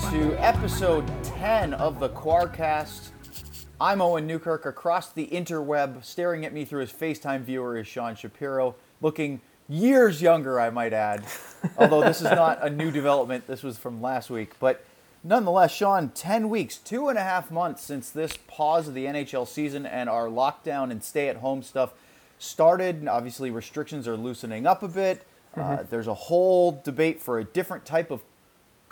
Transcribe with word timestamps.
To 0.00 0.34
episode 0.38 1.04
10 1.22 1.74
of 1.74 2.00
the 2.00 2.08
Quarcast. 2.10 3.10
I'm 3.80 4.02
Owen 4.02 4.26
Newkirk. 4.26 4.66
Across 4.66 5.12
the 5.12 5.26
interweb, 5.28 6.04
staring 6.04 6.44
at 6.44 6.52
me 6.52 6.64
through 6.64 6.80
his 6.80 6.92
FaceTime 6.92 7.42
viewer 7.42 7.78
is 7.78 7.86
Sean 7.86 8.14
Shapiro, 8.14 8.74
looking 9.00 9.40
years 9.68 10.20
younger, 10.20 10.60
I 10.60 10.70
might 10.70 10.92
add. 10.92 11.24
Although 11.78 12.02
this 12.02 12.18
is 12.18 12.24
not 12.24 12.62
a 12.62 12.70
new 12.70 12.90
development, 12.90 13.46
this 13.46 13.62
was 13.62 13.78
from 13.78 14.02
last 14.02 14.30
week. 14.30 14.52
But 14.58 14.84
nonetheless, 15.22 15.72
Sean, 15.74 16.10
10 16.10 16.48
weeks, 16.48 16.76
two 16.76 17.08
and 17.08 17.16
a 17.16 17.22
half 17.22 17.50
months 17.50 17.82
since 17.82 18.10
this 18.10 18.36
pause 18.46 18.88
of 18.88 18.94
the 18.94 19.06
NHL 19.06 19.46
season 19.46 19.86
and 19.86 20.08
our 20.08 20.26
lockdown 20.26 20.90
and 20.90 21.02
stay 21.02 21.28
at 21.28 21.36
home 21.36 21.62
stuff 21.62 21.94
started. 22.38 22.96
And 22.96 23.08
Obviously, 23.08 23.50
restrictions 23.50 24.06
are 24.08 24.16
loosening 24.16 24.66
up 24.66 24.82
a 24.82 24.88
bit. 24.88 25.26
Uh, 25.56 25.84
there's 25.88 26.08
a 26.08 26.14
whole 26.14 26.80
debate 26.84 27.22
for 27.22 27.38
a 27.38 27.44
different 27.44 27.84
type 27.84 28.10
of 28.10 28.22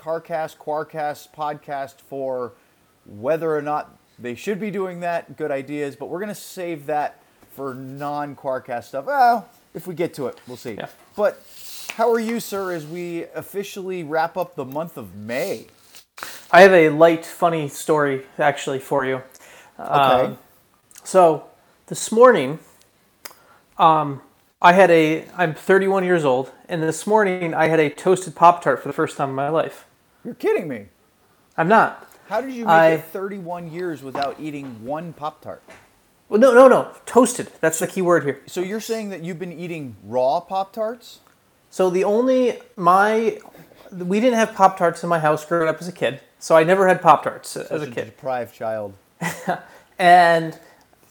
CarCast, 0.02 0.56
Quarcast 0.56 1.28
podcast 1.32 2.00
for 2.00 2.54
whether 3.06 3.56
or 3.56 3.62
not 3.62 3.96
they 4.18 4.34
should 4.34 4.58
be 4.58 4.70
doing 4.70 5.00
that. 5.00 5.36
Good 5.36 5.52
ideas, 5.52 5.94
but 5.94 6.06
we're 6.06 6.18
going 6.18 6.28
to 6.28 6.34
save 6.34 6.86
that 6.86 7.22
for 7.52 7.74
non 7.74 8.34
Quarcast 8.34 8.84
stuff. 8.84 9.06
Well, 9.06 9.48
if 9.74 9.86
we 9.86 9.94
get 9.94 10.12
to 10.14 10.26
it, 10.26 10.40
we'll 10.48 10.56
see. 10.56 10.74
Yeah. 10.74 10.88
But 11.16 11.40
how 11.96 12.10
are 12.12 12.18
you, 12.18 12.40
sir, 12.40 12.72
as 12.72 12.86
we 12.86 13.24
officially 13.34 14.02
wrap 14.02 14.36
up 14.36 14.56
the 14.56 14.64
month 14.64 14.96
of 14.96 15.14
May? 15.14 15.66
I 16.50 16.62
have 16.62 16.72
a 16.72 16.88
light, 16.88 17.24
funny 17.24 17.68
story 17.68 18.26
actually 18.38 18.80
for 18.80 19.04
you. 19.04 19.22
Okay. 19.78 19.88
Um, 19.88 20.38
so 21.04 21.46
this 21.86 22.10
morning, 22.10 22.58
um, 23.78 24.20
I 24.60 24.72
had 24.72 24.90
a. 24.90 25.26
I'm 25.36 25.54
31 25.54 26.04
years 26.04 26.24
old, 26.24 26.52
and 26.68 26.82
this 26.82 27.06
morning 27.06 27.54
I 27.54 27.68
had 27.68 27.80
a 27.80 27.88
toasted 27.88 28.34
Pop 28.34 28.62
Tart 28.62 28.82
for 28.82 28.88
the 28.88 28.92
first 28.92 29.16
time 29.16 29.30
in 29.30 29.34
my 29.34 29.48
life. 29.48 29.86
You're 30.24 30.34
kidding 30.34 30.68
me. 30.68 30.86
I'm 31.56 31.68
not. 31.68 32.08
How 32.28 32.40
did 32.40 32.52
you 32.52 32.64
make 32.64 32.70
I- 32.72 32.88
it 32.92 33.04
31 33.04 33.70
years 33.70 34.02
without 34.02 34.36
eating 34.40 34.84
one 34.84 35.12
Pop 35.12 35.40
Tart? 35.42 35.62
Well, 36.28 36.40
no, 36.40 36.54
no, 36.54 36.66
no. 36.68 36.92
Toasted. 37.04 37.48
That's 37.60 37.78
the 37.78 37.86
key 37.86 38.00
word 38.00 38.24
here. 38.24 38.40
So 38.46 38.60
you're 38.62 38.80
saying 38.80 39.10
that 39.10 39.22
you've 39.22 39.38
been 39.38 39.52
eating 39.52 39.96
raw 40.02 40.40
Pop 40.40 40.72
Tarts? 40.72 41.20
So 41.68 41.90
the 41.90 42.04
only 42.04 42.58
my 42.76 43.38
we 43.90 44.20
didn't 44.20 44.38
have 44.38 44.54
Pop 44.54 44.78
Tarts 44.78 45.02
in 45.02 45.10
my 45.10 45.18
house 45.18 45.44
growing 45.44 45.68
up 45.68 45.78
as 45.80 45.88
a 45.88 45.92
kid, 45.92 46.20
so 46.38 46.56
I 46.56 46.64
never 46.64 46.88
had 46.88 47.02
Pop 47.02 47.22
Tarts 47.24 47.56
as 47.56 47.82
a 47.82 47.86
kid. 47.90 48.06
deprived 48.06 48.54
child. 48.54 48.94
And 49.98 50.58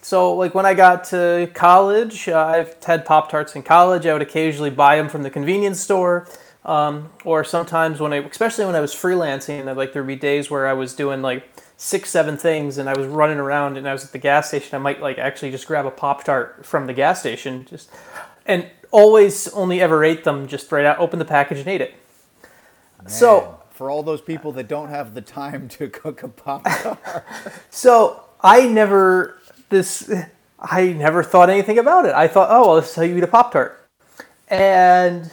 so, 0.01 0.33
like 0.33 0.53
when 0.55 0.65
I 0.65 0.73
got 0.73 1.03
to 1.05 1.49
college, 1.53 2.27
uh, 2.27 2.37
I've 2.45 2.83
had 2.83 3.05
Pop 3.05 3.29
Tarts 3.29 3.55
in 3.55 3.63
college. 3.63 4.05
I 4.05 4.11
would 4.13 4.21
occasionally 4.21 4.71
buy 4.71 4.97
them 4.97 5.07
from 5.07 5.23
the 5.23 5.29
convenience 5.29 5.79
store, 5.79 6.27
um, 6.63 7.09
or 7.25 7.43
sometimes 7.43 7.99
when 7.99 8.13
I, 8.13 8.17
especially 8.17 8.65
when 8.65 8.75
I 8.75 8.79
was 8.79 8.93
freelancing, 8.93 9.67
I'd, 9.67 9.77
like 9.77 9.93
there'd 9.93 10.05
be 10.05 10.15
days 10.15 10.49
where 10.51 10.67
I 10.67 10.73
was 10.73 10.93
doing 10.93 11.21
like 11.21 11.47
six, 11.77 12.09
seven 12.09 12.37
things, 12.37 12.77
and 12.77 12.89
I 12.89 12.97
was 12.97 13.07
running 13.07 13.37
around, 13.37 13.77
and 13.77 13.87
I 13.87 13.93
was 13.93 14.05
at 14.05 14.11
the 14.11 14.19
gas 14.19 14.49
station. 14.49 14.75
I 14.75 14.79
might 14.79 15.01
like 15.01 15.17
actually 15.17 15.51
just 15.51 15.67
grab 15.67 15.85
a 15.85 15.91
Pop 15.91 16.23
Tart 16.23 16.65
from 16.65 16.87
the 16.87 16.93
gas 16.93 17.19
station, 17.19 17.65
just 17.69 17.89
and 18.45 18.67
always 18.91 19.47
only 19.49 19.81
ever 19.81 20.03
ate 20.03 20.23
them 20.23 20.47
just 20.47 20.71
right 20.71 20.85
out, 20.85 20.99
open 20.99 21.19
the 21.19 21.25
package 21.25 21.59
and 21.59 21.67
ate 21.67 21.81
it. 21.81 21.95
So. 23.07 23.57
For 23.71 23.89
all 23.89 24.03
those 24.03 24.21
people 24.21 24.51
that 24.51 24.67
don't 24.67 24.89
have 24.89 25.15
the 25.15 25.21
time 25.21 25.67
to 25.69 25.89
cook 25.89 26.21
a 26.21 26.27
Pop 26.27 26.65
Tart. 26.65 26.99
So 27.71 28.21
I 28.39 28.67
never 28.67 29.39
this 29.69 30.11
I 30.59 30.93
never 30.93 31.23
thought 31.23 31.49
anything 31.49 31.79
about 31.79 32.05
it. 32.05 32.13
I 32.13 32.27
thought, 32.27 32.49
oh 32.51 32.67
well, 32.67 32.75
this 32.75 32.91
is 32.91 32.95
how 32.95 33.01
you 33.01 33.17
eat 33.17 33.23
a 33.23 33.27
pop 33.27 33.51
tart. 33.51 33.89
And 34.47 35.29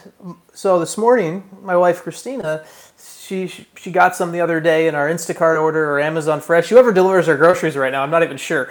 so 0.58 0.80
this 0.80 0.98
morning, 0.98 1.48
my 1.62 1.76
wife 1.76 2.02
Christina, 2.02 2.64
she 3.22 3.46
she 3.46 3.92
got 3.92 4.16
some 4.16 4.32
the 4.32 4.40
other 4.40 4.58
day 4.58 4.88
in 4.88 4.96
our 4.96 5.08
Instacart 5.08 5.56
order 5.62 5.88
or 5.88 6.00
Amazon 6.00 6.40
Fresh. 6.40 6.68
Whoever 6.68 6.92
delivers 6.92 7.28
our 7.28 7.36
groceries 7.36 7.76
right 7.76 7.92
now, 7.92 8.02
I'm 8.02 8.10
not 8.10 8.24
even 8.24 8.38
sure. 8.38 8.68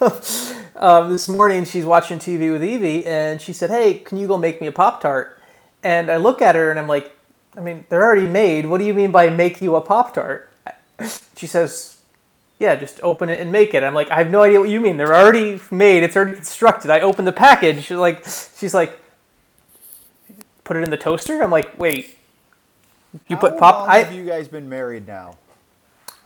um, 0.76 1.10
this 1.10 1.28
morning, 1.28 1.64
she's 1.64 1.84
watching 1.84 2.20
TV 2.20 2.52
with 2.52 2.62
Evie, 2.62 3.04
and 3.06 3.40
she 3.40 3.52
said, 3.52 3.70
"Hey, 3.70 3.94
can 3.94 4.18
you 4.18 4.28
go 4.28 4.38
make 4.38 4.60
me 4.60 4.68
a 4.68 4.72
pop 4.72 5.00
tart?" 5.00 5.36
And 5.82 6.12
I 6.12 6.16
look 6.16 6.40
at 6.40 6.54
her 6.54 6.70
and 6.70 6.78
I'm 6.78 6.86
like, 6.86 7.16
I 7.56 7.60
mean, 7.60 7.86
they're 7.88 8.04
already 8.04 8.28
made. 8.28 8.66
What 8.66 8.78
do 8.78 8.84
you 8.84 8.94
mean 8.94 9.10
by 9.10 9.30
make 9.30 9.60
you 9.60 9.74
a 9.74 9.80
Pop 9.80 10.14
Tart? 10.14 10.52
She 11.36 11.48
says, 11.48 11.98
Yeah, 12.60 12.76
just 12.76 13.00
open 13.02 13.30
it 13.30 13.40
and 13.40 13.50
make 13.50 13.74
it. 13.74 13.82
I'm 13.82 13.94
like, 13.94 14.10
I 14.10 14.18
have 14.18 14.30
no 14.30 14.42
idea 14.42 14.60
what 14.60 14.68
you 14.68 14.80
mean. 14.80 14.96
They're 14.96 15.14
already 15.14 15.60
made. 15.72 16.04
It's 16.04 16.14
already 16.14 16.36
constructed. 16.36 16.90
I 16.90 17.00
opened 17.00 17.26
the 17.26 17.32
package. 17.32 17.84
She's 17.84 17.96
like, 17.96 18.24
she's 18.56 18.74
like, 18.74 19.00
put 20.70 20.76
it 20.76 20.84
in 20.84 20.90
the 20.90 20.96
toaster. 20.96 21.42
I'm 21.42 21.50
like, 21.50 21.76
wait, 21.80 22.16
you 23.26 23.36
put 23.36 23.54
How 23.54 23.58
pop? 23.58 23.74
long 23.80 23.88
I 23.88 23.98
have 24.04 24.14
you 24.14 24.24
guys 24.24 24.46
been 24.46 24.68
married 24.68 25.04
now? 25.04 25.36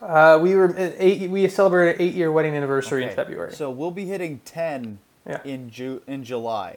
uh, 0.02 0.38
we 0.42 0.54
were 0.54 0.68
uh, 0.78 0.90
eight. 0.98 1.30
We 1.30 1.48
celebrated 1.48 1.96
an 1.98 2.02
eight 2.06 2.12
year 2.14 2.30
wedding 2.30 2.54
anniversary 2.54 3.04
in 3.04 3.14
February. 3.16 3.54
So 3.54 3.70
we'll 3.70 3.90
be 3.90 4.04
hitting 4.04 4.40
10 4.44 4.98
Yeah. 5.26 5.40
in 5.44 5.70
Ju- 5.70 6.02
in 6.06 6.24
July. 6.24 6.76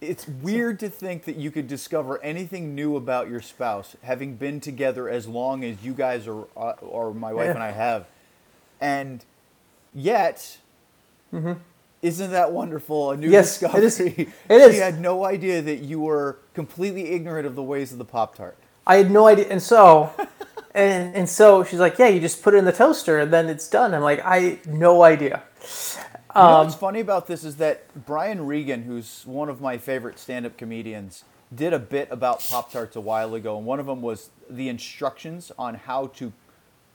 It's 0.00 0.26
weird 0.26 0.80
to 0.80 0.88
think 0.88 1.24
that 1.24 1.36
you 1.36 1.50
could 1.50 1.68
discover 1.68 2.18
anything 2.22 2.74
new 2.74 2.96
about 2.96 3.28
your 3.28 3.42
spouse 3.42 3.94
having 4.02 4.36
been 4.36 4.58
together 4.58 5.10
as 5.10 5.28
long 5.28 5.62
as 5.64 5.84
you 5.84 5.92
guys 5.92 6.26
are, 6.26 6.44
uh, 6.56 6.72
or 6.80 7.12
my 7.12 7.34
wife 7.34 7.44
Yeah. 7.48 7.50
and 7.56 7.62
I 7.62 7.72
have, 7.72 8.06
and 8.80 9.22
yet, 9.94 10.56
isn't 12.02 12.30
that 12.32 12.52
wonderful? 12.52 13.12
A 13.12 13.16
new 13.16 13.26
Mm-hmm. 13.26 13.32
Yes, 13.32 13.58
discovery. 13.58 13.84
is. 13.86 14.00
It 14.00 14.28
she 14.48 14.54
is. 14.54 14.78
had 14.80 15.00
no 15.00 15.24
idea 15.24 15.62
that 15.62 15.78
you 15.80 16.00
were 16.00 16.38
completely 16.54 17.10
ignorant 17.10 17.46
of 17.46 17.54
the 17.54 17.62
ways 17.62 17.92
of 17.92 17.98
the 17.98 18.04
Pop 18.04 18.34
Tart. 18.36 18.56
I 18.86 18.96
had 18.96 19.10
no 19.10 19.26
idea, 19.28 19.46
and 19.48 19.62
so, 19.62 20.10
and 20.74 21.14
and 21.14 21.28
so 21.28 21.64
she's 21.64 21.78
like, 21.80 21.98
yeah, 21.98 22.08
you 22.08 22.20
just 22.20 22.42
put 22.42 22.54
it 22.54 22.58
in 22.58 22.64
the 22.64 22.72
toaster 22.72 23.20
and 23.20 23.32
then 23.32 23.48
it's 23.48 23.68
done. 23.68 23.94
I'm 23.94 24.02
like, 24.02 24.20
I 24.24 24.58
no 24.66 25.02
idea. 25.04 25.42
You 26.34 26.42
know 26.42 26.60
Um, 26.60 26.66
what's 26.66 26.74
funny 26.74 27.00
about 27.00 27.26
this 27.26 27.44
is 27.44 27.56
that 27.56 27.84
Brian 28.06 28.46
Regan, 28.46 28.82
who's 28.84 29.22
one 29.26 29.48
of 29.50 29.60
my 29.60 29.78
favorite 29.78 30.18
stand-up 30.18 30.56
comedians, 30.56 31.24
did 31.54 31.72
a 31.74 31.78
bit 31.78 32.08
about 32.10 32.42
Pop 32.48 32.72
Tarts 32.72 32.96
a 32.96 33.00
while 33.02 33.34
ago, 33.34 33.56
and 33.58 33.66
one 33.66 33.78
of 33.78 33.86
them 33.86 34.00
was 34.02 34.30
the 34.48 34.68
instructions 34.70 35.52
on 35.58 35.74
how 35.74 36.06
to 36.16 36.32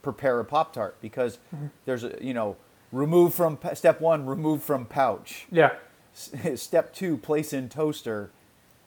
prepare 0.02 0.40
a 0.40 0.46
Pop 0.46 0.74
Tart 0.74 0.98
because 1.02 1.38
there's 1.86 2.04
a 2.04 2.18
you 2.20 2.34
know 2.34 2.56
remove 2.92 3.34
from 3.34 3.58
step 3.74 4.02
one, 4.02 4.26
remove 4.26 4.64
from 4.64 4.86
pouch. 4.86 5.46
Yeah. 5.52 5.74
S- 6.16 6.32
Step 6.62 6.94
two, 6.94 7.18
place 7.18 7.54
in 7.54 7.70
toaster. 7.70 8.32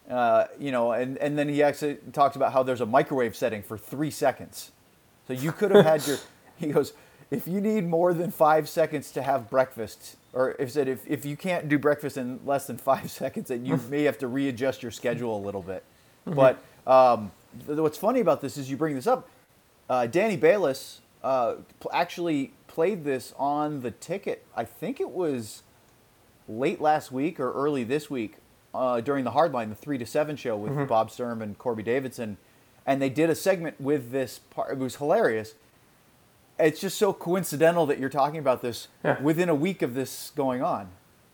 Uh, 0.08 0.46
you 0.58 0.72
know, 0.72 0.90
and, 0.92 1.16
and 1.18 1.38
then 1.38 1.48
he 1.48 1.62
actually 1.62 1.98
talks 2.12 2.34
about 2.34 2.52
how 2.52 2.62
there's 2.64 2.80
a 2.80 2.86
microwave 2.86 3.36
setting 3.36 3.62
for 3.62 3.78
three 3.78 4.10
seconds. 4.10 4.72
So 5.28 5.34
you 5.34 5.52
could 5.52 5.70
have 5.70 5.84
had 5.84 6.06
your. 6.06 6.18
He 6.58 6.66
goes, 6.66 6.92
if 7.30 7.48
you 7.48 7.58
need 7.58 7.86
more 7.86 8.12
than 8.12 8.30
five 8.30 8.68
seconds 8.68 9.10
to 9.12 9.22
have 9.22 9.48
breakfast, 9.48 10.16
or 10.34 10.56
if 10.58 10.70
said 10.72 10.88
if, 10.88 11.06
if 11.06 11.24
you 11.24 11.34
can't 11.34 11.70
do 11.70 11.78
breakfast 11.78 12.18
in 12.18 12.38
less 12.44 12.66
than 12.66 12.76
five 12.76 13.10
seconds, 13.22 13.48
then 13.48 13.64
you 13.64 13.80
may 13.88 14.02
have 14.02 14.18
to 14.18 14.26
readjust 14.26 14.82
your 14.82 14.92
schedule 14.92 15.36
a 15.36 15.42
little 15.42 15.62
bit. 15.62 15.84
But 16.26 16.62
um, 16.86 17.30
what's 17.66 17.96
funny 17.96 18.20
about 18.20 18.40
this 18.42 18.58
is 18.58 18.70
you 18.70 18.76
bring 18.76 18.94
this 18.94 19.06
up. 19.06 19.28
Uh, 19.88 20.06
Danny 20.06 20.36
Balis 20.36 20.98
uh, 21.24 21.54
actually 21.92 22.52
played 22.70 23.04
this 23.04 23.34
on 23.36 23.80
the 23.80 23.90
ticket. 23.90 24.44
I 24.56 24.64
think 24.64 25.00
it 25.00 25.10
was 25.10 25.62
late 26.48 26.80
last 26.80 27.10
week 27.10 27.40
or 27.40 27.52
early 27.52 27.82
this 27.84 28.08
week 28.08 28.36
uh, 28.72 29.00
during 29.00 29.24
the 29.24 29.32
Hardline, 29.32 29.68
the 29.70 29.74
three 29.74 29.98
to 29.98 30.06
seven 30.06 30.36
show 30.36 30.56
with 30.56 30.88
Bob 30.88 31.10
Sturm 31.10 31.42
and 31.42 31.58
Corby 31.58 31.82
Davidson, 31.82 32.36
and 32.86 33.02
they 33.02 33.08
did 33.08 33.28
a 33.28 33.34
segment 33.34 33.80
with 33.80 34.12
this 34.12 34.38
part. 34.38 34.72
It 34.72 34.78
was 34.78 34.96
hilarious. 34.96 35.54
It's 36.60 36.80
just 36.80 36.96
so 36.96 37.12
coincidental 37.12 37.86
that 37.86 37.98
you're 37.98 38.08
talking 38.08 38.38
about 38.38 38.62
this 38.62 38.86
Yeah. 39.04 39.20
within 39.20 39.48
a 39.48 39.54
week 39.54 39.82
of 39.82 39.94
this 39.94 40.30
going 40.36 40.62
on. 40.62 40.88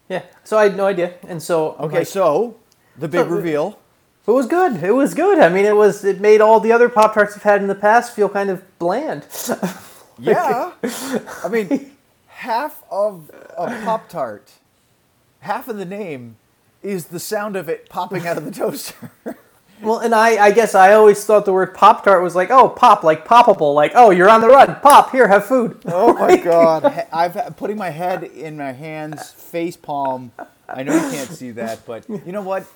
Yeah. 0.08 0.22
So 0.44 0.56
I 0.56 0.64
had 0.64 0.76
no 0.76 0.86
idea, 0.86 1.14
and 1.28 1.42
so 1.42 1.72
Okay, 1.80 1.98
like, 1.98 2.06
so 2.06 2.56
the 2.96 3.08
big 3.08 3.26
So- 3.26 3.30
reveal. 3.34 3.78
It 4.26 4.32
was 4.32 4.46
good. 4.46 4.82
It 4.82 4.90
was 4.92 5.14
good. 5.14 5.38
I 5.38 5.48
mean, 5.48 5.64
it 5.66 5.76
was. 5.76 6.04
It 6.04 6.20
made 6.20 6.40
all 6.40 6.58
the 6.58 6.72
other 6.72 6.88
Pop 6.88 7.14
Tarts 7.14 7.36
I've 7.36 7.44
had 7.44 7.60
in 7.62 7.68
the 7.68 7.76
past 7.76 8.12
feel 8.12 8.28
kind 8.28 8.50
of 8.50 8.64
bland. 8.80 9.24
Yeah, 10.20 10.72
I 11.44 11.48
mean, 11.48 11.92
half 12.28 12.82
of 12.90 13.30
a 13.56 13.66
Pop 13.84 14.08
Tart, 14.08 14.52
half 15.40 15.68
of 15.68 15.76
the 15.76 15.84
name, 15.84 16.36
is 16.82 17.06
the 17.06 17.20
sound 17.20 17.56
of 17.56 17.68
it 17.68 17.88
popping 17.88 18.26
out 18.26 18.36
of 18.38 18.44
the 18.44 18.50
toaster. 18.50 19.10
well, 19.82 19.98
and 19.98 20.14
I, 20.14 20.42
I 20.46 20.50
guess 20.52 20.74
I 20.74 20.94
always 20.94 21.22
thought 21.24 21.44
the 21.44 21.52
word 21.52 21.74
Pop 21.74 22.04
Tart 22.04 22.22
was 22.22 22.34
like, 22.34 22.50
oh, 22.50 22.68
pop, 22.68 23.02
like 23.04 23.26
poppable, 23.26 23.74
like, 23.74 23.92
oh, 23.94 24.10
you're 24.10 24.30
on 24.30 24.40
the 24.40 24.48
run, 24.48 24.76
pop, 24.76 25.10
here, 25.12 25.28
have 25.28 25.44
food. 25.44 25.80
Oh 25.86 26.14
my 26.14 26.36
god! 26.52 27.06
I've 27.12 27.34
had- 27.34 27.56
putting 27.56 27.76
my 27.76 27.90
head 27.90 28.24
in 28.24 28.56
my 28.56 28.72
hands, 28.72 29.30
face 29.32 29.76
palm. 29.76 30.32
I 30.68 30.82
know 30.82 30.94
you 30.94 31.10
can't 31.10 31.30
see 31.30 31.50
that, 31.52 31.84
but 31.86 32.08
you 32.08 32.32
know 32.32 32.42
what? 32.42 32.66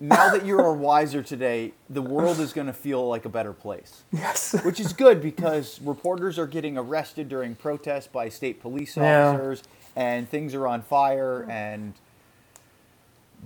Now 0.00 0.30
that 0.30 0.46
you're 0.46 0.72
wiser 0.72 1.22
today, 1.22 1.72
the 1.90 2.02
world 2.02 2.38
is 2.38 2.52
going 2.52 2.68
to 2.68 2.72
feel 2.72 3.08
like 3.08 3.24
a 3.24 3.28
better 3.28 3.52
place, 3.52 4.04
Yes. 4.12 4.54
which 4.64 4.78
is 4.78 4.92
good 4.92 5.20
because 5.20 5.80
reporters 5.82 6.38
are 6.38 6.46
getting 6.46 6.78
arrested 6.78 7.28
during 7.28 7.56
protests 7.56 8.06
by 8.06 8.28
state 8.28 8.60
police 8.62 8.96
Yeah. 8.96 9.30
officers, 9.30 9.62
and 9.96 10.28
things 10.28 10.54
are 10.54 10.66
on 10.68 10.82
fire, 10.82 11.46
and 11.50 11.94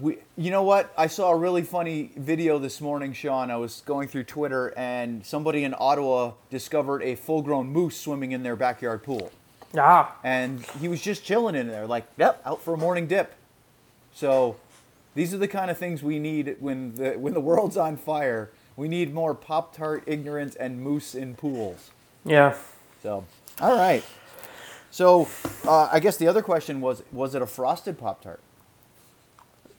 We, 0.00 0.16
you 0.38 0.50
know 0.50 0.62
what? 0.62 0.90
I 0.96 1.06
saw 1.06 1.32
a 1.32 1.36
really 1.36 1.60
funny 1.62 2.12
video 2.16 2.58
this 2.58 2.80
morning, 2.80 3.12
Sean. 3.12 3.50
I 3.50 3.56
was 3.56 3.82
going 3.84 4.08
through 4.08 4.24
Twitter, 4.24 4.72
and 4.74 5.24
somebody 5.24 5.64
in 5.64 5.74
Ottawa 5.78 6.32
discovered 6.48 7.02
a 7.02 7.14
full-grown 7.14 7.66
moose 7.68 7.94
swimming 8.00 8.32
in 8.32 8.42
their 8.42 8.56
backyard 8.56 9.02
pool, 9.02 9.30
Ah, 9.76 10.16
and 10.24 10.64
he 10.80 10.88
was 10.88 11.02
just 11.02 11.24
chilling 11.24 11.54
in 11.54 11.68
there, 11.68 11.86
like, 11.86 12.04
"Yep, 12.16 12.40
out 12.46 12.62
for 12.62 12.72
a 12.72 12.78
morning 12.78 13.06
dip." 13.06 13.34
So, 14.14 14.56
these 15.14 15.34
are 15.34 15.38
the 15.38 15.48
kind 15.48 15.70
of 15.70 15.78
things 15.78 16.02
we 16.02 16.18
need 16.18 16.56
when 16.60 16.94
the 16.94 17.12
when 17.12 17.34
the 17.34 17.40
world's 17.40 17.76
on 17.76 17.96
fire. 17.96 18.50
We 18.76 18.88
need 18.88 19.12
more 19.12 19.34
Pop 19.34 19.76
Tart 19.76 20.02
ignorance 20.06 20.54
and 20.54 20.80
moose 20.80 21.14
in 21.14 21.34
pools. 21.34 21.90
yeah. 22.24 22.54
So, 23.02 23.24
all 23.60 23.76
right. 23.76 24.04
So, 24.90 25.28
uh, 25.66 25.88
I 25.92 25.98
guess 26.00 26.16
the 26.16 26.28
other 26.28 26.42
question 26.42 26.80
was: 26.80 27.02
Was 27.12 27.34
it 27.34 27.42
a 27.42 27.46
frosted 27.46 27.98
Pop 27.98 28.22
Tart? 28.22 28.40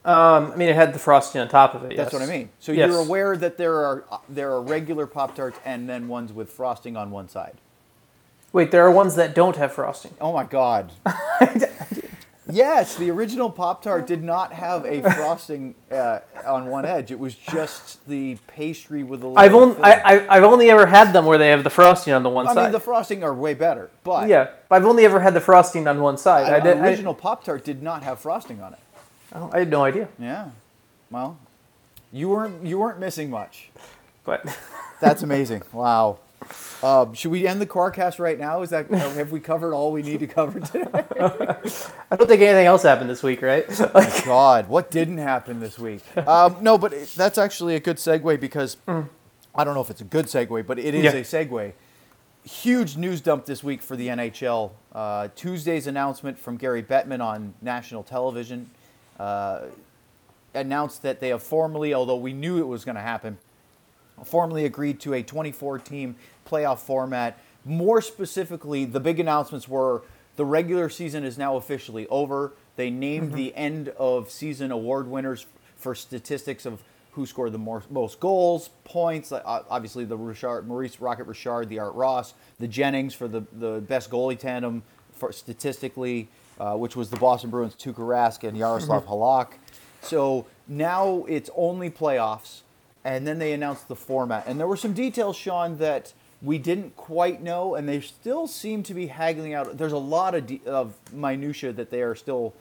Um, 0.05 0.51
I 0.51 0.55
mean, 0.57 0.67
it 0.67 0.75
had 0.75 0.93
the 0.93 0.99
frosting 0.99 1.39
on 1.39 1.47
top 1.47 1.75
of 1.75 1.83
it. 1.85 1.95
That's 1.95 2.11
yes. 2.11 2.13
what 2.13 2.21
I 2.21 2.25
mean. 2.25 2.49
So 2.59 2.73
Yes. 2.73 2.89
you're 2.89 2.99
aware 2.99 3.37
that 3.37 3.57
there 3.57 3.75
are 3.85 4.03
uh, 4.11 4.17
there 4.27 4.51
are 4.51 4.61
regular 4.61 5.07
Pop 5.07 5.35
Tarts 5.35 5.57
and 5.63 5.87
then 5.89 6.07
ones 6.09 6.33
with 6.33 6.51
frosting 6.51 6.97
on 6.97 7.09
one 7.09 7.29
side. 7.29 7.55
Wait, 8.51 8.69
there 8.71 8.85
are 8.85 8.91
ones 8.91 9.15
that 9.15 9.33
don't 9.33 9.55
have 9.55 9.71
frosting. 9.71 10.13
Oh 10.19 10.33
my 10.33 10.43
God. 10.43 10.91
yes, 12.53 12.95
the 12.95 13.09
original 13.11 13.49
Pop 13.49 13.81
Tart 13.81 14.07
did 14.07 14.23
not 14.23 14.53
have 14.53 14.85
a 14.85 15.01
frosting 15.01 15.75
uh, 15.91 16.19
on 16.45 16.67
one 16.67 16.85
edge. 16.85 17.11
It 17.11 17.19
was 17.19 17.35
just 17.35 18.05
the 18.07 18.37
pastry 18.47 19.03
with 19.03 19.23
a 19.23 19.27
little. 19.27 19.39
I've 19.39 19.53
only. 19.53 19.81
I, 19.81 19.91
I, 19.93 20.37
I've 20.37 20.43
only 20.43 20.69
ever 20.69 20.85
had 20.85 21.13
them 21.13 21.25
where 21.25 21.37
they 21.37 21.49
have 21.49 21.63
the 21.63 21.69
frosting 21.69 22.13
on 22.13 22.23
the 22.23 22.29
one 22.29 22.47
I 22.47 22.53
side. 22.53 22.59
I 22.59 22.63
mean, 22.63 22.71
the 22.71 22.79
frosting 22.79 23.23
are 23.23 23.33
way 23.33 23.53
better, 23.53 23.89
but 24.03 24.27
yeah, 24.27 24.49
but 24.69 24.75
I've 24.75 24.85
only 24.85 25.05
ever 25.05 25.19
had 25.19 25.33
the 25.33 25.41
frosting 25.41 25.87
on 25.87 25.99
one 25.99 26.17
side. 26.17 26.51
I, 26.51 26.59
the 26.59 26.75
did, 26.75 26.83
I- 26.83 26.87
original 26.87 27.13
Pop 27.13 27.43
Tart 27.43 27.63
did 27.63 27.81
not 27.81 28.03
have 28.03 28.19
frosting 28.19 28.61
on 28.61 28.73
it. 28.73 28.79
oh, 29.33 29.49
I 29.53 29.59
had 29.59 29.69
no 29.69 29.83
idea. 29.83 30.07
Yeah. 30.19 30.49
Well, 31.09 31.37
you 32.11 32.29
weren't 32.29 32.65
you 32.65 32.79
weren't 32.79 32.99
missing 32.99 33.29
much. 33.29 33.69
But 34.23 34.45
That's 35.01 35.21
amazing. 35.23 35.63
Wow. 35.73 36.19
Um, 36.83 37.13
should 37.13 37.31
we 37.31 37.47
end 37.47 37.61
the 37.61 37.65
Quarcast 37.65 38.19
right 38.19 38.37
now? 38.37 38.61
Is 38.61 38.69
that 38.71 38.89
have 38.91 39.31
we 39.31 39.39
covered 39.39 39.73
all 39.73 39.91
we 39.91 40.01
need 40.01 40.19
to 40.19 40.27
cover 40.27 40.59
today? 40.59 40.85
I 40.91 42.15
don't 42.15 42.27
think 42.27 42.41
anything 42.41 42.65
else 42.65 42.83
happened 42.83 43.09
this 43.09 43.23
week, 43.23 43.41
right? 43.41 43.65
Like, 43.93 44.25
God, 44.25 44.67
what 44.69 44.91
didn't 44.91 45.19
happen 45.19 45.59
this 45.59 45.77
week? 45.79 46.01
Um, 46.27 46.57
no, 46.61 46.77
but 46.77 46.93
it- 46.93 47.13
that's 47.15 47.37
actually 47.37 47.75
a 47.75 47.79
good 47.79 47.97
segue 47.97 48.39
because 48.39 48.77
I 48.87 49.63
don't 49.63 49.73
know 49.75 49.81
if 49.81 49.89
it's 49.89 50.01
a 50.01 50.05
good 50.05 50.25
segue, 50.25 50.65
but 50.65 50.77
it 50.79 50.93
is 50.93 51.03
Yeah. 51.05 51.11
a 51.11 51.23
segue. 51.23 51.73
Huge 52.43 52.97
news 52.97 53.21
dump 53.21 53.45
this 53.45 53.63
week 53.63 53.81
for 53.81 53.95
the 53.95 54.09
NHL. 54.09 54.71
Uh, 54.93 55.29
Tuesday's 55.35 55.87
announcement 55.87 56.37
from 56.37 56.57
Gary 56.57 56.83
Bettman 56.83 57.21
on 57.23 57.53
national 57.61 58.03
television 58.03 58.69
uh, 59.19 59.61
announced 60.53 61.03
that 61.03 61.19
they 61.21 61.29
have 61.29 61.41
formally, 61.41 61.93
although 61.93 62.17
we 62.17 62.33
knew 62.33 62.57
it 62.59 62.67
was 62.67 62.83
going 62.83 62.95
to 62.95 63.01
happen, 63.01 63.37
formally 64.23 64.65
agreed 64.65 64.99
to 65.01 65.13
a 65.13 65.23
24 65.23 65.79
team 65.79 66.15
playoff 66.45 66.79
format. 66.79 67.39
More 67.65 68.01
specifically, 68.01 68.85
the 68.85 68.99
big 68.99 69.19
announcements 69.19 69.67
were 69.67 70.03
the 70.35 70.45
regular 70.45 70.89
season 70.89 71.23
is 71.23 71.37
now 71.37 71.55
officially 71.55 72.07
over. 72.07 72.53
They 72.75 72.89
named 72.89 73.33
the 73.33 73.55
end 73.55 73.89
of 73.89 74.31
season 74.31 74.71
award 74.71 75.07
winners 75.07 75.45
for 75.75 75.93
statistics 75.93 76.65
of 76.65 76.81
who 77.11 77.27
scored 77.27 77.51
the 77.51 77.59
more, 77.59 77.83
most 77.91 78.19
goals, 78.19 78.69
points. 78.83 79.31
Obviously, 79.31 80.03
the 80.03 80.17
Richard, 80.17 80.67
Maurice 80.67 80.99
Rocket 80.99 81.25
Richard, 81.25 81.69
the 81.69 81.77
Art 81.77 81.93
Ross, 81.93 82.33
the 82.59 82.67
Jennings 82.67 83.13
for 83.13 83.27
the, 83.27 83.43
the 83.53 83.81
best 83.81 84.09
goalie 84.09 84.37
tandem 84.37 84.81
for 85.11 85.31
statistically, 85.31 86.27
uh, 86.59 86.73
which 86.73 86.95
was 86.95 87.11
the 87.11 87.17
Boston 87.17 87.51
Bruins, 87.51 87.75
Tuukka 87.75 87.97
Rask 87.97 88.47
and 88.47 88.57
Jaroslav 88.57 89.05
Halak. 89.05 89.53
So 90.01 90.47
now 90.67 91.23
it's 91.29 91.51
only 91.55 91.91
playoffs, 91.91 92.61
and 93.03 93.27
then 93.27 93.39
they 93.39 93.53
announced 93.53 93.87
the 93.87 93.95
format. 93.95 94.45
And 94.47 94.59
there 94.59 94.67
were 94.67 94.77
some 94.77 94.93
details, 94.93 95.35
Sean, 95.35 95.77
that 95.77 96.13
we 96.41 96.57
didn't 96.57 96.95
quite 96.95 97.41
know, 97.41 97.75
and 97.75 97.87
they 97.87 98.01
still 98.01 98.47
seem 98.47 98.83
to 98.83 98.93
be 98.93 99.07
haggling 99.07 99.53
out. 99.53 99.77
There's 99.77 99.91
a 99.91 99.97
lot 99.97 100.35
of, 100.35 100.47
de- 100.47 100.61
of 100.65 100.93
minutia 101.11 101.71
that 101.73 101.89
they 101.89 102.01
are 102.01 102.15
still 102.15 102.53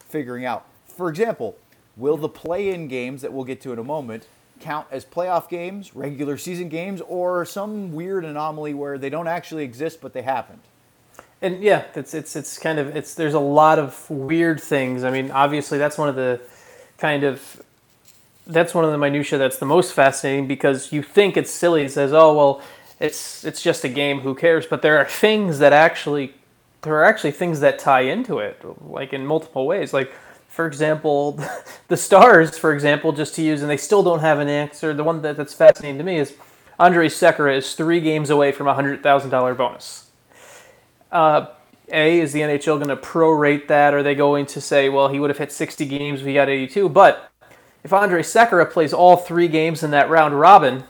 figuring 0.00 0.44
out. 0.44 0.66
For 0.86 1.08
example, 1.08 1.56
will 1.96 2.16
the 2.16 2.28
play-in 2.28 2.88
games 2.88 3.22
that 3.22 3.32
we'll 3.32 3.44
get 3.44 3.60
to 3.62 3.72
in 3.72 3.78
a 3.78 3.84
moment 3.84 4.26
count 4.60 4.88
as 4.90 5.04
playoff 5.04 5.48
games, 5.48 5.94
regular 5.94 6.36
season 6.36 6.68
games, 6.68 7.00
or 7.02 7.44
some 7.44 7.92
weird 7.92 8.24
anomaly 8.24 8.74
where 8.74 8.98
they 8.98 9.10
don't 9.10 9.28
actually 9.28 9.62
exist 9.62 10.00
but 10.00 10.12
they 10.12 10.22
happened? 10.22 10.60
and 11.40 11.62
yeah, 11.62 11.84
it's 11.94 12.14
it's 12.14 12.34
it's 12.36 12.58
kind 12.58 12.78
of 12.78 12.96
it's 12.96 13.14
there's 13.14 13.34
a 13.34 13.40
lot 13.40 13.78
of 13.78 14.08
weird 14.10 14.60
things. 14.60 15.04
I 15.04 15.10
mean, 15.10 15.30
obviously 15.30 15.78
that's 15.78 15.96
one 15.96 16.08
of 16.08 16.16
the 16.16 16.40
kind 16.98 17.24
of 17.24 17.62
that's 18.48 18.74
one 18.74 18.84
of 18.84 18.90
the 18.90 18.98
minutia 18.98 19.38
that's 19.38 19.58
the 19.58 19.66
most 19.66 19.92
fascinating 19.92 20.48
because 20.48 20.90
you 20.92 21.02
think 21.02 21.36
it's 21.36 21.50
silly. 21.50 21.82
It 21.82 21.92
says, 21.92 22.12
"Oh 22.12 22.34
well, 22.34 22.62
it's 22.98 23.44
it's 23.44 23.62
just 23.62 23.84
a 23.84 23.88
game. 23.88 24.20
Who 24.20 24.34
cares?" 24.34 24.66
But 24.66 24.82
there 24.82 24.98
are 24.98 25.04
things 25.04 25.58
that 25.58 25.72
actually 25.72 26.34
there 26.82 26.94
are 26.94 27.04
actually 27.04 27.32
things 27.32 27.60
that 27.60 27.78
tie 27.78 28.02
into 28.02 28.38
it, 28.38 28.60
like 28.88 29.12
in 29.12 29.26
multiple 29.26 29.66
ways. 29.66 29.92
Like 29.92 30.12
for 30.48 30.66
example, 30.66 31.38
the 31.88 31.96
Stars, 31.96 32.56
for 32.58 32.72
example, 32.72 33.12
just 33.12 33.34
to 33.36 33.42
use, 33.42 33.60
and 33.60 33.70
they 33.70 33.76
still 33.76 34.02
don't 34.02 34.20
have 34.20 34.38
an 34.38 34.48
answer. 34.48 34.94
The 34.94 35.04
one 35.04 35.22
that, 35.22 35.36
that's 35.36 35.54
fascinating 35.54 35.98
to 35.98 36.04
me 36.04 36.18
is 36.18 36.34
Andrej 36.80 37.12
Sekera 37.12 37.56
is 37.56 37.74
three 37.74 38.00
games 38.00 38.30
away 38.30 38.52
from 38.52 38.66
a 38.66 38.74
hundred 38.74 39.02
thousand 39.02 39.30
dollar 39.30 39.54
bonus. 39.54 40.10
Uh, 41.12 41.46
a, 41.90 42.20
is 42.20 42.32
the 42.32 42.40
NHL 42.40 42.76
going 42.76 42.88
to 42.88 42.96
prorate 42.96 43.68
that? 43.68 43.94
Are 43.94 44.02
they 44.02 44.14
going 44.14 44.46
to 44.46 44.60
say, 44.60 44.88
well, 44.88 45.08
he 45.08 45.18
would 45.18 45.30
have 45.30 45.38
hit 45.38 45.50
60 45.52 45.86
games, 45.86 46.22
we 46.22 46.34
got 46.34 46.48
82? 46.50 46.88
But 46.90 47.27
if 47.88 47.92
Andrej 47.92 48.26
Sekera 48.26 48.70
plays 48.70 48.92
all 48.92 49.16
three 49.16 49.48
games 49.48 49.82
in 49.82 49.90
that 49.92 50.10
round 50.10 50.38
robin, 50.38 50.84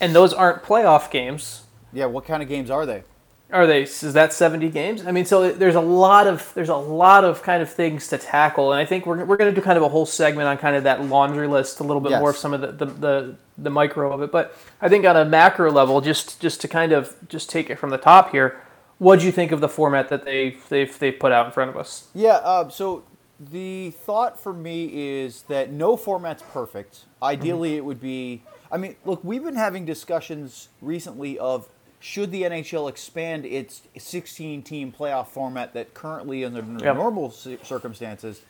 and 0.00 0.14
those 0.14 0.32
aren't 0.32 0.62
playoff 0.62 1.10
games, 1.10 1.62
Yeah, 1.92 2.06
what 2.06 2.24
kind 2.24 2.40
of 2.42 2.48
games 2.48 2.70
are 2.70 2.86
they? 2.86 3.02
are 3.50 3.66
they? 3.66 3.82
Is 3.82 4.12
that 4.12 4.32
70 4.32 4.68
games? 4.68 5.06
I 5.06 5.10
mean, 5.10 5.24
so 5.24 5.50
there's 5.50 5.74
a 5.74 5.80
lot 5.80 6.26
of 6.26 6.52
there's 6.54 6.68
a 6.68 6.76
lot 6.76 7.24
of 7.24 7.42
kind 7.42 7.62
of 7.62 7.72
things 7.72 8.06
to 8.08 8.18
tackle, 8.18 8.72
and 8.72 8.80
I 8.80 8.84
think 8.84 9.06
we're, 9.06 9.24
we're 9.24 9.38
going 9.38 9.52
to 9.52 9.58
do 9.58 9.64
kind 9.64 9.76
of 9.78 9.82
a 9.82 9.88
whole 9.88 10.06
segment 10.06 10.46
on 10.46 10.58
kind 10.58 10.76
of 10.76 10.84
that 10.84 11.02
laundry 11.06 11.48
list, 11.48 11.80
a 11.80 11.82
little 11.82 12.00
bit 12.02 12.12
more 12.20 12.30
of 12.30 12.36
some 12.36 12.52
of 12.54 12.60
the, 12.60 12.72
the, 12.72 12.86
the, 12.86 13.36
the 13.56 13.70
micro 13.70 14.12
of 14.12 14.20
it. 14.22 14.30
But 14.30 14.56
I 14.82 14.88
think 14.88 15.06
on 15.06 15.16
a 15.16 15.24
macro 15.24 15.72
level, 15.72 16.00
just 16.00 16.40
just 16.40 16.60
to 16.60 16.68
kind 16.68 16.92
of 16.92 17.16
just 17.28 17.48
take 17.50 17.70
it 17.70 17.76
from 17.78 17.90
the 17.90 17.98
top 17.98 18.30
here, 18.30 18.60
what 18.98 19.18
do 19.18 19.26
you 19.26 19.32
think 19.32 19.50
of 19.50 19.60
the 19.60 19.68
format 19.68 20.10
that 20.10 20.26
they 20.26 20.58
they've 20.68 20.96
they've 20.98 21.18
put 21.18 21.32
out 21.32 21.46
in 21.46 21.52
front 21.52 21.70
of 21.70 21.76
us? 21.76 22.08
Yeah, 22.14 22.34
uh, 22.34 22.68
so 22.68 23.02
the 23.40 23.90
thought 23.90 24.38
for 24.40 24.52
me 24.52 24.90
is 25.20 25.42
that 25.42 25.70
no 25.70 25.96
format's 25.96 26.42
perfect. 26.52 27.04
Ideally, 27.22 27.76
it 27.76 27.84
would 27.84 28.00
be. 28.00 28.42
I 28.70 28.76
mean, 28.76 28.96
look, 29.04 29.22
we've 29.24 29.42
been 29.44 29.56
having 29.56 29.84
discussions 29.84 30.68
recently 30.82 31.38
of 31.38 31.68
should 32.00 32.30
the 32.30 32.42
NHL 32.42 32.88
expand 32.88 33.44
its 33.44 33.82
16 33.96 34.62
team 34.62 34.92
playoff 34.96 35.28
format 35.28 35.72
that 35.74 35.94
currently, 35.94 36.44
under 36.44 36.60
Yep. 36.60 36.96
normal 36.96 37.30
circumstances, 37.30 38.42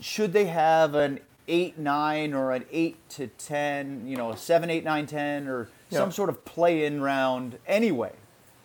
should 0.00 0.32
they 0.32 0.46
have 0.46 0.94
an 0.94 1.20
8 1.48 1.78
9 1.78 2.34
or 2.34 2.52
an 2.52 2.64
8 2.70 2.96
to 3.10 3.26
10, 3.28 4.06
you 4.06 4.16
know, 4.16 4.30
a 4.30 4.36
7 4.36 4.68
8 4.70 4.84
9 4.84 5.06
10 5.06 5.48
or 5.48 5.68
Yeah. 5.90 5.98
some 6.00 6.12
sort 6.12 6.28
of 6.28 6.44
play 6.44 6.84
in 6.84 7.00
round 7.00 7.58
anyway? 7.66 8.12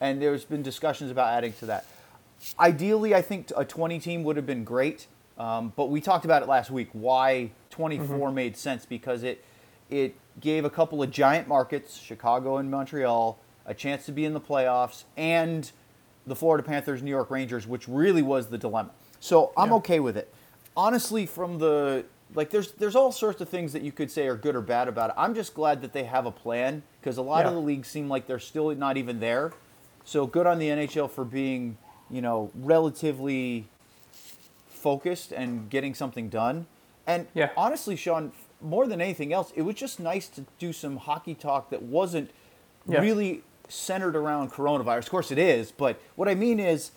And 0.01 0.21
there's 0.21 0.45
been 0.45 0.61
discussions 0.61 1.09
about 1.09 1.33
adding 1.33 1.53
to 1.53 1.65
that. 1.67 1.85
Ideally, 2.59 3.15
I 3.15 3.21
think 3.21 3.51
a 3.55 3.65
20 3.65 3.99
team 3.99 4.23
would 4.23 4.35
have 4.35 4.45
been 4.45 4.63
great, 4.63 5.07
um, 5.37 5.71
but 5.75 5.89
we 5.89 6.01
talked 6.01 6.25
about 6.25 6.41
it 6.41 6.47
last 6.47 6.71
week. 6.71 6.89
Why 6.93 7.51
24 7.69 8.31
made 8.31 8.57
sense 8.57 8.85
because 8.85 9.23
it 9.23 9.43
it 9.89 10.15
gave 10.39 10.65
a 10.65 10.69
couple 10.69 11.01
of 11.01 11.09
giant 11.11 11.47
markets, 11.47 11.97
Chicago 11.97 12.57
and 12.57 12.69
Montreal, 12.69 13.39
a 13.65 13.73
chance 13.73 14.05
to 14.05 14.11
be 14.11 14.25
in 14.25 14.33
the 14.33 14.41
playoffs, 14.41 15.05
and 15.15 15.71
the 16.25 16.35
Florida 16.35 16.61
Panthers, 16.63 17.01
New 17.01 17.09
York 17.11 17.31
Rangers, 17.31 17.65
which 17.67 17.87
really 17.87 18.21
was 18.21 18.47
the 18.47 18.57
dilemma. 18.57 18.91
So 19.19 19.51
I'm 19.55 19.69
Yeah. 19.69 19.75
okay 19.75 19.99
with 19.99 20.17
it. 20.17 20.33
Honestly, 20.75 21.25
from 21.25 21.57
the 21.59 22.05
like, 22.35 22.49
there's 22.49 22.73
there's 22.73 22.95
all 22.95 23.11
sorts 23.13 23.39
of 23.39 23.47
things 23.47 23.71
that 23.71 23.81
you 23.83 23.91
could 23.93 24.11
say 24.11 24.27
are 24.27 24.35
good 24.35 24.55
or 24.55 24.61
bad 24.61 24.89
about 24.89 25.11
it. 25.11 25.15
I'm 25.17 25.33
just 25.33 25.53
glad 25.53 25.81
that 25.81 25.93
they 25.93 26.03
have 26.03 26.25
a 26.25 26.31
plan 26.31 26.83
because 26.99 27.17
a 27.17 27.21
lot 27.21 27.45
of 27.45 27.53
the 27.53 27.61
leagues 27.61 27.87
seem 27.87 28.09
like 28.09 28.27
they're 28.27 28.37
still 28.39 28.75
not 28.75 28.97
even 28.97 29.21
there. 29.21 29.53
So 30.03 30.27
good 30.27 30.45
on 30.45 30.59
the 30.59 30.67
NHL 30.67 31.09
for 31.09 31.23
being, 31.23 31.77
you 32.09 32.21
know, 32.21 32.51
relatively 32.55 33.69
focused 34.87 35.33
and 35.33 35.69
getting 35.69 35.93
something 35.93 36.29
done. 36.29 36.65
And 37.05 37.27
Yeah. 37.33 37.49
honestly, 37.57 37.97
Sean, 37.97 38.31
more 38.61 38.87
than 38.87 39.01
anything 39.01 39.33
else, 39.33 39.51
it 39.53 39.63
was 39.63 39.75
just 39.75 39.99
nice 39.99 40.29
to 40.29 40.45
do 40.59 40.71
some 40.71 40.95
hockey 40.95 41.35
talk 41.35 41.69
that 41.71 41.81
wasn't 41.81 42.29
Yeah. 42.87 43.01
really 43.01 43.43
centered 43.67 44.15
around 44.15 44.53
coronavirus. 44.53 44.99
Of 45.07 45.09
course, 45.09 45.29
it 45.29 45.37
is, 45.37 45.73
but 45.73 45.99
what 46.15 46.29
I 46.29 46.35
mean 46.35 46.57
is, 46.57 46.91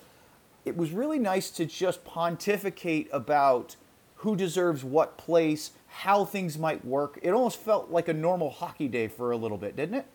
it 0.64 0.76
was 0.76 0.92
really 0.92 1.18
nice 1.18 1.50
to 1.50 1.66
just 1.66 2.04
pontificate 2.04 3.08
about 3.12 3.74
who 4.16 4.36
deserves 4.36 4.84
what 4.84 5.16
place, 5.16 5.72
how 6.04 6.24
things 6.24 6.56
might 6.56 6.84
work. 6.84 7.18
It 7.22 7.30
almost 7.30 7.58
felt 7.58 7.90
like 7.90 8.06
a 8.06 8.12
normal 8.12 8.50
hockey 8.50 8.86
day 8.86 9.08
for 9.08 9.32
a 9.32 9.36
little 9.36 9.58
bit, 9.58 9.74
didn't 9.74 9.96
it? 9.96 10.06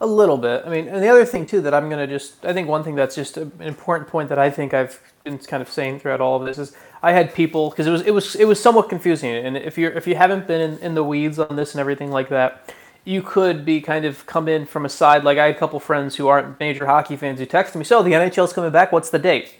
A 0.00 0.06
little 0.06 0.38
bit. 0.38 0.62
I 0.64 0.68
mean, 0.68 0.86
and 0.86 1.02
the 1.02 1.08
other 1.08 1.24
thing 1.24 1.46
too 1.46 1.60
that 1.62 1.74
I'm 1.74 1.88
going 1.88 1.98
to 1.98 2.06
just, 2.06 2.44
I 2.44 2.52
think 2.52 2.68
one 2.68 2.84
thing 2.84 2.94
that's 2.94 3.16
just 3.16 3.36
an 3.36 3.50
important 3.60 4.08
point 4.08 4.28
that 4.28 4.38
I 4.38 4.50
think 4.50 4.72
I've 4.72 5.00
been 5.24 5.38
kind 5.38 5.60
of 5.60 5.68
saying 5.68 5.98
throughout 5.98 6.20
all 6.20 6.36
of 6.38 6.46
this 6.46 6.58
is 6.58 6.76
I 7.02 7.12
had 7.12 7.34
people 7.34 7.70
because 7.70 7.86
it 7.86 7.90
was 7.90 8.02
it 8.02 8.12
was 8.12 8.34
it 8.34 8.44
was 8.44 8.60
somewhat 8.60 8.88
confusing. 8.88 9.34
And 9.34 9.56
if 9.56 9.78
you're 9.78 9.92
if 9.92 10.06
you 10.06 10.16
haven't 10.16 10.46
been 10.46 10.60
in, 10.60 10.78
in 10.78 10.94
the 10.94 11.04
weeds 11.04 11.38
on 11.38 11.56
this 11.56 11.72
and 11.72 11.80
everything 11.80 12.10
like 12.10 12.28
that, 12.30 12.74
you 13.04 13.22
could 13.22 13.64
be 13.64 13.80
kind 13.80 14.04
of 14.04 14.26
come 14.26 14.48
in 14.48 14.66
from 14.66 14.84
a 14.84 14.88
side. 14.88 15.24
Like 15.24 15.38
I 15.38 15.46
had 15.46 15.56
a 15.56 15.58
couple 15.58 15.78
friends 15.80 16.16
who 16.16 16.28
aren't 16.28 16.58
major 16.60 16.86
hockey 16.86 17.16
fans 17.16 17.38
who 17.38 17.46
texted 17.46 17.76
me, 17.76 17.84
"So 17.84 18.02
the 18.02 18.12
NHL's 18.12 18.52
coming 18.52 18.70
back. 18.70 18.92
What's 18.92 19.10
the 19.10 19.18
date?" 19.18 19.54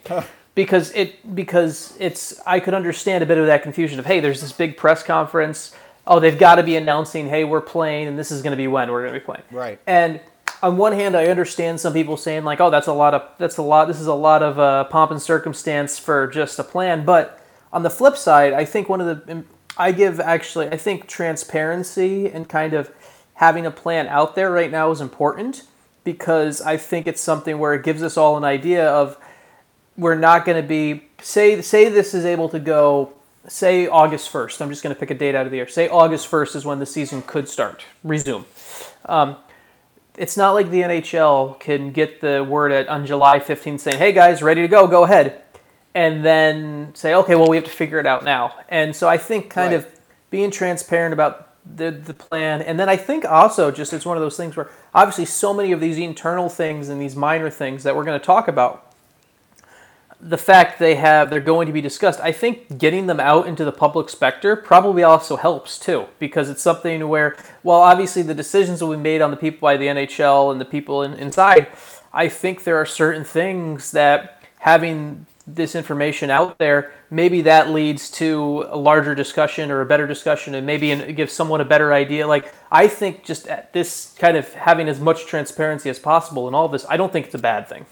because 0.55 0.91
it 0.93 1.37
because 1.37 1.97
it's 2.01 2.41
I 2.45 2.59
could 2.59 2.75
understand 2.75 3.23
a 3.23 3.27
bit 3.27 3.39
of 3.39 3.47
that 3.47 3.63
confusion 3.63 4.01
of 4.01 4.07
hey, 4.07 4.19
there's 4.19 4.41
this 4.41 4.53
big 4.53 4.77
press 4.77 5.05
conference. 5.05 5.73
Oh, 6.05 6.19
they've 6.19 6.39
got 6.39 6.57
to 6.57 6.63
be 6.63 6.75
announcing, 6.75 7.29
hey, 7.29 7.45
we're 7.45 7.61
playing, 7.61 8.09
and 8.09 8.19
this 8.19 8.31
is 8.31 8.41
going 8.41 8.53
to 8.53 8.57
be 8.57 8.67
when 8.67 8.91
we're 8.91 9.03
going 9.03 9.13
to 9.13 9.21
be 9.21 9.25
playing. 9.25 9.43
Right. 9.51 9.79
And 9.87 10.21
on 10.63 10.77
one 10.77 10.93
hand, 10.93 11.17
I 11.17 11.27
understand 11.27 11.81
some 11.81 11.93
people 11.93 12.17
saying 12.17 12.45
like, 12.45 12.61
oh, 12.61 12.71
that's 12.71 12.87
a 12.87 12.93
lot 12.93 13.15
of 13.15 13.29
that's 13.39 13.57
a 13.59 13.63
lot. 13.63 13.87
This 13.87 14.01
is 14.01 14.07
a 14.07 14.15
lot 14.15 14.43
of 14.43 14.59
uh, 14.59 14.85
pomp 14.85 15.11
and 15.11 15.23
circumstance 15.23 15.99
for 15.99 16.27
just 16.27 16.59
a 16.59 16.65
plan. 16.65 17.05
But 17.05 17.41
on 17.73 17.83
the 17.83 17.91
flip 17.91 18.17
side, 18.17 18.53
I 18.53 18.65
think 18.65 18.89
one 18.89 19.01
of 19.01 19.27
the 19.27 19.45
I 19.77 19.93
give 19.93 20.21
actually 20.21 20.69
I 20.69 20.77
think 20.77 21.07
transparency 21.07 22.29
and 22.29 22.49
kind 22.49 22.75
of 22.75 22.91
having 23.35 23.67
a 23.67 23.71
plan 23.71 24.09
out 24.09 24.35
there 24.35 24.51
right 24.51 24.71
now 24.71 24.91
is 24.91 25.01
important 25.01 25.63
because 26.03 26.61
I 26.61 26.77
think 26.77 27.07
it's 27.07 27.21
something 27.21 27.59
where 27.59 27.75
it 27.75 27.85
gives 27.85 28.03
us 28.03 28.17
all 28.17 28.37
an 28.37 28.45
idea 28.45 28.89
of 28.89 29.17
we're 29.97 30.17
not 30.17 30.45
going 30.45 30.61
to 30.61 30.67
be 30.67 31.09
say 31.21 31.63
say 31.63 31.89
this 31.89 32.15
is 32.15 32.25
able 32.25 32.49
to 32.49 32.59
go 32.59 33.13
say 33.47 33.87
August 33.87 34.33
1st. 34.33 34.61
I'm 34.61 34.69
just 34.71 34.83
going 34.83 34.95
to 34.95 34.99
pick 34.99 35.11
a 35.11 35.15
date 35.15 35.35
out 35.35 35.47
of 35.47 35.53
the 35.53 35.61
air. 35.61 35.69
Say 35.69 35.89
August 35.89 36.31
1st 36.31 36.57
is 36.57 36.65
when 36.65 36.81
the 36.81 36.87
season 36.87 37.23
could 37.23 37.49
start, 37.49 37.85
resume. 38.05 38.45
Um, 39.07 39.37
it's 40.19 40.37
not 40.37 40.53
like 40.53 40.71
the 40.71 40.83
NHL 40.83 41.59
can 41.61 41.93
get 41.93 42.21
the 42.21 42.45
word 42.45 42.73
at, 42.73 42.89
on 42.89 43.07
July 43.07 43.39
15th 43.39 43.81
saying, 43.81 43.99
"Hey 43.99 44.13
guys, 44.13 44.43
ready 44.43 44.63
to 44.63 44.69
go, 44.69 44.87
go 44.87 45.05
ahead," 45.05 45.43
and 45.95 46.25
then 46.25 46.91
say, 46.95 47.15
"Okay, 47.15 47.35
well 47.35 47.49
we 47.49 47.57
have 47.57 47.65
to 47.65 47.71
figure 47.71 47.99
it 47.99 48.07
out 48.07 48.25
now." 48.25 48.55
And 48.69 48.95
so 48.95 49.09
I 49.09 49.17
think 49.17 49.51
kind 49.51 49.73
Right. 49.73 49.79
of 49.79 49.87
being 50.31 50.51
transparent 50.51 51.13
about 51.13 51.49
the 51.65 51.91
the 51.91 52.15
plan, 52.15 52.63
and 52.63 52.79
then 52.81 52.89
I 52.89 52.97
think 52.97 53.25
also 53.25 53.71
just 53.71 53.93
it's 53.93 54.07
one 54.07 54.17
of 54.17 54.23
those 54.23 54.37
things 54.37 54.57
where 54.57 54.71
obviously 54.95 55.25
so 55.27 55.53
many 55.55 55.73
of 55.73 55.81
these 55.81 55.99
internal 55.99 56.49
things 56.49 56.89
and 56.89 57.01
these 57.01 57.15
minor 57.17 57.51
things 57.51 57.83
that 57.85 57.95
we're 57.95 58.05
going 58.05 58.19
to 58.19 58.25
talk 58.25 58.49
about 58.49 58.88
the 60.21 60.39
fact 60.39 60.81
they 60.81 60.97
have 60.97 61.31
they're 61.31 61.41
going 61.41 61.67
to 61.67 61.73
be 61.73 61.81
discussed 61.81 62.19
i 62.21 62.33
think 62.33 62.77
getting 62.77 63.07
them 63.07 63.21
out 63.21 63.47
into 63.47 63.65
the 63.65 63.71
public 63.71 64.09
specter 64.09 64.57
probably 64.57 65.05
also 65.05 65.37
helps 65.37 65.79
too 65.79 66.07
because 66.19 66.51
it's 66.51 66.63
something 66.63 67.09
where 67.09 67.37
well 67.63 67.81
obviously 67.81 68.23
the 68.23 68.35
decisions 68.35 68.83
will 68.83 68.91
be 68.91 68.97
made 68.97 69.23
on 69.23 69.31
the 69.31 69.37
people 69.37 69.61
by 69.61 69.77
the 69.77 69.87
nhl 69.87 70.51
and 70.51 70.61
the 70.61 70.65
people 70.65 71.03
in, 71.03 71.15
inside. 71.15 71.69
I 72.13 72.29
think 72.29 72.65
there 72.65 72.77
are 72.77 72.87
certain 72.87 73.25
things 73.25 73.93
that 73.93 74.43
having 74.61 75.27
this 75.47 75.75
information 75.75 76.31
out 76.31 76.59
there 76.59 76.93
maybe 77.11 77.43
that 77.43 77.71
leads 77.71 78.11
to 78.11 78.67
a 78.69 78.77
larger 78.77 79.15
discussion 79.15 79.71
or 79.71 79.81
a 79.81 79.87
better 79.87 80.07
discussion 80.07 80.55
and 80.55 80.67
maybe 80.67 80.91
it 80.91 81.17
gives 81.17 81.33
someone 81.33 81.61
a 81.61 81.65
better 81.65 81.93
idea. 81.93 82.27
Like 82.27 82.53
i 82.71 82.89
think 82.89 83.25
just 83.25 83.47
at 83.47 83.73
this 83.73 84.15
kind 84.19 84.37
of 84.37 84.53
having 84.55 84.89
as 84.89 85.01
much 85.01 85.27
transparency 85.27 85.89
as 85.89 85.99
possible 85.99 86.49
in 86.49 86.55
all 86.55 86.67
of 86.67 86.73
this 86.73 86.85
i 86.89 86.97
don't 86.97 87.13
think 87.13 87.27
it's 87.27 87.35
a 87.35 87.39
bad 87.39 87.69
thing 87.69 87.87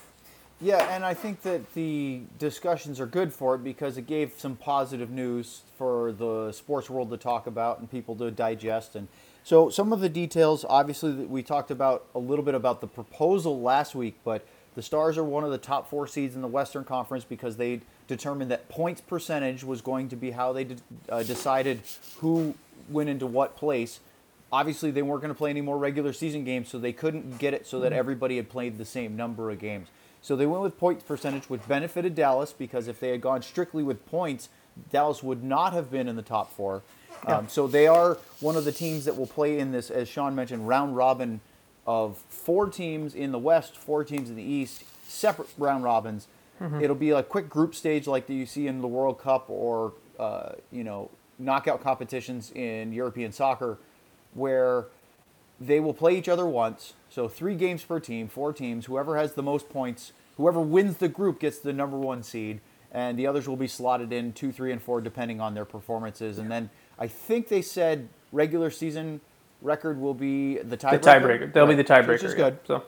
Yeah, 0.61 0.95
and 0.95 1.05
I 1.05 1.13
think 1.13 1.43
that 1.43 1.75
the 1.75 2.23
discussions 2.39 2.99
are 2.99 3.07
good 3.07 3.31
for 3.33 3.57
it 3.57 3.65
because 3.65 3.99
it 3.99 4.07
gave 4.07 4.33
some 4.39 4.57
positive 4.57 5.11
news 5.11 5.63
for 5.77 6.13
the 6.13 6.51
sports 6.53 6.89
world 6.89 7.11
to 7.11 7.19
talk 7.19 7.47
about 7.47 7.79
and 7.79 7.91
people 7.91 8.17
to 8.17 8.31
digest. 8.31 8.97
And 8.97 9.09
so, 9.45 9.69
some 9.69 9.93
of 9.93 10.01
the 10.01 10.09
details, 10.09 10.65
obviously, 10.67 11.13
we 11.13 11.43
talked 11.43 11.71
about 11.71 12.07
a 12.15 12.19
little 12.19 12.45
bit 12.45 12.55
about 12.55 12.81
the 12.81 12.87
proposal 12.87 13.61
last 13.61 13.95
week, 13.95 14.17
but 14.25 14.47
the 14.75 14.83
Stars 14.83 15.19
are 15.19 15.25
one 15.25 15.45
of 15.45 15.51
the 15.51 15.59
top 15.59 15.91
four 15.91 16.07
seeds 16.07 16.35
in 16.35 16.41
the 16.41 16.49
Western 16.49 16.85
Conference 16.85 17.25
because 17.25 17.59
they 17.59 17.81
determined 18.09 18.51
that 18.51 18.69
points 18.71 19.03
percentage 19.03 19.63
was 19.63 19.83
going 19.83 20.09
to 20.09 20.17
be 20.17 20.31
how 20.31 20.55
they 20.55 20.65
de- 20.65 20.77
uh, 21.11 21.23
decided 21.23 21.83
who 22.19 22.55
went 22.89 23.11
into 23.11 23.27
what 23.27 23.57
place. 23.57 24.01
Obviously, 24.51 24.91
they 24.91 25.03
weren't 25.03 25.21
going 25.21 25.33
to 25.33 25.39
play 25.39 25.51
any 25.51 25.61
more 25.61 25.77
regular 25.77 26.15
season 26.15 26.45
games, 26.45 26.69
so 26.69 26.79
they 26.79 26.93
couldn't 26.93 27.39
get 27.39 27.53
it 27.53 27.67
so 27.67 27.81
that 27.81 27.93
everybody 27.93 28.37
had 28.37 28.49
played 28.49 28.79
the 28.79 28.85
same 28.87 29.17
number 29.17 29.51
of 29.51 29.59
games. 29.59 29.89
So 30.27 30.35
they 30.35 30.45
went 30.45 30.65
with 30.65 30.77
points 30.77 31.05
percentage, 31.05 31.49
which 31.49 31.61
benefited 31.69 32.17
Dallas 32.17 32.53
because 32.53 32.89
if 32.89 32.99
they 32.99 33.11
had 33.11 33.21
gone 33.21 33.43
strictly 33.43 33.85
with 33.85 34.05
points, 34.07 34.49
Dallas 34.91 35.23
would 35.23 35.45
not 35.45 35.73
have 35.73 35.89
been 35.89 36.09
in 36.09 36.17
the 36.17 36.23
top 36.23 36.53
four. 36.53 36.83
Um, 37.29 37.49
so 37.49 37.69
they 37.69 37.87
are 37.87 38.19
one 38.41 38.57
of 38.57 38.65
the 38.65 38.73
teams 38.73 39.05
that 39.05 39.17
will 39.17 39.29
play 39.29 39.61
in 39.61 39.71
this, 39.71 39.89
as 39.89 40.09
Sean 40.09 40.35
mentioned, 40.35 40.67
round 40.67 40.97
robin 40.97 41.41
of 41.87 42.17
four 42.29 42.69
teams 42.69 43.15
in 43.15 43.31
the 43.31 43.39
West, 43.39 43.77
four 43.77 44.03
teams 44.03 44.29
in 44.29 44.35
the 44.35 44.43
East, 44.43 44.83
separate 45.07 45.49
round 45.59 45.85
robins. 45.85 46.27
It'll 46.83 46.97
be 46.97 47.11
a 47.11 47.23
quick 47.23 47.49
group 47.49 47.73
stage 47.77 48.09
like 48.09 48.29
you 48.29 48.47
see 48.47 48.67
in 48.67 48.81
the 48.81 48.89
World 48.89 49.21
Cup 49.21 49.49
or 49.49 49.93
uh, 50.19 50.55
you 50.73 50.83
know 50.83 51.09
knockout 51.39 51.85
competitions 51.85 52.51
in 52.51 52.93
European 52.93 53.31
soccer, 53.31 53.79
where 54.35 54.87
they 55.61 55.81
will 55.81 55.95
play 55.95 56.17
each 56.17 56.29
other 56.29 56.47
once. 56.47 56.95
So 57.09 57.29
three 57.29 57.55
games 57.55 57.83
per 57.83 58.01
team, 58.01 58.29
four 58.29 58.53
teams. 58.53 58.87
Whoever 58.87 59.17
has 59.17 59.33
the 59.33 59.43
most 59.43 59.69
points, 59.69 60.13
whoever 60.37 60.61
wins 60.61 60.99
the 60.99 61.09
group 61.09 61.41
gets 61.41 61.59
the 61.59 61.73
number 61.73 61.97
one 61.97 62.23
seed, 62.23 62.61
and 62.93 63.19
the 63.19 63.27
others 63.27 63.49
will 63.49 63.57
be 63.57 63.69
slotted 63.69 64.13
in 64.13 64.33
two, 64.33 64.53
three, 64.53 64.73
and 64.73 64.83
four 64.83 65.01
depending 65.01 65.41
on 65.41 65.55
their 65.55 65.65
performances. 65.65 66.39
And 66.39 66.51
then 66.51 66.71
I 66.99 67.09
think 67.09 67.49
they 67.49 67.63
said 67.63 68.09
regular 68.33 68.71
season 68.71 69.21
record 69.63 69.99
will 69.99 70.15
be 70.15 70.59
the 70.59 70.77
tiebreaker. 70.77 70.91
the 70.91 70.99
tiebreaker 70.99 71.53
they'll 71.53 71.67
be 71.67 71.75
the 71.75 71.85
tiebreaker 71.85 72.09
which 72.09 72.25
is 72.25 72.33
yeah. 72.33 72.51
good. 72.51 72.59
so 72.67 72.85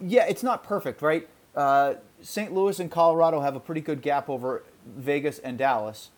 Yeah, 0.00 0.26
it's 0.26 0.42
not 0.42 0.64
perfect, 0.64 1.02
right? 1.02 1.28
Uh, 1.54 1.94
St. 2.22 2.52
Louis 2.52 2.78
and 2.78 2.90
Colorado 2.90 3.40
have 3.40 3.56
a 3.56 3.60
pretty 3.60 3.80
good 3.80 4.00
gap 4.00 4.28
over 4.28 4.62
Vegas 4.86 5.38
and 5.38 5.58
Dallas. 5.58 6.10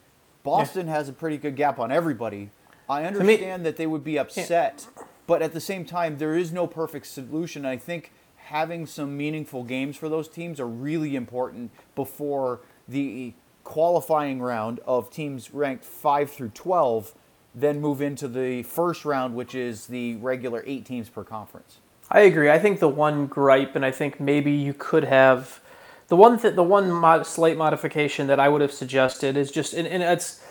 Boston 0.43 0.87
has 0.87 1.09
a 1.09 1.13
pretty 1.13 1.39
good 1.39 1.57
gap 1.57 1.79
on 1.79 1.91
everybody. 1.91 2.51
I 2.91 3.03
me- 3.03 3.07
understand 3.07 3.65
that 3.67 3.77
they 3.77 3.87
would 3.87 4.05
be 4.05 4.19
upset, 4.19 4.87
but 5.27 5.43
at 5.43 5.53
the 5.53 5.61
same 5.61 5.85
time, 5.85 6.19
there 6.19 6.37
is 6.37 6.53
no 6.53 6.67
perfect 6.67 7.07
solution. 7.07 7.65
I 7.65 7.77
think 7.77 8.13
having 8.37 8.85
some 8.85 9.17
meaningful 9.17 9.63
games 9.63 9.97
for 9.97 10.09
those 10.09 10.29
teams 10.29 10.59
are 10.59 10.67
really 10.67 11.15
important 11.15 11.71
before 11.95 12.61
the 12.89 13.33
qualifying 13.63 14.43
round 14.43 14.81
of 14.87 15.11
teams 15.11 15.55
ranked 15.55 15.85
5 15.85 16.31
through 16.31 16.49
12 16.49 17.15
then 17.55 17.81
move 17.81 18.01
into 18.01 18.27
the 18.27 18.63
first 18.63 19.05
round 19.05 19.35
which 19.35 19.55
is 19.55 19.87
the 19.87 20.17
regular 20.17 20.65
8 20.67 20.85
teams 20.85 21.09
per 21.09 21.23
conference. 21.25 21.79
I 22.11 22.21
agree. 22.21 22.51
I 22.51 22.59
think 22.59 22.81
the 22.81 22.89
one 22.89 23.27
gripe, 23.27 23.77
and 23.77 23.85
I 23.85 23.93
think 23.93 24.19
maybe 24.19 24.51
you 24.51 24.75
could 24.75 25.05
have 25.05 25.61
the 26.09 26.17
one 26.17 26.41
th- 26.41 26.57
the 26.57 26.65
one 26.65 26.91
mod- 26.91 27.27
slight 27.27 27.57
modification 27.57 28.27
that 28.27 28.41
I 28.41 28.49
would 28.49 28.61
have 28.61 28.73
suggested 28.73 29.37
is 29.37 29.53
just, 29.53 29.75
and, 29.75 29.87
and 29.87 30.03
it's, 30.03 30.43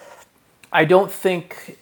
I 0.72 0.86
don't 0.86 1.12
think, 1.12 1.77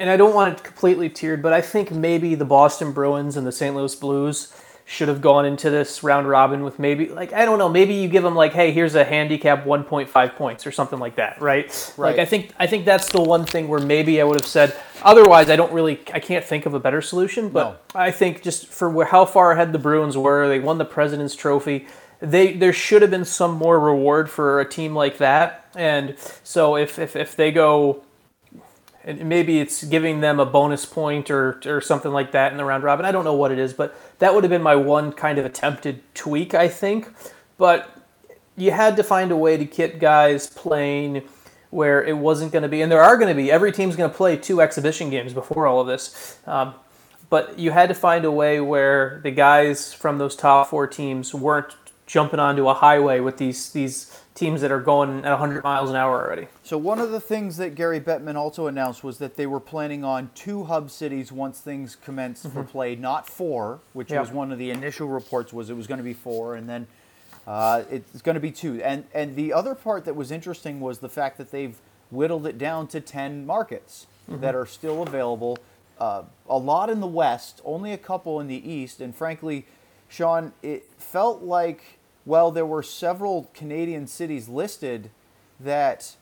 and 0.00 0.10
I 0.10 0.16
don't 0.16 0.34
want 0.34 0.58
it 0.58 0.64
completely 0.64 1.08
tiered, 1.08 1.42
but 1.42 1.52
I 1.52 1.60
think 1.60 1.92
maybe 1.92 2.34
the 2.34 2.44
Boston 2.44 2.90
Bruins 2.90 3.36
and 3.36 3.46
the 3.46 3.52
St. 3.52 3.76
Louis 3.76 3.94
Blues 3.94 4.52
should 4.90 5.06
have 5.06 5.20
gone 5.20 5.44
into 5.44 5.70
this 5.70 6.02
round 6.02 6.28
robin 6.28 6.64
with 6.64 6.80
maybe 6.80 7.06
like 7.06 7.32
I 7.32 7.44
don't 7.44 7.60
know, 7.60 7.68
maybe 7.68 7.94
you 7.94 8.08
give 8.08 8.24
them 8.24 8.34
like, 8.34 8.52
hey, 8.52 8.72
here's 8.72 8.96
a 8.96 9.04
handicap 9.04 9.64
1.5 9.64 10.34
points 10.34 10.66
or 10.66 10.72
something 10.72 10.98
like 10.98 11.14
that, 11.14 11.40
right? 11.40 11.94
right? 11.96 12.10
Like 12.10 12.18
I 12.18 12.24
think 12.24 12.50
I 12.58 12.66
think 12.66 12.84
that's 12.84 13.12
the 13.12 13.20
one 13.20 13.44
thing 13.44 13.68
where 13.68 13.78
maybe 13.78 14.20
I 14.20 14.24
would 14.24 14.40
have 14.40 14.48
said. 14.48 14.76
Otherwise, 15.02 15.48
I 15.48 15.54
don't 15.54 15.72
really, 15.72 16.00
I 16.12 16.18
can't 16.18 16.44
think 16.44 16.66
of 16.66 16.74
a 16.74 16.80
better 16.80 17.00
solution. 17.00 17.50
But 17.50 17.70
No. 17.70 17.76
I 17.94 18.10
think 18.10 18.42
just 18.42 18.66
for 18.66 19.04
how 19.04 19.26
far 19.26 19.52
ahead 19.52 19.72
the 19.72 19.78
Bruins 19.78 20.16
were, 20.16 20.48
they 20.48 20.58
won 20.58 20.78
the 20.78 20.84
President's 20.84 21.36
Trophy. 21.36 21.86
They 22.18 22.54
there 22.54 22.72
should 22.72 23.02
have 23.02 23.12
been 23.12 23.24
some 23.24 23.52
more 23.52 23.78
reward 23.78 24.28
for 24.28 24.60
a 24.60 24.68
team 24.68 24.94
like 24.96 25.18
that. 25.18 25.68
And 25.76 26.16
so 26.42 26.76
if 26.76 26.98
if, 26.98 27.14
if 27.14 27.36
they 27.36 27.52
go, 27.52 28.02
and 29.04 29.28
maybe 29.28 29.60
it's 29.60 29.84
giving 29.84 30.20
them 30.20 30.38
a 30.38 30.46
bonus 30.46 30.84
point 30.86 31.30
or 31.30 31.60
or 31.66 31.80
something 31.80 32.12
like 32.12 32.32
that 32.32 32.52
in 32.52 32.58
the 32.58 32.64
round 32.64 32.84
robin. 32.84 33.06
I 33.06 33.12
don't 33.12 33.24
know 33.24 33.34
what 33.34 33.52
it 33.52 33.58
is, 33.58 33.72
but 33.72 33.94
that 34.18 34.34
would 34.34 34.44
have 34.44 34.50
been 34.50 34.62
my 34.62 34.76
one 34.76 35.12
kind 35.12 35.38
of 35.38 35.44
attempted 35.44 36.02
tweak, 36.14 36.54
I 36.54 36.68
think. 36.68 37.08
But 37.56 37.90
you 38.56 38.70
had 38.70 38.96
to 38.96 39.02
find 39.02 39.30
a 39.30 39.36
way 39.36 39.56
to 39.56 39.64
get 39.64 39.98
guys 39.98 40.46
playing 40.46 41.22
where 41.70 42.04
it 42.04 42.16
wasn't 42.16 42.52
going 42.52 42.62
to 42.62 42.68
be, 42.68 42.82
and 42.82 42.90
there 42.90 43.02
are 43.02 43.16
going 43.16 43.28
to 43.28 43.34
be. 43.34 43.50
Every 43.50 43.72
team's 43.72 43.96
going 43.96 44.10
to 44.10 44.16
play 44.16 44.36
two 44.36 44.60
exhibition 44.60 45.08
games 45.08 45.32
before 45.32 45.66
all 45.66 45.80
of 45.80 45.86
this. 45.86 46.38
Um, 46.46 46.74
but 47.30 47.58
you 47.58 47.70
had 47.70 47.88
to 47.88 47.94
find 47.94 48.24
a 48.24 48.30
way 48.30 48.60
where 48.60 49.20
the 49.22 49.30
guys 49.30 49.94
from 49.94 50.18
those 50.18 50.34
top 50.34 50.68
four 50.68 50.88
teams 50.88 51.32
weren't 51.32 51.76
jumping 52.06 52.40
onto 52.40 52.68
a 52.68 52.74
highway 52.74 53.20
with 53.20 53.38
these 53.38 53.70
these 53.70 54.20
teams 54.40 54.62
that 54.62 54.72
are 54.72 54.80
going 54.80 55.18
at 55.24 55.30
100 55.30 55.62
miles 55.62 55.90
an 55.90 55.96
hour 55.96 56.24
already. 56.24 56.48
So 56.62 56.78
one 56.78 56.98
of 56.98 57.10
the 57.10 57.20
things 57.20 57.58
that 57.58 57.74
Gary 57.74 58.00
Bettman 58.00 58.36
also 58.36 58.66
announced 58.68 59.04
was 59.04 59.18
that 59.18 59.36
they 59.36 59.46
were 59.46 59.60
planning 59.60 60.02
on 60.02 60.30
two 60.34 60.64
hub 60.64 60.90
cities 60.90 61.30
once 61.30 61.60
things 61.60 61.94
commenced 61.94 62.48
for 62.48 62.64
play, 62.64 62.96
not 62.96 63.28
four, 63.28 63.80
which 63.92 64.10
Yeah. 64.10 64.20
was 64.20 64.32
one 64.32 64.50
of 64.50 64.58
the 64.58 64.70
initial 64.70 65.08
reports 65.08 65.52
was 65.52 65.68
it 65.68 65.76
was 65.76 65.86
going 65.86 65.98
to 65.98 66.04
be 66.04 66.14
four, 66.14 66.54
and 66.54 66.66
then 66.66 66.86
uh, 67.46 67.82
it's 67.90 68.22
going 68.22 68.34
to 68.34 68.40
be 68.40 68.50
two. 68.50 68.82
And 68.82 69.04
and 69.12 69.36
the 69.36 69.52
other 69.52 69.74
part 69.74 70.06
that 70.06 70.16
was 70.16 70.30
interesting 70.30 70.80
was 70.80 71.00
the 71.00 71.08
fact 71.10 71.36
that 71.36 71.50
they've 71.50 71.76
whittled 72.10 72.46
it 72.46 72.56
down 72.56 72.86
to 72.88 73.00
ten 73.00 73.44
markets 73.46 74.06
that 74.26 74.54
are 74.54 74.66
still 74.66 75.02
available. 75.02 75.58
uh, 75.98 76.22
a 76.48 76.56
lot 76.56 76.88
in 76.88 77.00
the 77.00 77.06
West, 77.06 77.60
only 77.62 77.92
a 77.92 77.98
couple 77.98 78.40
in 78.40 78.46
the 78.48 78.70
East, 78.72 79.02
and 79.02 79.14
frankly, 79.14 79.66
Sean, 80.08 80.54
it 80.62 80.88
felt 80.96 81.42
like 81.42 81.98
well, 82.26 82.50
there 82.50 82.66
were 82.66 82.82
several 82.82 83.50
Canadian 83.54 84.06
cities 84.06 84.48
listed 84.48 85.10
that 85.58 86.16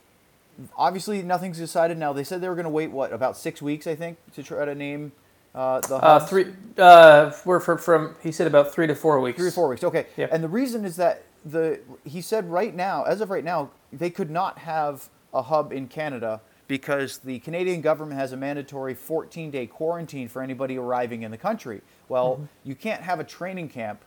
obviously 0.76 1.22
nothing's 1.22 1.58
decided 1.58 1.98
now. 1.98 2.12
They 2.12 2.24
said 2.24 2.40
they 2.40 2.48
were 2.48 2.54
going 2.54 2.64
to 2.64 2.70
wait 2.70 2.90
what 2.90 3.12
about 3.12 3.36
six 3.36 3.60
weeks, 3.62 3.86
I 3.86 3.94
think, 3.94 4.18
to 4.34 4.42
try 4.42 4.64
to 4.64 4.74
name 4.74 5.12
uh, 5.54 5.80
the 5.80 5.96
Uh, 5.96 6.20
three. 6.20 6.46
Uh, 6.76 7.32
we're 7.44 7.60
from, 7.60 7.78
from. 7.78 8.16
He 8.22 8.32
said 8.32 8.46
about 8.46 8.72
three 8.72 8.86
to 8.86 8.94
four 8.94 9.20
weeks. 9.20 9.38
Three 9.38 9.48
or 9.48 9.52
four 9.52 9.68
weeks. 9.68 9.82
Okay. 9.84 10.06
Yeah. 10.16 10.28
And 10.30 10.42
the 10.42 10.48
reason 10.48 10.84
is 10.84 10.96
that 10.96 11.22
the 11.44 11.80
he 12.04 12.20
said 12.20 12.50
right 12.50 12.74
now, 12.74 13.04
as 13.04 13.20
of 13.20 13.30
right 13.30 13.44
now, 13.44 13.70
they 13.92 14.10
could 14.10 14.30
not 14.30 14.58
have 14.58 15.08
a 15.32 15.42
hub 15.42 15.72
in 15.72 15.88
Canada 15.88 16.40
because 16.66 17.18
the 17.18 17.38
Canadian 17.40 17.80
government 17.80 18.20
has 18.20 18.32
a 18.32 18.36
mandatory 18.36 18.94
14-day 18.94 19.66
quarantine 19.68 20.28
for 20.28 20.42
anybody 20.42 20.76
arriving 20.76 21.22
in 21.22 21.30
the 21.30 21.38
country. 21.38 21.80
Well, 22.08 22.34
Mm-hmm. 22.34 22.44
you 22.68 22.74
can't 22.74 23.02
have 23.02 23.20
a 23.20 23.24
training 23.24 23.70
camp 23.70 24.02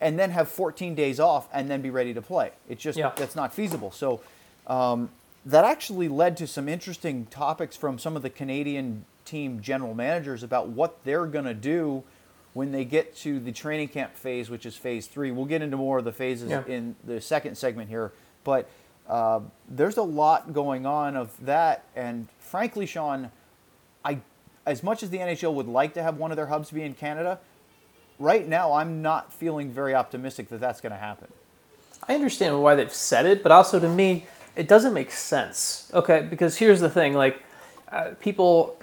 and 0.00 0.18
then 0.18 0.30
have 0.30 0.48
14 0.48 0.94
days 0.94 1.18
off 1.20 1.48
and 1.52 1.70
then 1.70 1.82
be 1.82 1.90
ready 1.90 2.14
to 2.14 2.22
play. 2.22 2.52
It's 2.68 2.82
just 2.82 2.98
Yeah. 2.98 3.12
that's 3.16 3.34
not 3.36 3.52
feasible. 3.52 3.90
So 3.90 4.20
um, 4.66 5.10
that 5.46 5.64
actually 5.64 6.08
led 6.08 6.36
to 6.38 6.46
some 6.46 6.68
interesting 6.68 7.26
topics 7.26 7.76
from 7.76 7.98
some 7.98 8.16
of 8.16 8.22
the 8.22 8.30
Canadian 8.30 9.04
team 9.24 9.60
general 9.60 9.94
managers 9.94 10.42
about 10.42 10.68
what 10.68 11.02
they're 11.04 11.26
going 11.26 11.44
to 11.44 11.54
do 11.54 12.02
when 12.54 12.72
they 12.72 12.84
get 12.84 13.14
to 13.16 13.38
the 13.40 13.52
training 13.52 13.88
camp 13.88 14.14
phase, 14.16 14.48
which 14.50 14.64
is 14.66 14.76
phase 14.76 15.06
three. 15.06 15.30
We'll 15.30 15.44
get 15.46 15.62
into 15.62 15.76
more 15.76 15.98
of 15.98 16.04
the 16.04 16.12
phases 16.12 16.50
Yeah. 16.50 16.64
in 16.66 16.96
the 17.04 17.20
second 17.20 17.56
segment 17.56 17.88
here, 17.88 18.12
but 18.44 18.68
uh, 19.08 19.40
there's 19.68 19.96
a 19.96 20.02
lot 20.02 20.52
going 20.52 20.84
on 20.86 21.16
of 21.16 21.32
that. 21.44 21.84
And 21.96 22.28
frankly, 22.40 22.84
Sean, 22.86 23.30
I, 24.04 24.20
as 24.66 24.82
much 24.82 25.02
as 25.02 25.10
the 25.10 25.18
NHL 25.18 25.54
would 25.54 25.66
like 25.68 25.94
to 25.94 26.02
have 26.02 26.16
one 26.18 26.30
of 26.30 26.36
their 26.36 26.46
hubs 26.46 26.70
be 26.70 26.82
in 26.82 26.94
Canada, 26.94 27.38
right 28.18 28.46
now 28.46 28.72
I'm 28.72 29.02
not 29.02 29.32
feeling 29.32 29.70
very 29.70 29.94
optimistic 29.94 30.48
that 30.48 30.60
that's 30.60 30.80
going 30.80 30.92
to 30.92 30.98
happen. 30.98 31.28
I 32.08 32.14
understand 32.14 32.62
why 32.62 32.74
they've 32.74 32.92
said 32.92 33.26
it, 33.26 33.42
but 33.42 33.52
also 33.52 33.78
to 33.78 33.88
me, 33.88 34.26
it 34.56 34.66
doesn't 34.66 34.94
make 34.94 35.10
sense. 35.10 35.90
Okay, 35.94 36.26
because 36.28 36.56
here's 36.56 36.80
the 36.80 36.90
thing: 36.90 37.14
like, 37.14 37.42
uh, 37.92 38.10
people, 38.20 38.78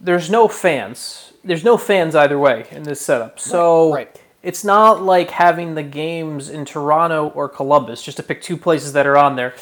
there's 0.00 0.30
no 0.30 0.48
fans. 0.48 1.32
There's 1.44 1.64
no 1.64 1.76
fans 1.76 2.14
either 2.14 2.38
way 2.38 2.66
in 2.70 2.82
this 2.82 3.00
setup. 3.00 3.38
So 3.38 3.94
right. 3.94 4.20
it's 4.42 4.64
not 4.64 5.02
like 5.02 5.30
having 5.30 5.74
the 5.74 5.82
games 5.82 6.48
in 6.48 6.64
Toronto 6.64 7.28
or 7.28 7.48
Columbus, 7.48 8.02
just 8.02 8.16
to 8.16 8.22
pick 8.22 8.42
two 8.42 8.56
places 8.56 8.92
that 8.94 9.06
are 9.06 9.16
on 9.16 9.36
there. 9.36 9.54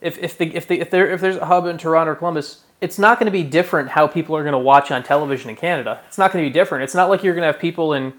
If 0.00 0.18
if 0.18 0.38
the, 0.38 0.54
if 0.54 0.66
the, 0.66 0.80
if 0.80 0.90
there 0.90 1.10
if 1.10 1.20
there's 1.20 1.36
a 1.36 1.46
hub 1.46 1.66
in 1.66 1.78
Toronto 1.78 2.12
or 2.12 2.14
Columbus, 2.14 2.62
it's 2.80 2.98
not 2.98 3.18
going 3.18 3.26
to 3.26 3.32
be 3.32 3.42
different 3.42 3.90
how 3.90 4.06
people 4.06 4.36
are 4.36 4.42
going 4.42 4.52
to 4.52 4.58
watch 4.58 4.90
on 4.90 5.02
television 5.02 5.50
in 5.50 5.56
Canada. 5.56 6.00
It's 6.06 6.18
not 6.18 6.32
going 6.32 6.44
to 6.44 6.48
be 6.48 6.52
different. 6.52 6.84
It's 6.84 6.94
not 6.94 7.10
like 7.10 7.22
you're 7.22 7.34
going 7.34 7.42
to 7.42 7.52
have 7.52 7.60
people 7.60 7.94
in 7.94 8.12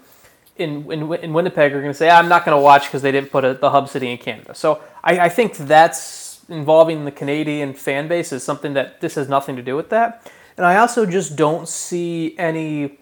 in, 0.58 0.90
in, 0.90 1.12
in 1.14 1.32
Winnipeg 1.32 1.72
are 1.72 1.80
going 1.80 1.92
to 1.92 1.98
say, 1.98 2.10
I'm 2.10 2.28
not 2.28 2.44
going 2.44 2.56
to 2.56 2.62
watch 2.62 2.84
because 2.84 3.02
they 3.02 3.12
didn't 3.12 3.30
put 3.30 3.44
a, 3.44 3.54
the 3.54 3.70
hub 3.70 3.88
city 3.88 4.10
in 4.10 4.18
Canada. 4.18 4.54
So 4.54 4.82
I, 5.02 5.20
I 5.20 5.28
think 5.28 5.56
that's 5.56 6.40
involving 6.48 7.04
the 7.04 7.12
Canadian 7.12 7.74
fan 7.74 8.08
base 8.08 8.32
is 8.32 8.42
something 8.42 8.74
that 8.74 9.00
this 9.00 9.14
has 9.14 9.28
nothing 9.28 9.56
to 9.56 9.62
do 9.62 9.76
with 9.76 9.90
that. 9.90 10.30
And 10.56 10.66
I 10.66 10.76
also 10.78 11.06
just 11.06 11.36
don't 11.36 11.68
see 11.68 12.36
any. 12.38 12.98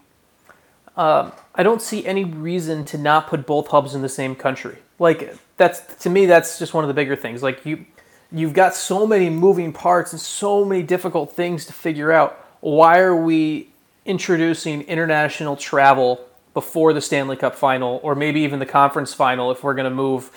Um, 0.96 1.32
I 1.54 1.62
don't 1.62 1.82
see 1.82 2.06
any 2.06 2.24
reason 2.24 2.84
to 2.86 2.98
not 2.98 3.28
put 3.28 3.46
both 3.46 3.68
hubs 3.68 3.94
in 3.94 4.02
the 4.02 4.08
same 4.08 4.34
country. 4.34 4.78
Like 4.98 5.36
that's 5.56 5.80
to 6.02 6.10
me, 6.10 6.26
that's 6.26 6.58
just 6.58 6.74
one 6.74 6.84
of 6.84 6.88
the 6.88 6.94
bigger 6.94 7.16
things. 7.16 7.42
Like 7.42 7.64
you, 7.64 7.86
you've 8.30 8.54
got 8.54 8.74
so 8.74 9.06
many 9.06 9.30
moving 9.30 9.72
parts 9.72 10.12
and 10.12 10.20
so 10.20 10.64
many 10.64 10.82
difficult 10.82 11.32
things 11.32 11.64
to 11.66 11.72
figure 11.72 12.12
out. 12.12 12.42
Why 12.60 12.98
are 12.98 13.16
we 13.16 13.70
introducing 14.04 14.82
international 14.82 15.56
travel 15.56 16.25
before 16.56 16.94
the 16.94 17.02
Stanley 17.02 17.36
Cup 17.36 17.54
final, 17.54 18.00
or 18.02 18.14
maybe 18.14 18.40
even 18.40 18.60
the 18.60 18.66
conference 18.66 19.12
final 19.12 19.50
if 19.50 19.62
we're 19.62 19.74
going 19.74 19.84
to 19.84 19.94
move 19.94 20.30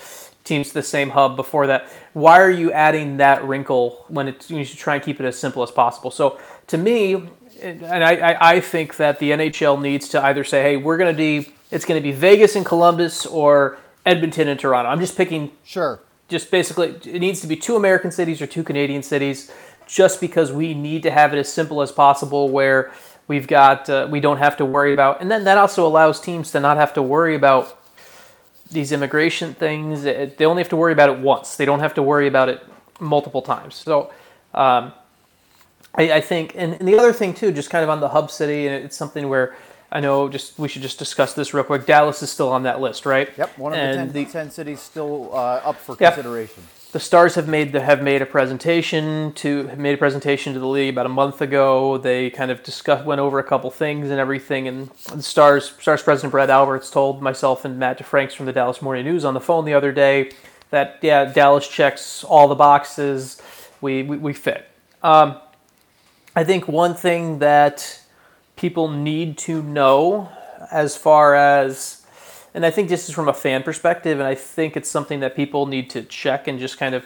teams 0.44 0.68
to 0.68 0.74
the 0.74 0.82
same 0.82 1.08
hub 1.08 1.34
before 1.34 1.66
that? 1.66 1.88
Why 2.12 2.38
are 2.40 2.50
you 2.50 2.70
adding 2.72 3.16
that 3.16 3.42
wrinkle 3.42 4.04
when 4.08 4.28
it's, 4.28 4.50
you 4.50 4.62
should 4.64 4.78
try 4.78 4.96
and 4.96 5.02
keep 5.02 5.18
it 5.18 5.24
as 5.24 5.38
simple 5.38 5.62
as 5.62 5.70
possible? 5.70 6.10
So 6.10 6.38
to 6.66 6.76
me, 6.76 7.14
and 7.62 8.04
I, 8.04 8.12
I, 8.16 8.50
I 8.52 8.60
think 8.60 8.96
that 8.96 9.18
the 9.18 9.30
NHL 9.30 9.80
needs 9.80 10.10
to 10.10 10.22
either 10.22 10.44
say, 10.44 10.62
hey, 10.62 10.76
we're 10.76 10.98
going 10.98 11.10
to 11.10 11.16
be, 11.16 11.54
it's 11.70 11.86
going 11.86 11.98
to 11.98 12.02
be 12.02 12.12
Vegas 12.12 12.54
and 12.54 12.66
Columbus 12.66 13.24
or 13.24 13.78
Edmonton 14.04 14.46
and 14.48 14.60
Toronto. 14.60 14.90
I'm 14.90 15.00
just 15.00 15.16
picking 15.16 15.52
Sure. 15.64 16.00
just 16.28 16.50
basically 16.50 16.88
it 17.06 17.20
needs 17.20 17.40
to 17.40 17.46
be 17.46 17.56
two 17.56 17.76
American 17.76 18.10
cities 18.10 18.42
or 18.42 18.46
two 18.46 18.62
Canadian 18.62 19.02
cities, 19.02 19.50
just 19.86 20.20
because 20.20 20.52
we 20.52 20.74
need 20.74 21.02
to 21.02 21.10
have 21.10 21.34
it 21.34 21.38
as 21.38 21.52
simple 21.52 21.80
as 21.82 21.90
possible, 21.90 22.50
where 22.50 22.92
we've 23.30 23.46
got 23.46 23.88
uh, 23.88 24.06
we 24.14 24.18
don't 24.26 24.38
have 24.46 24.56
to 24.56 24.64
worry 24.76 24.92
about, 24.92 25.20
and 25.20 25.30
then 25.30 25.42
that 25.44 25.56
also 25.58 25.86
allows 25.86 26.20
teams 26.20 26.50
to 26.52 26.58
not 26.60 26.76
have 26.76 26.92
to 26.94 27.02
worry 27.02 27.34
about 27.42 27.66
these 28.76 28.90
immigration 28.96 29.54
things. 29.54 30.04
It- 30.04 30.36
They 30.38 30.44
only 30.46 30.62
have 30.62 30.70
to 30.70 30.76
worry 30.82 30.92
about 30.98 31.08
it 31.14 31.18
once. 31.32 31.56
They 31.56 31.64
don't 31.70 31.80
have 31.86 31.94
to 31.94 32.02
worry 32.02 32.26
about 32.34 32.48
it 32.48 32.58
multiple 33.00 33.42
times. 33.42 33.74
So. 33.76 34.10
Um, 34.54 34.92
I, 36.02 36.04
I 36.18 36.20
think, 36.20 36.52
and, 36.56 36.74
and 36.78 36.86
the 36.86 36.96
other 36.96 37.12
thing 37.12 37.34
too, 37.34 37.50
just 37.50 37.68
kind 37.68 37.82
of 37.82 37.90
on 37.90 37.98
the 38.00 38.08
hub 38.16 38.30
city, 38.30 38.68
and 38.68 38.84
it's 38.84 38.96
something 38.96 39.28
where 39.28 39.56
I 39.90 39.98
know 39.98 40.28
just 40.28 40.56
we 40.56 40.68
should 40.68 40.82
just 40.82 40.98
discuss 41.00 41.34
this 41.34 41.52
real 41.52 41.64
quick. 41.64 41.84
Dallas 41.84 42.22
is 42.22 42.30
still 42.30 42.48
on 42.48 42.62
that 42.62 42.80
list, 42.80 43.04
right? 43.06 43.28
Yep. 43.36 43.58
One 43.58 43.72
of 43.72 44.12
the 44.12 44.22
10, 44.22 44.30
10 44.30 44.50
cities 44.52 44.78
still 44.80 45.30
uh, 45.34 45.68
up 45.70 45.76
for 45.76 45.96
Yeah. 45.98 46.10
consideration. 46.10 46.62
The 46.92 47.00
stars 47.00 47.36
have 47.36 47.46
made 47.46 47.72
the, 47.72 47.80
have 47.80 48.02
made 48.02 48.20
a 48.20 48.26
presentation 48.26 49.32
to 49.34 49.64
made 49.76 49.94
a 49.94 49.98
presentation 49.98 50.54
to 50.54 50.58
the 50.58 50.66
league 50.66 50.92
about 50.92 51.06
a 51.06 51.10
month 51.10 51.40
ago. 51.40 51.98
They 51.98 52.30
kind 52.30 52.50
of 52.50 52.62
discussed 52.62 53.04
went 53.04 53.20
over 53.20 53.38
a 53.38 53.44
couple 53.44 53.70
things 53.70 54.10
and 54.10 54.18
everything. 54.18 54.66
And 54.66 54.90
the 55.12 55.22
stars 55.22 55.72
stars 55.78 56.02
president 56.02 56.32
Brad 56.32 56.50
Alberts 56.50 56.90
told 56.90 57.22
myself 57.22 57.64
and 57.64 57.78
Matt 57.78 57.98
DeFranks 57.98 58.32
from 58.32 58.46
the 58.46 58.52
Dallas 58.52 58.82
Morning 58.82 59.04
News 59.04 59.24
on 59.24 59.34
the 59.34 59.40
phone 59.40 59.64
the 59.64 59.74
other 59.74 59.92
day 59.92 60.32
that 60.70 60.98
yeah 61.02 61.26
Dallas 61.26 61.68
checks 61.68 62.24
all 62.24 62.48
the 62.48 62.56
boxes. 62.56 63.40
We 63.80 64.02
we, 64.02 64.16
we 64.16 64.32
fit. 64.32 64.68
Um, 65.02 65.40
I 66.34 66.44
think 66.44 66.66
one 66.66 66.94
thing 66.94 67.38
that 67.38 68.00
people 68.56 68.88
need 68.88 69.38
to 69.38 69.62
know 69.62 70.30
as 70.70 70.96
far 70.96 71.34
as 71.34 71.99
and 72.54 72.66
I 72.66 72.70
think 72.70 72.88
this 72.88 73.08
is 73.08 73.14
from 73.14 73.28
a 73.28 73.34
fan 73.34 73.62
perspective, 73.62 74.18
and 74.18 74.26
I 74.26 74.34
think 74.34 74.76
it's 74.76 74.88
something 74.88 75.20
that 75.20 75.36
people 75.36 75.66
need 75.66 75.90
to 75.90 76.02
check 76.02 76.48
and 76.48 76.58
just 76.58 76.78
kind 76.78 76.94
of, 76.94 77.04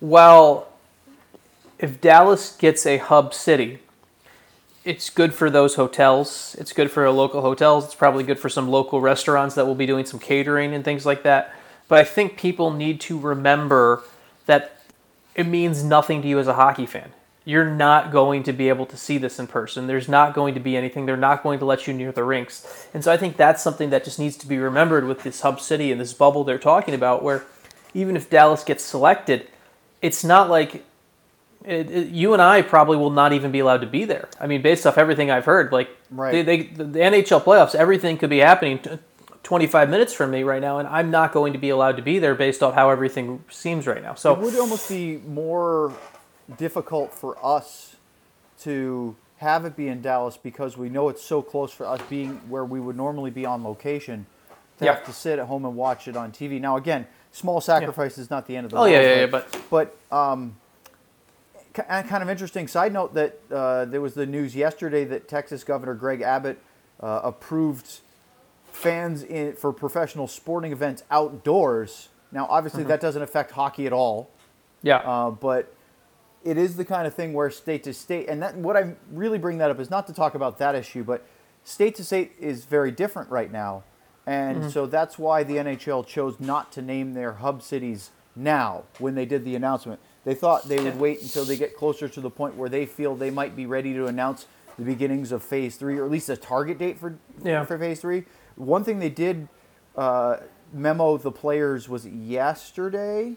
well, 0.00 0.68
if 1.78 2.00
Dallas 2.00 2.56
gets 2.56 2.86
a 2.86 2.98
hub 2.98 3.34
city, 3.34 3.80
it's 4.84 5.10
good 5.10 5.34
for 5.34 5.50
those 5.50 5.74
hotels. 5.74 6.56
It's 6.58 6.72
good 6.72 6.90
for 6.90 7.08
local 7.10 7.42
hotels. 7.42 7.84
It's 7.84 7.94
probably 7.94 8.24
good 8.24 8.38
for 8.38 8.48
some 8.48 8.68
local 8.68 9.00
restaurants 9.00 9.54
that 9.54 9.66
will 9.66 9.74
be 9.74 9.86
doing 9.86 10.06
some 10.06 10.18
catering 10.18 10.74
and 10.74 10.84
things 10.84 11.04
like 11.04 11.22
that. 11.24 11.54
But 11.88 11.98
I 11.98 12.04
think 12.04 12.38
people 12.38 12.70
need 12.70 13.00
to 13.02 13.18
remember 13.18 14.02
that 14.46 14.80
it 15.34 15.46
means 15.46 15.84
nothing 15.84 16.22
to 16.22 16.28
you 16.28 16.38
as 16.38 16.46
a 16.46 16.54
hockey 16.54 16.86
fan. 16.86 17.12
You're 17.44 17.64
not 17.70 18.12
going 18.12 18.42
to 18.44 18.52
be 18.52 18.68
able 18.68 18.86
to 18.86 18.96
see 18.96 19.16
this 19.18 19.38
in 19.38 19.46
person. 19.46 19.86
There's 19.86 20.08
not 20.08 20.34
going 20.34 20.54
to 20.54 20.60
be 20.60 20.76
anything. 20.76 21.06
They're 21.06 21.16
not 21.16 21.42
going 21.42 21.58
to 21.60 21.64
let 21.64 21.86
you 21.86 21.94
near 21.94 22.12
the 22.12 22.22
rinks. 22.22 22.86
And 22.92 23.02
so 23.02 23.10
I 23.10 23.16
think 23.16 23.36
that's 23.36 23.62
something 23.62 23.90
that 23.90 24.04
just 24.04 24.18
needs 24.18 24.36
to 24.38 24.46
be 24.46 24.58
remembered 24.58 25.04
with 25.06 25.22
this 25.22 25.40
hub 25.40 25.60
city 25.60 25.90
and 25.90 26.00
this 26.00 26.12
bubble 26.12 26.44
they're 26.44 26.58
talking 26.58 26.94
about, 26.94 27.22
where 27.22 27.44
even 27.94 28.14
if 28.14 28.28
Dallas 28.28 28.62
gets 28.62 28.84
selected, 28.84 29.48
it's 30.02 30.22
not 30.22 30.50
like 30.50 30.84
it, 31.64 31.90
it- 31.90 32.08
you 32.08 32.32
and 32.34 32.42
I 32.42 32.60
probably 32.62 32.98
will 32.98 33.10
not 33.10 33.32
even 33.32 33.50
be 33.50 33.58
allowed 33.60 33.80
to 33.80 33.86
be 33.86 34.04
there. 34.04 34.28
I 34.38 34.46
mean, 34.46 34.60
based 34.62 34.86
off 34.86 34.98
everything 34.98 35.30
I've 35.30 35.46
heard, 35.46 35.72
like 35.72 35.88
Right. 36.10 36.32
they, 36.32 36.42
they, 36.42 36.62
the, 36.64 36.84
the 36.84 36.98
NHL 36.98 37.42
playoffs, 37.42 37.74
everything 37.74 38.18
could 38.18 38.30
be 38.30 38.38
happening 38.38 38.78
t- 38.80 38.98
25 39.42 39.88
minutes 39.88 40.12
from 40.12 40.30
me 40.30 40.42
right 40.42 40.60
now, 40.60 40.78
and 40.78 40.86
I'm 40.86 41.10
not 41.10 41.32
going 41.32 41.54
to 41.54 41.58
be 41.58 41.70
allowed 41.70 41.96
to 41.96 42.02
be 42.02 42.18
there 42.18 42.34
based 42.34 42.62
off 42.62 42.74
how 42.74 42.90
everything 42.90 43.42
seems 43.50 43.86
right 43.86 44.02
now. 44.02 44.14
So 44.14 44.34
It 44.34 44.40
would 44.40 44.54
almost 44.56 44.88
be 44.88 45.16
more 45.26 45.92
difficult 46.56 47.12
for 47.14 47.36
us 47.44 47.96
to 48.60 49.16
have 49.38 49.64
it 49.64 49.76
be 49.76 49.88
in 49.88 50.02
Dallas 50.02 50.36
because 50.36 50.76
we 50.76 50.88
know 50.88 51.08
it's 51.08 51.22
so 51.22 51.40
close 51.42 51.72
for 51.72 51.86
us 51.86 52.00
being 52.10 52.34
where 52.48 52.64
we 52.64 52.78
would 52.80 52.96
normally 52.96 53.30
be 53.30 53.46
on 53.46 53.64
location 53.64 54.26
to 54.78 54.84
Yeah. 54.84 54.94
have 54.96 55.04
to 55.06 55.12
sit 55.12 55.38
at 55.38 55.46
home 55.46 55.64
and 55.64 55.76
watch 55.76 56.08
it 56.08 56.16
on 56.16 56.30
TV. 56.32 56.60
Now, 56.60 56.76
again, 56.76 57.06
small 57.32 57.60
sacrifice 57.60 58.18
is 58.18 58.28
not 58.30 58.46
the 58.46 58.56
end 58.56 58.66
of 58.66 58.72
the 58.72 58.78
Oh, 58.78 58.84
yeah, 58.84 58.98
world, 58.98 59.04
yeah, 59.06 59.20
yeah, 59.20 59.26
but 59.26 59.56
but 59.70 59.96
um, 60.14 60.56
and 61.88 62.08
kind 62.08 62.22
of 62.22 62.28
interesting 62.28 62.66
side 62.68 62.92
note 62.92 63.14
that 63.14 63.38
uh, 63.50 63.84
there 63.86 64.00
was 64.00 64.14
the 64.14 64.26
news 64.26 64.54
yesterday 64.54 65.04
that 65.04 65.28
Texas 65.28 65.64
Governor 65.64 65.94
Greg 65.94 66.20
Abbott 66.20 66.58
uh, 67.00 67.20
approved 67.22 68.00
fans 68.72 69.22
in, 69.22 69.54
for 69.54 69.72
professional 69.72 70.26
sporting 70.26 70.72
events 70.72 71.02
outdoors. 71.10 72.08
Now, 72.32 72.46
obviously, 72.50 72.84
that 72.84 73.00
doesn't 73.00 73.22
affect 73.22 73.52
hockey 73.52 73.86
at 73.86 73.92
all, 73.92 74.30
yeah, 74.82 74.96
uh, 74.98 75.30
but 75.30 75.72
it 76.44 76.56
is 76.56 76.76
the 76.76 76.84
kind 76.84 77.06
of 77.06 77.14
thing 77.14 77.32
where 77.32 77.50
state 77.50 77.82
to 77.84 77.92
state, 77.92 78.28
and 78.28 78.42
that 78.42 78.56
what 78.56 78.76
I 78.76 78.94
really 79.12 79.38
bring 79.38 79.58
that 79.58 79.70
up 79.70 79.78
is 79.80 79.90
not 79.90 80.06
to 80.06 80.12
talk 80.12 80.34
about 80.34 80.58
that 80.58 80.74
issue, 80.74 81.04
but 81.04 81.24
state 81.64 81.94
to 81.96 82.04
state 82.04 82.32
is 82.38 82.64
very 82.64 82.90
different 82.90 83.30
right 83.30 83.50
now, 83.52 83.84
and 84.26 84.70
so 84.70 84.86
that's 84.86 85.18
why 85.18 85.42
the 85.42 85.56
NHL 85.56 86.06
chose 86.06 86.38
not 86.40 86.72
to 86.72 86.82
name 86.82 87.14
their 87.14 87.32
hub 87.34 87.62
cities 87.62 88.10
now 88.36 88.84
when 88.98 89.14
they 89.14 89.26
did 89.26 89.44
the 89.44 89.54
announcement. 89.56 90.00
They 90.24 90.34
thought 90.34 90.64
they 90.68 90.82
would 90.82 90.98
wait 91.00 91.22
until 91.22 91.44
they 91.44 91.56
get 91.56 91.76
closer 91.76 92.08
to 92.08 92.20
the 92.20 92.30
point 92.30 92.54
where 92.54 92.68
they 92.68 92.86
feel 92.86 93.16
they 93.16 93.30
might 93.30 93.56
be 93.56 93.66
ready 93.66 93.92
to 93.94 94.06
announce 94.06 94.46
the 94.78 94.84
beginnings 94.84 95.32
of 95.32 95.42
phase 95.42 95.76
three, 95.76 95.98
or 95.98 96.04
at 96.04 96.10
least 96.10 96.28
a 96.30 96.36
target 96.36 96.78
date 96.78 96.98
for 96.98 97.18
Yeah. 97.42 97.64
for 97.64 97.76
phase 97.78 98.00
three. 98.00 98.24
One 98.56 98.84
thing 98.84 98.98
they 98.98 99.08
did 99.10 99.48
uh, 99.96 100.36
memo 100.72 101.16
the 101.16 101.32
players 101.32 101.88
was 101.88 102.06
yesterday, 102.06 103.36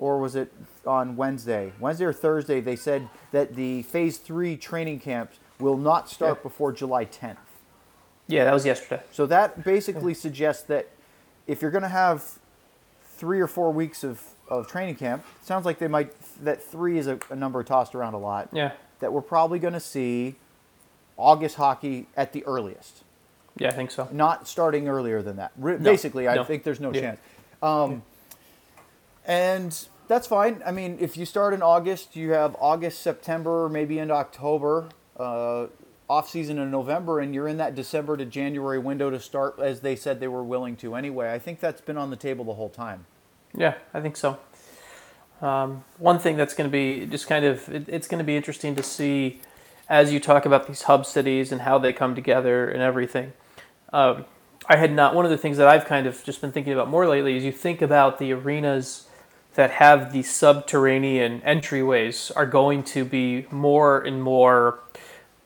or 0.00 0.18
was 0.18 0.34
it 0.34 0.50
on 0.86 1.14
Wednesday? 1.14 1.72
Wednesday 1.78 2.06
or 2.06 2.12
Thursday? 2.12 2.60
They 2.60 2.74
said 2.74 3.08
that 3.32 3.54
the 3.54 3.82
phase 3.82 4.16
three 4.16 4.56
training 4.56 4.98
camps 4.98 5.38
will 5.60 5.76
not 5.76 6.08
start 6.08 6.38
Yeah. 6.38 6.42
before 6.42 6.72
July 6.72 7.04
10th. 7.04 7.36
Yeah, 8.26 8.44
that 8.44 8.54
was 8.54 8.64
yesterday. 8.64 9.02
So 9.12 9.26
that 9.26 9.62
basically 9.62 10.14
suggests 10.14 10.62
that 10.64 10.88
if 11.46 11.60
you're 11.60 11.70
going 11.70 11.82
to 11.82 11.88
have 11.88 12.24
three 13.16 13.40
or 13.40 13.46
four 13.46 13.70
weeks 13.72 14.02
of, 14.02 14.22
of 14.48 14.66
training 14.68 14.94
camp, 14.94 15.22
it 15.40 15.46
sounds 15.46 15.66
like 15.66 15.78
they 15.78 15.88
might 15.88 16.12
that 16.42 16.62
three 16.62 16.96
is 16.96 17.06
a, 17.06 17.18
a 17.28 17.36
number 17.36 17.62
tossed 17.62 17.94
around 17.94 18.14
a 18.14 18.18
lot. 18.18 18.48
Yeah. 18.52 18.72
That 19.00 19.12
we're 19.12 19.20
probably 19.20 19.58
going 19.58 19.74
to 19.74 19.80
see 19.80 20.36
August 21.18 21.56
hockey 21.56 22.06
at 22.16 22.32
the 22.32 22.42
earliest, 22.46 23.02
Yeah, 23.58 23.68
I 23.68 23.72
think 23.72 23.90
so. 23.90 24.08
not 24.12 24.48
starting 24.48 24.88
earlier 24.88 25.20
than 25.20 25.36
that. 25.36 25.52
Basically, 25.82 26.26
I 26.28 26.36
no. 26.36 26.44
think 26.44 26.62
there's 26.64 26.80
no 26.80 26.92
Yeah. 26.94 27.00
chance. 27.00 27.20
Um, 27.62 28.02
and 29.26 29.86
that's 30.10 30.26
fine. 30.26 30.60
I 30.66 30.72
mean, 30.72 30.98
if 31.00 31.16
you 31.16 31.24
start 31.24 31.54
in 31.54 31.62
August, 31.62 32.16
you 32.16 32.32
have 32.32 32.56
August, 32.58 33.00
September, 33.00 33.68
maybe 33.68 34.00
into 34.00 34.12
October, 34.12 34.88
uh, 35.16 35.68
off 36.08 36.28
season 36.28 36.58
in 36.58 36.68
November, 36.68 37.20
and 37.20 37.32
you're 37.32 37.46
in 37.46 37.58
that 37.58 37.76
December 37.76 38.16
to 38.16 38.24
January 38.24 38.80
window 38.80 39.08
to 39.08 39.20
start 39.20 39.60
as 39.60 39.82
they 39.82 39.94
said 39.94 40.18
they 40.18 40.26
were 40.26 40.42
willing 40.42 40.74
to 40.74 40.96
anyway. 40.96 41.32
I 41.32 41.38
think 41.38 41.60
that's 41.60 41.80
been 41.80 41.96
on 41.96 42.10
the 42.10 42.16
table 42.16 42.44
the 42.44 42.54
whole 42.54 42.68
time. 42.68 43.06
Yeah, 43.54 43.74
I 43.94 44.00
think 44.00 44.16
so. 44.16 44.40
Um, 45.40 45.84
one 45.98 46.18
thing 46.18 46.36
that's 46.36 46.54
going 46.54 46.68
to 46.68 46.72
be 46.72 47.06
just 47.06 47.28
kind 47.28 47.44
of 47.44 47.68
it, 47.68 47.84
it's 47.88 48.08
going 48.08 48.18
to 48.18 48.24
be 48.24 48.36
interesting 48.36 48.74
to 48.74 48.82
see 48.82 49.40
as 49.88 50.12
you 50.12 50.18
talk 50.18 50.44
about 50.44 50.66
these 50.66 50.82
hub 50.82 51.06
cities 51.06 51.52
and 51.52 51.60
how 51.60 51.78
they 51.78 51.92
come 51.92 52.16
together 52.16 52.68
and 52.68 52.82
everything. 52.82 53.32
Um, 53.92 54.24
I 54.68 54.76
had 54.76 54.92
not 54.92 55.14
one 55.14 55.24
of 55.24 55.30
the 55.30 55.38
things 55.38 55.56
that 55.58 55.68
I've 55.68 55.84
kind 55.84 56.08
of 56.08 56.24
just 56.24 56.40
been 56.40 56.50
thinking 56.50 56.72
about 56.72 56.88
more 56.88 57.06
lately 57.06 57.36
is 57.36 57.44
you 57.44 57.52
think 57.52 57.80
about 57.80 58.18
the 58.18 58.32
arenas 58.32 59.06
that 59.60 59.72
have 59.72 60.10
the 60.14 60.22
subterranean 60.22 61.42
entryways 61.42 62.32
are 62.34 62.46
going 62.46 62.82
to 62.82 63.04
be 63.04 63.46
more 63.50 64.00
and 64.00 64.22
more 64.22 64.80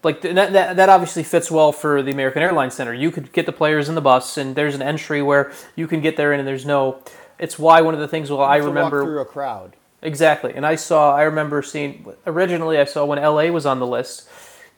like 0.04 0.20
that, 0.20 0.52
that, 0.52 0.76
that 0.76 0.88
obviously 0.88 1.24
fits 1.24 1.50
well 1.50 1.72
for 1.72 2.00
the 2.00 2.12
American 2.12 2.40
Airlines 2.40 2.74
Center. 2.74 2.94
You 2.94 3.10
could 3.10 3.32
get 3.32 3.44
the 3.44 3.50
players 3.50 3.88
in 3.88 3.96
the 3.96 4.00
bus, 4.00 4.36
and 4.36 4.54
there's 4.54 4.76
an 4.76 4.82
entry 4.82 5.20
where 5.20 5.50
you 5.74 5.88
can 5.88 6.00
get 6.00 6.16
there, 6.16 6.32
and 6.32 6.46
there's 6.46 6.64
no. 6.64 7.02
It's 7.40 7.58
why 7.58 7.80
one 7.80 7.92
of 7.92 7.98
the 7.98 8.06
things. 8.06 8.30
Well, 8.30 8.40
I 8.40 8.58
remember 8.58 9.02
through 9.02 9.20
a 9.20 9.24
crowd. 9.24 9.74
exactly, 10.00 10.54
and 10.54 10.64
I 10.64 10.76
saw. 10.76 11.16
I 11.16 11.22
remember 11.22 11.60
seeing 11.60 12.06
originally. 12.24 12.78
I 12.78 12.84
saw 12.84 13.04
when 13.04 13.20
LA 13.20 13.46
was 13.46 13.66
on 13.66 13.80
the 13.80 13.86
list. 13.88 14.28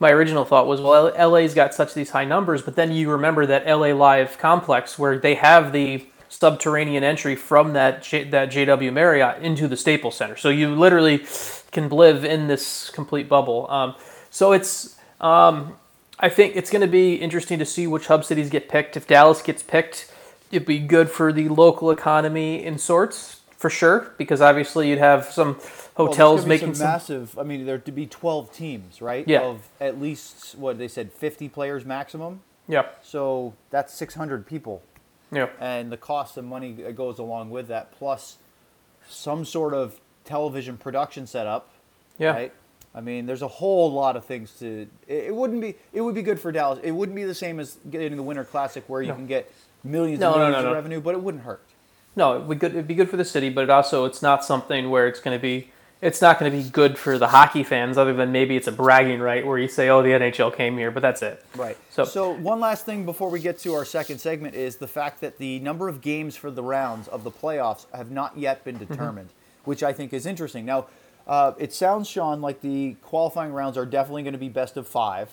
My 0.00 0.12
original 0.12 0.46
thought 0.46 0.66
was, 0.66 0.80
well, 0.80 1.12
LA's 1.30 1.52
got 1.52 1.74
such 1.74 1.92
these 1.92 2.10
high 2.10 2.24
numbers, 2.24 2.62
but 2.62 2.74
then 2.74 2.90
you 2.90 3.10
remember 3.10 3.44
that 3.44 3.66
LA 3.66 3.92
Live 3.92 4.38
complex 4.38 4.98
where 4.98 5.18
they 5.18 5.34
have 5.34 5.72
the 5.72 6.06
subterranean 6.28 7.04
entry 7.04 7.36
from 7.36 7.72
that 7.74 8.02
J, 8.02 8.24
that 8.24 8.50
JW 8.50 8.92
Marriott 8.92 9.42
into 9.42 9.68
the 9.68 9.76
Staples 9.76 10.16
Center. 10.16 10.36
So 10.36 10.48
you 10.48 10.74
literally 10.74 11.26
can 11.72 11.88
live 11.88 12.24
in 12.24 12.48
this 12.48 12.90
complete 12.90 13.28
bubble. 13.28 13.70
Um, 13.70 13.94
so 14.30 14.52
it's 14.52 14.96
um, 15.20 15.76
I 16.18 16.28
think 16.28 16.56
it's 16.56 16.70
going 16.70 16.82
to 16.82 16.88
be 16.88 17.14
interesting 17.14 17.58
to 17.58 17.66
see 17.66 17.86
which 17.86 18.06
hub 18.06 18.24
cities 18.24 18.50
get 18.50 18.68
picked. 18.68 18.96
If 18.96 19.06
Dallas 19.06 19.42
gets 19.42 19.62
picked, 19.62 20.12
it'd 20.50 20.66
be 20.66 20.78
good 20.78 21.10
for 21.10 21.32
the 21.32 21.48
local 21.48 21.90
economy 21.90 22.64
in 22.64 22.78
sorts 22.78 23.40
for 23.56 23.70
sure, 23.70 24.14
because 24.18 24.40
obviously 24.40 24.90
you'd 24.90 24.98
have 24.98 25.26
some 25.26 25.58
hotels 25.96 26.44
be 26.44 26.50
making 26.50 26.68
some 26.68 26.74
some. 26.74 26.86
massive. 26.86 27.38
I 27.38 27.42
mean, 27.42 27.64
there 27.64 27.78
to 27.78 27.92
be 27.92 28.06
12 28.06 28.52
teams, 28.52 29.00
right? 29.00 29.26
Yeah. 29.26 29.42
Of 29.42 29.68
at 29.80 30.00
least 30.00 30.54
what 30.56 30.78
they 30.78 30.88
said, 30.88 31.12
50 31.12 31.48
players 31.48 31.84
maximum. 31.84 32.40
Yeah, 32.68 32.86
So 33.02 33.54
that's 33.70 33.94
600 33.94 34.44
people. 34.46 34.82
Yeah, 35.36 35.48
and 35.60 35.92
the 35.92 35.96
cost 35.96 36.36
of 36.36 36.44
money 36.44 36.72
that 36.72 36.96
goes 36.96 37.18
along 37.18 37.50
with 37.50 37.68
that, 37.68 37.92
plus 37.92 38.36
some 39.08 39.44
sort 39.44 39.74
of 39.74 40.00
television 40.24 40.76
production 40.76 41.26
setup. 41.26 41.70
yeah. 42.18 42.30
Right. 42.32 42.52
I 42.94 43.02
mean, 43.02 43.26
there's 43.26 43.42
a 43.42 43.48
whole 43.48 43.92
lot 43.92 44.16
of 44.16 44.24
things 44.24 44.52
to. 44.60 44.88
It, 45.06 45.24
it 45.26 45.34
wouldn't 45.34 45.60
be. 45.60 45.74
It 45.92 46.00
would 46.00 46.14
be 46.14 46.22
good 46.22 46.40
for 46.40 46.50
Dallas. 46.50 46.78
It 46.82 46.92
wouldn't 46.92 47.14
be 47.14 47.24
the 47.24 47.34
same 47.34 47.60
as 47.60 47.76
getting 47.90 48.16
the 48.16 48.22
Winter 48.22 48.42
Classic 48.44 48.82
where 48.88 49.02
you 49.02 49.08
No. 49.08 49.14
can 49.16 49.26
get 49.26 49.52
millions 49.84 50.18
No, 50.18 50.28
and 50.32 50.36
millions 50.38 50.54
no, 50.54 50.58
of 50.60 50.64
no. 50.64 50.72
revenue, 50.72 51.00
but 51.02 51.14
it 51.14 51.22
wouldn't 51.22 51.44
hurt. 51.44 51.60
No, 52.16 52.38
it 52.38 52.44
would 52.44 52.58
good. 52.58 52.72
It'd 52.72 52.88
be 52.88 52.94
good 52.94 53.10
for 53.10 53.18
the 53.18 53.24
city, 53.26 53.50
but 53.50 53.64
it 53.64 53.70
also 53.70 54.06
it's 54.06 54.22
not 54.22 54.46
something 54.46 54.88
where 54.88 55.06
it's 55.06 55.20
going 55.20 55.36
to 55.38 55.42
be. 55.42 55.70
It's 56.02 56.20
not 56.20 56.38
going 56.38 56.52
to 56.52 56.56
be 56.58 56.68
good 56.68 56.98
for 56.98 57.16
the 57.16 57.28
hockey 57.28 57.62
fans, 57.64 57.96
other 57.96 58.12
than 58.12 58.30
maybe 58.30 58.54
it's 58.54 58.66
a 58.66 58.72
bragging 58.72 59.18
right 59.20 59.46
where 59.46 59.58
you 59.58 59.66
say, 59.66 59.88
"Oh, 59.88 60.02
the 60.02 60.10
NHL 60.10 60.54
came 60.54 60.76
here," 60.76 60.90
but 60.90 61.00
that's 61.00 61.22
it. 61.22 61.42
Right. 61.56 61.76
So- 61.90 62.04
So, 62.04 62.30
one 62.32 62.60
last 62.60 62.84
thing 62.84 63.06
before 63.06 63.30
we 63.30 63.40
get 63.40 63.58
to 63.60 63.72
our 63.74 63.84
second 63.86 64.18
segment 64.18 64.54
is 64.54 64.76
the 64.76 64.86
fact 64.88 65.22
that 65.22 65.38
the 65.38 65.58
number 65.60 65.88
of 65.88 66.02
games 66.02 66.36
for 66.36 66.50
the 66.50 66.62
rounds 66.62 67.08
of 67.08 67.24
the 67.24 67.30
playoffs 67.30 67.86
have 67.94 68.10
not 68.10 68.36
yet 68.36 68.62
been 68.62 68.76
Mm-hmm. 68.76 68.92
determined, 68.92 69.28
which 69.64 69.82
I 69.82 69.94
think 69.94 70.12
is 70.12 70.26
interesting. 70.26 70.66
Now, 70.66 70.84
uh, 71.26 71.52
it 71.58 71.72
sounds, 71.72 72.08
Sean, 72.08 72.42
like 72.42 72.60
the 72.60 72.96
qualifying 73.02 73.52
rounds 73.54 73.78
are 73.78 73.86
definitely 73.86 74.22
going 74.22 74.34
to 74.34 74.38
be 74.38 74.50
best 74.50 74.76
of 74.76 74.86
five. 74.86 75.30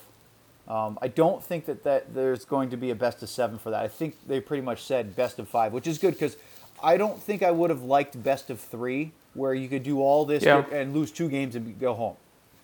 Um, 0.67 0.97
I 1.01 1.09
don't 1.09 1.43
think 1.43 1.65
that, 1.65 1.83
that 1.83 2.13
there's 2.15 2.45
going 2.45 2.69
to 2.69 2.77
be 2.77 2.89
a 2.89 2.95
best 2.95 3.21
of 3.21 3.27
seven 3.29 3.59
for 3.59 3.69
that. 3.71 3.83
I 3.83 3.89
think 3.89 4.15
they 4.27 4.39
pretty 4.39 4.63
much 4.63 4.81
said 4.83 5.13
best 5.13 5.39
of 5.39 5.49
five, 5.49 5.73
which 5.73 5.87
is 5.87 5.97
good 5.97 6.13
because 6.13 6.37
I 6.81 6.95
don't 6.95 7.21
think 7.21 7.43
I 7.43 7.51
would 7.51 7.69
have 7.69 7.83
liked 7.83 8.23
best 8.23 8.49
of 8.49 8.61
three, 8.61 9.11
where 9.33 9.53
you 9.53 9.67
could 9.67 9.83
do 9.83 10.01
all 10.01 10.25
this 10.25 10.43
Yeah. 10.43 10.63
and 10.71 10.93
lose 10.93 11.11
two 11.11 11.29
games 11.29 11.55
and 11.55 11.79
go 11.79 11.93
home. 11.93 12.15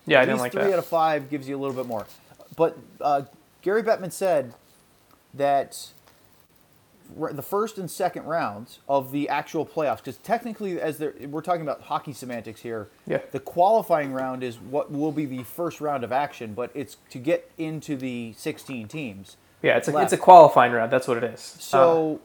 Yeah, 0.06 0.22
I 0.22 0.26
didn't 0.26 0.40
like 0.40 0.52
three 0.52 0.64
that. 0.64 0.74
out 0.74 0.80
of 0.80 0.86
five 0.86 1.30
gives 1.30 1.48
you 1.48 1.56
a 1.58 1.60
little 1.60 1.76
bit 1.76 1.86
more. 1.86 2.06
But 2.56 2.78
uh, 3.02 3.24
Gary 3.62 3.84
Bettman 3.84 4.12
said 4.12 4.54
that 5.34 5.90
the 7.32 7.42
first 7.42 7.78
and 7.80 7.90
second 7.90 8.26
rounds 8.26 8.80
of 8.88 9.12
the 9.12 9.28
actual 9.30 9.66
playoffs, 9.66 9.98
because 9.98 10.18
technically, 10.18 10.80
as 10.80 11.00
we're 11.00 11.42
talking 11.42 11.64
about 11.64 11.82
hockey 11.82 12.14
semantics 12.14 12.62
here, 12.62 12.88
Yeah. 13.08 13.20
the 13.32 13.40
qualifying 13.40 14.14
round 14.14 14.44
is 14.44 14.58
what 14.60 14.92
will 14.92 15.12
be 15.12 15.26
the 15.26 15.44
first 15.44 15.82
round 15.82 16.04
of 16.04 16.12
action, 16.12 16.54
but 16.54 16.70
it's 16.76 16.98
to 17.10 17.18
get 17.18 17.50
into 17.58 17.96
the 17.98 18.34
16 18.38 18.88
teams. 18.88 19.38
yeah, 19.64 19.76
it's 19.76 19.88
a, 19.88 19.92
left. 19.92 20.06
it's 20.06 20.14
a 20.14 20.18
qualifying 20.24 20.72
round. 20.72 20.92
That's 20.92 21.08
what 21.08 21.18
it 21.18 21.24
is. 21.24 21.56
Uh, 21.58 21.62
So 21.62 22.20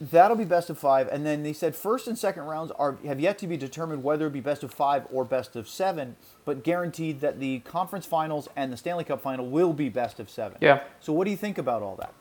that'll 0.00 0.36
be 0.36 0.44
best 0.44 0.70
of 0.70 0.78
five, 0.78 1.08
and 1.08 1.26
then 1.26 1.42
they 1.42 1.52
said 1.52 1.76
first 1.76 2.08
and 2.08 2.18
second 2.18 2.44
rounds 2.44 2.72
are 2.72 2.96
have 3.04 3.20
yet 3.20 3.38
to 3.38 3.46
be 3.46 3.56
determined 3.56 4.02
whether 4.02 4.26
it 4.26 4.32
be 4.32 4.40
best 4.40 4.62
of 4.62 4.72
five 4.72 5.06
or 5.12 5.24
best 5.24 5.56
of 5.56 5.68
seven, 5.68 6.16
but 6.44 6.64
guaranteed 6.64 7.20
that 7.20 7.38
the 7.38 7.58
conference 7.60 8.06
finals 8.06 8.48
and 8.56 8.72
the 8.72 8.76
Stanley 8.76 9.04
Cup 9.04 9.20
final 9.20 9.46
will 9.46 9.72
be 9.72 9.88
best 9.88 10.18
of 10.18 10.30
seven. 10.30 10.56
Yeah. 10.60 10.80
So 11.00 11.12
what 11.12 11.26
do 11.26 11.30
you 11.30 11.36
think 11.36 11.58
about 11.58 11.82
all 11.82 11.96
that? 11.96 12.14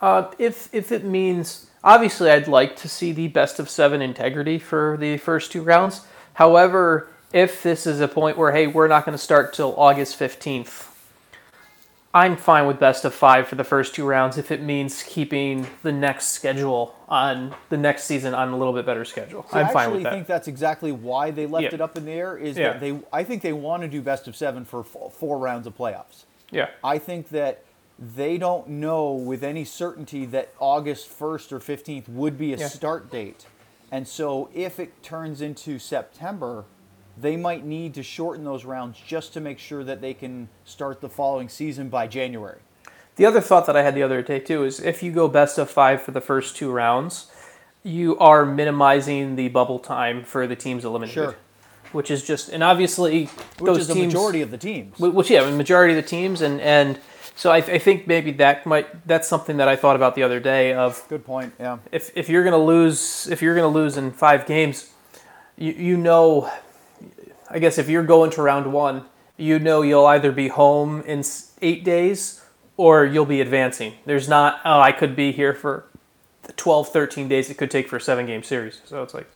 Uh, 0.00 0.30
if 0.38 0.68
if 0.72 0.90
it 0.90 1.04
means 1.04 1.70
obviously 1.84 2.30
I'd 2.30 2.48
like 2.48 2.74
to 2.76 2.88
see 2.88 3.12
the 3.12 3.28
best 3.28 3.58
of 3.58 3.68
seven 3.68 4.00
integrity 4.00 4.58
for 4.58 4.96
the 4.98 5.18
first 5.18 5.52
two 5.52 5.62
rounds. 5.62 6.06
However, 6.34 7.10
if 7.34 7.62
this 7.62 7.86
is 7.86 8.00
a 8.00 8.08
point 8.08 8.38
where 8.38 8.52
hey 8.52 8.66
we're 8.66 8.88
not 8.88 9.04
going 9.04 9.16
to 9.16 9.22
start 9.22 9.52
till 9.52 9.74
August 9.78 10.16
fifteenth, 10.16 10.89
I'm 12.12 12.36
fine 12.36 12.66
with 12.66 12.80
best 12.80 13.04
of 13.04 13.14
five 13.14 13.46
for 13.46 13.54
the 13.54 13.62
first 13.62 13.94
two 13.94 14.04
rounds 14.04 14.36
if 14.36 14.50
it 14.50 14.60
means 14.60 15.04
keeping 15.04 15.68
the 15.84 15.92
next 15.92 16.30
schedule 16.30 16.92
on 17.08 17.54
the 17.68 17.76
next 17.76 18.04
season 18.04 18.34
on 18.34 18.48
a 18.48 18.56
little 18.56 18.72
bit 18.72 18.84
better 18.84 19.04
schedule. 19.04 19.46
See, 19.52 19.58
I'm 19.60 19.72
fine 19.72 19.92
with 19.92 20.02
that. 20.02 20.12
I 20.12 20.16
think 20.16 20.26
that's 20.26 20.48
exactly 20.48 20.90
why 20.90 21.30
they 21.30 21.46
left 21.46 21.62
Yeah. 21.64 21.74
it 21.74 21.80
up 21.80 21.96
in 21.96 22.06
the 22.06 22.10
air. 22.12 22.36
Is 22.36 22.58
Yeah. 22.58 22.72
that 22.72 22.80
they? 22.80 22.98
I 23.12 23.22
think 23.22 23.42
they 23.42 23.52
want 23.52 23.82
to 23.82 23.88
do 23.88 24.02
best 24.02 24.26
of 24.26 24.34
seven 24.34 24.64
for 24.64 24.82
four 24.82 25.38
rounds 25.38 25.68
of 25.68 25.76
playoffs. 25.76 26.24
yeah. 26.50 26.70
I 26.82 26.98
think 26.98 27.28
that 27.28 27.62
they 27.96 28.38
don't 28.38 28.66
know 28.68 29.12
with 29.12 29.44
any 29.44 29.64
certainty 29.64 30.26
that 30.26 30.48
August 30.58 31.08
1st 31.08 31.52
or 31.52 31.60
15th 31.60 32.08
would 32.08 32.36
be 32.36 32.52
a 32.52 32.56
Yeah. 32.56 32.66
start 32.68 33.08
date. 33.10 33.46
And 33.92 34.08
so 34.08 34.48
if 34.52 34.80
it 34.80 35.00
turns 35.04 35.40
into 35.40 35.78
September, 35.78 36.64
they 37.18 37.36
might 37.36 37.64
need 37.64 37.94
to 37.94 38.02
shorten 38.02 38.44
those 38.44 38.64
rounds 38.64 38.98
just 39.06 39.32
to 39.34 39.40
make 39.40 39.58
sure 39.58 39.84
that 39.84 40.00
they 40.00 40.14
can 40.14 40.48
start 40.64 41.00
the 41.00 41.08
following 41.08 41.48
season 41.48 41.88
by 41.88 42.06
January. 42.06 42.58
The 43.16 43.26
other 43.26 43.40
thought 43.40 43.66
that 43.66 43.76
I 43.76 43.82
had 43.82 43.94
the 43.94 44.02
other 44.02 44.22
day 44.22 44.38
too 44.38 44.64
is 44.64 44.80
if 44.80 45.02
you 45.02 45.12
go 45.12 45.28
best 45.28 45.58
of 45.58 45.70
five 45.70 46.02
for 46.02 46.12
the 46.12 46.20
first 46.20 46.56
two 46.56 46.70
rounds, 46.70 47.30
you 47.82 48.16
are 48.18 48.46
minimizing 48.46 49.36
the 49.36 49.48
bubble 49.48 49.78
time 49.78 50.24
for 50.24 50.46
the 50.46 50.56
teams 50.56 50.84
eliminated. 50.84 51.14
Sure. 51.14 51.36
Which 51.92 52.10
is 52.10 52.22
just 52.22 52.48
and 52.48 52.62
obviously 52.62 53.24
Which 53.26 53.32
those 53.58 53.78
is 53.78 53.88
the 53.88 53.94
teams, 53.94 54.14
majority 54.14 54.42
of 54.42 54.50
the 54.50 54.58
teams. 54.58 54.98
Which 54.98 55.28
yeah, 55.30 55.42
the 55.44 55.50
majority 55.52 55.96
of 55.96 56.02
the 56.02 56.08
teams 56.08 56.40
and 56.40 56.60
and 56.60 56.98
so 57.34 57.50
I, 57.50 57.56
I 57.56 57.78
think 57.78 58.06
maybe 58.06 58.32
that 58.32 58.64
might 58.64 59.06
that's 59.06 59.26
something 59.26 59.56
that 59.56 59.68
I 59.68 59.74
thought 59.76 59.96
about 59.96 60.14
the 60.14 60.22
other 60.22 60.40
day 60.40 60.72
of 60.72 61.04
Good 61.08 61.24
point. 61.24 61.52
Yeah. 61.58 61.78
if 61.90 62.16
if 62.16 62.28
you're 62.28 62.44
gonna 62.44 62.58
lose 62.58 63.26
if 63.28 63.42
you're 63.42 63.54
gonna 63.54 63.68
lose 63.68 63.96
in 63.96 64.12
five 64.12 64.46
games, 64.46 64.90
you 65.56 65.72
you 65.72 65.96
know, 65.96 66.50
I 67.50 67.58
guess 67.58 67.78
if 67.78 67.88
you're 67.88 68.04
going 68.04 68.30
to 68.32 68.42
round 68.42 68.72
one, 68.72 69.06
you 69.36 69.58
know 69.58 69.82
you'll 69.82 70.06
either 70.06 70.30
be 70.30 70.48
home 70.48 71.02
in 71.02 71.24
eight 71.60 71.82
days 71.82 72.42
or 72.76 73.04
you'll 73.04 73.26
be 73.26 73.40
advancing. 73.40 73.94
There's 74.06 74.28
not 74.28 74.60
oh 74.64 74.80
I 74.80 74.92
could 74.92 75.16
be 75.16 75.32
here 75.32 75.52
for 75.52 75.86
the 76.42 76.52
12, 76.52 76.90
13 76.90 77.28
days 77.28 77.50
it 77.50 77.58
could 77.58 77.70
take 77.70 77.88
for 77.88 77.96
a 77.96 78.00
seven 78.00 78.26
game 78.26 78.44
series. 78.44 78.80
So 78.84 79.02
it's 79.02 79.14
like 79.14 79.28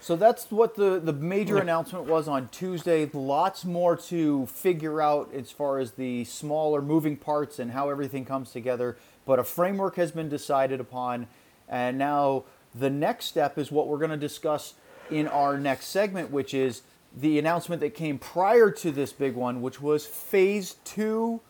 So 0.00 0.16
that's 0.16 0.50
what 0.50 0.76
the, 0.76 0.98
the 0.98 1.12
major 1.12 1.58
announcement 1.58 2.06
was 2.06 2.26
on 2.26 2.48
Tuesday. 2.48 3.08
Lots 3.12 3.66
more 3.66 3.96
to 3.96 4.46
figure 4.46 5.02
out 5.02 5.30
as 5.34 5.50
far 5.50 5.78
as 5.78 5.92
the 5.92 6.24
smaller 6.24 6.80
moving 6.80 7.18
parts 7.18 7.58
and 7.58 7.72
how 7.72 7.90
everything 7.90 8.24
comes 8.24 8.50
together. 8.50 8.96
But 9.26 9.38
a 9.38 9.44
framework 9.44 9.96
has 9.96 10.10
been 10.10 10.30
decided 10.30 10.80
upon. 10.80 11.26
And 11.68 11.98
now 11.98 12.44
the 12.74 12.90
next 12.90 13.26
step 13.26 13.58
is 13.58 13.70
what 13.70 13.88
we're 13.88 13.98
going 13.98 14.10
to 14.10 14.16
discuss 14.16 14.74
in 15.10 15.28
our 15.28 15.58
next 15.58 15.86
segment, 15.88 16.30
which 16.30 16.54
is 16.54 16.82
the 17.14 17.38
announcement 17.38 17.80
that 17.80 17.94
came 17.94 18.18
prior 18.18 18.70
to 18.70 18.90
this 18.90 19.12
big 19.12 19.34
one, 19.34 19.60
which 19.62 19.80
was 19.80 20.06
phase 20.06 20.76
two 20.84 21.40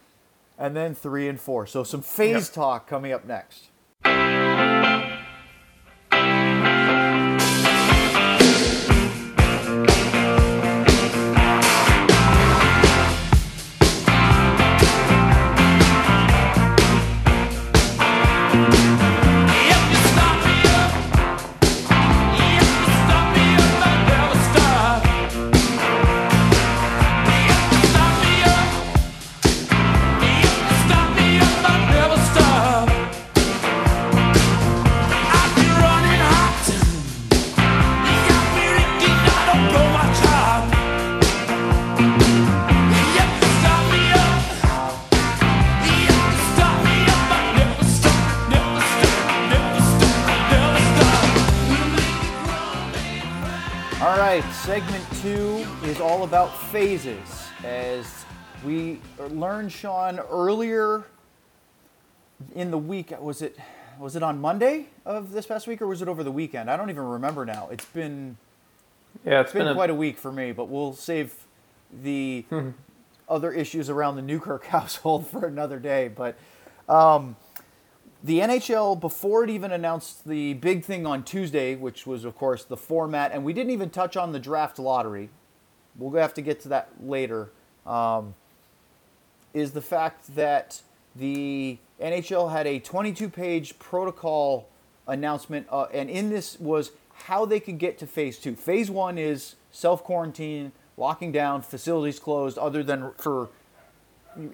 and 0.59 0.77
then 0.77 0.95
three 0.95 1.29
and 1.29 1.41
four. 1.41 1.67
So 1.67 1.85
some 1.85 2.03
phase 2.03 2.47
Yep. 2.49 2.55
talk 2.55 2.87
coming 2.89 3.13
up 3.13 3.25
next. 3.25 3.69
About 56.33 56.57
phases. 56.71 57.45
As 57.63 58.25
we 58.65 59.03
learned, 59.19 59.71
Sean, 59.71 60.19
earlier 60.19 61.05
in 62.55 62.71
the 62.71 62.79
week, 62.79 63.13
was 63.21 63.43
it 63.43 63.59
was 63.99 64.17
it 64.17 64.23
on 64.23 64.41
Monday 64.41 64.87
of 65.05 65.33
this 65.33 65.45
past 65.45 65.67
week 65.67 65.83
or 65.83 65.87
was 65.87 66.01
it 66.01 66.09
over 66.09 66.25
the 66.25 66.33
weekend? 66.33 66.71
I 66.71 66.79
don't 66.79 66.89
even 66.89 67.05
remember 67.05 67.45
now. 67.45 67.69
It's 67.71 67.85
been 67.85 68.39
Yeah, 69.27 69.41
it's 69.41 69.49
it's 69.49 69.53
been 69.53 69.65
been, 69.65 69.73
a, 69.73 69.75
quite 69.75 69.91
a 69.91 69.95
week 69.95 70.17
for 70.17 70.33
me, 70.33 70.53
but 70.53 70.71
we'll 70.71 70.95
save 70.95 71.35
the 72.03 72.47
other 73.29 73.53
issues 73.53 73.91
around 73.91 74.17
the 74.17 74.23
Newkirk 74.23 74.65
household 74.69 75.27
for 75.27 75.45
another 75.45 75.79
day. 75.79 76.09
But 76.09 76.39
um, 76.89 77.37
the 78.25 78.39
NHL, 78.39 78.99
before 78.99 79.45
it 79.45 79.51
even 79.51 79.71
announced 79.71 80.27
the 80.27 80.55
big 80.55 80.83
thing 80.83 81.05
on 81.05 81.25
Tuesday, 81.25 81.75
which 81.75 82.07
was, 82.07 82.25
of 82.25 82.35
course, 82.37 82.65
the 82.65 82.79
format, 82.79 83.33
and 83.33 83.45
we 83.45 83.53
didn't 83.53 83.73
even 83.73 83.91
touch 83.91 84.17
on 84.17 84.33
the 84.33 84.41
draft 84.41 84.79
lottery. 84.79 85.29
We'll 85.97 86.21
have 86.21 86.35
to 86.35 86.43
get 86.43 86.61
to 86.63 86.69
that 86.69 86.91
later. 87.03 87.51
Um, 87.87 88.35
is 89.55 89.73
the 89.73 89.83
fact 89.83 90.35
that 90.35 90.81
the 91.15 91.79
NHL 92.01 92.53
had 92.53 92.67
a 92.67 92.79
22 92.79 93.29
page 93.29 93.79
protocol 93.79 94.69
announcement, 95.07 95.67
uh, 95.71 95.87
and 95.93 96.09
in 96.09 96.31
this 96.31 96.59
was 96.59 96.93
how 97.27 97.45
they 97.45 97.61
could 97.61 97.79
get 97.79 97.99
to 97.99 98.07
phase 98.07 98.39
two. 98.39 98.55
Phase 98.55 98.91
one 98.91 99.19
is 99.19 99.57
self 99.71 100.03
quarantine, 100.03 100.73
locking 100.97 101.33
down, 101.33 101.63
facilities 101.63 102.19
closed, 102.19 102.57
other 102.57 102.83
than 102.83 103.13
for 103.19 103.51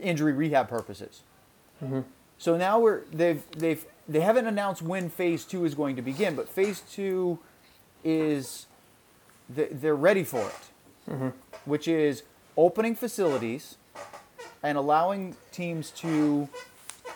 injury 0.01 0.33
rehab 0.33 0.69
purposes. 0.69 1.23
So 2.39 2.57
now 2.57 2.79
we're 2.81 3.03
they've 3.13 3.43
they've 3.53 3.85
they 4.09 4.21
haven't 4.21 4.47
announced 4.47 4.83
when 4.83 5.11
phase 5.11 5.45
two 5.45 5.65
is 5.65 5.75
going 5.75 5.97
to 5.97 6.03
begin, 6.03 6.35
but 6.35 6.49
phase 6.49 6.83
two 6.91 7.39
is 8.03 8.67
they're 9.49 9.95
ready 9.97 10.25
for 10.25 10.41
it, 10.41 10.71
which 11.65 11.89
is 11.89 12.23
opening 12.57 12.95
facilities 12.95 13.77
and 14.63 14.77
allowing 14.77 15.37
teams 15.53 15.91
to 15.91 16.49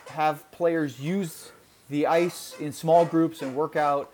have 0.08 0.50
players 0.52 1.00
use 1.00 1.52
the 1.90 2.06
ice 2.06 2.54
in 2.58 2.72
small 2.72 3.04
groups 3.04 3.42
and 3.42 3.54
work 3.54 3.76
out. 3.76 4.10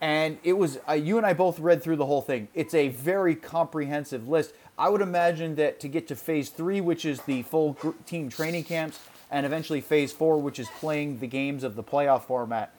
And 0.00 0.38
it 0.42 0.54
was 0.54 0.78
uh, 0.88 0.92
you 0.94 1.18
and 1.18 1.26
I 1.26 1.34
both 1.34 1.58
read 1.58 1.82
through 1.82 1.96
the 1.96 2.06
whole 2.06 2.22
thing. 2.22 2.48
It's 2.54 2.72
a 2.72 2.88
very 2.88 3.34
comprehensive 3.34 4.28
list. 4.28 4.54
I 4.78 4.88
would 4.88 5.02
imagine 5.02 5.56
that 5.56 5.78
to 5.80 5.88
get 5.88 6.08
to 6.08 6.16
phase 6.16 6.48
three, 6.48 6.80
which 6.80 7.04
is 7.04 7.20
the 7.22 7.42
full 7.42 7.76
team 8.06 8.30
training 8.30 8.64
camps, 8.64 8.98
and 9.30 9.44
eventually 9.44 9.82
phase 9.82 10.12
four, 10.12 10.38
which 10.38 10.58
is 10.58 10.68
playing 10.78 11.18
the 11.18 11.26
games 11.26 11.64
of 11.64 11.76
the 11.76 11.82
playoff 11.82 12.22
format, 12.22 12.74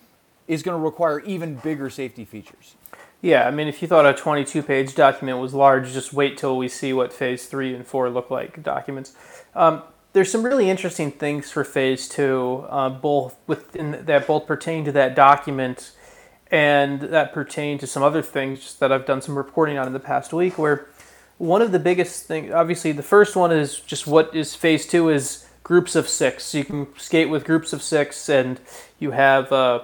is 0.47 0.63
going 0.63 0.75
to 0.75 0.84
require 0.84 1.19
even 1.19 1.56
bigger 1.56 1.91
safety 1.91 2.25
features. 2.25 2.75
Yeah. 3.21 3.47
I 3.47 3.51
mean, 3.51 3.67
if 3.67 3.81
you 3.81 3.88
thought 3.88 4.05
a 4.05 4.13
22-page 4.13 4.95
document 4.95 5.39
was 5.39 5.53
large, 5.53 5.93
just 5.93 6.13
wait 6.13 6.38
till 6.38 6.57
we 6.57 6.67
see 6.67 6.93
what 6.93 7.13
phase 7.13 7.45
three 7.45 7.73
and 7.73 7.86
four 7.86 8.10
look 8.10 8.31
like 8.31 8.63
documents. 8.63 9.13
Um, 9.55 9.84
there's 10.13 10.31
some 10.31 10.43
really 10.43 10.69
interesting 10.69 11.12
things 11.12 11.51
for 11.51 11.63
phase 11.63 12.07
two, 12.10 12.65
uh, 12.69 12.89
both 12.89 13.38
within 13.47 14.03
that 14.05 14.27
both 14.27 14.45
pertain 14.45 14.84
to 14.86 14.91
that 14.91 15.15
document 15.15 15.91
and 16.49 16.99
that 16.99 17.31
pertain 17.31 17.77
to 17.77 17.88
some 17.88 18.03
other 18.03 18.21
things 18.21 18.75
that 18.79 18.91
I've 18.91 19.05
done 19.05 19.21
some 19.21 19.38
reporting 19.38 19.77
on 19.77 19.88
in 19.88 19.93
the 19.93 19.99
past 19.99 20.34
week. 20.34 20.57
Where 20.57 20.88
one 21.38 21.62
of 21.62 21.71
the 21.71 21.79
biggest 21.79 22.25
things, 22.25 22.51
obviously, 22.51 22.91
the 22.91 23.03
first 23.03 23.38
one 23.38 23.51
is 23.51 23.79
just 23.79 24.05
what 24.05 24.36
is 24.36 24.53
phase 24.53 24.86
two 24.86 25.10
is 25.10 25.47
groups 25.63 25.95
of 25.95 26.10
six. 26.10 26.43
So 26.45 26.57
you 26.57 26.65
can 26.65 26.88
skate 26.97 27.29
with 27.29 27.45
groups 27.45 27.71
of 27.71 27.81
six, 27.81 28.27
and 28.27 28.60
you 28.99 29.12
have. 29.12 29.51
Uh, 29.51 29.81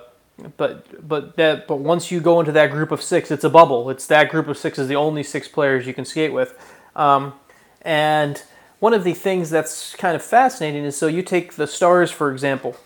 but 0.55 1.07
but 1.07 1.35
that 1.37 1.67
but 1.67 1.77
once 1.77 2.11
you 2.11 2.19
go 2.19 2.39
into 2.39 2.51
that 2.51 2.71
group 2.71 2.91
of 2.91 3.01
six, 3.01 3.31
it's 3.31 3.43
a 3.43 3.49
bubble. 3.49 3.89
It's 3.89 4.05
that 4.07 4.29
group 4.29 4.47
of 4.47 4.57
six 4.57 4.77
is 4.77 4.87
the 4.87 4.95
only 4.95 5.23
six 5.23 5.47
players 5.47 5.87
you 5.87 5.93
can 5.93 6.05
skate 6.05 6.31
with, 6.31 6.53
um, 6.95 7.33
and 7.81 8.43
one 8.79 8.93
of 8.93 9.03
the 9.03 9.13
things 9.13 9.49
that's 9.49 9.95
kind 9.95 10.15
of 10.15 10.23
fascinating 10.23 10.83
is 10.83 10.95
so 10.95 11.07
you 11.07 11.23
take 11.23 11.53
the 11.53 11.67
Stars 11.67 12.11
for 12.11 12.31
example. 12.31 12.77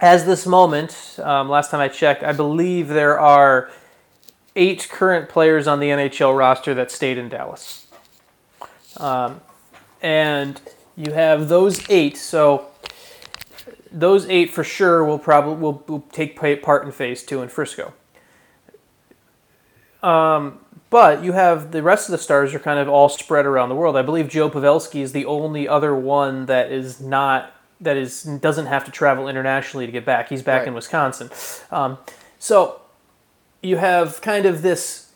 As 0.00 0.24
this 0.24 0.46
moment, 0.46 1.18
um, 1.22 1.48
last 1.48 1.70
time 1.70 1.80
I 1.80 1.88
checked, 1.88 2.24
I 2.24 2.32
believe 2.32 2.88
there 2.88 3.18
are 3.20 3.70
eight 4.56 4.88
current 4.90 5.28
players 5.28 5.66
on 5.66 5.80
the 5.80 5.88
NHL 5.88 6.36
roster 6.36 6.74
that 6.74 6.90
stayed 6.90 7.18
in 7.18 7.28
Dallas, 7.28 7.86
um, 8.96 9.40
and 10.02 10.60
you 10.96 11.12
have 11.12 11.48
those 11.48 11.88
eight. 11.90 12.16
So 12.16 12.68
those 13.94 14.26
eight 14.26 14.50
for 14.50 14.64
sure 14.64 15.04
will 15.04 15.18
probably 15.18 15.54
will, 15.54 15.84
will 15.86 16.00
take 16.12 16.36
part 16.36 16.84
in 16.84 16.92
phase 16.92 17.22
two 17.22 17.40
in 17.40 17.48
Frisco. 17.48 17.94
Um, 20.02 20.58
but 20.90 21.24
you 21.24 21.32
have 21.32 21.70
the 21.70 21.82
rest 21.82 22.08
of 22.08 22.12
the 22.12 22.18
stars 22.18 22.52
are 22.54 22.58
kind 22.58 22.78
of 22.78 22.88
all 22.88 23.08
spread 23.08 23.46
around 23.46 23.68
the 23.68 23.74
world. 23.74 23.96
I 23.96 24.02
believe 24.02 24.28
Joe 24.28 24.50
Pavelski 24.50 25.00
is 25.00 25.12
the 25.12 25.24
only 25.24 25.66
other 25.66 25.94
one 25.94 26.46
that 26.46 26.70
is 26.70 27.00
not 27.00 27.52
that 27.80 27.96
is 27.96 28.24
doesn't 28.24 28.66
have 28.66 28.84
to 28.84 28.90
travel 28.90 29.28
internationally 29.28 29.86
to 29.86 29.92
get 29.92 30.04
back. 30.04 30.28
He's 30.28 30.42
back 30.42 30.66
in 30.66 30.74
Wisconsin. 30.74 31.30
Um, 31.70 31.98
so 32.38 32.82
you 33.62 33.76
have 33.76 34.20
kind 34.20 34.44
of 34.44 34.62
this 34.62 35.12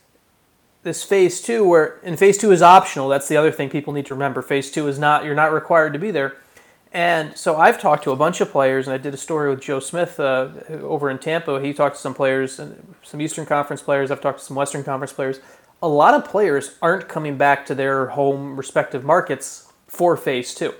this 0.84 1.02
phase 1.02 1.42
two 1.42 1.66
where 1.66 2.00
and 2.02 2.18
phase 2.18 2.38
two 2.38 2.52
is 2.52 2.62
optional. 2.62 3.08
That's 3.08 3.28
the 3.28 3.36
other 3.36 3.50
thing 3.50 3.68
people 3.70 3.92
need 3.92 4.06
to 4.06 4.14
remember. 4.14 4.40
Phase 4.40 4.70
two 4.70 4.86
is 4.88 4.98
not 4.98 5.24
you're 5.24 5.34
not 5.34 5.52
required 5.52 5.92
to 5.92 5.98
be 5.98 6.10
there. 6.10 6.36
And 6.92 7.36
so 7.36 7.56
I've 7.56 7.80
talked 7.80 8.04
to 8.04 8.12
a 8.12 8.16
bunch 8.16 8.40
of 8.40 8.50
players, 8.50 8.86
and 8.86 8.94
I 8.94 8.98
did 8.98 9.12
a 9.12 9.18
story 9.18 9.50
with 9.50 9.60
Joe 9.60 9.78
Smith 9.78 10.18
uh, 10.18 10.48
over 10.70 11.10
in 11.10 11.18
Tampa. 11.18 11.60
He 11.60 11.74
talked 11.74 11.96
to 11.96 12.00
some 12.00 12.14
players, 12.14 12.60
some 13.02 13.20
Eastern 13.20 13.44
Conference 13.44 13.82
players. 13.82 14.10
I've 14.10 14.22
talked 14.22 14.38
to 14.38 14.44
some 14.44 14.56
Western 14.56 14.84
Conference 14.84 15.12
players. 15.12 15.40
A 15.82 15.88
lot 15.88 16.14
of 16.14 16.24
players 16.24 16.76
aren't 16.80 17.08
coming 17.08 17.36
back 17.36 17.66
to 17.66 17.74
their 17.74 18.06
home 18.06 18.56
respective 18.56 19.04
markets 19.04 19.70
for 19.86 20.16
phase 20.16 20.54
two, 20.54 20.74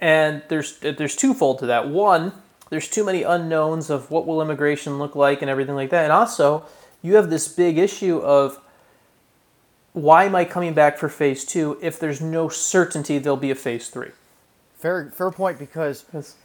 and 0.00 0.42
there's 0.48 0.78
there's 0.78 1.14
twofold 1.14 1.60
to 1.60 1.66
that. 1.66 1.88
One, 1.88 2.32
there's 2.70 2.88
too 2.88 3.04
many 3.04 3.22
unknowns 3.22 3.90
of 3.90 4.10
what 4.10 4.26
will 4.26 4.42
immigration 4.42 4.98
look 4.98 5.14
like 5.14 5.40
and 5.40 5.50
everything 5.50 5.76
like 5.76 5.90
that, 5.90 6.04
and 6.04 6.12
also 6.12 6.64
you 7.02 7.14
have 7.14 7.30
this 7.30 7.48
big 7.48 7.78
issue 7.78 8.18
of 8.18 8.58
why 9.92 10.24
am 10.24 10.34
I 10.34 10.44
coming 10.44 10.74
back 10.74 10.98
for 10.98 11.08
phase 11.08 11.44
two 11.44 11.78
if 11.80 11.98
there's 11.98 12.20
no 12.20 12.48
certainty 12.48 13.18
there'll 13.18 13.36
be 13.36 13.50
a 13.50 13.54
phase 13.54 13.88
three? 13.88 14.10
Fair, 14.80 15.10
fair 15.14 15.30
point 15.30 15.58
because 15.58 16.02
That's- 16.04 16.36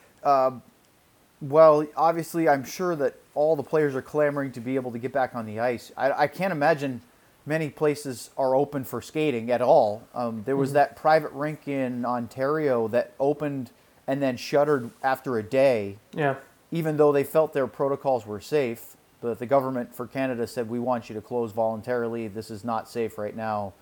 well, 1.41 1.85
obviously, 1.95 2.47
I'm 2.49 2.63
sure 2.63 2.95
that 2.95 3.15
all 3.33 3.55
the 3.55 3.63
players 3.63 3.95
are 3.95 4.01
clamoring 4.01 4.51
to 4.53 4.59
be 4.61 4.75
able 4.75 4.91
to 4.91 4.97
get 4.99 5.11
back 5.11 5.35
on 5.35 5.45
the 5.45 5.59
ice. 5.59 5.91
I, 5.97 6.11
I 6.23 6.27
can't 6.27 6.51
imagine 6.51 7.01
many 7.45 7.69
places 7.69 8.29
are 8.37 8.55
open 8.55 8.83
for 8.83 9.01
skating 9.01 9.51
at 9.51 9.61
all. 9.61 10.03
Um, 10.15 10.43
there 10.45 10.57
was 10.57 10.73
that 10.73 10.95
private 10.95 11.31
rink 11.33 11.67
in 11.67 12.05
Ontario 12.05 12.87
that 12.87 13.13
opened 13.19 13.71
and 14.07 14.21
then 14.21 14.37
shuttered 14.37 14.89
after 15.03 15.37
a 15.37 15.43
day, 15.43 15.97
Yeah. 16.13 16.35
even 16.71 16.97
though 16.97 17.11
they 17.11 17.23
felt 17.23 17.53
their 17.53 17.67
protocols 17.67 18.25
were 18.25 18.39
safe. 18.39 18.95
But 19.21 19.39
the 19.39 19.45
government 19.45 19.93
for 19.95 20.07
Canada 20.07 20.47
said 20.47 20.69
we 20.69 20.79
want 20.79 21.09
you 21.09 21.15
to 21.15 21.21
close 21.21 21.51
voluntarily. 21.51 22.27
This 22.27 22.49
is 22.49 22.63
not 22.63 22.87
safe 22.89 23.17
right 23.17 23.35
now, 23.35 23.73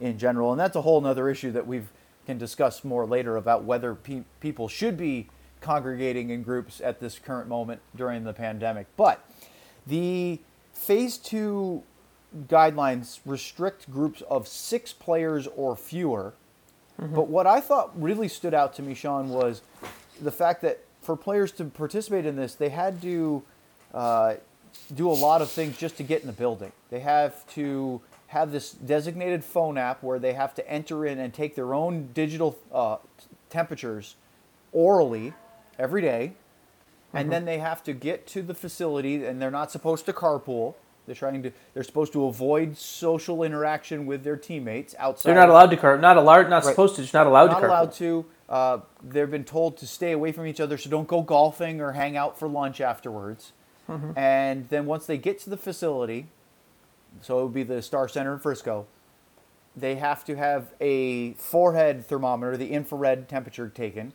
in 0.00 0.18
general, 0.18 0.50
and 0.52 0.58
that's 0.60 0.76
a 0.76 0.82
whole 0.82 1.04
other 1.06 1.28
issue 1.28 1.50
that 1.52 1.66
we 1.66 1.82
can 2.26 2.38
discuss 2.38 2.84
more 2.84 3.06
later 3.06 3.36
about 3.36 3.64
whether 3.64 3.94
pe- 3.94 4.24
people 4.40 4.68
should 4.68 4.96
be 4.96 5.28
congregating 5.60 6.30
in 6.30 6.42
groups 6.42 6.80
at 6.80 7.00
this 7.00 7.18
current 7.18 7.48
moment 7.48 7.80
during 7.96 8.24
the 8.24 8.32
pandemic. 8.32 8.86
But 8.96 9.24
the 9.86 10.40
phase 10.72 11.16
two 11.18 11.82
guidelines 12.48 13.20
restrict 13.26 13.90
groups 13.90 14.22
of 14.22 14.48
six 14.48 14.92
players 14.92 15.46
or 15.56 15.76
fewer. 15.76 16.34
But 16.98 17.28
what 17.28 17.46
I 17.46 17.60
thought 17.60 17.90
really 18.00 18.28
stood 18.28 18.54
out 18.54 18.74
to 18.74 18.82
me, 18.82 18.94
Sean, 18.94 19.30
was 19.30 19.62
the 20.20 20.30
fact 20.30 20.62
that 20.62 20.80
for 21.00 21.16
players 21.16 21.50
to 21.52 21.64
participate 21.64 22.26
in 22.26 22.36
this, 22.36 22.54
they 22.54 22.68
had 22.68 23.02
to 23.02 23.42
uh, 23.92 24.34
do 24.94 25.10
a 25.10 25.12
lot 25.12 25.42
of 25.42 25.50
things 25.50 25.76
just 25.76 25.96
to 25.96 26.02
get 26.04 26.20
in 26.20 26.28
the 26.28 26.32
building. 26.32 26.70
They 26.90 27.00
have 27.00 27.46
to 27.54 28.00
have 28.32 28.52
this 28.52 28.72
designated 28.72 29.44
phone 29.44 29.78
app 29.78 30.02
where 30.02 30.18
they 30.18 30.32
have 30.34 30.54
to 30.54 30.68
enter 30.70 31.06
in 31.06 31.18
and 31.18 31.32
take 31.32 31.54
their 31.54 31.72
own 31.74 32.08
digital 32.14 32.58
uh, 32.72 32.96
temperatures 33.50 34.16
orally 34.72 35.32
every 35.78 36.00
day 36.02 36.32
and 37.14 37.30
then 37.30 37.44
they 37.44 37.58
have 37.58 37.84
to 37.84 37.92
get 37.92 38.26
to 38.26 38.40
the 38.40 38.54
facility 38.54 39.24
and 39.24 39.40
they're 39.40 39.50
not 39.50 39.70
supposed 39.70 40.06
to 40.06 40.12
carpool 40.12 40.74
they're 41.04 41.14
trying 41.14 41.42
to 41.42 41.52
they're 41.74 41.82
supposed 41.82 42.12
to 42.12 42.24
avoid 42.24 42.76
social 42.76 43.42
interaction 43.42 44.06
with 44.06 44.22
their 44.24 44.36
teammates 44.36 44.94
outside 44.98 45.28
They're 45.30 45.36
not 45.40 45.50
allowed 45.50 45.70
to 45.70 45.76
carp. 45.76 46.00
Not 46.00 46.16
allowed. 46.16 46.48
Not 46.48 46.64
Right. 46.64 46.70
supposed 46.70 46.94
to. 46.96 47.02
Just 47.02 47.12
not 47.12 47.26
allowed 47.26 47.46
not 47.50 47.60
to 47.60 47.66
carpool. 47.66 47.68
allowed 47.68 47.92
to 47.94 48.24
uh, 48.48 48.78
they've 49.02 49.30
been 49.30 49.44
told 49.44 49.76
to 49.78 49.86
stay 49.86 50.12
away 50.12 50.30
from 50.32 50.46
each 50.46 50.60
other 50.60 50.78
so 50.78 50.88
don't 50.88 51.08
go 51.08 51.20
golfing 51.22 51.80
or 51.80 51.92
hang 51.92 52.16
out 52.16 52.38
for 52.38 52.48
lunch 52.48 52.80
afterwards 52.80 53.52
Mm-hmm. 53.90 54.16
and 54.16 54.68
then 54.68 54.86
once 54.86 55.06
they 55.06 55.18
get 55.18 55.40
to 55.40 55.50
the 55.50 55.56
facility 55.56 56.28
so 57.20 57.40
it 57.40 57.42
would 57.42 57.54
be 57.54 57.62
the 57.62 57.82
star 57.82 58.08
center 58.08 58.32
in 58.32 58.38
frisco 58.38 58.86
they 59.76 59.96
have 59.96 60.24
to 60.24 60.36
have 60.36 60.74
a 60.80 61.32
forehead 61.34 62.04
thermometer, 62.04 62.56
the 62.56 62.70
infrared 62.70 63.28
temperature 63.28 63.68
taken. 63.68 64.12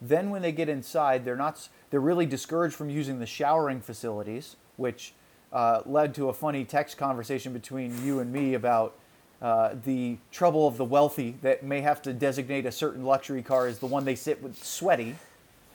Then 0.00 0.30
when 0.30 0.42
they 0.42 0.52
get 0.52 0.68
inside, 0.68 1.24
they're 1.24 1.36
not 1.36 1.68
they're 1.90 2.00
really 2.00 2.26
discouraged 2.26 2.74
from 2.74 2.90
using 2.90 3.18
the 3.18 3.26
showering 3.26 3.80
facilities, 3.80 4.56
which 4.76 5.14
uh, 5.52 5.82
led 5.84 6.14
to 6.14 6.28
a 6.28 6.32
funny 6.32 6.64
text 6.64 6.96
conversation 6.96 7.52
between 7.52 8.04
you 8.04 8.20
and 8.20 8.32
me 8.32 8.54
about 8.54 8.96
uh, 9.40 9.74
the 9.84 10.16
trouble 10.30 10.66
of 10.66 10.76
the 10.76 10.84
wealthy 10.84 11.36
that 11.42 11.62
may 11.62 11.80
have 11.80 12.00
to 12.02 12.12
designate 12.12 12.64
a 12.64 12.72
certain 12.72 13.04
luxury 13.04 13.42
car 13.42 13.66
as 13.66 13.78
the 13.78 13.86
one 13.86 14.04
they 14.04 14.14
sit 14.14 14.42
with 14.42 14.62
sweaty. 14.62 15.16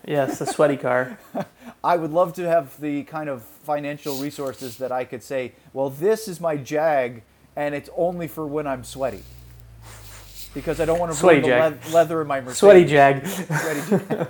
Yes, 0.08 0.40
the 0.40 0.46
sweaty 0.46 0.78
car. 0.78 1.20
I 1.84 1.98
would 1.98 2.12
love 2.12 2.34
to 2.36 2.48
have 2.48 2.80
the 2.80 3.04
kind 3.04 3.30
of 3.30 3.44
financial 3.44 4.16
resources 4.16 4.78
that 4.78 4.90
I 4.90 5.04
could 5.04 5.22
say, 5.22 5.52
well, 5.74 5.90
this 5.90 6.30
is 6.30 6.40
my 6.40 6.56
Jag, 6.56 7.24
and 7.58 7.76
it's 7.76 7.90
only 7.96 8.30
for 8.30 8.48
when 8.48 8.66
I'm 8.68 8.86
sweaty. 8.86 9.22
Because 10.54 10.80
I 10.80 10.86
don't 10.86 10.98
want 10.98 11.12
to 11.12 11.18
Sweaty 11.18 11.42
ruin 11.42 11.78
the 11.84 11.90
le- 11.90 11.94
leather 11.94 12.22
in 12.22 12.28
my 12.28 12.40
Mercedes. 12.40 12.58
Sweaty 12.58 12.86
Jag. 12.86 13.28
Sweaty 13.28 14.28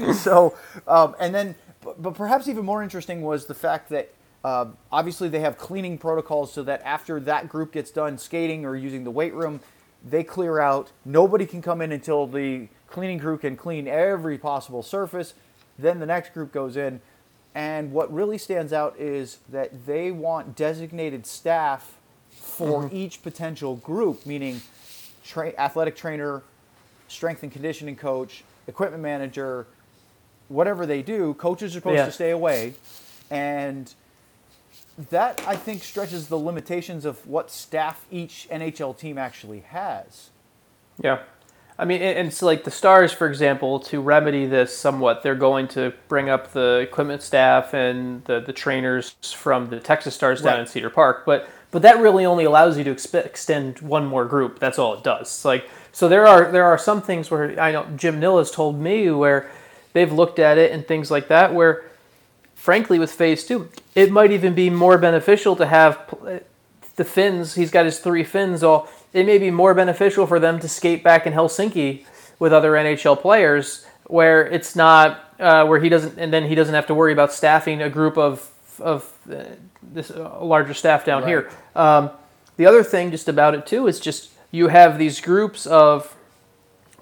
Jag. 0.00 0.14
so, 0.14 0.56
um, 0.88 1.14
and 1.20 1.34
then, 1.34 1.54
but, 1.82 2.00
but 2.00 2.14
perhaps 2.14 2.48
even 2.48 2.64
more 2.64 2.82
interesting 2.82 3.20
was 3.20 3.44
the 3.44 3.54
fact 3.54 3.90
that 3.90 4.14
um, 4.42 4.78
obviously 4.90 5.28
they 5.28 5.40
have 5.40 5.58
cleaning 5.58 5.98
protocols 5.98 6.50
so 6.50 6.62
that 6.62 6.80
after 6.82 7.20
that 7.20 7.50
group 7.50 7.72
gets 7.72 7.90
done 7.90 8.16
skating 8.16 8.64
or 8.64 8.74
using 8.74 9.04
the 9.04 9.10
weight 9.10 9.34
room, 9.34 9.60
they 10.02 10.24
clear 10.24 10.58
out. 10.58 10.90
Nobody 11.04 11.44
can 11.44 11.60
come 11.60 11.82
in 11.82 11.92
until 11.92 12.26
the 12.26 12.68
cleaning 12.92 13.18
crew 13.18 13.38
can 13.38 13.56
clean 13.56 13.88
every 13.88 14.38
possible 14.38 14.82
surface. 14.82 15.34
Then 15.78 15.98
the 15.98 16.06
next 16.06 16.32
group 16.34 16.52
goes 16.52 16.76
in. 16.76 17.00
And 17.54 17.92
what 17.92 18.12
really 18.12 18.38
stands 18.38 18.72
out 18.72 18.96
is 18.98 19.38
that 19.50 19.86
they 19.86 20.10
want 20.10 20.54
designated 20.54 21.26
staff 21.26 21.98
for 22.30 22.84
mm-hmm. 22.84 22.96
each 22.96 23.22
potential 23.22 23.76
group, 23.76 24.24
meaning 24.24 24.60
tra- 25.24 25.52
athletic 25.58 25.96
trainer, 25.96 26.42
strength 27.08 27.42
and 27.42 27.52
conditioning 27.52 27.96
coach, 27.96 28.44
equipment 28.66 29.02
manager, 29.02 29.66
whatever 30.48 30.86
they 30.86 31.02
do, 31.02 31.34
coaches 31.34 31.74
are 31.74 31.80
supposed 31.80 31.96
Yeah. 31.96 32.06
to 32.06 32.12
stay 32.12 32.30
away. 32.30 32.74
And 33.30 33.92
that, 35.10 35.42
I 35.46 35.56
think, 35.56 35.82
stretches 35.82 36.28
the 36.28 36.38
limitations 36.38 37.04
of 37.04 37.26
what 37.26 37.50
staff 37.50 38.06
each 38.10 38.48
NHL 38.50 38.96
team 38.96 39.18
actually 39.18 39.60
has. 39.60 40.30
Yeah. 41.02 41.20
I 41.78 41.84
mean, 41.84 42.02
and 42.02 42.28
it's 42.28 42.42
like 42.42 42.64
the 42.64 42.70
Stars, 42.70 43.12
for 43.12 43.26
example, 43.26 43.80
to 43.80 44.00
remedy 44.00 44.46
this 44.46 44.76
somewhat, 44.76 45.22
they're 45.22 45.34
going 45.34 45.68
to 45.68 45.92
bring 46.08 46.28
up 46.28 46.52
the 46.52 46.78
equipment 46.80 47.22
staff 47.22 47.74
and 47.74 48.22
the, 48.24 48.40
the 48.40 48.52
trainers 48.52 49.10
from 49.34 49.68
the 49.70 49.80
Texas 49.80 50.14
Stars 50.14 50.42
down 50.42 50.52
Right. 50.54 50.60
in 50.60 50.66
Cedar 50.66 50.90
Park. 50.90 51.24
But 51.26 51.48
but 51.70 51.80
that 51.82 51.98
really 52.00 52.26
only 52.26 52.44
allows 52.44 52.76
you 52.76 52.84
to 52.84 52.94
expe- 52.94 53.24
extend 53.24 53.78
one 53.80 54.04
more 54.04 54.26
group. 54.26 54.58
That's 54.58 54.78
all 54.78 54.92
it 54.94 55.02
does. 55.02 55.22
It's 55.22 55.44
like 55.44 55.68
so 55.90 56.08
there 56.08 56.26
are 56.26 56.52
there 56.52 56.64
are 56.64 56.76
some 56.78 57.00
things 57.00 57.30
where 57.30 57.58
I 57.58 57.72
know 57.72 57.86
Jim 57.96 58.20
Nill 58.20 58.38
has 58.38 58.50
told 58.50 58.78
me 58.78 59.10
where 59.10 59.50
they've 59.94 60.12
looked 60.12 60.38
at 60.38 60.58
it 60.58 60.70
and 60.72 60.86
things 60.86 61.10
like 61.10 61.28
that 61.28 61.54
where 61.54 61.84
frankly, 62.54 62.98
with 62.98 63.10
phase 63.10 63.44
two, 63.44 63.68
it 63.94 64.12
might 64.12 64.30
even 64.30 64.54
be 64.54 64.70
more 64.70 64.96
beneficial 64.98 65.56
to 65.56 65.66
have 65.66 66.06
pl- 66.06 66.40
the 66.96 67.04
Finns. 67.04 67.54
He's 67.54 67.70
got 67.70 67.86
his 67.86 67.98
three 67.98 68.22
Finns. 68.22 68.62
All 68.62 68.88
it 69.12 69.26
may 69.26 69.38
be 69.38 69.50
more 69.50 69.74
beneficial 69.74 70.26
for 70.26 70.38
them 70.40 70.58
to 70.60 70.68
skate 70.68 71.02
back 71.04 71.26
in 71.26 71.32
Helsinki 71.32 72.04
with 72.38 72.52
other 72.52 72.72
NHL 72.72 73.20
players, 73.20 73.84
where 74.06 74.46
it's 74.46 74.74
not 74.76 75.34
uh, 75.38 75.64
where 75.66 75.80
he 75.80 75.88
doesn't, 75.88 76.18
and 76.18 76.32
then 76.32 76.46
he 76.46 76.54
doesn't 76.54 76.74
have 76.74 76.86
to 76.86 76.94
worry 76.94 77.12
about 77.12 77.32
staffing 77.32 77.82
a 77.82 77.90
group 77.90 78.16
of 78.16 78.48
of 78.80 79.12
uh, 79.30 79.44
this 79.82 80.10
uh, 80.10 80.38
larger 80.42 80.74
staff 80.74 81.04
down 81.04 81.22
Right. 81.22 81.28
here. 81.28 81.50
Um, 81.76 82.10
the 82.56 82.66
other 82.66 82.82
thing 82.82 83.10
just 83.10 83.28
about 83.28 83.54
it 83.54 83.66
too 83.66 83.86
is 83.86 84.00
just 84.00 84.30
you 84.50 84.68
have 84.68 84.98
these 84.98 85.20
groups 85.20 85.66
of 85.66 86.14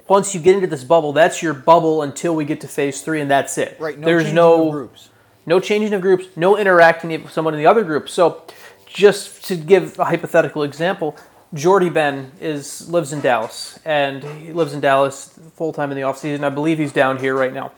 once 0.09 0.35
you 0.35 0.41
get 0.41 0.57
into 0.57 0.67
this 0.67 0.83
bubble, 0.83 1.13
that's 1.13 1.41
your 1.43 1.55
bubble 1.55 2.03
until 2.03 2.35
we 2.35 2.45
get 2.45 2.61
to 2.63 2.69
phase 2.69 3.01
three, 3.03 3.21
and 3.21 3.31
that's 3.31 3.57
it. 3.59 3.77
Right. 3.79 3.97
No 3.99 4.05
There's 4.07 4.23
changing 4.25 4.35
no 4.35 4.67
of 4.67 4.73
groups. 4.73 5.09
no 5.47 5.61
changing 5.61 5.95
of 5.95 6.01
groups, 6.01 6.27
no 6.37 6.59
interacting 6.59 7.11
with 7.23 7.31
someone 7.33 7.55
in 7.55 7.59
the 7.61 7.67
other 7.67 7.85
group. 7.85 8.09
So, 8.09 8.43
just 8.87 9.45
to 9.47 9.55
give 9.57 9.97
a 10.01 10.05
hypothetical 10.07 10.65
example, 10.65 11.17
Jordie 11.53 11.91
Benn 11.91 12.31
is 12.41 12.89
lives 12.89 13.13
in 13.13 13.21
Dallas, 13.21 13.79
and 13.85 14.23
he 14.23 14.53
lives 14.53 14.73
in 14.73 14.81
Dallas 14.81 15.39
full 15.55 15.73
time 15.73 15.91
in 15.91 15.97
the 15.97 16.03
offseason. 16.03 16.45
I 16.45 16.49
believe 16.49 16.79
he's 16.79 16.93
down 16.93 17.19
here 17.19 17.37
right 17.37 17.53
now. 17.53 17.73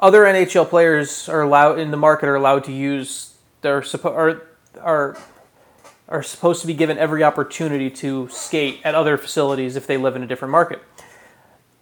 Other 0.00 0.22
NHL 0.24 0.68
players 0.68 1.28
are 1.28 1.42
allowed 1.42 1.78
in 1.78 1.92
the 1.92 1.96
market 1.96 2.28
are 2.28 2.34
allowed 2.34 2.64
to 2.64 2.72
use 2.72 3.36
their 3.60 3.84
are 4.04 4.42
are 4.80 5.16
are 6.08 6.22
supposed 6.24 6.60
to 6.62 6.66
be 6.66 6.74
given 6.74 6.98
every 6.98 7.22
opportunity 7.22 7.90
to 7.90 8.28
skate 8.28 8.80
at 8.82 8.96
other 8.96 9.16
facilities 9.16 9.76
if 9.76 9.86
they 9.86 9.96
live 9.96 10.16
in 10.16 10.22
a 10.24 10.26
different 10.26 10.50
market. 10.50 10.82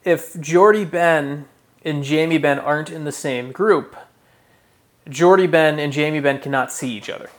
If 0.05 0.39
Jordie 0.39 0.85
Benn 0.85 1.47
and 1.83 2.05
Jamie 2.05 2.39
Benn 2.39 2.59
aren't 2.59 2.91
in 2.91 3.05
the 3.05 3.13
same 3.13 3.51
group, 3.51 3.97
Jordie 5.09 5.47
Benn 5.47 5.79
and 5.79 5.91
Jamie 5.91 6.21
Benn 6.21 6.39
cannot 6.39 6.71
see 6.71 6.93
each 6.93 7.09
other. 7.09 7.31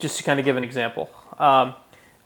Just 0.00 0.18
to 0.18 0.24
kind 0.24 0.40
of 0.40 0.44
give 0.44 0.56
an 0.56 0.64
example. 0.64 1.10
Um, 1.38 1.74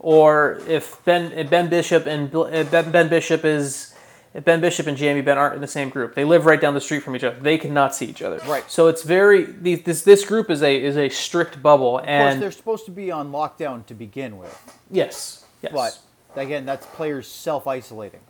or 0.05 0.61
if 0.69 1.03
Ben 1.07 1.33
if 1.33 1.49
Ben 1.49 1.71
Bishop 1.71 2.07
and 2.07 2.31
Ben, 2.31 2.90
ben 2.90 3.09
Bishop 3.09 3.43
is 3.43 3.95
if 4.35 4.45
Ben 4.45 4.61
Bishop 4.61 4.87
and 4.87 4.99
Jamie 4.99 5.23
Benn 5.23 5.38
aren't 5.38 5.55
in 5.55 5.62
the 5.62 5.67
same 5.67 5.88
group, 5.88 6.14
they 6.14 6.25
live 6.25 6.45
right 6.45 6.61
down 6.61 6.75
the 6.75 6.81
street 6.81 7.03
from 7.03 7.17
each 7.17 7.25
other. 7.25 7.40
They 7.40 7.57
cannot 7.57 7.94
see 7.94 8.05
each 8.05 8.21
other. 8.21 8.38
Right. 8.46 8.71
So 8.71 8.88
it's 8.88 9.02
very 9.02 9.44
this 9.44 10.02
this 10.02 10.27
group 10.27 10.50
is 10.50 10.63
a 10.63 10.83
is 10.83 10.98
a 10.98 11.09
strict 11.09 11.63
bubble 11.63 11.96
Of 11.98 12.05
course, 12.05 12.11
and 12.11 12.42
they're 12.42 12.50
supposed 12.50 12.85
to 12.85 12.90
be 12.90 13.11
on 13.11 13.33
lockdown 13.33 13.87
to 13.87 13.94
begin 13.94 14.37
with. 14.37 14.55
yes 14.90 15.46
yes 15.63 15.73
But 15.73 15.98
again, 16.37 16.67
that's 16.67 16.85
players 16.85 17.27
self 17.27 17.67
isolating. 17.67 18.21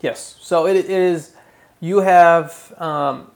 Yes. 0.00 0.36
So 0.40 0.68
it, 0.68 0.76
it 0.76 0.88
is. 0.88 1.34
You 1.80 1.98
have 1.98 2.72
um, 2.78 3.32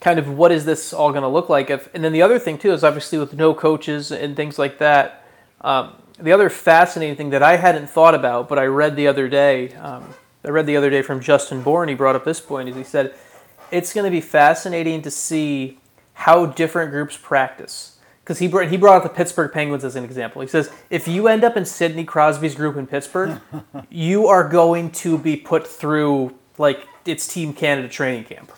kind 0.00 0.18
of 0.18 0.28
what 0.28 0.50
is 0.50 0.64
this 0.64 0.92
all 0.92 1.10
going 1.12 1.22
to 1.22 1.28
look 1.28 1.48
like? 1.48 1.70
If, 1.70 1.94
and 1.94 2.02
then 2.02 2.12
the 2.12 2.22
other 2.22 2.40
thing 2.40 2.58
too 2.58 2.72
is 2.72 2.82
obviously 2.82 3.16
with 3.18 3.34
no 3.34 3.54
coaches 3.54 4.10
and 4.10 4.34
things 4.34 4.58
like 4.58 4.78
that. 4.78 5.23
Um, 5.64 5.94
the 6.18 6.30
other 6.30 6.48
fascinating 6.50 7.16
thing 7.16 7.30
that 7.30 7.42
I 7.42 7.56
hadn't 7.56 7.88
thought 7.88 8.14
about, 8.14 8.48
but 8.48 8.58
I 8.58 8.66
read 8.66 8.94
the 8.94 9.08
other 9.08 9.28
day. 9.28 9.72
Um, 9.74 10.14
I 10.44 10.50
read 10.50 10.66
the 10.66 10.76
other 10.76 10.90
day 10.90 11.02
from 11.02 11.20
Justin 11.20 11.62
Bourne. 11.62 11.88
He 11.88 11.94
brought 11.94 12.14
up 12.14 12.24
this 12.24 12.40
point. 12.40 12.68
Is 12.68 12.76
he 12.76 12.84
said 12.84 13.14
it's 13.72 13.92
going 13.92 14.04
to 14.04 14.10
be 14.10 14.20
fascinating 14.20 15.02
to 15.02 15.10
see 15.10 15.78
how 16.12 16.46
different 16.46 16.90
groups 16.90 17.16
practice. 17.16 17.98
Because 18.22 18.38
he 18.38 18.46
brought, 18.46 18.68
he 18.68 18.76
brought 18.76 18.98
up 18.98 19.02
the 19.02 19.08
Pittsburgh 19.08 19.52
Penguins 19.52 19.84
as 19.84 19.96
an 19.96 20.04
example. 20.04 20.42
He 20.42 20.48
says 20.48 20.70
if 20.90 21.08
you 21.08 21.28
end 21.28 21.44
up 21.44 21.56
in 21.56 21.64
Sidney 21.64 22.04
Crosby's 22.04 22.54
group 22.54 22.76
in 22.76 22.86
Pittsburgh, 22.86 23.40
you 23.90 24.28
are 24.28 24.48
going 24.48 24.90
to 24.92 25.18
be 25.18 25.36
put 25.36 25.66
through 25.66 26.34
like 26.58 26.86
it's 27.06 27.26
Team 27.26 27.52
Canada 27.52 27.88
training 27.88 28.24
camp. 28.24 28.52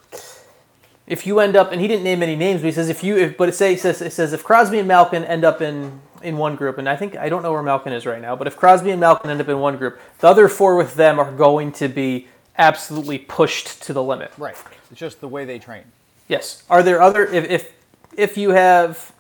If 1.07 1.25
you 1.25 1.39
end 1.39 1.55
up, 1.55 1.71
and 1.71 1.81
he 1.81 1.87
didn't 1.87 2.03
name 2.03 2.23
any 2.23 2.35
names, 2.35 2.63
but 2.63 2.67
he 2.67 2.73
says 2.73 2.89
if 2.89 3.05
you, 3.05 3.17
if, 3.17 3.37
but 3.37 3.49
it, 3.49 3.55
say, 3.55 3.75
it 3.75 3.81
says 3.81 4.03
it 4.03 4.13
says 4.13 4.33
if 4.33 4.43
Crosby 4.43 4.81
and 4.81 4.89
Malkin 4.89 5.25
end 5.25 5.45
up 5.45 5.63
in 5.63 6.01
in 6.27 6.37
one 6.37 6.57
group, 6.57 6.77
and 6.77 6.89
I 6.89 6.97
think 6.97 7.17
I 7.17 7.29
don't 7.29 7.43
know 7.43 7.53
where 7.53 7.63
Malkin 7.63 7.93
is 7.93 8.05
right 8.05 8.21
now, 8.21 8.35
but 8.35 8.49
if 8.49 8.57
Crosby 8.57 8.91
and 8.91 9.01
Malkin 9.01 9.31
end 9.31 9.41
up 9.41 9.49
in 9.49 9.61
one 9.61 9.77
group, 9.77 10.01
the 10.19 10.27
other 10.27 10.49
four 10.49 10.77
with 10.77 10.97
them 10.97 11.21
are 11.21 11.31
going 11.31 11.71
to 11.73 11.87
be 11.87 12.27
absolutely 12.59 13.19
pushed 13.19 13.81
to 13.85 13.93
the 13.93 14.03
limit. 14.03 14.33
Right. 14.37 14.57
It's 14.91 14.99
just 14.99 15.21
the 15.21 15.29
way 15.29 15.45
they 15.45 15.61
train. 15.61 15.85
Yes. 16.27 16.65
Are 16.69 16.83
there 16.83 17.01
other 17.01 17.25
if 17.25 17.49
if 17.49 17.73
if 18.17 18.37
you 18.37 18.51
have 18.51 19.13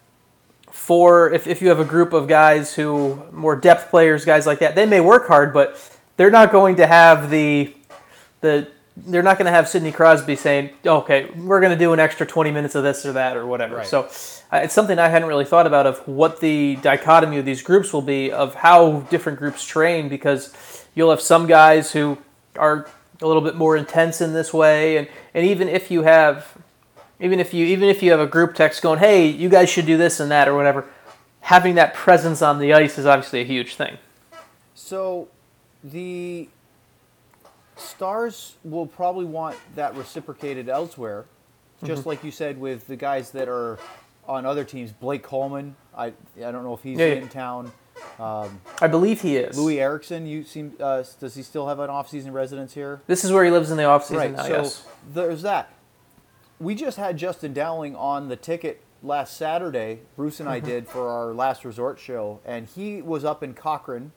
four 0.73 1.33
if, 1.33 1.47
if 1.47 1.63
you 1.63 1.69
have 1.69 1.79
a 1.79 1.85
group 1.85 2.13
of 2.13 2.27
guys 2.27 2.75
who 2.75 3.23
more 3.31 3.55
depth 3.55 3.89
players, 3.89 4.25
guys 4.25 4.45
like 4.45 4.59
that, 4.59 4.75
they 4.75 4.85
may 4.85 5.01
work 5.01 5.29
hard, 5.29 5.55
but 5.55 5.79
they're 6.17 6.31
not 6.31 6.51
going 6.51 6.77
to 6.77 6.89
have 6.89 7.31
the 7.31 7.73
the 8.41 8.69
they're 8.97 9.23
not 9.23 9.39
going 9.39 9.47
to 9.47 9.53
have 9.53 9.69
Sidney 9.69 9.93
Crosby 9.93 10.35
saying, 10.35 10.71
"Okay, 10.85 11.31
we're 11.37 11.61
going 11.61 11.73
to 11.73 11.79
do 11.79 11.93
an 11.93 12.01
extra 12.01 12.27
20 12.27 12.51
minutes 12.51 12.75
of 12.75 12.83
this 12.83 13.07
or 13.07 13.13
that 13.13 13.37
or 13.37 13.47
whatever." 13.47 13.77
Right. 13.77 13.87
So 13.87 14.09
it's 14.53 14.75
something 14.75 14.99
I 14.99 15.09
hadn't 15.09 15.29
really 15.29 15.45
thought 15.45 15.67
about 15.67 15.87
of 15.87 15.99
what 16.07 16.41
the 16.41 16.77
dichotomy 16.77 17.39
of 17.39 17.45
these 17.45 17.63
groups 17.63 17.93
will 17.93 18.03
be 18.03 18.31
of 18.33 18.55
how 18.55 19.01
different 19.11 19.39
groups 19.39 19.65
train 19.65 20.09
because 20.09 20.55
you'll 20.95 21.11
have 21.11 21.21
some 21.21 21.47
guys 21.47 21.93
who 21.93 22.19
are 22.57 22.89
a 23.21 23.27
little 23.27 23.43
bit 23.43 23.57
more 23.57 23.77
intense 23.77 24.21
in 24.21 24.33
this 24.33 24.53
way 24.53 24.99
and, 24.99 25.09
and 25.35 25.47
even 25.47 25.69
if 25.69 25.91
you 25.91 26.03
have 26.03 26.57
even 27.19 27.41
if 27.41 27.55
you 27.55 27.65
even 27.67 27.89
if 27.89 28.03
you 28.03 28.11
have 28.11 28.21
a 28.21 28.27
group 28.27 28.55
text 28.55 28.83
going, 28.83 28.99
"Hey, 28.99 29.27
you 29.27 29.49
guys 29.49 29.71
should 29.71 29.87
do 29.87 29.97
this 29.97 30.21
and 30.21 30.31
that 30.31 30.49
or 30.49 30.55
whatever," 30.55 30.85
having 31.41 31.75
that 31.77 31.95
presence 31.95 32.43
on 32.43 32.59
the 32.59 32.75
ice 32.75 32.99
is 32.99 33.07
obviously 33.07 33.41
a 33.41 33.45
huge 33.45 33.75
thing. 33.75 33.97
So 34.75 35.29
the 35.83 36.49
Stars 37.77 38.57
will 38.65 38.87
probably 38.87 39.25
want 39.25 39.57
that 39.75 39.95
reciprocated 39.95 40.69
elsewhere, 40.69 41.25
just 41.85 42.01
Mm-hmm. 42.01 42.09
like 42.09 42.25
you 42.25 42.31
said 42.31 42.59
with 42.61 42.87
the 42.87 42.97
guys 42.97 43.31
that 43.33 43.49
are 43.49 43.79
on 44.29 44.45
other 44.47 44.64
teams. 44.64 44.93
Blake 44.93 45.22
Coleman, 45.22 45.77
I 45.97 46.07
I 46.07 46.51
don't 46.53 46.64
know 46.64 46.74
if 46.74 46.83
he's 46.83 46.99
Yeah, 46.99 47.07
yeah. 47.07 47.12
in 47.14 47.29
town. 47.29 47.72
I 48.18 48.87
believe 48.91 49.22
he 49.22 49.37
is. 49.37 49.57
Loui 49.57 49.79
Eriksson, 49.79 50.27
you 50.27 50.43
seem 50.45 50.72
uh, 50.81 51.03
does 51.20 51.35
he 51.35 51.43
still 51.43 51.68
have 51.68 51.79
an 51.81 51.91
off-season 51.91 52.33
residence 52.33 52.74
here? 52.74 53.01
This 53.07 53.24
is 53.24 53.33
where 53.33 53.45
he 53.45 53.51
lives 53.51 53.70
in 53.70 53.77
the 53.77 53.85
off 53.85 54.05
season 54.05 54.18
Right. 54.18 54.33
now. 54.33 54.43
so 54.43 54.49
yes. 54.62 54.87
there's 55.12 55.43
that. 55.43 55.70
We 56.59 56.74
just 56.74 56.97
had 56.97 57.16
Justin 57.18 57.53
Dowling 57.53 57.95
on 57.97 58.29
the 58.29 58.37
ticket 58.37 58.83
last 59.03 59.37
Saturday. 59.37 60.01
Bruce 60.16 60.41
and 60.41 60.49
I 60.49 60.59
Mm-hmm. 60.59 60.66
did 60.68 60.89
for 60.89 61.09
our 61.09 61.35
last 61.35 61.64
resort 61.64 61.99
show, 61.99 62.41
and 62.45 62.66
he 62.66 63.03
was 63.03 63.24
up 63.24 63.43
in 63.43 63.53
Cochrane, 63.55 64.12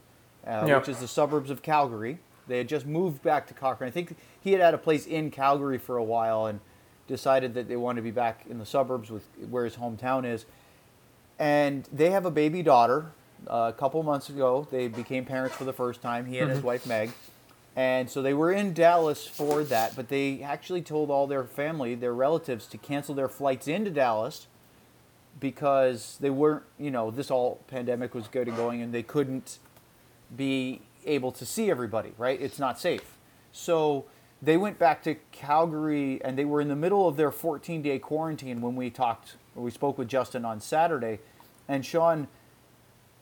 uh, 0.48 0.64
Yeah. 0.68 0.78
which 0.78 0.88
is 0.90 1.00
the 1.00 1.08
suburbs 1.08 1.50
of 1.50 1.62
Calgary. 1.62 2.20
They 2.48 2.58
had 2.60 2.68
just 2.70 2.86
moved 2.86 3.22
back 3.22 3.46
to 3.48 3.54
Cochrane. 3.54 3.90
I 3.90 3.92
think 3.92 4.16
he 4.42 4.54
had 4.54 4.62
had 4.62 4.74
a 4.74 4.78
place 4.78 5.06
in 5.06 5.32
Calgary 5.32 5.78
for 5.78 5.98
a 5.98 6.04
while 6.04 6.46
and 6.46 6.62
decided 7.10 7.56
that 7.56 7.68
they 7.68 7.76
wanted 7.76 7.98
to 7.98 8.04
be 8.04 8.12
back 8.12 8.46
in 8.50 8.60
the 8.60 8.66
suburbs 8.66 9.10
with 9.10 9.24
where 9.50 9.66
his 9.66 9.76
hometown 9.76 10.26
is. 10.26 10.46
And 11.38 11.90
they 11.92 12.12
have 12.12 12.26
a 12.26 12.32
baby 12.32 12.62
daughter. 12.64 13.12
Uh, 13.48 13.72
a 13.74 13.78
couple 13.78 14.02
months 14.04 14.30
ago, 14.30 14.68
they 14.70 14.88
became 14.88 15.26
parents 15.26 15.56
for 15.56 15.64
the 15.64 15.74
first 15.74 16.02
time. 16.02 16.26
He 16.26 16.40
and 16.40 16.50
his 16.50 16.62
wife 16.62 16.86
Meg. 16.86 17.12
And 17.76 18.10
so 18.10 18.22
they 18.22 18.34
were 18.34 18.52
in 18.52 18.74
Dallas 18.74 19.26
for 19.26 19.64
that, 19.64 19.96
but 19.96 20.10
they 20.10 20.42
actually 20.42 20.82
told 20.82 21.10
all 21.10 21.28
their 21.28 21.46
family, 21.46 21.96
their 21.96 22.14
relatives, 22.14 22.68
to 22.68 22.78
cancel 22.78 23.16
their 23.16 23.30
flights 23.30 23.68
into 23.68 23.90
Dallas 23.90 24.48
because 25.40 26.18
they 26.20 26.30
weren't, 26.30 26.64
you 26.78 26.92
know, 26.92 27.10
this 27.10 27.32
all 27.32 27.62
pandemic 27.68 28.14
was 28.14 28.28
good 28.28 28.48
and 28.48 28.58
going, 28.58 28.82
and 28.82 28.94
they 28.94 29.04
couldn't 29.04 29.60
be 30.36 30.82
able 31.06 31.32
to 31.32 31.46
see 31.46 31.72
everybody, 31.72 32.12
right? 32.18 32.42
It's 32.42 32.60
not 32.60 32.80
safe. 32.80 33.18
So 33.54 34.06
they 34.42 34.58
went 34.58 34.80
back 34.80 35.04
to 35.04 35.16
Calgary, 35.32 36.22
and 36.24 36.38
they 36.38 36.46
were 36.46 36.62
in 36.62 36.70
the 36.70 36.76
middle 36.76 37.08
of 37.08 37.18
their 37.18 37.32
14 37.32 37.82
day 37.82 38.00
quarantine 38.00 38.62
when 38.62 38.76
we 38.76 38.90
talked, 38.90 39.36
or 39.56 39.64
we 39.64 39.72
spoke 39.72 39.98
with 39.98 40.08
Justin 40.08 40.46
on 40.46 40.62
Saturday. 40.62 41.20
And 41.68 41.86
Sean, 41.86 42.28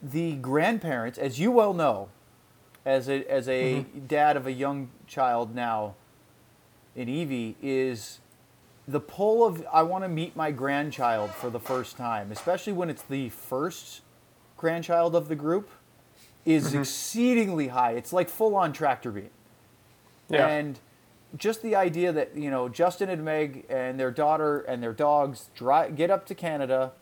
the 0.02 0.34
grandparents, 0.34 1.18
as 1.18 1.40
you 1.40 1.52
well 1.52 1.74
know, 1.74 2.10
as 2.86 3.10
a 3.10 3.26
as 3.30 3.50
a 3.50 3.82
mm-hmm. 3.82 4.06
dad 4.06 4.38
of 4.38 4.48
a 4.48 4.52
young 4.52 4.90
child 5.08 5.54
now 5.54 5.96
in 6.96 7.10
Evie 7.10 7.56
is 7.62 8.20
the 8.88 9.00
pull 9.00 9.46
of 9.46 9.66
I 9.74 9.84
want 9.84 10.04
to 10.04 10.10
meet 10.10 10.36
my 10.36 10.52
grandchild 10.52 11.32
for 11.32 11.50
the 11.50 11.60
first 11.60 11.98
time, 11.98 12.32
especially 12.32 12.74
when 12.74 12.90
it's 12.90 13.02
the 13.02 13.30
first 13.30 14.02
grandchild 14.56 15.16
of 15.16 15.28
the 15.28 15.36
group, 15.36 15.70
is 16.46 16.70
mm-hmm. 16.70 16.82
exceedingly 16.82 17.68
high. 17.70 17.92
It's 17.92 18.14
like 18.14 18.30
full 18.30 18.56
on 18.56 18.72
tractor 18.72 19.12
beat. 19.12 19.32
Yeah. 20.30 20.48
And 20.48 20.80
just 21.36 21.62
the 21.62 21.76
idea 21.76 22.12
that 22.12 22.36
you 22.36 22.50
know 22.50 22.70
Justin 22.70 23.10
and 23.10 23.24
Meg 23.26 23.66
and 23.70 24.00
their 24.00 24.12
daughter 24.12 24.60
and 24.60 24.82
their 24.82 24.94
dogs 24.94 25.50
dri 25.56 25.92
get 25.96 26.10
up 26.10 26.26
to 26.28 26.36
Canada, 26.36 26.94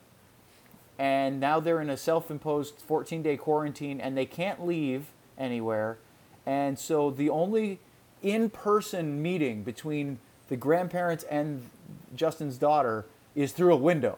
and 0.98 1.40
now 1.40 1.60
they're 1.60 1.82
in 1.82 1.90
a 1.90 1.98
self-imposed 1.98 2.76
14-day 2.88 3.38
quarantine, 3.38 4.00
and 4.02 4.18
they 4.18 4.26
can't 4.26 4.66
leave 4.66 5.08
anywhere, 5.38 5.98
and 6.46 6.80
so 6.80 7.12
the 7.12 7.30
only 7.30 7.80
in-person 8.24 9.22
meeting 9.22 9.64
between 9.64 10.18
the 10.48 10.56
grandparents 10.58 11.24
and 11.26 11.70
Justin's 12.16 12.58
daughter 12.58 13.06
is 13.36 13.52
through 13.52 13.74
a 13.74 13.78
window. 13.78 14.18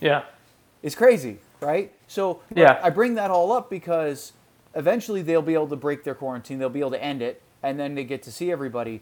yeah. 0.00 0.24
It's 0.82 0.96
crazy, 0.96 1.38
right? 1.60 1.92
So 2.08 2.40
Yeah. 2.54 2.80
I 2.82 2.90
bring 2.90 3.14
that 3.14 3.30
all 3.30 3.52
up 3.52 3.70
because 3.70 4.32
eventually 4.74 5.22
they'll 5.22 5.40
be 5.40 5.54
able 5.54 5.68
to 5.68 5.76
break 5.76 6.02
their 6.02 6.14
quarantine, 6.16 6.58
they'll 6.58 6.68
be 6.68 6.80
able 6.80 6.90
to 6.90 7.02
end 7.02 7.22
it, 7.22 7.40
and 7.62 7.78
then 7.78 7.94
they 7.94 8.02
get 8.02 8.22
to 8.24 8.32
see 8.32 8.50
everybody. 8.50 9.00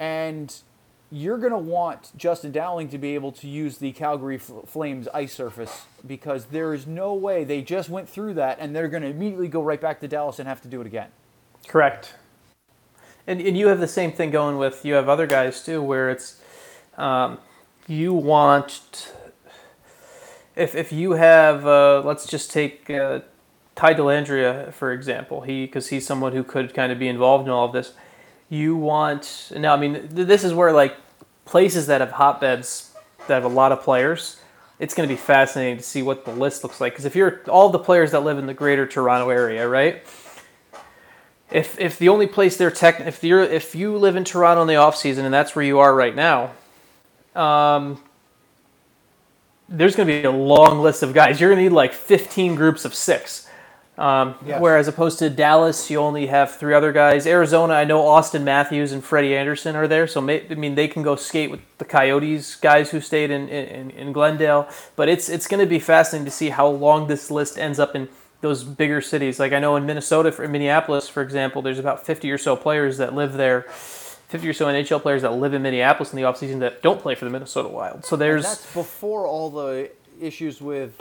And 0.00 0.52
you're 1.12 1.38
going 1.38 1.52
to 1.52 1.58
want 1.58 2.16
Justin 2.16 2.50
Dowling 2.50 2.88
to 2.88 2.98
be 2.98 3.14
able 3.14 3.30
to 3.32 3.48
use 3.48 3.78
the 3.78 3.92
Calgary 3.92 4.38
Flames 4.38 5.06
ice 5.14 5.32
surface 5.32 5.86
because 6.06 6.46
there 6.46 6.74
is 6.74 6.86
no 6.86 7.14
way 7.14 7.44
they 7.44 7.62
just 7.62 7.88
went 7.88 8.08
through 8.08 8.34
that 8.34 8.58
and 8.60 8.74
they're 8.74 8.88
going 8.88 9.02
to 9.02 9.08
immediately 9.08 9.48
go 9.48 9.62
right 9.62 9.80
back 9.80 10.00
to 10.00 10.08
Dallas 10.08 10.38
and 10.38 10.48
have 10.48 10.62
to 10.62 10.68
do 10.68 10.80
it 10.80 10.86
again. 10.86 11.08
Correct. 11.68 12.14
And, 13.26 13.40
and 13.40 13.56
you 13.56 13.68
have 13.68 13.80
the 13.80 13.88
same 13.88 14.12
thing 14.12 14.30
going 14.30 14.56
with 14.56 14.84
you 14.84 14.94
have 14.94 15.08
other 15.08 15.26
guys 15.26 15.64
too, 15.64 15.82
where 15.82 16.10
it's 16.10 16.40
um, 16.96 17.38
you 17.86 18.14
want 18.14 19.12
if 20.56 20.74
if 20.74 20.92
you 20.92 21.12
have 21.12 21.66
uh, 21.66 22.02
let's 22.04 22.26
just 22.26 22.50
take 22.50 22.88
uh, 22.90 23.20
Ty 23.76 23.94
Dellandrea 23.94 24.72
for 24.72 24.92
example, 24.92 25.42
he 25.42 25.66
because 25.66 25.88
he's 25.88 26.06
someone 26.06 26.32
who 26.32 26.42
could 26.42 26.72
kind 26.74 26.90
of 26.92 26.98
be 26.98 27.08
involved 27.08 27.46
in 27.46 27.50
all 27.50 27.66
of 27.66 27.72
this. 27.72 27.92
You 28.50 28.76
want 28.76 29.52
now, 29.56 29.72
I 29.72 29.78
mean, 29.78 29.94
th- 29.94 30.26
this 30.26 30.44
is 30.44 30.52
where 30.52 30.72
like 30.72 30.96
places 31.46 31.86
that 31.86 32.02
have 32.02 32.10
hotbeds 32.10 32.90
that 33.26 33.34
have 33.34 33.44
a 33.44 33.48
lot 33.48 33.72
of 33.72 33.82
players. 33.82 34.36
It's 34.78 34.92
going 34.94 35.08
to 35.08 35.14
be 35.14 35.18
fascinating 35.18 35.78
to 35.78 35.82
see 35.82 36.02
what 36.02 36.26
the 36.26 36.32
list 36.32 36.62
looks 36.64 36.80
like 36.80 36.92
because 36.92 37.06
if 37.06 37.16
you're 37.16 37.40
all 37.48 37.70
the 37.70 37.78
players 37.78 38.10
that 38.10 38.20
live 38.20 38.36
in 38.36 38.46
the 38.46 38.54
greater 38.54 38.86
Toronto 38.86 39.30
area, 39.30 39.66
right? 39.66 40.04
if 41.50 41.78
if 41.80 41.98
the 41.98 42.08
only 42.08 42.26
place 42.26 42.56
they're 42.56 42.70
tech 42.70 43.00
if 43.00 43.24
you're 43.24 43.42
if 43.42 43.74
you 43.74 43.96
live 43.96 44.16
in 44.16 44.24
Toronto 44.24 44.62
in 44.62 44.68
the 44.68 44.76
off 44.76 44.96
season 44.96 45.24
and 45.24 45.34
that's 45.34 45.56
where 45.56 45.64
you 45.64 45.80
are 45.80 45.94
right 45.94 46.14
now, 46.14 46.52
um, 47.34 48.00
there's 49.68 49.96
going 49.96 50.08
to 50.08 50.14
be 50.20 50.24
a 50.24 50.30
long 50.30 50.80
list 50.80 51.02
of 51.02 51.12
guys. 51.12 51.40
You're 51.40 51.50
going 51.50 51.58
to 51.58 51.70
need 51.70 51.74
like 51.74 51.92
15 51.92 52.54
groups 52.54 52.84
of 52.84 52.94
six. 52.94 53.48
Um, 54.00 54.34
Yes. 54.46 54.60
Whereas 54.60 54.88
opposed 54.88 55.18
to 55.18 55.28
Dallas, 55.28 55.90
you 55.90 55.98
only 55.98 56.26
have 56.26 56.56
three 56.56 56.72
other 56.72 56.90
guys. 56.90 57.26
Arizona, 57.26 57.74
I 57.74 57.84
know 57.84 58.02
Auston 58.02 58.42
Matthews 58.42 58.92
and 58.92 59.04
Freddie 59.04 59.36
Andersen 59.36 59.76
are 59.76 59.86
there, 59.86 60.06
so 60.06 60.22
may, 60.22 60.46
I 60.50 60.54
mean 60.54 60.74
they 60.74 60.88
can 60.88 61.02
go 61.02 61.16
skate 61.16 61.50
with 61.50 61.60
the 61.76 61.84
Coyotes 61.84 62.56
guys 62.56 62.90
who 62.90 63.00
stayed 63.00 63.30
in 63.30 63.48
in, 63.50 63.90
in 63.90 64.12
Glendale. 64.12 64.68
But 64.96 65.10
it's 65.10 65.28
it's 65.28 65.46
going 65.46 65.60
to 65.60 65.66
be 65.66 65.78
fascinating 65.78 66.24
to 66.24 66.30
see 66.30 66.48
how 66.48 66.66
long 66.66 67.08
this 67.08 67.30
list 67.30 67.58
ends 67.58 67.78
up 67.78 67.94
in 67.94 68.08
those 68.40 68.64
bigger 68.64 69.02
cities. 69.02 69.38
Like 69.38 69.52
I 69.52 69.58
know 69.58 69.76
in 69.76 69.84
Minnesota, 69.84 70.32
for 70.32 70.44
in 70.44 70.52
Minneapolis, 70.52 71.06
for 71.08 71.22
example, 71.22 71.60
there's 71.60 71.78
about 71.78 72.06
50 72.06 72.30
or 72.30 72.38
so 72.38 72.56
players 72.56 72.96
that 72.96 73.14
live 73.14 73.34
there. 73.34 73.66
50 74.28 74.48
or 74.48 74.52
so 74.52 74.66
NHL 74.66 75.02
players 75.02 75.22
that 75.22 75.32
live 75.32 75.54
in 75.54 75.62
Minneapolis 75.62 76.12
in 76.12 76.16
the 76.16 76.22
offseason 76.22 76.60
that 76.60 76.82
don't 76.82 77.00
play 77.02 77.16
for 77.16 77.24
the 77.24 77.30
Minnesota 77.32 77.68
Wild. 77.68 78.04
So 78.04 78.14
And 78.14 78.22
there's 78.22 78.44
that's 78.44 78.72
before 78.72 79.26
all 79.26 79.50
the 79.50 79.90
issues 80.20 80.60
with 80.60 80.96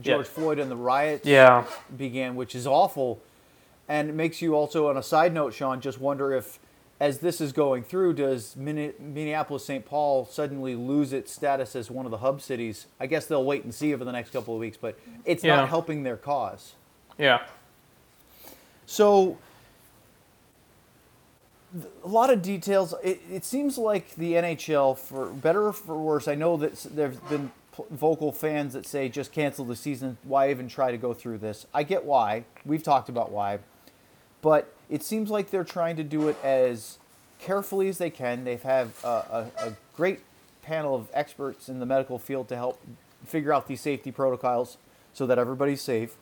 George 0.00 0.26
Yeah. 0.26 0.32
Floyd 0.32 0.58
and 0.58 0.70
the 0.70 0.76
riots 0.76 1.26
yeah. 1.26 1.64
began, 1.96 2.36
which 2.36 2.54
is 2.54 2.66
awful. 2.66 3.20
And 3.88 4.08
it 4.08 4.14
makes 4.14 4.42
you 4.42 4.54
also, 4.54 4.88
on 4.88 4.96
a 4.96 5.02
side 5.02 5.32
note, 5.32 5.54
Sean, 5.54 5.80
just 5.80 5.98
wonder 6.00 6.32
if, 6.34 6.58
as 7.00 7.18
this 7.20 7.40
is 7.40 7.52
going 7.52 7.82
through, 7.84 8.14
does 8.14 8.54
Minneapolis 8.56 9.64
St. 9.64 9.84
Paul 9.86 10.26
suddenly 10.26 10.74
lose 10.74 11.12
its 11.12 11.32
status 11.32 11.74
as 11.76 11.90
one 11.90 12.04
of 12.04 12.10
the 12.10 12.18
hub 12.18 12.42
cities? 12.42 12.86
I 13.00 13.06
guess 13.06 13.26
they'll 13.26 13.44
wait 13.44 13.64
and 13.64 13.74
see 13.74 13.94
over 13.94 14.04
the 14.04 14.12
next 14.12 14.30
couple 14.30 14.52
of 14.54 14.60
weeks, 14.60 14.76
but 14.76 14.98
it's 15.24 15.42
Yeah. 15.44 15.56
not 15.56 15.68
helping 15.68 16.02
their 16.02 16.16
cause. 16.16 16.74
Yeah. 17.16 17.42
So, 18.84 19.38
a 22.04 22.08
lot 22.08 22.30
of 22.30 22.42
details. 22.42 22.94
It, 23.04 23.20
it 23.30 23.44
seems 23.44 23.76
like 23.78 24.14
the 24.16 24.32
NHL, 24.34 24.96
for 24.96 25.26
better 25.26 25.66
or 25.68 25.72
for 25.72 25.96
worse, 25.98 26.26
I 26.28 26.34
know 26.34 26.56
that 26.56 26.76
there's 26.94 27.16
been 27.16 27.50
vocal 27.90 28.32
fans 28.32 28.72
that 28.74 28.86
say 28.86 29.08
just 29.08 29.32
cancel 29.32 29.64
the 29.64 29.76
season. 29.76 30.18
Why 30.22 30.50
even 30.50 30.68
try 30.68 30.90
to 30.90 30.98
go 30.98 31.14
through 31.14 31.38
this? 31.38 31.66
I 31.72 31.82
get 31.82 32.04
why. 32.04 32.44
We've 32.64 32.82
talked 32.82 33.08
about 33.08 33.30
why. 33.30 33.58
But 34.40 34.72
it 34.88 35.02
seems 35.02 35.30
like 35.30 35.50
they're 35.50 35.64
trying 35.64 35.96
to 35.96 36.04
do 36.04 36.28
it 36.28 36.36
as 36.44 36.98
carefully 37.38 37.88
as 37.88 37.98
they 37.98 38.10
can. 38.10 38.44
They've 38.44 38.62
have 38.62 38.92
a, 39.04 39.08
a, 39.08 39.50
a 39.58 39.76
great 39.94 40.20
panel 40.62 40.94
of 40.94 41.08
experts 41.14 41.68
in 41.68 41.78
the 41.80 41.86
medical 41.86 42.18
field 42.18 42.48
to 42.48 42.56
help 42.56 42.80
figure 43.24 43.52
out 43.52 43.66
these 43.68 43.80
safety 43.80 44.12
protocols 44.12 44.76
so 45.12 45.26
that 45.26 45.38
everybody's 45.38 45.80
safe 45.80 46.14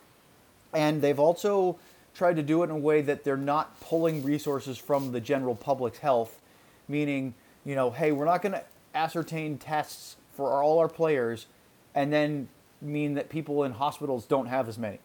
and 0.72 1.02
they've 1.02 1.18
also 1.18 1.78
tried 2.14 2.36
to 2.36 2.42
do 2.42 2.62
it 2.62 2.66
in 2.66 2.70
a 2.70 2.78
way 2.78 3.02
that 3.02 3.24
they're 3.24 3.36
not 3.36 3.78
pulling 3.80 4.22
resources 4.22 4.78
from 4.78 5.12
the 5.12 5.20
general 5.20 5.54
public's 5.54 5.98
health 5.98 6.40
meaning 6.88 7.34
you 7.64 7.74
know 7.74 7.90
hey 7.90 8.12
we're 8.12 8.24
not 8.24 8.40
going 8.40 8.52
to 8.52 8.62
ascertain 8.94 9.58
tests 9.58 10.16
for 10.36 10.62
all 10.62 10.78
our 10.78 10.88
players, 10.88 11.46
and 11.94 12.12
then 12.12 12.48
mean 12.80 13.14
that 13.14 13.28
people 13.28 13.64
in 13.64 13.72
hospitals 13.72 14.26
don't 14.26 14.46
have 14.46 14.68
as 14.68 14.78
many. 14.78 14.98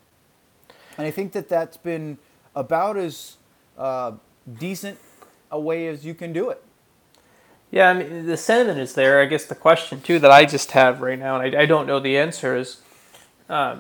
And 0.98 1.08
I 1.08 1.12
think 1.12 1.32
that 1.32 1.48
that's 1.48 1.78
been 1.78 2.18
about 2.56 2.98
as 2.98 3.38
uh, 3.78 4.12
decent 4.60 5.00
a 5.50 5.60
way 5.60 5.88
as 5.88 6.06
you 6.06 6.14
can 6.14 6.34
do 6.34 6.50
it. 6.50 6.64
Yeah, 7.72 7.90
I 7.90 7.94
mean 7.94 8.26
the 8.26 8.38
sentiment 8.38 8.80
is 8.80 8.94
there. 8.94 9.22
I 9.22 9.26
guess 9.26 9.46
the 9.46 9.56
question 9.56 10.02
too 10.02 10.20
that 10.20 10.32
I 10.32 10.46
just 10.46 10.72
have 10.72 11.02
right 11.02 11.18
now, 11.18 11.40
and 11.40 11.56
I, 11.56 11.62
I 11.62 11.66
don't 11.66 11.88
know 11.88 12.00
the 12.00 12.18
answer 12.18 12.56
is, 12.56 12.82
um, 13.50 13.80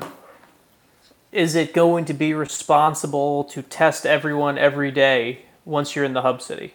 is 1.31 1.55
it 1.55 1.73
going 1.73 2.05
to 2.05 2.13
be 2.13 2.33
responsible 2.33 3.43
to 3.45 3.61
test 3.61 4.05
everyone 4.05 4.57
every 4.57 4.91
day 4.91 5.45
once 5.65 5.95
you're 5.95 6.05
in 6.05 6.13
the 6.13 6.21
hub 6.21 6.41
city? 6.41 6.73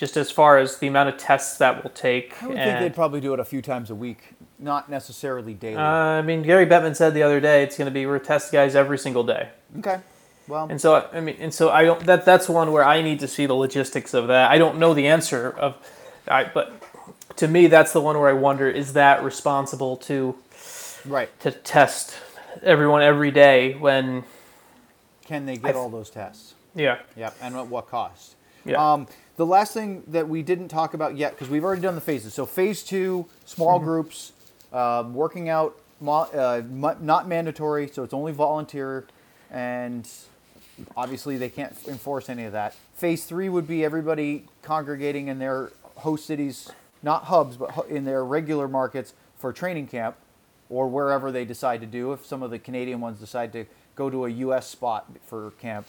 Just 0.00 0.16
as 0.16 0.30
far 0.30 0.56
as 0.56 0.78
the 0.78 0.86
amount 0.86 1.10
of 1.10 1.18
tests 1.18 1.58
that 1.58 1.82
will 1.82 1.90
take. 1.90 2.42
I 2.42 2.46
would 2.46 2.56
think 2.56 2.80
they'd 2.80 2.94
probably 2.94 3.20
do 3.20 3.34
it 3.34 3.38
a 3.40 3.44
few 3.44 3.60
times 3.60 3.90
a 3.90 3.94
week, 3.94 4.32
not 4.58 4.88
necessarily 4.88 5.52
daily. 5.52 5.76
uh, 5.76 5.82
I 5.82 6.22
mean, 6.22 6.40
Gary 6.42 6.64
Bettman 6.64 6.96
said 6.96 7.12
the 7.12 7.22
other 7.22 7.38
day 7.38 7.62
it's 7.62 7.76
going 7.76 7.84
to 7.84 7.92
be 7.92 8.06
we're 8.06 8.18
test 8.18 8.50
guys 8.50 8.74
every 8.74 8.96
single 8.96 9.24
day. 9.24 9.50
okay. 9.78 10.00
Well, 10.48 10.66
And 10.70 10.80
so 10.80 11.06
I 11.12 11.20
mean, 11.20 11.36
and 11.38 11.52
so 11.52 11.68
I 11.68 11.84
don't. 11.84 12.00
That 12.06 12.24
that's 12.24 12.48
one 12.48 12.72
where 12.72 12.82
I 12.84 13.02
need 13.02 13.20
to 13.20 13.28
see 13.28 13.44
the 13.44 13.54
logistics 13.54 14.14
of 14.14 14.26
that. 14.28 14.50
I 14.50 14.56
don't 14.58 14.78
know 14.78 14.94
the 14.94 15.06
answer 15.06 15.50
of, 15.50 15.76
I 16.26 16.44
but 16.44 16.72
to 17.36 17.46
me 17.46 17.66
that's 17.68 17.92
the 17.92 18.00
one 18.00 18.18
where 18.18 18.30
I 18.30 18.32
wonder 18.32 18.68
is 18.68 18.94
that 18.94 19.22
responsible 19.22 19.96
to 20.08 20.34
right. 21.06 21.28
to 21.40 21.50
test 21.52 22.14
everyone 22.62 23.02
every 23.02 23.30
day 23.30 23.74
when 23.74 24.24
Can 25.26 25.44
they 25.46 25.54
get 25.56 25.64
th- 25.64 25.76
all 25.76 25.88
those 25.90 26.10
tests? 26.10 26.54
yeah 26.74 26.98
Yeah, 27.16 27.30
and 27.42 27.54
at 27.54 27.66
what 27.68 27.86
cost? 27.88 28.34
Yeah. 28.64 28.92
Um, 28.92 29.06
the 29.40 29.46
last 29.46 29.72
thing 29.72 30.02
that 30.08 30.28
we 30.28 30.42
didn't 30.42 30.68
talk 30.68 30.92
about 30.92 31.16
yet, 31.16 31.32
because 31.32 31.48
we've 31.48 31.64
already 31.64 31.80
done 31.80 31.94
the 31.94 32.00
phases. 32.02 32.34
So 32.34 32.44
phase 32.44 32.82
two, 32.82 33.24
small 33.46 33.78
Mm-hmm. 33.78 33.86
groups, 33.86 34.32
um, 34.70 35.14
working 35.14 35.48
out, 35.48 35.78
uh, 36.06 36.60
not 36.68 37.26
mandatory, 37.26 37.88
so 37.88 38.02
it's 38.02 38.12
only 38.12 38.32
volunteer, 38.32 39.06
and 39.50 40.06
obviously 40.94 41.38
they 41.38 41.48
can't 41.48 41.74
enforce 41.88 42.28
any 42.28 42.44
of 42.44 42.52
that. 42.52 42.74
Phase 42.96 43.24
three 43.24 43.48
would 43.48 43.66
be 43.66 43.82
everybody 43.82 44.44
congregating 44.60 45.28
in 45.28 45.38
their 45.38 45.72
host 45.96 46.26
cities, 46.26 46.70
not 47.02 47.24
hubs, 47.24 47.56
but 47.56 47.86
in 47.88 48.04
their 48.04 48.22
regular 48.22 48.68
markets 48.68 49.14
for 49.38 49.54
training 49.54 49.86
camp, 49.86 50.16
or 50.68 50.86
wherever 50.86 51.32
they 51.32 51.46
decide 51.46 51.80
to 51.80 51.86
do. 51.86 52.12
If 52.12 52.26
some 52.26 52.42
of 52.42 52.50
the 52.50 52.58
Canadian 52.58 53.00
ones 53.00 53.18
decide 53.18 53.54
to 53.54 53.64
go 53.96 54.10
to 54.10 54.26
a 54.26 54.28
U.S. 54.28 54.68
spot 54.68 55.10
for 55.26 55.52
camp, 55.52 55.86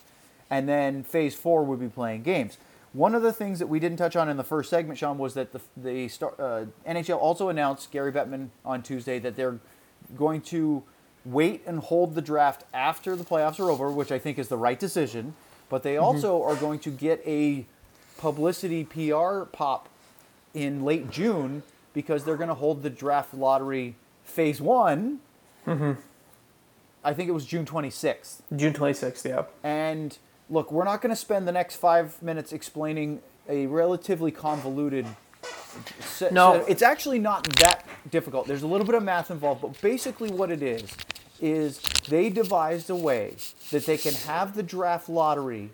and 0.49 0.70
then 0.70 1.04
phase 1.04 1.36
four 1.36 1.66
would 1.66 1.82
be 1.82 1.89
playing 1.89 2.24
games. 2.24 2.58
One 2.94 3.16
of 3.16 3.22
the 3.22 3.32
things 3.32 3.60
that 3.60 3.68
we 3.68 3.80
didn't 3.80 3.98
touch 3.98 4.16
on 4.16 4.28
in 4.28 4.36
the 4.36 4.44
first 4.44 4.70
segment, 4.70 5.00
Sean, 5.00 5.18
was 5.18 5.34
that 5.36 5.54
the, 5.54 5.62
the 5.78 6.08
star, 6.10 6.34
uh, 6.38 6.66
NHL 6.88 7.18
also 7.18 7.48
announced 7.50 7.89
Gary 7.92 8.12
Bettman 8.12 8.50
on 8.66 8.84
Tuesday 8.84 9.18
that 9.20 9.38
they're 9.38 9.60
going 10.18 10.42
to 10.42 10.84
wait 11.24 11.62
and 11.66 11.80
hold 11.80 12.16
the 12.16 12.22
draft 12.22 12.66
after 12.74 13.16
the 13.16 13.24
playoffs 13.24 13.60
are 13.60 13.70
over, 13.70 13.89
which 13.89 14.12
I 14.12 14.20
think 14.20 14.38
is 14.38 14.50
the 14.50 14.58
right 14.58 14.80
decision. 14.80 15.36
But 15.70 15.84
they 15.84 15.96
also 15.96 16.44
are 16.44 16.56
going 16.56 16.80
to 16.80 16.89
get 16.89 17.22
a 17.26 17.66
publicity 18.18 18.84
PR 18.84 19.44
pop 19.44 19.88
in 20.54 20.84
late 20.84 21.10
June 21.10 21.64
because 21.94 22.26
they're 22.26 22.36
going 22.36 22.50
to 22.50 22.56
hold 22.56 22.84
the 22.84 22.89
draft 22.89 23.34
lottery 23.34 23.96
phase 24.26 24.60
one. 24.60 25.20
I 25.66 27.14
think 27.14 27.30
it 27.30 27.32
was 27.32 27.46
June 27.46 27.66
26th. 27.66 28.42
June 28.56 28.74
twenty 28.74 28.94
sixth. 28.94 29.26
Yeah. 29.26 29.46
And 29.64 30.18
look, 30.52 30.72
we're 30.72 30.84
not 30.84 31.02
going 31.02 31.10
to 31.10 31.20
spend 31.20 31.47
the 31.47 31.52
next 31.52 31.78
five 31.78 32.22
minutes 32.22 32.52
explaining 32.54 33.22
a 33.49 33.66
relatively 33.68 34.30
convoluted. 34.32 35.08
se- 36.02 36.30
No. 36.32 36.60
set- 36.60 36.70
it's 36.70 36.82
actually 36.84 37.18
not 37.20 37.43
that 37.58 37.86
difficult. 38.12 38.45
There's 38.45 38.62
a 38.62 38.68
little 38.68 38.86
bit 38.86 38.93
of 38.95 39.02
math 39.04 39.32
involved, 39.32 39.62
but 39.62 39.82
basically 39.82 40.30
what 40.30 40.52
it 40.52 40.62
is 40.62 40.91
is 41.39 41.82
they 42.08 42.30
devised 42.30 42.89
a 42.91 42.95
way 42.95 43.34
that 43.72 43.86
they 43.88 43.97
can 43.97 44.14
have 44.14 44.54
the 44.56 44.62
draft 44.62 45.10
lottery 45.10 45.72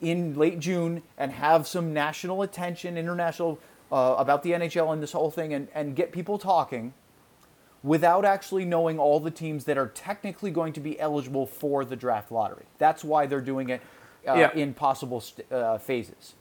in 0.00 0.34
late 0.38 0.58
June 0.60 1.02
and 1.18 1.32
have 1.32 1.66
some 1.66 1.92
national 1.92 2.40
attention, 2.40 2.96
international 2.96 3.58
uh, 3.92 4.14
about 4.16 4.42
the 4.44 4.52
NHL 4.52 4.90
and 4.92 5.02
this 5.02 5.12
whole 5.12 5.30
thing, 5.30 5.52
and, 5.52 5.68
and 5.74 5.94
get 5.96 6.10
people 6.12 6.38
talking 6.38 6.94
without 7.82 8.24
actually 8.24 8.64
knowing 8.64 8.98
all 8.98 9.20
the 9.20 9.30
teams 9.30 9.64
that 9.64 9.76
are 9.76 9.88
technically 9.88 10.50
going 10.50 10.72
to 10.72 10.80
be 10.80 10.98
eligible 11.00 11.44
for 11.46 11.84
the 11.84 11.96
draft 11.96 12.30
lottery. 12.30 12.64
That's 12.78 13.02
why 13.04 13.26
they're 13.26 13.40
doing 13.40 13.68
it 13.68 13.82
uh, 14.28 14.34
Yeah. 14.34 14.52
in 14.54 14.74
possible 14.74 15.20
st- 15.20 15.50
uh, 15.52 15.78
phases. 15.78 16.34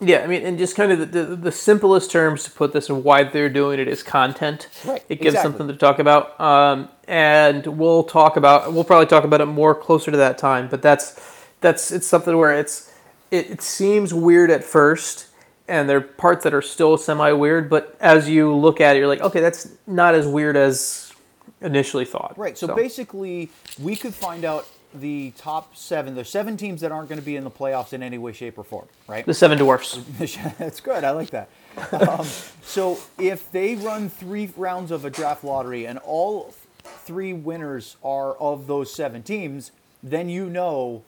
Yeah, 0.00 0.18
I 0.18 0.26
mean, 0.26 0.44
and 0.44 0.58
just 0.58 0.74
kind 0.74 0.90
of 0.90 0.98
the, 0.98 1.06
the, 1.06 1.36
the 1.36 1.52
simplest 1.52 2.10
terms 2.10 2.42
to 2.44 2.50
put 2.50 2.72
this 2.72 2.88
and 2.90 3.04
why 3.04 3.22
they're 3.22 3.48
doing 3.48 3.78
it 3.78 3.86
is 3.86 4.02
content. 4.02 4.68
Right, 4.84 5.02
It 5.08 5.20
gives 5.20 5.34
exactly. 5.34 5.50
something 5.52 5.68
to 5.68 5.76
talk 5.76 6.00
about, 6.00 6.38
um, 6.40 6.88
and 7.06 7.64
we'll 7.78 8.02
talk 8.02 8.36
about. 8.36 8.72
We'll 8.72 8.82
probably 8.84 9.06
talk 9.06 9.22
about 9.22 9.40
it 9.40 9.46
more 9.46 9.72
closer 9.74 10.10
to 10.10 10.16
that 10.16 10.36
time. 10.36 10.66
But 10.68 10.82
that's 10.82 11.20
that's 11.60 11.92
it's 11.92 12.08
something 12.08 12.36
where 12.36 12.52
it's 12.58 12.92
it, 13.30 13.50
it 13.50 13.62
seems 13.62 14.12
weird 14.12 14.50
at 14.50 14.64
first, 14.64 15.28
and 15.68 15.88
there 15.88 15.98
are 15.98 16.02
parts 16.02 16.42
that 16.42 16.52
are 16.54 16.62
still 16.62 16.98
semi 16.98 17.30
weird. 17.30 17.70
But 17.70 17.96
as 18.00 18.28
you 18.28 18.52
look 18.52 18.80
at 18.80 18.96
it, 18.96 18.98
you're 18.98 19.08
like, 19.08 19.20
okay, 19.20 19.40
that's 19.40 19.68
not 19.86 20.16
as 20.16 20.26
weird 20.26 20.56
as 20.56 21.12
initially 21.60 22.04
thought. 22.04 22.34
Right. 22.36 22.58
So, 22.58 22.74
basically, 22.74 23.50
we 23.80 23.94
could 23.94 24.12
find 24.12 24.44
out 24.44 24.66
the 24.94 25.32
top 25.36 25.76
seven. 25.76 26.14
There's 26.14 26.28
seven 26.28 26.56
teams 26.56 26.80
that 26.82 26.92
aren't 26.92 27.08
going 27.08 27.18
to 27.20 27.24
be 27.24 27.36
in 27.36 27.44
the 27.44 27.50
playoffs 27.50 27.92
in 27.92 28.02
any 28.02 28.18
way, 28.18 28.32
shape, 28.32 28.56
or 28.58 28.64
form. 28.64 28.86
Right. 29.08 29.26
the 29.26 29.34
seven 29.34 29.58
dwarfs. 29.58 29.98
That's 30.58 30.80
good. 30.80 31.04
I 31.04 31.10
like 31.10 31.30
that. 31.30 31.48
Um, 31.92 32.26
so 32.62 32.98
if 33.18 33.50
they 33.52 33.74
run 33.74 34.08
three 34.08 34.50
rounds 34.56 34.90
of 34.90 35.04
a 35.04 35.10
draft 35.10 35.42
lottery 35.44 35.86
and 35.86 35.98
all 35.98 36.54
three 36.82 37.32
winners 37.32 37.96
are 38.04 38.34
of 38.36 38.66
those 38.66 38.92
seven 38.94 39.22
teams, 39.22 39.72
then 40.02 40.28
you 40.28 40.48
know 40.48 41.02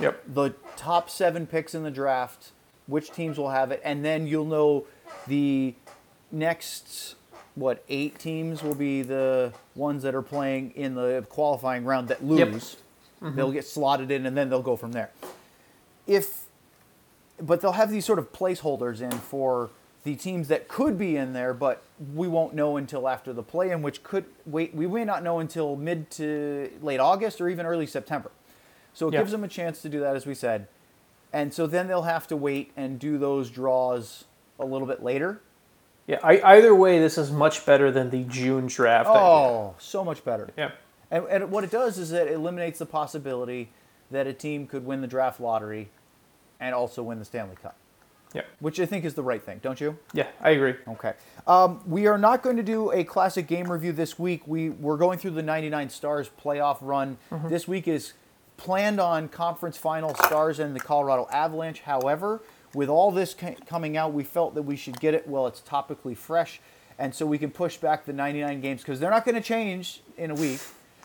Yep. 0.00 0.22
the 0.34 0.54
top 0.76 1.08
seven 1.10 1.46
picks 1.46 1.74
in 1.74 1.82
the 1.84 1.90
draft, 1.90 2.50
which 2.86 3.10
teams 3.12 3.38
will 3.38 3.50
have 3.50 3.70
it, 3.70 3.80
and 3.84 4.04
then 4.04 4.26
you'll 4.26 4.44
know 4.44 4.86
the 5.28 5.74
next 6.32 7.14
what 7.54 7.84
eight 7.88 8.18
teams 8.18 8.62
will 8.62 8.74
be 8.74 9.02
the 9.02 9.52
ones 9.76 10.02
that 10.02 10.14
are 10.14 10.22
playing 10.22 10.72
in 10.72 10.94
the 10.96 11.24
qualifying 11.28 11.84
round 11.84 12.08
that 12.08 12.20
Yep. 12.22 12.60
Lose. 13.20 13.34
They'll 13.34 13.52
get 13.52 13.66
slotted 13.66 14.10
in, 14.10 14.26
and 14.26 14.36
then 14.36 14.48
they'll 14.50 14.62
go 14.62 14.76
from 14.76 14.92
there. 14.92 15.10
If, 16.06 16.42
but 17.40 17.60
they'll 17.60 17.72
have 17.72 17.90
these 17.90 18.04
sort 18.04 18.18
of 18.18 18.32
placeholders 18.32 19.00
in 19.00 19.10
for 19.10 19.70
the 20.04 20.14
teams 20.14 20.48
that 20.48 20.68
could 20.68 20.98
be 20.98 21.16
in 21.16 21.32
there, 21.32 21.54
but 21.54 21.82
we 22.14 22.28
won't 22.28 22.54
know 22.54 22.76
until 22.76 23.08
after 23.08 23.32
the 23.32 23.42
play-in, 23.42 23.80
which 23.80 24.02
could 24.02 24.26
wait. 24.44 24.74
We 24.74 24.86
may 24.86 25.04
not 25.04 25.22
know 25.22 25.38
until 25.38 25.76
mid 25.76 26.10
to 26.12 26.70
late 26.82 27.00
August 27.00 27.40
or 27.40 27.48
even 27.48 27.64
early 27.64 27.86
September. 27.86 28.30
So 28.92 29.08
it 29.08 29.14
Yeah. 29.14 29.20
gives 29.20 29.32
them 29.32 29.42
a 29.44 29.48
chance 29.48 29.80
to 29.82 29.88
do 29.88 30.00
that, 30.00 30.14
as 30.14 30.26
we 30.26 30.34
said. 30.34 30.68
And 31.32 31.52
so 31.54 31.66
then 31.66 31.88
they'll 31.88 32.02
have 32.02 32.26
to 32.28 32.36
wait 32.36 32.70
and 32.76 32.98
do 32.98 33.16
those 33.18 33.50
draws 33.50 34.24
a 34.60 34.64
little 34.64 34.86
bit 34.86 35.02
later. 35.02 35.40
Yeah. 36.06 36.18
I, 36.22 36.40
either 36.56 36.74
way, 36.74 36.98
this 36.98 37.16
is 37.16 37.32
much 37.32 37.64
better 37.64 37.90
than 37.90 38.10
the 38.10 38.24
June 38.24 38.66
draft. 38.66 39.08
Oh, 39.10 39.74
so 39.78 40.04
much 40.04 40.22
better. 40.22 40.50
Yeah. 40.56 40.72
And, 41.14 41.26
and 41.28 41.50
what 41.52 41.62
it 41.62 41.70
does 41.70 41.96
is 41.96 42.10
that 42.10 42.26
it 42.26 42.32
eliminates 42.32 42.80
the 42.80 42.86
possibility 42.86 43.70
that 44.10 44.26
a 44.26 44.32
team 44.32 44.66
could 44.66 44.84
win 44.84 45.00
the 45.00 45.06
draft 45.06 45.38
lottery 45.40 45.88
and 46.58 46.74
also 46.74 47.04
win 47.04 47.20
the 47.20 47.24
Stanley 47.24 47.54
Cup, 47.62 47.76
Yeah. 48.34 48.42
which 48.58 48.80
I 48.80 48.86
think 48.86 49.04
is 49.04 49.14
the 49.14 49.22
right 49.22 49.40
thing, 49.42 49.60
don't 49.62 49.80
you? 49.80 49.96
Yeah. 50.12 50.26
I 50.40 50.50
agree. 50.50 50.74
Okay. 50.88 51.12
Um, 51.46 51.80
we 51.86 52.08
are 52.08 52.18
not 52.18 52.42
going 52.42 52.56
to 52.56 52.64
do 52.64 52.90
a 52.90 53.04
classic 53.04 53.46
game 53.46 53.70
review 53.70 53.92
this 53.92 54.18
week. 54.18 54.42
We 54.48 54.70
we're 54.70 54.96
going 54.96 55.20
through 55.20 55.32
the 55.32 55.42
99 55.42 55.88
Stars 55.90 56.28
playoff 56.42 56.78
run. 56.80 57.16
This 57.48 57.68
week 57.68 57.86
is 57.86 58.14
planned 58.56 58.98
on 59.00 59.28
conference 59.28 59.76
final 59.76 60.14
Stars 60.16 60.58
and 60.58 60.74
the 60.74 60.80
Colorado 60.80 61.28
Avalanche. 61.30 61.80
However, 61.82 62.40
with 62.74 62.88
all 62.88 63.12
this 63.12 63.34
ca- 63.34 63.54
coming 63.66 63.96
out, 63.96 64.12
we 64.12 64.24
felt 64.24 64.54
that 64.56 64.62
we 64.62 64.74
should 64.74 64.98
get 64.98 65.14
it 65.14 65.28
while 65.28 65.46
it's 65.46 65.60
topically 65.60 66.16
fresh, 66.16 66.60
and 66.98 67.14
so 67.14 67.24
we 67.24 67.38
can 67.38 67.50
push 67.52 67.76
back 67.76 68.04
the 68.04 68.12
99 68.12 68.60
games 68.60 68.80
because 68.82 68.98
they're 68.98 69.10
not 69.12 69.24
going 69.24 69.36
to 69.36 69.40
change 69.40 70.02
in 70.16 70.30
a 70.32 70.34
week. 70.34 70.60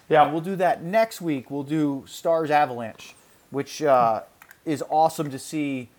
Yeah. 0.09 0.31
We'll 0.31 0.41
do 0.41 0.55
that 0.57 0.83
next 0.83 1.21
week. 1.21 1.49
We'll 1.51 1.63
do 1.63 2.03
Stars 2.07 2.49
Avalanche, 2.51 3.15
which 3.51 3.81
uh, 3.81 4.23
is 4.65 4.83
awesome 4.89 5.29
to 5.31 5.39
see. 5.39 5.89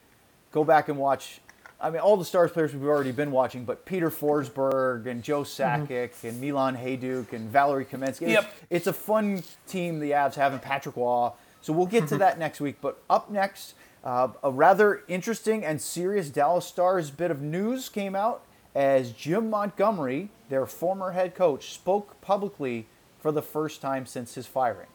Go 0.52 0.64
back 0.64 0.88
and 0.88 0.98
watch. 0.98 1.40
I 1.80 1.88
mean, 1.90 2.00
all 2.00 2.16
the 2.18 2.24
Stars 2.26 2.50
players 2.50 2.74
we've 2.74 2.84
already 2.84 3.12
been 3.12 3.30
watching, 3.30 3.64
but 3.64 3.86
Peter 3.86 4.10
Forsberg 4.10 5.06
and 5.06 5.22
Joe 5.22 5.42
Sakic 5.44 6.24
and 6.28 6.38
Milan 6.40 6.76
Hejduk 6.76 7.32
and 7.32 7.48
Valeri 7.48 7.84
Kamensky. 7.86 8.22
It's- 8.22 8.32
Yep. 8.44 8.52
It's 8.68 8.86
a 8.86 8.92
fun 8.92 9.42
team 9.66 9.98
the 10.00 10.10
Avs 10.10 10.34
have, 10.34 10.52
and 10.52 10.60
Patrick 10.60 10.96
Roy. 10.96 11.30
So 11.62 11.72
we'll 11.72 11.86
get 11.86 12.06
to 12.08 12.18
that 12.18 12.38
next 12.38 12.60
week. 12.60 12.76
But 12.82 13.00
up 13.08 13.30
next, 13.30 13.74
uh, 14.04 14.28
a 14.42 14.50
rather 14.50 15.02
interesting 15.08 15.64
and 15.64 15.80
serious 15.80 16.28
Dallas 16.30 16.66
Stars 16.66 17.10
bit 17.10 17.30
of 17.30 17.40
news 17.40 17.88
came 17.88 18.14
out 18.16 18.42
as 18.74 19.12
Jim 19.12 19.48
Montgomery, 19.50 20.30
their 20.48 20.66
former 20.66 21.12
head 21.12 21.34
coach, 21.34 21.72
spoke 21.72 22.20
publicly 22.20 22.88
for 23.20 23.30
the 23.30 23.42
first 23.42 23.80
time 23.80 24.06
since 24.06 24.34
his 24.34 24.46
firing. 24.46 24.88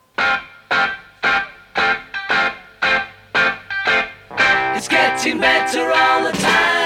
It's 4.76 4.88
getting 4.88 5.40
better 5.40 5.92
all 5.92 6.24
the 6.24 6.32
time. 6.32 6.85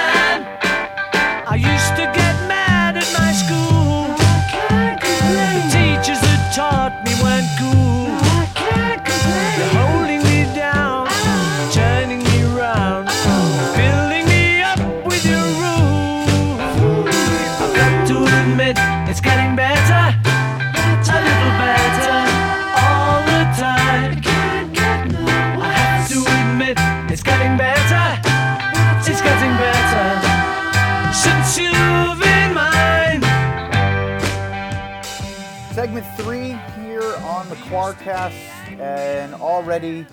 And 38.79 39.33
already 39.33 40.05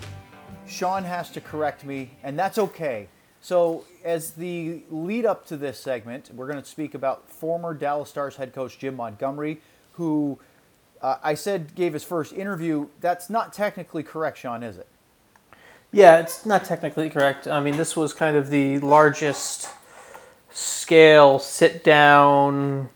Sean 0.67 1.03
has 1.03 1.29
to 1.31 1.41
correct 1.41 1.85
me, 1.85 2.11
and 2.23 2.37
that's 2.37 2.57
okay. 2.57 3.07
So, 3.41 3.85
as 4.03 4.31
the 4.31 4.81
lead 4.89 5.25
up 5.25 5.45
to 5.47 5.57
this 5.57 5.79
segment, 5.79 6.31
we're 6.33 6.47
going 6.47 6.61
to 6.61 6.67
speak 6.67 6.95
about 6.95 7.29
former 7.29 7.73
Dallas 7.73 8.09
Stars 8.09 8.35
head 8.35 8.53
coach 8.53 8.77
Jim 8.79 8.95
Montgomery, 8.95 9.61
who 9.93 10.39
uh, 11.01 11.17
I 11.23 11.35
said 11.35 11.75
gave 11.75 11.93
his 11.93 12.03
first 12.03 12.33
interview. 12.33 12.87
That's 12.99 13.29
not 13.29 13.53
technically 13.53 14.03
correct, 14.03 14.39
Sean, 14.39 14.63
is 14.63 14.77
it? 14.77 14.87
Yeah, 15.91 16.19
it's 16.19 16.45
not 16.45 16.65
technically 16.65 17.09
correct. 17.09 17.47
I 17.47 17.59
mean, 17.61 17.77
this 17.77 17.95
was 17.95 18.13
kind 18.13 18.35
of 18.35 18.49
the 18.49 18.79
largest 18.79 19.69
scale 20.49 21.39
sit 21.39 21.83
down 21.83 22.89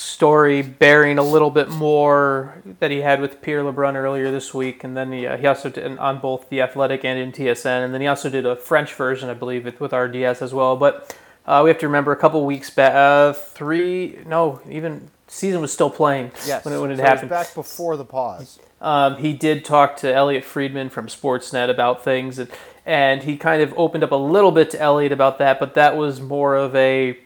story, 0.00 0.62
bearing 0.62 1.18
a 1.18 1.22
little 1.22 1.50
bit 1.50 1.68
more 1.68 2.54
that 2.80 2.90
he 2.90 2.98
had 3.02 3.20
with 3.20 3.42
Pierre 3.42 3.62
LeBrun 3.62 3.94
earlier 3.94 4.30
this 4.30 4.54
week, 4.54 4.82
and 4.82 4.96
then 4.96 5.12
he, 5.12 5.26
uh, 5.26 5.36
he 5.36 5.46
also 5.46 5.68
did 5.68 5.98
on 5.98 6.18
both 6.20 6.48
the 6.48 6.62
Athletic 6.62 7.04
and 7.04 7.18
in 7.18 7.32
TSN, 7.32 7.84
and 7.84 7.92
then 7.92 8.00
he 8.00 8.06
also 8.06 8.30
did 8.30 8.46
a 8.46 8.56
French 8.56 8.94
version, 8.94 9.28
I 9.28 9.34
believe, 9.34 9.64
with, 9.64 9.78
with 9.80 9.92
RDS 9.92 10.40
as 10.42 10.54
well. 10.54 10.76
But 10.76 11.14
uh, 11.46 11.60
we 11.62 11.70
have 11.70 11.78
to 11.80 11.86
remember 11.86 12.12
a 12.12 12.16
couple 12.16 12.44
weeks 12.46 12.70
back, 12.70 12.94
uh, 12.94 13.32
three, 13.34 14.18
no, 14.26 14.60
even 14.68 15.10
season 15.28 15.60
was 15.60 15.72
still 15.72 15.90
playing 15.90 16.32
Yes. 16.46 16.64
when 16.64 16.74
it, 16.74 16.78
when 16.80 16.90
it 16.90 16.96
So 16.96 17.02
happened. 17.04 17.30
back 17.30 17.54
before 17.54 17.96
the 17.96 18.04
pause. 18.04 18.58
Um, 18.80 19.16
he 19.18 19.34
did 19.34 19.64
talk 19.64 19.96
to 19.98 20.12
Elliotte 20.12 20.44
Friedman 20.44 20.88
from 20.88 21.06
Sportsnet 21.08 21.68
about 21.68 22.02
things, 22.02 22.38
and, 22.38 22.50
and 22.86 23.22
he 23.22 23.36
kind 23.36 23.60
of 23.62 23.74
opened 23.76 24.02
up 24.02 24.12
a 24.12 24.16
little 24.16 24.50
bit 24.50 24.70
to 24.70 24.80
Elliotte 24.80 25.12
about 25.12 25.38
that, 25.38 25.60
but 25.60 25.74
that 25.74 25.96
was 25.96 26.20
more 26.22 26.56
of 26.56 26.74
a 26.74 27.18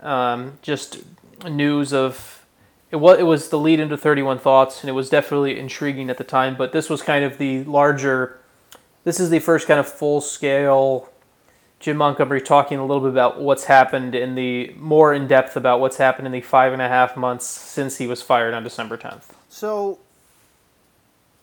um, 0.00 0.58
just 0.60 0.98
news 1.44 1.92
of 1.92 2.46
it 2.90 2.96
was 2.96 3.18
it 3.18 3.24
was 3.24 3.48
the 3.48 3.58
lead 3.58 3.80
into 3.80 3.96
31 3.96 4.38
thoughts, 4.38 4.80
and 4.82 4.88
it 4.88 4.92
was 4.92 5.10
definitely 5.10 5.58
intriguing 5.58 6.10
at 6.10 6.18
the 6.18 6.24
time. 6.24 6.56
But 6.56 6.72
this 6.72 6.88
was 6.88 7.02
kind 7.02 7.24
of 7.24 7.38
the 7.38 7.64
larger. 7.64 8.38
This 9.04 9.20
is 9.20 9.30
the 9.30 9.38
first 9.38 9.66
kind 9.68 9.78
of 9.78 9.88
full 9.88 10.20
scale 10.20 11.10
Jim 11.78 11.98
Montgomery 11.98 12.40
talking 12.40 12.78
a 12.78 12.86
little 12.86 13.02
bit 13.02 13.10
about 13.10 13.40
what's 13.40 13.64
happened 13.64 14.14
in 14.14 14.34
the 14.34 14.74
more 14.78 15.12
in 15.12 15.26
depth 15.26 15.56
about 15.56 15.80
what's 15.80 15.98
happened 15.98 16.26
in 16.26 16.32
the 16.32 16.40
five 16.40 16.72
and 16.72 16.80
a 16.80 16.88
half 16.88 17.16
months 17.16 17.46
since 17.46 17.98
he 17.98 18.06
was 18.06 18.22
fired 18.22 18.54
on 18.54 18.62
December 18.64 18.96
10th. 18.96 19.24
So, 19.48 19.98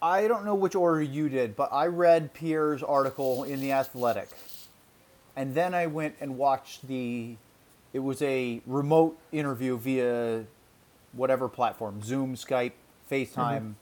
I 0.01 0.27
don't 0.27 0.43
know 0.43 0.55
which 0.55 0.75
order 0.75 1.01
you 1.01 1.29
did, 1.29 1.55
but 1.55 1.69
I 1.71 1.87
read 1.87 2.33
Pierre's 2.33 2.83
article 2.83 3.43
in 3.43 3.59
The 3.59 3.71
Athletic. 3.71 4.29
And 5.35 5.55
then 5.55 5.73
I 5.73 5.87
went 5.87 6.15
and 6.19 6.37
watched 6.37 6.87
the, 6.87 7.37
it 7.93 7.99
was 7.99 8.21
a 8.21 8.61
remote 8.65 9.17
interview 9.31 9.77
via 9.77 10.43
whatever 11.13 11.47
platform 11.47 12.01
Zoom, 12.03 12.35
Skype, 12.35 12.71
FaceTime, 13.11 13.73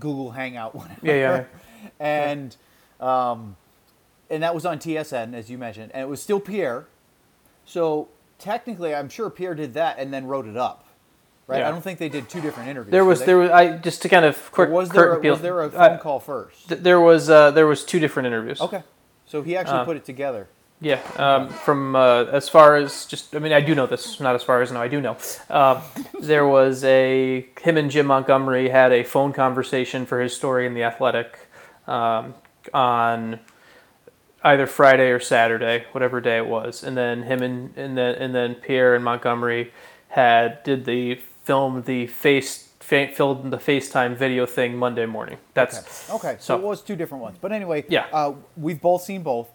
Google 0.00 0.30
Hangout, 0.32 0.74
whatever. 0.74 0.94
Mm-hmm. 1.00 1.06
Yeah, 1.06 1.14
yeah. 1.14 1.44
and, 2.00 2.56
um, 3.00 3.56
and 4.30 4.42
that 4.42 4.54
was 4.54 4.64
on 4.66 4.78
TSN, 4.78 5.34
as 5.34 5.50
you 5.50 5.58
mentioned. 5.58 5.90
And 5.92 6.02
it 6.02 6.08
was 6.08 6.22
still 6.22 6.40
Pierre. 6.40 6.86
So, 7.64 8.08
technically, 8.38 8.94
I'm 8.94 9.08
sure 9.08 9.28
Pierre 9.30 9.54
did 9.54 9.74
that 9.74 9.98
and 9.98 10.12
then 10.12 10.26
wrote 10.26 10.46
it 10.46 10.56
up. 10.56 10.84
Right? 11.46 11.60
Yeah. 11.60 11.68
I 11.68 11.70
don't 11.70 11.80
think 11.82 11.98
they 11.98 12.10
did 12.10 12.28
two 12.28 12.40
different 12.42 12.68
interviews. 12.68 12.92
There 12.92 13.04
was 13.06 13.20
they? 13.20 13.26
there 13.26 13.38
was 13.38 13.50
I 13.50 13.78
just 13.78 14.02
to 14.02 14.08
kind 14.10 14.26
of 14.26 14.52
quick 14.52 14.68
was 14.68 14.90
there 14.90 15.04
curtain 15.04 15.18
a, 15.18 15.22
peel- 15.22 15.32
was 15.32 15.40
there 15.40 15.62
a 15.62 15.70
phone 15.70 15.80
I- 15.92 15.96
call 15.96 16.20
first? 16.20 16.68
th- 16.68 16.82
there 16.82 17.00
was 17.00 17.30
uh, 17.30 17.52
there 17.52 17.66
was 17.66 17.84
two 17.86 17.98
different 17.98 18.26
interviews. 18.26 18.60
Okay, 18.60 18.82
so 19.24 19.40
he 19.40 19.56
actually 19.56 19.78
Uh, 19.78 19.84
put 19.86 19.96
it 19.96 20.04
together. 20.04 20.46
Yeah. 20.80 21.00
Um, 21.16 21.48
from 21.48 21.96
uh, 21.96 22.24
as 22.26 22.48
far 22.48 22.76
as 22.76 23.04
just 23.06 23.34
I 23.34 23.40
mean 23.40 23.52
I 23.52 23.60
do 23.60 23.74
know 23.74 23.86
this 23.86 24.20
not 24.20 24.34
as 24.34 24.42
far 24.44 24.62
as 24.62 24.70
no 24.70 24.80
I 24.80 24.88
do 24.88 25.00
know. 25.00 25.16
Um, 25.50 25.82
there 26.20 26.46
was 26.46 26.84
a 26.84 27.46
him 27.60 27.76
and 27.76 27.90
Jim 27.90 28.06
Montgomery 28.06 28.68
had 28.68 28.92
a 28.92 29.02
phone 29.02 29.32
conversation 29.32 30.06
for 30.06 30.20
his 30.20 30.36
story 30.36 30.66
in 30.66 30.74
the 30.74 30.84
Athletic 30.84 31.38
um, 31.88 32.34
on 32.72 33.40
either 34.44 34.66
Friday 34.68 35.10
or 35.10 35.18
Saturday, 35.18 35.84
whatever 35.92 36.20
day 36.20 36.36
it 36.38 36.46
was, 36.46 36.84
and 36.84 36.96
then 36.96 37.22
him 37.24 37.42
and 37.42 37.76
and 37.76 37.98
then 37.98 38.14
and 38.14 38.34
then 38.34 38.54
Pierre 38.54 38.94
and 38.94 39.04
Montgomery 39.04 39.72
had 40.10 40.62
did 40.62 40.84
the 40.84 41.16
film 41.42 41.82
the 41.86 42.06
face 42.06 42.68
fa- 42.78 43.08
filmed 43.08 43.52
the 43.52 43.56
FaceTime 43.58 44.16
video 44.16 44.46
thing 44.46 44.76
Monday 44.76 45.06
morning. 45.06 45.38
That's 45.54 46.08
Okay, 46.10 46.36
so, 46.38 46.54
so- 46.54 46.56
it 46.56 46.62
was 46.62 46.82
two 46.82 46.94
different 46.94 47.22
ones. 47.22 47.38
But 47.40 47.50
anyway, 47.52 47.84
Yeah. 47.88 48.06
uh, 48.12 48.34
we've 48.56 48.80
both 48.80 49.02
seen 49.02 49.22
both. 49.22 49.48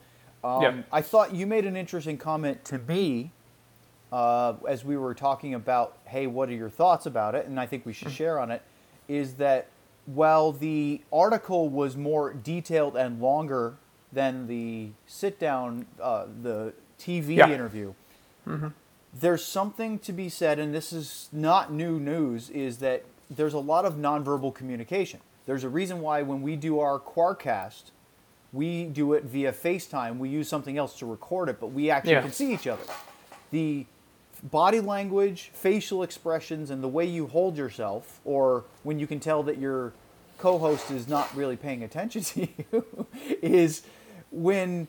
Um, 0.44 0.62
Yeah. 0.62 0.82
I 0.92 1.02
thought 1.02 1.34
you 1.34 1.48
made 1.48 1.66
an 1.66 1.76
interesting 1.76 2.18
comment 2.18 2.64
to 2.66 2.78
me 2.80 3.32
uh, 4.12 4.54
as 4.68 4.84
we 4.86 4.98
were 4.98 5.14
talking 5.14 5.54
about, 5.54 5.98
hey, 6.06 6.28
what 6.28 6.50
are 6.50 6.54
your 6.54 6.70
thoughts 6.70 7.06
about 7.06 7.34
it? 7.36 7.48
And 7.48 7.60
I 7.60 7.66
think 7.66 7.86
we 7.86 7.94
should 7.94 8.12
share 8.12 8.40
on 8.40 8.52
it. 8.52 8.62
Is 9.08 9.36
that 9.36 9.68
while 10.06 10.52
the 10.52 11.02
article 11.12 11.70
was 11.70 11.96
more 11.96 12.34
detailed 12.34 12.96
and 12.96 13.22
longer 13.22 13.76
than 14.12 14.48
the 14.48 14.90
sit 15.08 15.40
down, 15.40 15.86
uh, 16.02 16.26
the 16.42 16.74
TV 17.00 17.36
Yeah. 17.38 17.50
interview, 17.50 17.94
there's 19.14 19.44
something 19.46 20.00
to 20.00 20.12
be 20.14 20.28
said, 20.30 20.60
and 20.60 20.74
this 20.74 20.92
is 20.94 21.30
not 21.32 21.72
new 21.72 22.00
news, 22.00 22.50
is 22.50 22.80
that 22.80 23.04
there's 23.30 23.54
a 23.54 23.60
lot 23.60 23.86
of 23.86 23.96
nonverbal 23.96 24.54
communication. 24.54 25.20
There's 25.46 25.64
a 25.64 25.70
reason 25.70 26.02
why 26.02 26.22
when 26.22 26.42
we 26.42 26.56
do 26.56 26.80
our 26.80 27.00
Quarcast, 27.00 27.92
we 28.54 28.86
do 28.86 29.14
it 29.14 29.24
via 29.26 29.52
FaceTime. 29.52 30.20
We 30.20 30.30
use 30.30 30.48
something 30.48 30.78
else 30.78 30.98
to 31.00 31.06
record 31.06 31.50
it, 31.50 31.60
but 31.60 31.68
we 31.68 31.90
actually 31.90 32.14
Yeah. 32.14 32.22
can 32.22 32.32
see 32.32 32.54
each 32.54 32.68
other. 32.68 32.84
The 33.52 33.86
body 34.44 34.80
language, 34.80 35.50
facial 35.54 36.04
expressions, 36.04 36.70
and 36.70 36.84
the 36.84 36.88
way 36.88 37.06
you 37.06 37.28
hold 37.28 37.58
yourself, 37.58 38.20
or 38.26 38.64
when 38.84 39.00
you 39.00 39.08
can 39.08 39.20
tell 39.20 39.42
that 39.44 39.58
your 39.58 39.94
co 40.38 40.58
host 40.60 40.92
is 40.92 41.08
not 41.08 41.34
really 41.36 41.56
paying 41.56 41.84
attention 41.84 42.22
to 42.34 42.42
you, 42.72 42.86
is 43.42 43.82
when 44.32 44.88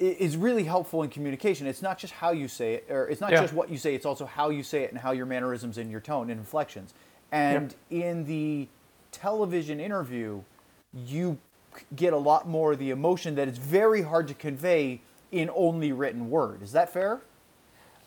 i- 0.00 0.16
really 0.38 0.64
helpful 0.64 1.02
in 1.02 1.10
communication. 1.10 1.66
It's 1.66 1.82
not 1.82 1.98
just 1.98 2.14
how 2.14 2.30
you 2.32 2.48
say 2.48 2.74
it, 2.74 2.86
or 2.90 3.06
it's 3.08 3.20
not 3.20 3.30
Yeah. 3.30 3.42
just 3.42 3.52
what 3.54 3.68
you 3.70 3.76
say, 3.78 3.94
it's 3.94 4.06
also 4.06 4.24
how 4.26 4.50
you 4.50 4.62
say 4.62 4.82
it 4.82 4.90
and 4.90 4.98
how 4.98 5.12
your 5.12 5.26
mannerisms 5.26 5.78
and 5.78 5.90
your 5.90 6.00
tone 6.00 6.30
and 6.30 6.40
inflections. 6.40 6.94
And 7.30 7.74
in 7.90 8.24
the 8.24 8.68
television 9.12 9.78
interview, 9.80 10.42
you 10.94 11.38
get 11.94 12.12
a 12.12 12.18
lot 12.18 12.48
more 12.48 12.72
of 12.72 12.78
the 12.78 12.90
emotion 12.90 13.34
that 13.36 13.48
is 13.48 13.58
very 13.58 14.02
hard 14.02 14.28
to 14.28 14.34
convey 14.34 15.00
in 15.32 15.50
only 15.54 15.92
written 15.92 16.30
word. 16.30 16.62
Is 16.62 16.72
that 16.72 16.92
fair? 16.92 17.20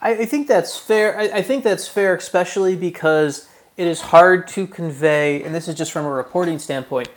I, 0.02 0.12
I 0.12 0.26
think 0.26 0.48
that's 0.48 0.78
fair. 0.78 1.18
I, 1.18 1.24
I 1.24 1.42
think 1.42 1.64
that's 1.64 1.88
fair, 1.88 2.16
especially 2.16 2.76
because 2.76 3.48
it 3.76 3.88
is 3.88 4.02
hard 4.02 4.48
to 4.50 4.66
convey, 4.66 5.44
and 5.44 5.54
this 5.54 5.68
is 5.68 5.76
just 5.76 5.92
from 5.92 6.06
a 6.06 6.10
reporting 6.10 6.60
standpoint. 6.60 7.10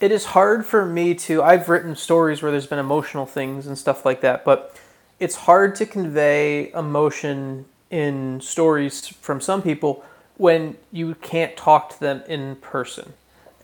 It 0.00 0.12
is 0.12 0.26
hard 0.26 0.66
for 0.66 0.84
me 0.84 1.14
to. 1.14 1.42
I've 1.42 1.68
written 1.68 1.96
stories 1.96 2.42
where 2.42 2.50
there's 2.50 2.66
been 2.66 2.78
emotional 2.78 3.26
things 3.26 3.66
and 3.66 3.78
stuff 3.78 4.04
like 4.04 4.20
that, 4.20 4.44
but 4.44 4.78
it's 5.20 5.36
hard 5.36 5.74
to 5.76 5.86
convey 5.86 6.72
emotion 6.72 7.66
in 7.90 8.40
stories 8.40 9.06
from 9.06 9.40
some 9.40 9.62
people 9.62 10.04
when 10.36 10.76
you 10.90 11.14
can't 11.14 11.56
talk 11.56 11.90
to 11.90 12.00
them 12.00 12.22
in 12.26 12.56
person, 12.56 13.12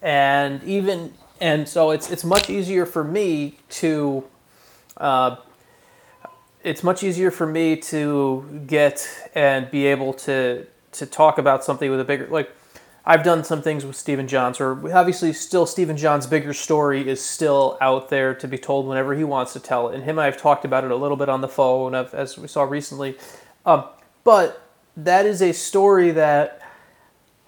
and 0.01 0.63
even 0.63 1.13
and 1.41 1.69
so 1.69 1.91
it's 1.91 2.11
it's 2.11 2.25
much 2.25 2.51
easier 2.51 2.87
for 2.87 3.05
me 3.05 3.59
to 3.69 4.25
it's 6.63 6.83
much 6.83 7.03
easier 7.03 7.31
for 7.31 7.47
me 7.47 7.77
to 7.77 8.65
get 8.67 9.09
and 9.35 9.71
be 9.71 9.87
able 9.87 10.13
to 10.13 10.67
to 10.93 11.07
talk 11.07 11.39
about 11.39 11.65
something 11.65 11.91
with 11.91 12.01
a 12.01 12.05
bigger 12.05 12.27
like 12.29 12.51
I've 13.05 13.23
done 13.25 13.45
some 13.45 13.63
things 13.63 13.85
with 13.85 13.97
Stephen 13.97 14.29
Johns 14.29 14.61
or 14.61 14.73
obviously 14.95 15.33
still 15.33 15.65
Stephen 15.65 15.97
John's 15.97 16.27
bigger 16.27 16.53
story 16.53 17.09
is 17.09 17.25
still 17.25 17.79
out 17.81 18.11
there 18.11 18.35
to 18.35 18.47
be 18.47 18.59
told 18.59 18.87
whenever 18.87 19.15
he 19.15 19.25
wants 19.25 19.55
to 19.55 19.61
tell 19.61 19.89
it. 19.89 19.95
And 19.95 20.05
him 20.05 20.19
and 20.19 20.27
I've 20.27 20.37
talked 20.37 20.67
about 20.67 20.85
it 20.85 20.91
a 20.91 20.97
little 20.97 21.17
bit 21.17 21.29
on 21.29 21.41
the 21.41 21.49
phone 21.49 21.95
as 21.95 22.37
we 22.37 22.47
saw 22.47 22.63
recently. 22.63 23.17
Um, 23.65 23.85
but 24.23 24.63
that 24.99 25.25
is 25.25 25.41
a 25.41 25.53
story 25.53 26.11
that 26.11 26.60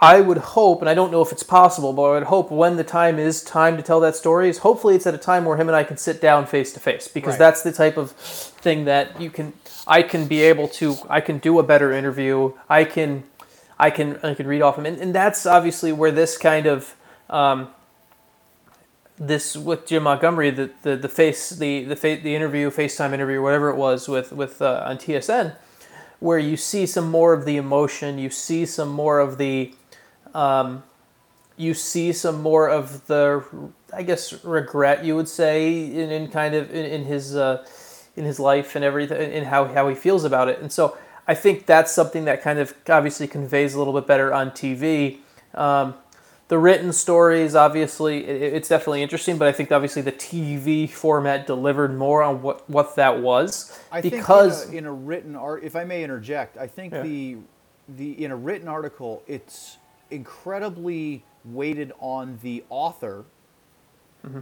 I 0.02 0.20
would 0.20 0.38
hope, 0.38 0.80
and 0.82 0.88
I 0.90 0.94
don't 0.94 1.12
know 1.12 1.22
if 1.22 1.30
it's 1.30 1.44
possible, 1.44 1.92
but 1.92 2.02
I 2.02 2.14
would 2.14 2.22
hope 2.24 2.50
when 2.50 2.74
the 2.76 2.82
time 2.82 3.20
is 3.20 3.40
time 3.40 3.76
to 3.76 3.84
tell 3.84 4.00
that 4.00 4.16
story 4.16 4.48
is 4.48 4.58
hopefully 4.58 4.96
it's 4.96 5.06
at 5.06 5.14
a 5.14 5.18
time 5.18 5.44
where 5.44 5.56
him 5.56 5.68
and 5.68 5.76
I 5.76 5.84
can 5.84 5.96
sit 5.96 6.20
down 6.20 6.46
face 6.46 6.72
to 6.72 6.80
face 6.80 7.06
because 7.06 7.34
Right. 7.34 7.38
that's 7.38 7.62
the 7.62 7.70
type 7.70 7.96
of 7.96 8.10
thing 8.10 8.84
that 8.86 9.20
you 9.20 9.30
can 9.30 9.52
I 9.86 10.02
can 10.02 10.26
be 10.26 10.42
able 10.42 10.66
to 10.80 10.96
I 11.08 11.20
can 11.20 11.38
do 11.38 11.60
a 11.60 11.62
better 11.62 11.92
interview. 11.92 12.52
I 12.68 12.82
can 12.82 13.22
I 13.78 13.90
can 13.90 14.18
I 14.24 14.34
can 14.34 14.48
read 14.48 14.60
off 14.60 14.76
him 14.76 14.86
and, 14.86 14.98
and 14.98 15.14
that's 15.14 15.46
obviously 15.46 15.92
where 15.92 16.10
this 16.10 16.36
kind 16.36 16.66
of 16.66 16.96
um, 17.30 17.68
this 19.18 19.56
with 19.56 19.86
Jim 19.86 20.02
Montgomery 20.02 20.50
the 20.50 20.70
the, 20.82 20.96
the 20.96 21.08
face 21.08 21.50
the 21.50 21.84
the 21.84 21.94
fa- 21.94 22.18
the 22.20 22.34
interview 22.34 22.70
FaceTime 22.72 23.12
interview 23.12 23.40
whatever 23.40 23.70
it 23.70 23.76
was 23.76 24.08
with 24.08 24.32
with 24.32 24.60
uh, 24.60 24.82
on 24.84 24.98
TSN 24.98 25.54
where 26.18 26.38
you 26.38 26.56
see 26.56 26.86
some 26.86 27.10
more 27.10 27.32
of 27.32 27.44
the 27.44 27.56
emotion, 27.56 28.16
you 28.16 28.30
see 28.30 28.64
some 28.64 28.88
more 28.88 29.18
of 29.18 29.38
the 29.38 29.74
um, 30.34 30.82
you 31.56 31.74
see 31.74 32.12
some 32.12 32.42
more 32.42 32.68
of 32.68 33.06
the 33.06 33.44
I 33.92 34.02
guess 34.02 34.44
regret 34.44 35.04
you 35.04 35.16
would 35.16 35.28
say 35.28 35.84
in, 35.84 36.10
in 36.10 36.28
kind 36.28 36.54
of 36.54 36.70
in, 36.70 36.84
in 36.86 37.04
his 37.04 37.36
uh, 37.36 37.66
in 38.16 38.24
his 38.24 38.40
life 38.40 38.74
and 38.76 38.84
everything 38.84 39.32
in 39.32 39.44
how, 39.44 39.66
how 39.66 39.88
he 39.88 39.94
feels 39.94 40.24
about 40.24 40.48
it 40.48 40.60
and 40.60 40.72
so 40.72 40.96
I 41.26 41.34
think 41.34 41.66
that's 41.66 41.92
something 41.92 42.24
that 42.24 42.42
kind 42.42 42.58
of 42.58 42.74
obviously 42.88 43.28
conveys 43.28 43.74
a 43.74 43.78
little 43.78 43.92
bit 43.92 44.06
better 44.06 44.32
on 44.32 44.50
TV 44.50 45.18
um, 45.54 45.94
the 46.48 46.58
written 46.58 46.92
stories, 46.92 47.54
obviously, 47.54 48.26
it, 48.26 48.54
it's 48.54 48.68
definitely 48.68 49.02
interesting, 49.02 49.38
but 49.38 49.48
I 49.48 49.52
think 49.52 49.72
obviously 49.72 50.02
the 50.02 50.12
TV 50.12 50.86
format 50.86 51.46
delivered 51.46 51.96
more 51.96 52.22
on 52.22 52.42
what, 52.42 52.68
what 52.68 52.94
that 52.96 53.20
was. 53.20 53.78
I 53.90 54.02
because 54.02 54.64
think 54.64 54.76
in 54.76 54.84
a, 54.84 54.88
in 54.90 54.92
a 54.92 54.92
written 54.92 55.34
art, 55.34 55.64
if 55.64 55.74
I 55.76 55.84
may 55.84 56.04
interject, 56.04 56.58
I 56.58 56.66
think 56.66 56.92
Yeah. 56.92 57.02
the 57.02 57.36
the 57.88 58.22
in 58.24 58.30
a 58.30 58.36
written 58.36 58.68
article, 58.68 59.22
it's 59.26 59.78
incredibly 60.12 61.24
weighted 61.44 61.92
on 61.98 62.38
the 62.42 62.62
author. 62.68 63.24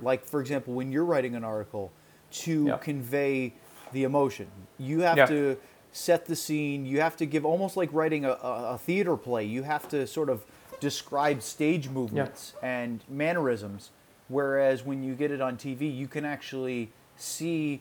Like 0.03 0.27
for 0.27 0.41
example, 0.43 0.75
when 0.75 0.93
you're 0.93 1.07
writing 1.07 1.35
an 1.35 1.45
article, 1.45 1.91
to 2.33 2.59
Mm-hmm. 2.59 2.67
Yeah. 2.69 2.77
convey 2.77 3.53
the 3.93 4.05
emotion, 4.05 4.47
you 4.79 5.01
have 5.01 5.17
Yeah. 5.17 5.27
to 5.27 5.57
set 5.93 6.27
the 6.27 6.37
scene. 6.37 6.85
You 6.87 7.01
have 7.01 7.17
to 7.17 7.27
give 7.27 7.45
almost 7.47 7.77
like 7.77 7.89
writing 7.93 8.25
a, 8.25 8.33
a, 8.33 8.75
a 8.75 8.79
theater 8.79 9.17
play. 9.17 9.45
You 9.45 9.63
have 9.65 9.89
to 9.89 10.07
sort 10.07 10.29
of 10.29 10.45
describe 10.81 11.43
stage 11.43 11.89
movements 11.89 12.53
and 12.63 13.03
mannerisms. 13.09 13.91
Whereas 14.29 14.85
when 14.85 15.03
you 15.03 15.15
get 15.15 15.31
it 15.33 15.41
on 15.41 15.57
TV, 15.57 15.93
you 15.95 16.07
can 16.07 16.25
actually 16.25 16.91
see 17.17 17.81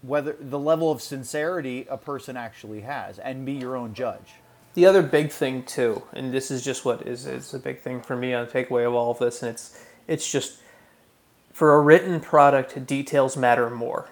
whether 0.00 0.36
the 0.40 0.58
level 0.58 0.90
of 0.90 1.02
sincerity 1.02 1.86
a 1.90 1.98
person 1.98 2.36
actually 2.36 2.80
has 2.80 3.18
and 3.18 3.44
be 3.44 3.52
your 3.52 3.76
own 3.76 3.92
judge. 3.94 4.34
The 4.74 4.86
other 4.86 5.02
big 5.02 5.30
thing 5.30 5.64
too, 5.64 6.02
and 6.12 6.32
this 6.32 6.50
is 6.50 6.64
just 6.64 6.84
what 6.84 7.06
is 7.06 7.26
is 7.26 7.52
a 7.52 7.58
big 7.58 7.80
thing 7.80 8.00
for 8.00 8.16
me 8.16 8.32
on 8.32 8.46
the 8.46 8.50
takeaway 8.52 8.86
of 8.86 8.94
all 8.94 9.10
of 9.10 9.18
this, 9.18 9.42
and 9.42 9.50
it's 9.50 9.78
it's 10.08 10.30
just 10.30 10.60
for 11.52 11.74
a 11.74 11.80
written 11.80 12.20
product, 12.20 12.86
details 12.86 13.36
matter 13.36 13.68
more. 13.68 14.08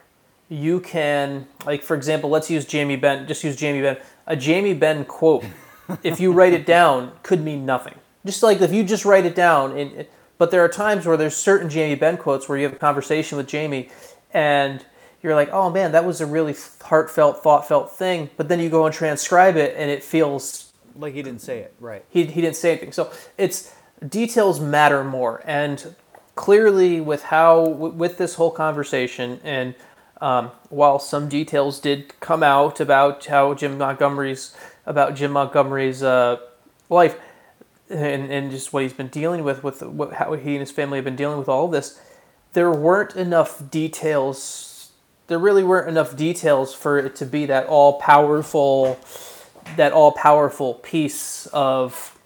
You 0.50 0.80
can 0.80 1.46
like 1.64 1.82
for 1.82 1.96
example, 1.96 2.28
let's 2.28 2.50
use 2.50 2.66
Jamie 2.66 2.96
Benn. 2.96 3.26
Just 3.26 3.42
use 3.42 3.56
Jamie 3.56 3.80
Benn. 3.80 3.96
A 4.26 4.36
Jamie 4.36 4.74
Benn 4.74 5.06
quote, 5.06 5.44
if 6.02 6.20
you 6.20 6.32
write 6.32 6.52
it 6.52 6.66
down, 6.66 7.12
could 7.22 7.42
mean 7.42 7.64
nothing. 7.64 7.94
Just 8.26 8.42
like 8.42 8.60
if 8.60 8.72
you 8.72 8.84
just 8.84 9.06
write 9.06 9.24
it 9.24 9.34
down, 9.34 9.78
and 9.78 10.06
but 10.36 10.50
there 10.50 10.62
are 10.62 10.68
times 10.68 11.06
where 11.06 11.16
there's 11.16 11.36
certain 11.36 11.70
Jamie 11.70 11.94
Benn 11.94 12.18
quotes 12.18 12.48
where 12.48 12.58
you 12.58 12.64
have 12.64 12.74
a 12.74 12.78
conversation 12.78 13.38
with 13.38 13.46
Jamie, 13.46 13.88
and 14.34 14.84
you're 15.22 15.34
like, 15.34 15.50
oh 15.52 15.70
man, 15.70 15.92
that 15.92 16.04
was 16.04 16.20
a 16.20 16.26
really 16.26 16.54
heartfelt, 16.82 17.42
thought-felt 17.42 17.92
thing. 17.92 18.30
But 18.36 18.48
then 18.48 18.60
you 18.60 18.70
go 18.70 18.86
and 18.86 18.94
transcribe 18.94 19.56
it, 19.56 19.74
and 19.76 19.90
it 19.90 20.02
feels 20.02 20.72
Like 20.96 21.14
he 21.14 21.22
didn't 21.22 21.40
say 21.40 21.60
it, 21.60 21.74
right? 21.80 22.04
he, 22.10 22.24
he 22.24 22.40
didn't 22.40 22.56
say 22.56 22.72
anything. 22.72 22.92
So 22.92 23.12
it's 23.38 23.72
details 24.06 24.60
matter 24.60 25.04
more, 25.04 25.42
and 25.46 25.94
clearly 26.34 27.00
with 27.00 27.24
how 27.24 27.62
with 27.62 28.16
this 28.18 28.34
whole 28.34 28.50
conversation, 28.50 29.40
and 29.44 29.74
um, 30.20 30.50
while 30.68 30.98
some 30.98 31.28
details 31.28 31.80
did 31.80 32.18
come 32.20 32.42
out 32.42 32.80
about 32.80 33.26
how 33.26 33.54
Jim 33.54 33.78
Montgomery's 33.78 34.54
about 34.86 35.14
Jim 35.14 35.32
Montgomery's 35.32 36.02
uh, 36.02 36.38
life, 36.88 37.16
and, 37.88 38.30
and 38.32 38.50
just 38.50 38.72
what 38.72 38.82
he's 38.82 38.92
been 38.92 39.08
dealing 39.08 39.44
with 39.44 39.62
with 39.62 39.82
what, 39.82 40.14
how 40.14 40.32
he 40.34 40.52
and 40.52 40.60
his 40.60 40.70
family 40.70 40.98
have 40.98 41.04
been 41.04 41.16
dealing 41.16 41.38
with 41.38 41.48
all 41.48 41.66
of 41.66 41.72
this, 41.72 42.00
there 42.52 42.70
weren't 42.70 43.14
enough 43.16 43.70
details. 43.70 44.66
There 45.30 45.38
really 45.38 45.62
weren't 45.62 45.88
enough 45.88 46.16
details 46.16 46.74
for 46.74 46.98
it 46.98 47.14
to 47.16 47.24
be 47.24 47.46
that 47.46 47.66
all 47.68 47.94
powerful 48.00 48.98
that 49.76 49.92
all 49.92 50.10
powerful 50.10 50.74
piece 50.74 51.46
of 51.52 52.18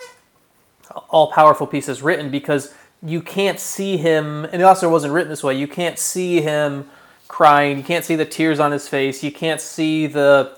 all 1.10 1.30
powerful 1.30 1.66
pieces 1.66 2.00
written 2.02 2.30
because 2.30 2.72
you 3.02 3.20
can't 3.20 3.60
see 3.60 3.98
him 3.98 4.46
and 4.46 4.54
it 4.54 4.62
also 4.62 4.88
wasn't 4.88 5.12
written 5.12 5.28
this 5.28 5.44
way 5.44 5.52
you 5.54 5.68
can't 5.68 5.98
see 5.98 6.40
him 6.40 6.88
crying 7.28 7.76
you 7.76 7.84
can't 7.84 8.06
see 8.06 8.16
the 8.16 8.24
tears 8.24 8.58
on 8.58 8.72
his 8.72 8.88
face 8.88 9.22
you 9.22 9.30
can't 9.32 9.60
see 9.60 10.06
the 10.06 10.50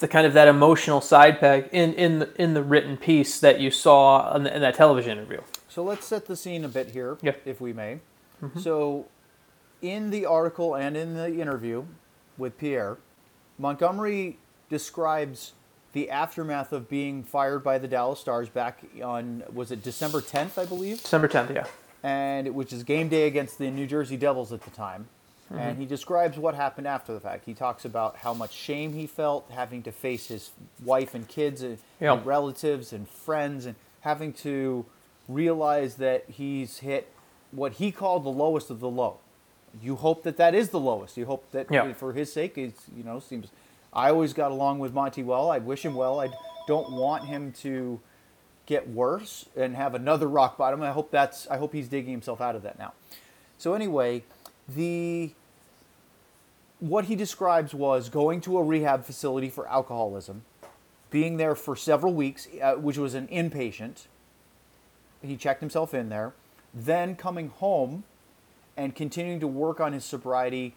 the 0.00 0.08
kind 0.08 0.26
of 0.26 0.34
that 0.34 0.48
emotional 0.48 1.00
side 1.00 1.40
pack 1.40 1.72
in 1.72 1.94
in 1.94 2.18
the, 2.18 2.28
in 2.42 2.52
the 2.54 2.62
written 2.62 2.98
piece 2.98 3.40
that 3.40 3.60
you 3.60 3.70
saw 3.70 4.34
in, 4.36 4.42
the, 4.42 4.54
in 4.54 4.60
that 4.60 4.74
television 4.74 5.12
interview 5.16 5.40
So 5.68 5.82
let's 5.82 6.06
set 6.06 6.26
the 6.26 6.36
scene 6.36 6.64
a 6.64 6.68
bit 6.68 6.90
here, 6.90 7.16
Yeah. 7.22 7.32
Mm-hmm. 7.32 7.50
if 7.50 7.60
we 7.62 7.72
may. 7.72 8.00
So, 8.60 9.06
in 9.82 10.10
the 10.10 10.26
article 10.26 10.74
and 10.74 10.96
in 10.96 11.14
the 11.14 11.40
interview 11.40 11.84
with 12.36 12.58
Pierre, 12.58 12.98
Montgomery 13.58 14.38
describes 14.68 15.52
the 15.92 16.10
aftermath 16.10 16.72
of 16.72 16.88
being 16.88 17.22
fired 17.24 17.64
by 17.64 17.78
the 17.78 17.88
Dallas 17.88 18.20
Stars 18.20 18.48
back 18.48 18.80
on 19.02 19.42
was 19.52 19.72
it 19.72 19.82
December 19.82 20.20
10th, 20.20 20.60
I 20.60 20.64
believe, 20.66 21.02
december 21.02 21.28
10th 21.28 21.54
yeah 21.54 21.66
and 22.02 22.54
which 22.54 22.72
is 22.72 22.82
game 22.84 23.08
day 23.08 23.26
against 23.26 23.58
the 23.58 23.70
New 23.70 23.86
Jersey 23.86 24.16
Devils 24.16 24.52
at 24.52 24.62
the 24.62 24.70
time. 24.70 25.08
Mm-hmm. 25.50 25.58
And 25.58 25.78
he 25.78 25.86
describes 25.86 26.36
what 26.38 26.54
happened 26.54 26.86
after 26.86 27.12
the 27.12 27.20
fact. 27.20 27.44
He 27.46 27.54
talks 27.54 27.84
about 27.84 28.16
how 28.16 28.34
much 28.34 28.52
shame 28.52 28.92
he 28.92 29.06
felt 29.06 29.50
having 29.50 29.82
to 29.84 29.92
face 29.92 30.28
his 30.28 30.50
wife 30.84 31.14
and 31.14 31.26
kids 31.26 31.62
and, 31.62 31.78
Yeah. 32.00 32.12
and 32.12 32.26
relatives 32.26 32.92
and 32.92 33.08
friends 33.08 33.64
and 33.66 33.74
having 34.02 34.32
to 34.34 34.84
realize 35.26 35.96
that 35.96 36.24
he's 36.28 36.78
hit 36.78 37.12
what 37.50 37.74
he 37.74 37.90
called 37.90 38.24
the 38.24 38.30
lowest 38.30 38.70
of 38.70 38.80
the 38.80 38.88
low. 38.90 39.18
You 39.82 39.96
hope 39.96 40.22
that 40.24 40.36
that 40.38 40.54
is 40.54 40.70
the 40.70 40.80
lowest. 40.80 41.16
You 41.16 41.26
hope 41.26 41.50
that 41.52 41.66
Yeah. 41.70 41.92
for 41.92 42.12
his 42.12 42.32
sake, 42.32 42.56
it's 42.58 42.82
you 42.96 43.02
know 43.04 43.20
seems. 43.20 43.48
I 43.92 44.10
always 44.10 44.32
got 44.32 44.50
along 44.50 44.78
with 44.80 44.92
Monty 44.92 45.22
well. 45.22 45.50
I 45.50 45.58
wish 45.58 45.84
him 45.84 45.94
well. 45.94 46.20
I 46.20 46.28
don't 46.66 46.92
want 46.92 47.24
him 47.24 47.52
to 47.62 48.00
get 48.66 48.88
worse 48.88 49.46
and 49.56 49.74
have 49.76 49.94
another 49.94 50.28
rock 50.28 50.56
bottom. 50.58 50.82
I 50.82 50.90
hope 50.92 51.10
that's. 51.10 51.46
I 51.48 51.56
hope 51.56 51.72
he's 51.72 51.88
digging 51.88 52.12
himself 52.12 52.40
out 52.40 52.54
of 52.54 52.62
that 52.62 52.78
now. 52.78 52.92
So 53.56 53.74
anyway, 53.74 54.24
the 54.68 55.32
what 56.80 57.06
he 57.06 57.16
describes 57.16 57.74
was 57.74 58.08
going 58.08 58.40
to 58.42 58.58
a 58.58 58.62
rehab 58.62 59.04
facility 59.04 59.50
for 59.50 59.66
alcoholism, 59.68 60.42
being 61.10 61.36
there 61.36 61.54
for 61.54 61.74
several 61.74 62.14
weeks, 62.14 62.46
uh, 62.62 62.74
which 62.74 62.96
was 62.98 63.14
an 63.14 63.26
inpatient. 63.28 64.06
He 65.22 65.36
checked 65.36 65.60
himself 65.60 65.92
in 65.94 66.08
there, 66.08 66.34
then 66.72 67.16
coming 67.16 67.48
home 67.48 68.04
and 68.78 68.94
continuing 68.94 69.40
to 69.40 69.48
work 69.48 69.80
on 69.80 69.92
his 69.92 70.04
sobriety 70.04 70.74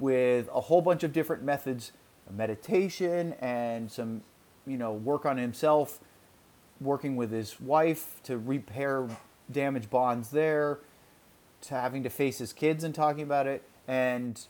with 0.00 0.50
a 0.52 0.62
whole 0.62 0.82
bunch 0.82 1.04
of 1.04 1.12
different 1.12 1.44
methods, 1.44 1.92
meditation 2.28 3.34
and 3.40 3.90
some, 3.90 4.22
you 4.66 4.76
know, 4.76 4.92
work 4.92 5.24
on 5.24 5.36
himself, 5.36 6.00
working 6.80 7.14
with 7.14 7.30
his 7.30 7.60
wife 7.60 8.20
to 8.24 8.36
repair 8.36 9.06
damaged 9.50 9.88
bonds 9.88 10.30
there, 10.30 10.80
to 11.60 11.74
having 11.74 12.02
to 12.02 12.10
face 12.10 12.38
his 12.38 12.52
kids 12.52 12.82
and 12.82 12.92
talking 12.92 13.22
about 13.22 13.46
it, 13.46 13.62
and 13.86 14.46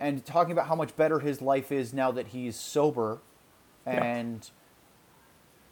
and 0.00 0.24
talking 0.24 0.52
about 0.52 0.66
how 0.66 0.74
much 0.74 0.94
better 0.96 1.20
his 1.20 1.40
life 1.42 1.70
is 1.70 1.92
now 1.92 2.10
that 2.10 2.28
he's 2.28 2.56
sober, 2.56 3.18
Yeah. 3.86 4.02
and 4.02 4.50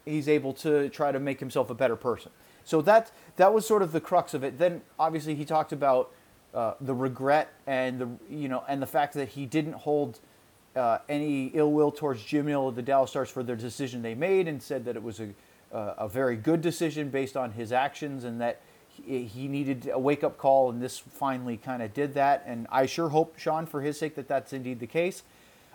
he's 0.04 0.28
able 0.28 0.52
to 0.54 0.90
try 0.90 1.12
to 1.12 1.18
make 1.18 1.40
himself 1.40 1.70
a 1.70 1.74
better 1.74 1.96
person. 1.96 2.30
So 2.62 2.82
that 2.82 3.10
that 3.36 3.54
was 3.54 3.66
sort 3.66 3.80
of 3.80 3.92
the 3.92 4.00
crux 4.02 4.34
of 4.34 4.44
it. 4.44 4.58
Then 4.58 4.82
obviously 4.98 5.34
he 5.34 5.46
talked 5.46 5.72
about 5.72 6.12
uh, 6.54 6.74
the 6.80 6.94
regret 6.94 7.52
and 7.66 7.98
the 7.98 8.08
you 8.30 8.48
know 8.48 8.62
and 8.68 8.80
the 8.80 8.86
fact 8.86 9.14
that 9.14 9.30
he 9.30 9.44
didn't 9.44 9.74
hold 9.74 10.20
uh, 10.76 10.98
any 11.08 11.46
ill 11.48 11.72
will 11.72 11.90
towards 11.90 12.24
Jim 12.24 12.46
Nill 12.46 12.68
of 12.68 12.76
the 12.76 12.82
Dallas 12.82 13.10
Stars 13.10 13.28
for 13.28 13.42
their 13.42 13.56
decision 13.56 14.02
they 14.02 14.14
made, 14.14 14.48
and 14.48 14.62
said 14.62 14.84
that 14.84 14.96
it 14.96 15.02
was 15.02 15.20
a 15.20 15.30
uh, 15.72 15.94
a 15.98 16.08
very 16.08 16.36
good 16.36 16.60
decision 16.60 17.10
based 17.10 17.36
on 17.36 17.52
his 17.52 17.72
actions, 17.72 18.24
and 18.24 18.40
that 18.40 18.60
he, 18.88 19.24
he 19.24 19.48
needed 19.48 19.90
a 19.92 19.98
wake 19.98 20.22
up 20.22 20.38
call, 20.38 20.70
and 20.70 20.80
this 20.80 20.98
finally 20.98 21.56
kind 21.56 21.82
of 21.82 21.92
did 21.92 22.14
that. 22.14 22.44
And 22.46 22.66
I 22.70 22.86
sure 22.86 23.08
hope, 23.08 23.38
Sean, 23.38 23.66
for 23.66 23.82
his 23.82 23.98
sake, 23.98 24.14
that 24.14 24.28
that's 24.28 24.52
indeed 24.52 24.78
the 24.78 24.86
case. 24.86 25.24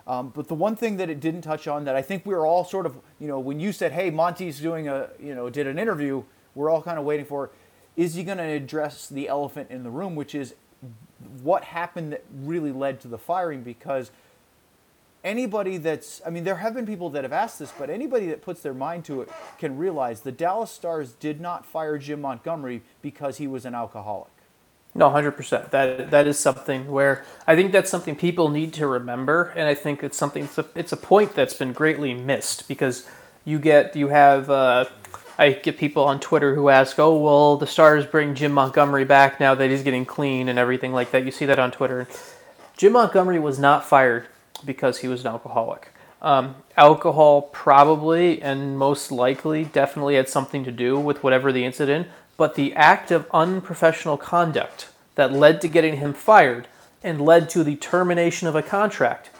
Um, 0.06 0.32
but 0.34 0.48
the 0.48 0.54
one 0.54 0.76
thing 0.76 0.96
that 0.96 1.10
it 1.10 1.20
didn't 1.20 1.42
touch 1.42 1.68
on 1.68 1.84
that 1.84 1.94
I 1.94 2.02
think 2.02 2.24
we 2.24 2.34
were 2.34 2.46
all 2.46 2.64
sort 2.64 2.86
of, 2.86 2.96
you 3.18 3.28
know, 3.28 3.38
when 3.38 3.60
you 3.60 3.72
said, 3.72 3.92
"Hey, 3.92 4.10
Monty's 4.10 4.58
doing 4.58 4.88
a, 4.88 5.10
you 5.20 5.34
know, 5.34 5.50
did 5.50 5.66
an 5.66 5.78
interview," 5.78 6.24
we're 6.54 6.70
all 6.70 6.82
kind 6.82 6.98
of 6.98 7.04
waiting 7.04 7.26
for, 7.26 7.50
is 7.96 8.14
he 8.14 8.24
going 8.24 8.38
to 8.38 8.44
address 8.44 9.08
the 9.08 9.28
elephant 9.28 9.70
in 9.70 9.82
the 9.82 9.90
room, 9.90 10.16
which 10.16 10.34
is 10.34 10.54
what 11.42 11.64
happened 11.64 12.12
that 12.12 12.24
really 12.42 12.72
led 12.72 13.00
to 13.02 13.08
the 13.08 13.18
firing? 13.18 13.62
Because 13.62 14.10
anybody 15.22 15.76
that's, 15.76 16.20
I 16.26 16.30
mean, 16.30 16.44
there 16.44 16.56
have 16.56 16.74
been 16.74 16.86
people 16.86 17.10
that 17.10 17.24
have 17.24 17.32
asked 17.32 17.58
this, 17.58 17.72
but 17.78 17.90
anybody 17.90 18.26
that 18.28 18.42
puts 18.42 18.62
their 18.62 18.74
mind 18.74 19.04
to 19.06 19.22
it 19.22 19.28
can 19.58 19.76
realize 19.76 20.22
the 20.22 20.32
Dallas 20.32 20.70
Stars 20.70 21.12
did 21.12 21.40
not 21.40 21.66
fire 21.66 21.98
Jim 21.98 22.20
Montgomery 22.20 22.82
because 23.02 23.38
he 23.38 23.46
was 23.46 23.64
an 23.64 23.74
alcoholic. 23.74 24.30
No, 24.92 25.08
hundred 25.08 25.32
percent. 25.32 25.70
That 25.70 26.10
that 26.10 26.26
is 26.26 26.36
something 26.36 26.90
where 26.90 27.24
I 27.46 27.54
think 27.54 27.70
that's 27.70 27.88
something 27.88 28.16
people 28.16 28.48
need 28.48 28.72
to 28.74 28.88
remember, 28.88 29.52
and 29.54 29.68
I 29.68 29.74
think 29.74 30.02
it's 30.02 30.16
something. 30.16 30.44
It's 30.44 30.58
a, 30.58 30.66
it's 30.74 30.90
a 30.90 30.96
point 30.96 31.36
that's 31.36 31.54
been 31.54 31.72
greatly 31.72 32.12
missed 32.12 32.66
because 32.66 33.06
you 33.44 33.60
get 33.60 33.94
you 33.94 34.08
have. 34.08 34.50
Uh, 34.50 34.86
I 35.40 35.52
get 35.52 35.78
people 35.78 36.04
on 36.04 36.20
Twitter 36.20 36.54
who 36.54 36.68
ask, 36.68 36.98
"Oh, 36.98 37.16
well, 37.16 37.56
the 37.56 37.66
Stars 37.66 38.04
bring 38.04 38.34
Jim 38.34 38.52
Montgomery 38.52 39.06
back 39.06 39.40
now 39.40 39.54
that 39.54 39.70
he's 39.70 39.82
getting 39.82 40.04
clean 40.04 40.50
and 40.50 40.58
everything 40.58 40.92
like 40.92 41.12
that." 41.12 41.24
You 41.24 41.30
see 41.30 41.46
that 41.46 41.58
on 41.58 41.70
Twitter. 41.70 42.06
Jim 42.76 42.92
Montgomery 42.92 43.38
was 43.38 43.58
not 43.58 43.86
fired 43.86 44.26
because 44.66 44.98
he 44.98 45.08
was 45.08 45.22
an 45.22 45.28
alcoholic. 45.28 45.94
Um, 46.20 46.56
alcohol 46.76 47.40
probably 47.40 48.42
and 48.42 48.78
most 48.78 49.10
likely 49.10 49.64
definitely 49.64 50.16
had 50.16 50.28
something 50.28 50.62
to 50.64 50.70
do 50.70 50.98
with 50.98 51.22
whatever 51.22 51.50
the 51.52 51.64
incident, 51.64 52.08
but 52.36 52.54
the 52.54 52.74
act 52.74 53.10
of 53.10 53.26
unprofessional 53.32 54.18
conduct 54.18 54.88
that 55.14 55.32
led 55.32 55.62
to 55.62 55.68
getting 55.68 55.96
him 55.96 56.12
fired 56.12 56.68
and 57.02 57.18
led 57.18 57.48
to 57.48 57.64
the 57.64 57.76
termination 57.76 58.46
of 58.46 58.54
a 58.54 58.62
contract 58.62 59.30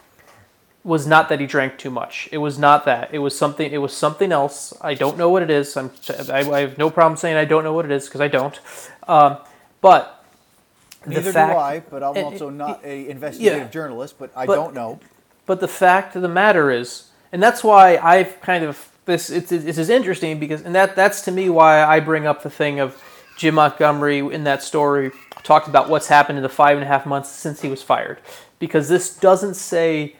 was 0.82 1.06
not 1.06 1.28
that 1.28 1.40
he 1.40 1.46
drank 1.46 1.76
too 1.78 1.90
much. 1.90 2.28
It 2.32 2.38
was 2.38 2.58
not 2.58 2.84
that. 2.86 3.12
It 3.12 3.18
was 3.18 3.36
something. 3.36 3.70
It 3.70 3.78
was 3.78 3.92
something 3.94 4.32
else. 4.32 4.72
I 4.80 4.94
don't 4.94 5.18
know 5.18 5.28
what 5.28 5.42
it 5.42 5.50
is. 5.50 5.76
I'm. 5.76 5.90
I, 6.30 6.38
I 6.50 6.60
have 6.60 6.78
no 6.78 6.90
problem 6.90 7.16
saying 7.16 7.36
I 7.36 7.44
don't 7.44 7.64
know 7.64 7.72
what 7.74 7.84
it 7.84 7.90
is 7.90 8.06
because 8.06 8.20
I 8.20 8.28
don't. 8.28 8.58
Um, 9.06 9.38
but 9.80 10.24
Neither 11.06 11.22
the 11.22 11.32
fact, 11.32 11.52
do 11.54 11.58
I, 11.58 11.80
but 11.80 12.02
I'm 12.02 12.16
and- 12.16 12.26
also 12.26 12.50
not 12.50 12.84
a 12.84 13.08
investigative 13.08 13.70
journalist. 13.70 14.16
But 14.18 14.30
I 14.34 14.46
But- 14.46 14.56
don't 14.56 14.74
know. 14.74 15.00
But 15.46 15.60
the 15.60 15.68
fact 15.68 16.14
of 16.14 16.22
the 16.22 16.28
matter 16.28 16.70
is, 16.70 17.08
and 17.32 17.42
that's 17.42 17.64
why 17.64 17.96
I've 17.96 18.40
kind 18.40 18.62
of 18.64 18.88
this. 19.04 19.28
It's 19.30 19.48
this 19.50 19.78
is 19.78 19.90
interesting 19.90 20.38
because, 20.38 20.62
and 20.62 20.74
that 20.74 20.94
that's 20.94 21.22
to 21.22 21.32
me 21.32 21.50
why 21.50 21.82
I 21.82 21.98
bring 22.00 22.26
up 22.26 22.42
the 22.42 22.50
thing 22.50 22.78
of 22.78 23.02
Jim 23.36 23.56
Montgomery 23.56 24.18
in 24.18 24.44
that 24.44 24.62
story 24.62 25.10
talked 25.42 25.66
about 25.66 25.88
what's 25.88 26.06
happened 26.06 26.38
in 26.38 26.42
the 26.42 26.48
five 26.48 26.76
and 26.76 26.84
a 26.84 26.86
half 26.86 27.04
months 27.04 27.30
since 27.30 27.62
he 27.62 27.68
was 27.68 27.82
fired, 27.82 28.18
because 28.60 28.88
this 28.88 29.14
doesn't 29.16 29.54
say 29.54 30.14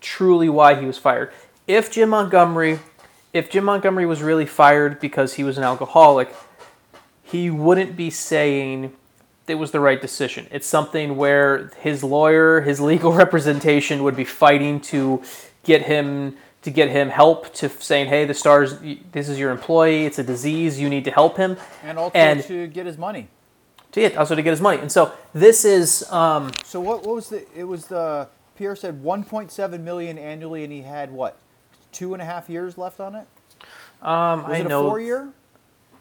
truly 0.00 0.48
why 0.48 0.74
he 0.74 0.86
was 0.86 0.98
fired. 0.98 1.30
If 1.66 1.90
Jim 1.90 2.10
Montgomery, 2.10 2.80
if 3.32 3.50
Jim 3.50 3.64
Montgomery 3.64 4.06
was 4.06 4.22
really 4.22 4.46
fired 4.46 5.00
because 5.00 5.34
he 5.34 5.44
was 5.44 5.58
an 5.58 5.64
alcoholic, 5.64 6.34
he 7.22 7.50
wouldn't 7.50 7.96
be 7.96 8.10
saying 8.10 8.92
it 9.46 9.54
was 9.56 9.70
the 9.70 9.80
right 9.80 10.00
decision. 10.00 10.46
It's 10.50 10.66
something 10.66 11.16
where 11.16 11.70
his 11.80 12.04
lawyer, 12.04 12.60
his 12.60 12.80
legal 12.80 13.12
representation 13.24 14.02
would 14.04 14.16
be 14.16 14.24
fighting 14.24 14.80
to 14.82 15.22
get 15.62 15.82
him 15.82 16.36
to 16.60 16.70
get 16.72 16.90
him 16.90 17.08
help 17.08 17.54
to 17.54 17.68
saying, 17.68 18.08
"Hey, 18.08 18.24
the 18.24 18.34
stars, 18.34 18.76
this 19.12 19.28
is 19.28 19.38
your 19.38 19.50
employee. 19.50 20.06
It's 20.06 20.18
a 20.18 20.24
disease. 20.24 20.80
You 20.80 20.88
need 20.88 21.04
to 21.04 21.10
help 21.10 21.36
him." 21.36 21.56
And 21.84 21.98
also 21.98 22.18
And- 22.18 22.42
to 22.44 22.66
get 22.66 22.86
his 22.86 22.98
money. 22.98 23.28
To 23.92 24.00
get 24.00 24.16
also 24.16 24.34
to 24.34 24.42
get 24.42 24.50
his 24.50 24.60
money. 24.60 24.78
And 24.78 24.92
so 24.92 25.12
this 25.32 25.64
is 25.64 26.10
um, 26.12 26.50
So 26.64 26.78
what, 26.80 27.06
what 27.06 27.14
was 27.14 27.28
the? 27.30 27.46
It 27.56 27.64
was 27.64 27.86
the 27.86 28.28
Pierre 28.58 28.74
said 28.74 29.02
1.7 29.04 29.80
million 29.80 30.18
annually, 30.18 30.64
and 30.64 30.72
he 30.72 30.82
had 30.82 31.12
what, 31.12 31.38
two 31.92 32.12
and 32.12 32.20
a 32.20 32.24
half 32.24 32.50
years 32.50 32.76
left 32.76 32.98
on 32.98 33.14
it. 33.14 33.26
um 34.02 34.42
Was 34.42 34.52
I 34.52 34.56
it 34.58 34.66
a 34.66 34.68
know 34.68 34.88
four 34.88 35.00
year? 35.00 35.28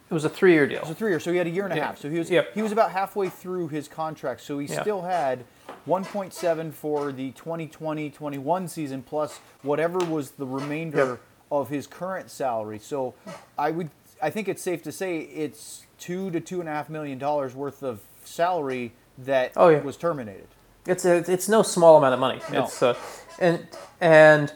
it 0.10 0.14
was 0.14 0.26
a 0.26 0.30
three 0.30 0.54
year 0.54 0.66
deal. 0.66 0.78
It 0.78 0.82
was 0.82 0.90
a 0.92 0.96
three 0.96 1.12
year. 1.12 1.20
So 1.20 1.32
he 1.32 1.38
had 1.38 1.46
a 1.46 1.52
year 1.52 1.66
and 1.66 1.74
a 1.74 1.76
Yeah. 1.78 1.86
half. 1.88 2.00
So 2.00 2.10
he 2.10 2.18
was 2.18 2.32
Yep. 2.32 2.54
he 2.56 2.62
was 2.64 2.72
about 2.72 2.92
halfway 2.92 3.30
through 3.30 3.68
his 3.68 3.88
contract. 3.88 4.42
So 4.42 4.58
he 4.58 4.66
Yeah. 4.68 4.82
still 4.82 5.04
had 5.04 5.46
1.7 5.86 6.72
for 6.72 7.12
the 7.12 7.32
2020-21 7.34 8.68
season 8.68 9.04
plus 9.04 9.40
whatever 9.62 10.00
was 10.00 10.32
the 10.32 10.46
remainder 10.48 11.06
Yep. 11.06 11.20
of 11.52 11.70
his 11.70 11.86
current 11.88 12.32
salary. 12.32 12.80
So 12.80 13.14
I 13.58 13.70
would 13.72 13.92
I 14.20 14.32
think 14.32 14.48
it's 14.48 14.64
safe 14.64 14.82
to 14.84 14.92
say 14.92 15.20
it's 15.20 15.86
two 16.00 16.32
to 16.32 16.40
two 16.40 16.60
and 16.60 16.68
a 16.68 16.72
half 16.72 16.90
million 16.90 17.20
dollars 17.20 17.54
worth 17.56 17.84
of 17.84 18.00
salary 18.26 18.94
that 19.20 19.52
Oh, 19.56 19.70
yeah. 19.70 19.82
was 19.82 19.96
terminated. 19.96 20.48
It's 20.88 21.06
a, 21.06 21.32
it's 21.32 21.50
no 21.50 21.62
small 21.62 21.98
amount 21.98 22.14
of 22.14 22.20
money. 22.20 22.42
No. 22.52 22.64
It's 22.64 22.82
uh, 22.82 22.96
and 23.40 23.68
and 24.02 24.54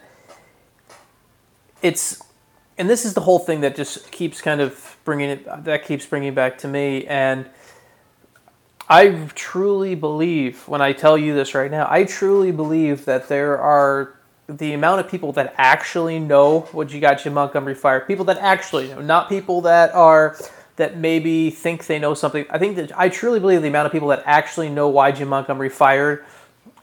it's 1.81 2.21
and 2.77 2.89
this 2.89 3.05
is 3.05 3.13
the 3.13 3.21
whole 3.21 3.39
thing 3.39 3.61
that 3.61 3.75
just 3.75 4.11
keeps 4.11 4.41
kind 4.41 4.61
of 4.61 4.97
bringing 5.03 5.29
it 5.29 5.65
that 5.65 5.85
keeps 5.85 6.05
bringing 6.05 6.33
back 6.33 6.57
to 6.59 6.67
me 6.67 7.05
and 7.07 7.49
I 8.89 9.29
truly 9.35 9.95
believe 9.95 10.67
when 10.67 10.81
I 10.81 10.91
tell 10.91 11.17
you 11.17 11.33
this 11.33 11.55
right 11.55 11.71
now, 11.71 11.87
I 11.89 12.03
truly 12.03 12.51
believe 12.51 13.05
that 13.05 13.29
there 13.29 13.57
are 13.57 14.19
the 14.49 14.73
amount 14.73 14.99
of 14.99 15.09
people 15.09 15.31
that 15.33 15.53
actually 15.57 16.19
know 16.19 16.61
what 16.73 16.91
you 16.91 16.99
got 16.99 17.23
Jim 17.23 17.33
Montgomery 17.33 17.75
Fire, 17.75 18.01
people 18.01 18.25
that 18.25 18.37
actually 18.39 18.89
know, 18.89 18.99
not 19.01 19.29
people 19.29 19.61
that 19.61 19.95
are 19.95 20.37
that 20.81 20.97
maybe 20.97 21.51
think 21.51 21.85
they 21.85 21.99
know 21.99 22.15
something. 22.15 22.43
I 22.49 22.57
think 22.57 22.75
that 22.75 22.97
I 22.97 23.07
truly 23.07 23.39
believe 23.39 23.61
the 23.61 23.67
amount 23.67 23.85
of 23.85 23.91
people 23.91 24.07
that 24.07 24.23
actually 24.25 24.67
know 24.67 24.87
why 24.89 25.11
Jim 25.11 25.27
Montgomery 25.29 25.69
fired 25.69 26.25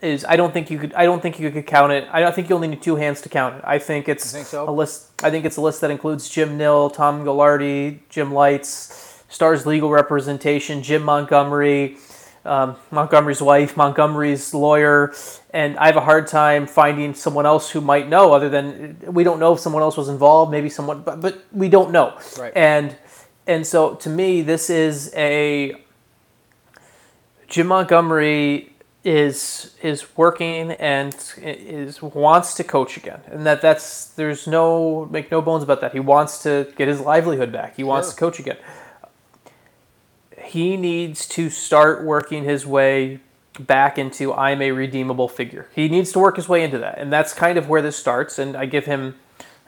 is 0.00 0.24
I 0.24 0.36
don't 0.36 0.52
think 0.52 0.70
you 0.70 0.78
could 0.78 0.94
I 0.94 1.04
don't 1.04 1.20
think 1.20 1.40
you 1.40 1.50
could 1.50 1.66
count 1.66 1.90
it. 1.92 2.08
I 2.12 2.20
don't 2.20 2.32
think 2.32 2.48
you 2.48 2.54
only 2.54 2.68
need 2.68 2.80
two 2.80 2.94
hands 2.94 3.20
to 3.22 3.28
count 3.28 3.56
it. 3.56 3.62
I 3.66 3.80
think 3.80 4.08
it's 4.08 4.32
think 4.32 4.46
so? 4.46 4.70
a 4.70 4.70
list 4.70 5.10
I 5.24 5.30
think 5.30 5.44
it's 5.44 5.56
a 5.56 5.60
list 5.60 5.80
that 5.80 5.90
includes 5.90 6.28
Jim 6.28 6.56
Nill, 6.56 6.90
Tom 6.90 7.24
Gaglardi, 7.24 7.98
Jim 8.08 8.32
Lites, 8.32 9.24
Stars 9.28 9.66
legal 9.66 9.90
representation, 9.90 10.82
Jim 10.84 11.02
Montgomery, 11.02 11.96
um, 12.44 12.76
Montgomery's 12.92 13.42
wife, 13.42 13.76
Montgomery's 13.76 14.54
lawyer, 14.54 15.12
and 15.50 15.76
I 15.76 15.86
have 15.86 15.96
a 15.96 16.06
hard 16.12 16.28
time 16.28 16.68
finding 16.68 17.14
someone 17.14 17.46
else 17.46 17.68
who 17.68 17.80
might 17.80 18.08
know. 18.08 18.32
Other 18.32 18.48
than 18.48 18.96
we 19.04 19.24
don't 19.24 19.40
know 19.40 19.54
if 19.54 19.60
someone 19.60 19.82
else 19.82 19.96
was 19.96 20.08
involved, 20.08 20.52
maybe 20.52 20.70
someone, 20.70 21.02
but 21.02 21.20
but 21.20 21.44
we 21.52 21.68
don't 21.68 21.90
know. 21.90 22.16
Right. 22.38 22.52
And 22.56 22.96
and 23.48 23.66
so 23.66 23.94
to 23.96 24.10
me, 24.10 24.42
this 24.42 24.70
is 24.70 25.12
a 25.16 25.74
Jim 27.48 27.66
Montgomery 27.66 28.72
is 29.04 29.74
is 29.82 30.16
working 30.16 30.72
and 30.72 31.16
is 31.38 32.02
wants 32.02 32.54
to 32.54 32.64
coach 32.64 32.96
again, 32.98 33.20
and 33.26 33.46
that 33.46 33.62
that's 33.62 34.04
there's 34.04 34.46
no 34.46 35.06
make 35.06 35.30
no 35.30 35.40
bones 35.40 35.62
about 35.62 35.80
that. 35.80 35.92
He 35.92 36.00
wants 36.00 36.42
to 36.42 36.72
get 36.76 36.86
his 36.88 37.00
livelihood 37.00 37.50
back. 37.50 37.76
He 37.76 37.82
wants 37.82 38.08
Sure. 38.08 38.14
to 38.14 38.20
coach 38.20 38.38
again. 38.38 38.58
He 40.44 40.76
needs 40.76 41.26
to 41.28 41.50
start 41.50 42.04
working 42.04 42.44
his 42.44 42.66
way 42.66 43.20
back 43.58 43.98
into 43.98 44.32
I'm 44.34 44.60
a 44.62 44.72
redeemable 44.72 45.28
figure. 45.28 45.68
He 45.74 45.88
needs 45.88 46.12
to 46.12 46.18
work 46.18 46.36
his 46.36 46.48
way 46.48 46.62
into 46.62 46.78
that, 46.78 46.98
and 46.98 47.10
that's 47.12 47.32
kind 47.32 47.56
of 47.56 47.68
where 47.68 47.80
this 47.80 47.96
starts. 47.96 48.38
And 48.38 48.56
I 48.56 48.66
give 48.66 48.84
him 48.84 49.14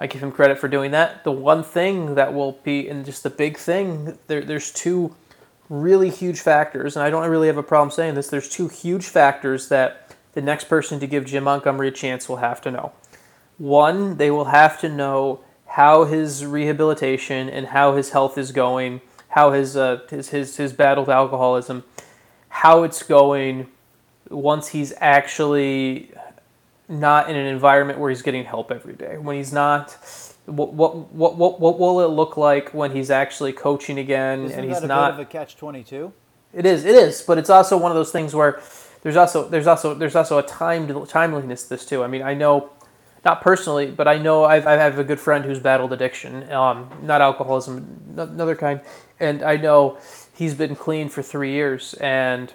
I 0.00 0.06
give 0.06 0.22
him 0.22 0.32
credit 0.32 0.58
for 0.58 0.66
doing 0.66 0.92
that. 0.92 1.24
The 1.24 1.32
one 1.32 1.62
thing 1.62 2.14
that 2.14 2.32
will 2.32 2.52
be, 2.64 2.88
and 2.88 3.04
just 3.04 3.22
the 3.22 3.30
big 3.30 3.58
thing, 3.58 4.18
there, 4.28 4.40
there's 4.40 4.72
two 4.72 5.14
really 5.68 6.08
huge 6.08 6.40
factors, 6.40 6.96
and 6.96 7.04
I 7.04 7.10
don't 7.10 7.28
really 7.28 7.46
have 7.46 7.58
a 7.58 7.62
problem 7.62 7.90
saying 7.90 8.14
this. 8.14 8.28
There's 8.28 8.48
two 8.48 8.68
huge 8.68 9.04
factors 9.04 9.68
that 9.68 10.16
the 10.32 10.40
next 10.40 10.64
person 10.64 10.98
to 11.00 11.06
give 11.06 11.26
Jim 11.26 11.44
Montgomery 11.44 11.88
a 11.88 11.92
chance 11.92 12.28
will 12.28 12.36
have 12.36 12.62
to 12.62 12.70
know. 12.70 12.92
One, 13.58 14.16
they 14.16 14.30
will 14.30 14.46
have 14.46 14.80
to 14.80 14.88
know 14.88 15.40
how 15.66 16.04
his 16.04 16.46
rehabilitation 16.46 17.48
and 17.48 17.68
how 17.68 17.94
his 17.94 18.10
health 18.10 18.38
is 18.38 18.52
going, 18.52 19.02
how 19.28 19.52
his 19.52 19.76
uh, 19.76 20.00
his, 20.08 20.30
his 20.30 20.56
his 20.56 20.72
battle 20.72 21.04
with 21.04 21.10
alcoholism, 21.10 21.84
how 22.48 22.82
it's 22.82 23.02
going 23.02 23.68
once 24.30 24.68
he's 24.68 24.92
actually 24.98 26.10
not 26.90 27.30
in 27.30 27.36
an 27.36 27.46
environment 27.46 27.98
where 27.98 28.10
he's 28.10 28.22
getting 28.22 28.44
help 28.44 28.70
every 28.70 28.94
day. 28.94 29.16
When 29.16 29.36
he's 29.36 29.52
not, 29.52 29.96
what 30.46 30.74
what 30.74 31.12
what 31.12 31.36
what, 31.36 31.60
what 31.60 31.78
will 31.78 32.00
it 32.00 32.08
look 32.08 32.36
like 32.36 32.74
when 32.74 32.90
he's 32.90 33.10
actually 33.10 33.52
coaching 33.52 33.98
again 33.98 34.44
Isn't 34.44 34.58
and 34.58 34.68
he's 34.68 34.82
not? 34.82 35.16
bit 35.16 35.20
of 35.20 35.28
a 35.28 35.30
catch 35.30 35.56
22? 35.56 36.12
It 36.52 36.66
is. 36.66 36.84
It 36.84 36.96
is. 36.96 37.22
But 37.22 37.38
it's 37.38 37.48
also 37.48 37.76
one 37.76 37.92
of 37.92 37.96
those 37.96 38.10
things 38.10 38.34
where 38.34 38.60
there's 39.02 39.16
also 39.16 39.48
there's 39.48 39.68
also 39.68 39.94
there's 39.94 40.16
also 40.16 40.38
a 40.38 40.42
time 40.42 41.06
timeliness 41.06 41.62
to 41.64 41.68
this 41.70 41.86
too. 41.86 42.02
I 42.02 42.08
mean, 42.08 42.22
I 42.22 42.34
know, 42.34 42.70
not 43.24 43.40
personally, 43.40 43.86
but 43.86 44.08
I 44.08 44.18
know 44.18 44.44
I've, 44.44 44.66
I 44.66 44.72
have 44.72 44.98
a 44.98 45.04
good 45.04 45.20
friend 45.20 45.44
who's 45.44 45.60
battled 45.60 45.92
addiction, 45.92 46.50
um, 46.52 46.90
not 47.02 47.20
alcoholism, 47.20 48.14
another 48.16 48.56
kind, 48.56 48.80
and 49.20 49.42
I 49.42 49.56
know 49.56 49.98
he's 50.34 50.54
been 50.54 50.74
clean 50.74 51.08
for 51.08 51.22
three 51.22 51.52
years 51.52 51.94
and. 51.94 52.52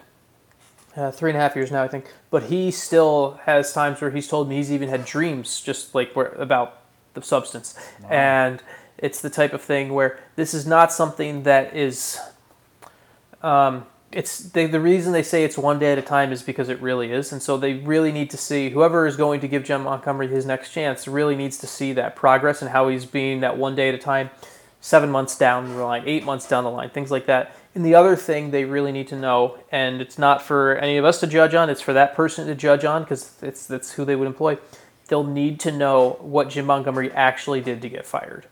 Uh, 0.95 1.11
three 1.11 1.29
and 1.29 1.37
a 1.37 1.41
half 1.41 1.57
years 1.57 1.71
now, 1.71 1.83
I 1.83 1.89
think. 1.89 2.13
But 2.29 2.43
he 2.43 2.71
still 2.71 3.39
has 3.43 3.73
times 3.73 3.99
where 3.99 4.11
he's 4.11 4.29
told 4.29 4.47
me 4.47 4.55
he's 4.55 4.71
even 4.71 4.87
had 4.87 5.03
dreams 5.03 5.59
just 5.59 5.93
like 5.93 6.15
where 6.15 6.27
about 6.27 6.79
the 7.15 7.21
substance, 7.21 7.75
and 8.09 8.61
it's 8.97 9.19
the 9.21 9.29
type 9.29 9.53
of 9.53 9.61
thing 9.61 9.93
where 9.93 10.19
this 10.35 10.53
is 10.53 10.65
not 10.65 10.93
something 10.93 11.43
that 11.43 11.75
is 11.75 12.17
um, 13.41 13.85
it's 14.11 14.39
they, 14.39 14.65
the 14.65 14.79
reason 14.79 15.11
they 15.11 15.23
say 15.23 15.43
it's 15.43 15.57
one 15.57 15.77
day 15.77 15.91
at 15.91 15.97
a 15.97 16.01
time 16.01 16.31
is 16.31 16.41
because 16.41 16.69
it 16.69 16.81
really 16.81 17.11
is, 17.11 17.31
and 17.33 17.41
so 17.41 17.57
they 17.57 17.73
really 17.73 18.11
need 18.11 18.29
to 18.29 18.37
see 18.37 18.69
whoever 18.69 19.05
is 19.05 19.17
going 19.17 19.41
to 19.41 19.47
give 19.47 19.63
Jim 19.63 19.83
Montgomery 19.83 20.29
his 20.29 20.45
next 20.45 20.71
chance 20.71 21.07
really 21.07 21.35
needs 21.35 21.57
to 21.57 21.67
see 21.67 21.91
that 21.93 22.15
progress 22.15 22.61
and 22.61 22.71
how 22.71 22.87
he's 22.87 23.05
being 23.05 23.41
that 23.41 23.57
one 23.57 23.75
day 23.75 23.89
at 23.89 23.95
a 23.95 23.97
time, 23.97 24.29
seven 24.79 25.11
months 25.11 25.37
down 25.37 25.67
the 25.75 25.83
line, 25.83 26.03
eight 26.05 26.23
months 26.23 26.47
down 26.47 26.63
the 26.63 26.69
line, 26.69 26.89
things 26.89 27.11
like 27.11 27.25
that. 27.25 27.55
And 27.75 27.85
the 27.85 27.95
other 27.95 28.15
thing 28.15 28.51
they 28.51 28.65
really 28.65 28.93
need 28.93 29.09
to 29.09 29.17
know, 29.17 29.59
and 29.71 30.01
it's 30.01 30.17
not 30.17 30.41
for 30.41 30.77
any 30.77 30.97
of 30.97 31.05
us 31.05 31.19
to 31.19 31.27
judge 31.27 31.53
on, 31.53 31.69
it's 31.69 31.81
for 31.81 31.93
that 31.93 32.15
person 32.15 32.47
to 32.47 32.55
judge 32.55 32.85
on 32.85 33.03
because 33.03 33.33
it's 33.41 33.67
that's 33.67 33.93
who 33.93 34.05
they 34.05 34.15
would 34.15 34.27
employ. 34.27 34.57
They'll 35.07 35.25
need 35.25 35.59
to 35.61 35.71
know 35.71 36.17
what 36.21 36.49
Jim 36.49 36.65
Montgomery 36.65 37.11
actually 37.11 37.61
did 37.61 37.81
to 37.83 37.89
get 37.89 38.05
fired 38.07 38.47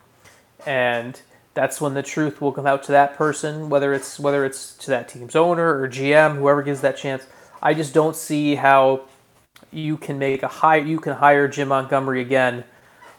and 0.66 1.22
that's 1.54 1.80
when 1.80 1.94
the 1.94 2.04
truth 2.04 2.42
will 2.42 2.52
come 2.52 2.66
out 2.66 2.84
to 2.84 2.92
that 2.92 3.16
person 3.16 3.70
whether 3.70 3.94
it's 3.94 4.20
whether 4.20 4.46
it's 4.46 4.76
to 4.76 4.90
that 4.90 5.08
team's 5.10 5.36
owner 5.36 5.80
or 5.80 5.88
gm 5.88 6.38
whoever 6.38 6.64
gives 6.64 6.82
that 6.82 6.98
chance 6.98 7.26
i 7.62 7.74
just 7.74 7.94
don't 7.94 8.16
see 8.16 8.56
how 8.56 9.02
you 9.72 9.98
can 9.98 10.18
make 10.20 10.44
a 10.44 10.48
hire 10.48 10.82
you 10.82 11.00
can 11.00 11.14
hire 11.14 11.48
jim 11.48 11.68
montgomery 11.68 12.22
again 12.22 12.64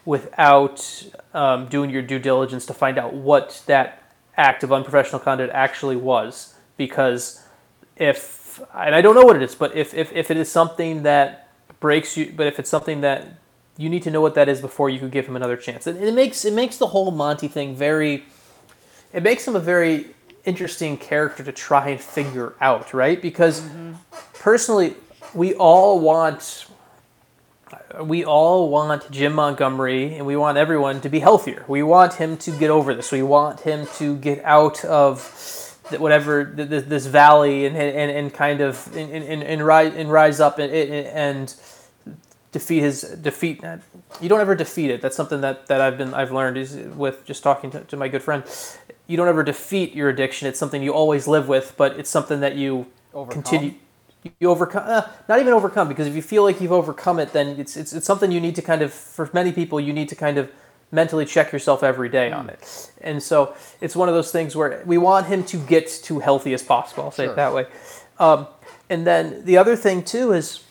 without 0.04 1.04
um, 1.32 1.66
doing 1.66 1.90
your 1.90 2.02
due 2.02 2.18
diligence 2.18 2.66
to 2.66 2.74
find 2.74 2.98
out 2.98 3.14
what 3.14 3.62
that 3.66 4.03
act 4.36 4.62
of 4.62 4.72
unprofessional 4.72 5.20
conduct 5.20 5.52
actually 5.54 5.96
was 5.96 6.54
because 6.76 7.42
if 7.96 8.60
and 8.74 8.94
i 8.94 9.00
don't 9.00 9.14
know 9.14 9.24
what 9.24 9.36
it 9.36 9.42
is 9.42 9.54
but 9.54 9.74
if, 9.76 9.94
if, 9.94 10.12
if 10.12 10.30
it 10.30 10.36
is 10.36 10.50
something 10.50 11.02
that 11.02 11.48
breaks 11.80 12.16
you 12.16 12.32
but 12.36 12.46
if 12.46 12.58
it's 12.58 12.70
something 12.70 13.00
that 13.00 13.38
you 13.76 13.88
need 13.88 14.02
to 14.04 14.10
know 14.10 14.20
what 14.20 14.34
that 14.34 14.48
is 14.48 14.60
before 14.60 14.88
you 14.88 14.98
could 14.98 15.10
give 15.10 15.26
him 15.26 15.36
another 15.36 15.56
chance. 15.56 15.86
And 15.86 15.98
it 15.98 16.14
makes 16.14 16.44
it 16.44 16.52
makes 16.52 16.76
the 16.76 16.86
whole 16.86 17.10
Monty 17.10 17.48
thing 17.48 17.74
very. 17.74 18.24
It 19.12 19.22
makes 19.22 19.46
him 19.46 19.54
a 19.56 19.60
very 19.60 20.06
interesting 20.44 20.96
character 20.96 21.42
to 21.44 21.52
try 21.52 21.88
and 21.88 22.00
figure 22.00 22.54
out, 22.60 22.92
right? 22.92 23.20
Because 23.20 23.60
mm-hmm. 23.60 23.94
personally, 24.34 24.94
we 25.32 25.54
all 25.54 26.00
want. 26.00 26.66
We 28.02 28.24
all 28.24 28.68
want 28.68 29.10
Jim 29.10 29.34
Montgomery 29.34 30.16
and 30.16 30.26
we 30.26 30.36
want 30.36 30.58
everyone 30.58 31.00
to 31.02 31.08
be 31.08 31.20
healthier. 31.20 31.64
We 31.68 31.82
want 31.82 32.14
him 32.14 32.36
to 32.38 32.50
get 32.50 32.70
over 32.70 32.94
this. 32.94 33.12
We 33.12 33.22
want 33.22 33.60
him 33.60 33.86
to 33.96 34.16
get 34.16 34.44
out 34.44 34.84
of 34.84 35.20
whatever 35.98 36.44
th- 36.44 36.68
th- 36.68 36.84
this 36.86 37.06
valley 37.06 37.66
and, 37.66 37.76
and, 37.76 38.10
and 38.10 38.32
kind 38.32 38.60
of 38.60 38.94
and, 38.96 39.10
and, 39.12 39.42
and, 39.42 39.64
rise, 39.64 39.94
and 39.94 40.10
rise 40.10 40.40
up 40.40 40.58
and, 40.58 40.72
and 40.72 41.54
defeat 42.52 42.80
his 42.80 43.02
defeat. 43.02 43.62
Uh, 43.62 43.78
you 44.20 44.28
don't 44.28 44.40
ever 44.40 44.54
defeat 44.54 44.90
it. 44.90 45.00
That's 45.00 45.16
something 45.16 45.40
that, 45.42 45.66
that 45.66 45.80
I've 45.80 45.98
been 45.98 46.14
I've 46.14 46.32
learned 46.32 46.56
is 46.56 46.74
with 46.74 47.24
just 47.24 47.42
talking 47.42 47.70
to, 47.72 47.80
to 47.82 47.96
my 47.96 48.08
good 48.08 48.22
friend. 48.22 48.44
You 49.06 49.16
don't 49.16 49.28
ever 49.28 49.42
defeat 49.42 49.94
your 49.94 50.08
addiction. 50.08 50.48
It's 50.48 50.58
something 50.58 50.82
you 50.82 50.92
always 50.92 51.28
live 51.28 51.48
with, 51.48 51.74
but 51.76 51.98
it's 51.98 52.10
something 52.10 52.40
that 52.40 52.56
you 52.56 52.86
Overcome? 53.12 53.42
continue 53.42 53.74
you 54.40 54.48
overcome 54.50 54.82
uh, 54.86 55.02
not 55.28 55.40
even 55.40 55.52
overcome 55.52 55.88
because 55.88 56.06
if 56.06 56.14
you 56.14 56.22
feel 56.22 56.42
like 56.42 56.60
you've 56.60 56.72
overcome 56.72 57.18
it 57.18 57.32
then 57.32 57.48
it's, 57.60 57.76
it's 57.76 57.92
it's 57.92 58.06
something 58.06 58.30
you 58.30 58.40
need 58.40 58.54
to 58.54 58.62
kind 58.62 58.82
of 58.82 58.92
for 58.92 59.28
many 59.32 59.52
people 59.52 59.78
you 59.80 59.92
need 59.92 60.08
to 60.08 60.14
kind 60.16 60.38
of 60.38 60.50
mentally 60.90 61.24
check 61.26 61.52
yourself 61.52 61.82
every 61.82 62.08
day 62.08 62.30
on 62.32 62.48
it 62.48 62.90
and 63.00 63.22
so 63.22 63.54
it's 63.80 63.96
one 63.96 64.08
of 64.08 64.14
those 64.14 64.30
things 64.32 64.54
where 64.56 64.82
we 64.86 64.96
want 64.96 65.26
him 65.26 65.42
to 65.44 65.56
get 65.58 65.88
to 65.88 66.20
healthy 66.20 66.54
as 66.54 66.62
possible 66.62 67.04
i'll 67.04 67.10
say 67.10 67.24
Sure. 67.24 67.32
it 67.32 67.36
that 67.36 67.52
way 67.54 67.66
um, 68.18 68.46
and 68.88 69.06
then 69.06 69.44
the 69.44 69.56
other 69.58 69.76
thing 69.76 70.02
too 70.02 70.32
is 70.32 70.62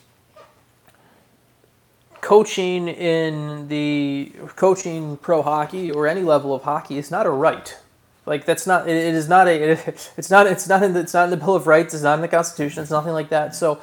coaching 2.22 2.88
in 2.88 3.68
the 3.68 4.32
coaching 4.56 5.18
pro 5.18 5.42
hockey 5.42 5.92
or 5.92 6.08
any 6.08 6.22
level 6.22 6.56
of 6.56 6.64
hockey 6.64 6.98
is 6.98 7.12
not 7.12 7.26
a 7.26 7.30
right. 7.30 7.78
Like 8.26 8.46
that's 8.46 8.66
not 8.66 8.88
it 8.88 8.96
is 8.96 9.28
not 9.28 9.48
a 9.48 9.72
it, 9.72 10.12
it's 10.18 10.30
not 10.30 10.48
it's 10.48 10.68
not 10.68 10.84
in 10.84 10.94
the, 10.94 11.02
it's 11.02 11.14
not 11.14 11.26
in 11.26 11.30
the 11.32 11.38
Bill 11.38 11.56
of 11.56 11.68
Rights. 11.68 11.94
It's 11.94 12.04
not 12.04 12.16
in 12.16 12.22
the 12.22 12.28
Constitution. 12.28 12.82
It's 12.82 12.92
nothing 12.92 13.14
like 13.14 13.30
that. 13.30 13.56
So 13.56 13.82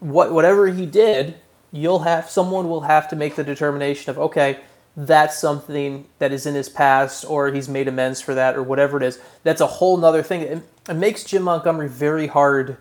what 0.00 0.32
whatever 0.32 0.68
he 0.68 0.86
did, 0.86 1.36
you'll 1.70 2.00
have 2.00 2.28
someone 2.28 2.68
will 2.68 2.82
have 2.82 3.08
to 3.10 3.16
make 3.16 3.36
the 3.36 3.44
determination 3.44 4.10
of 4.10 4.18
okay, 4.18 4.60
that's 4.96 5.38
something 5.38 6.06
that 6.18 6.32
is 6.32 6.44
in 6.44 6.54
his 6.54 6.68
past 6.68 7.24
or 7.24 7.50
he's 7.52 7.68
made 7.68 7.88
amends 7.88 8.20
for 8.20 8.34
that 8.34 8.56
or 8.56 8.62
whatever 8.62 8.96
it 8.96 9.02
is. 9.02 9.20
That's 9.42 9.60
a 9.60 9.66
whole 9.66 9.96
nother 9.96 10.22
thing. 10.22 10.42
It, 10.42 10.62
it 10.88 10.94
makes 10.94 11.24
Jim 11.24 11.42
Montgomery 11.44 11.88
very 11.88 12.26
hard 12.26 12.76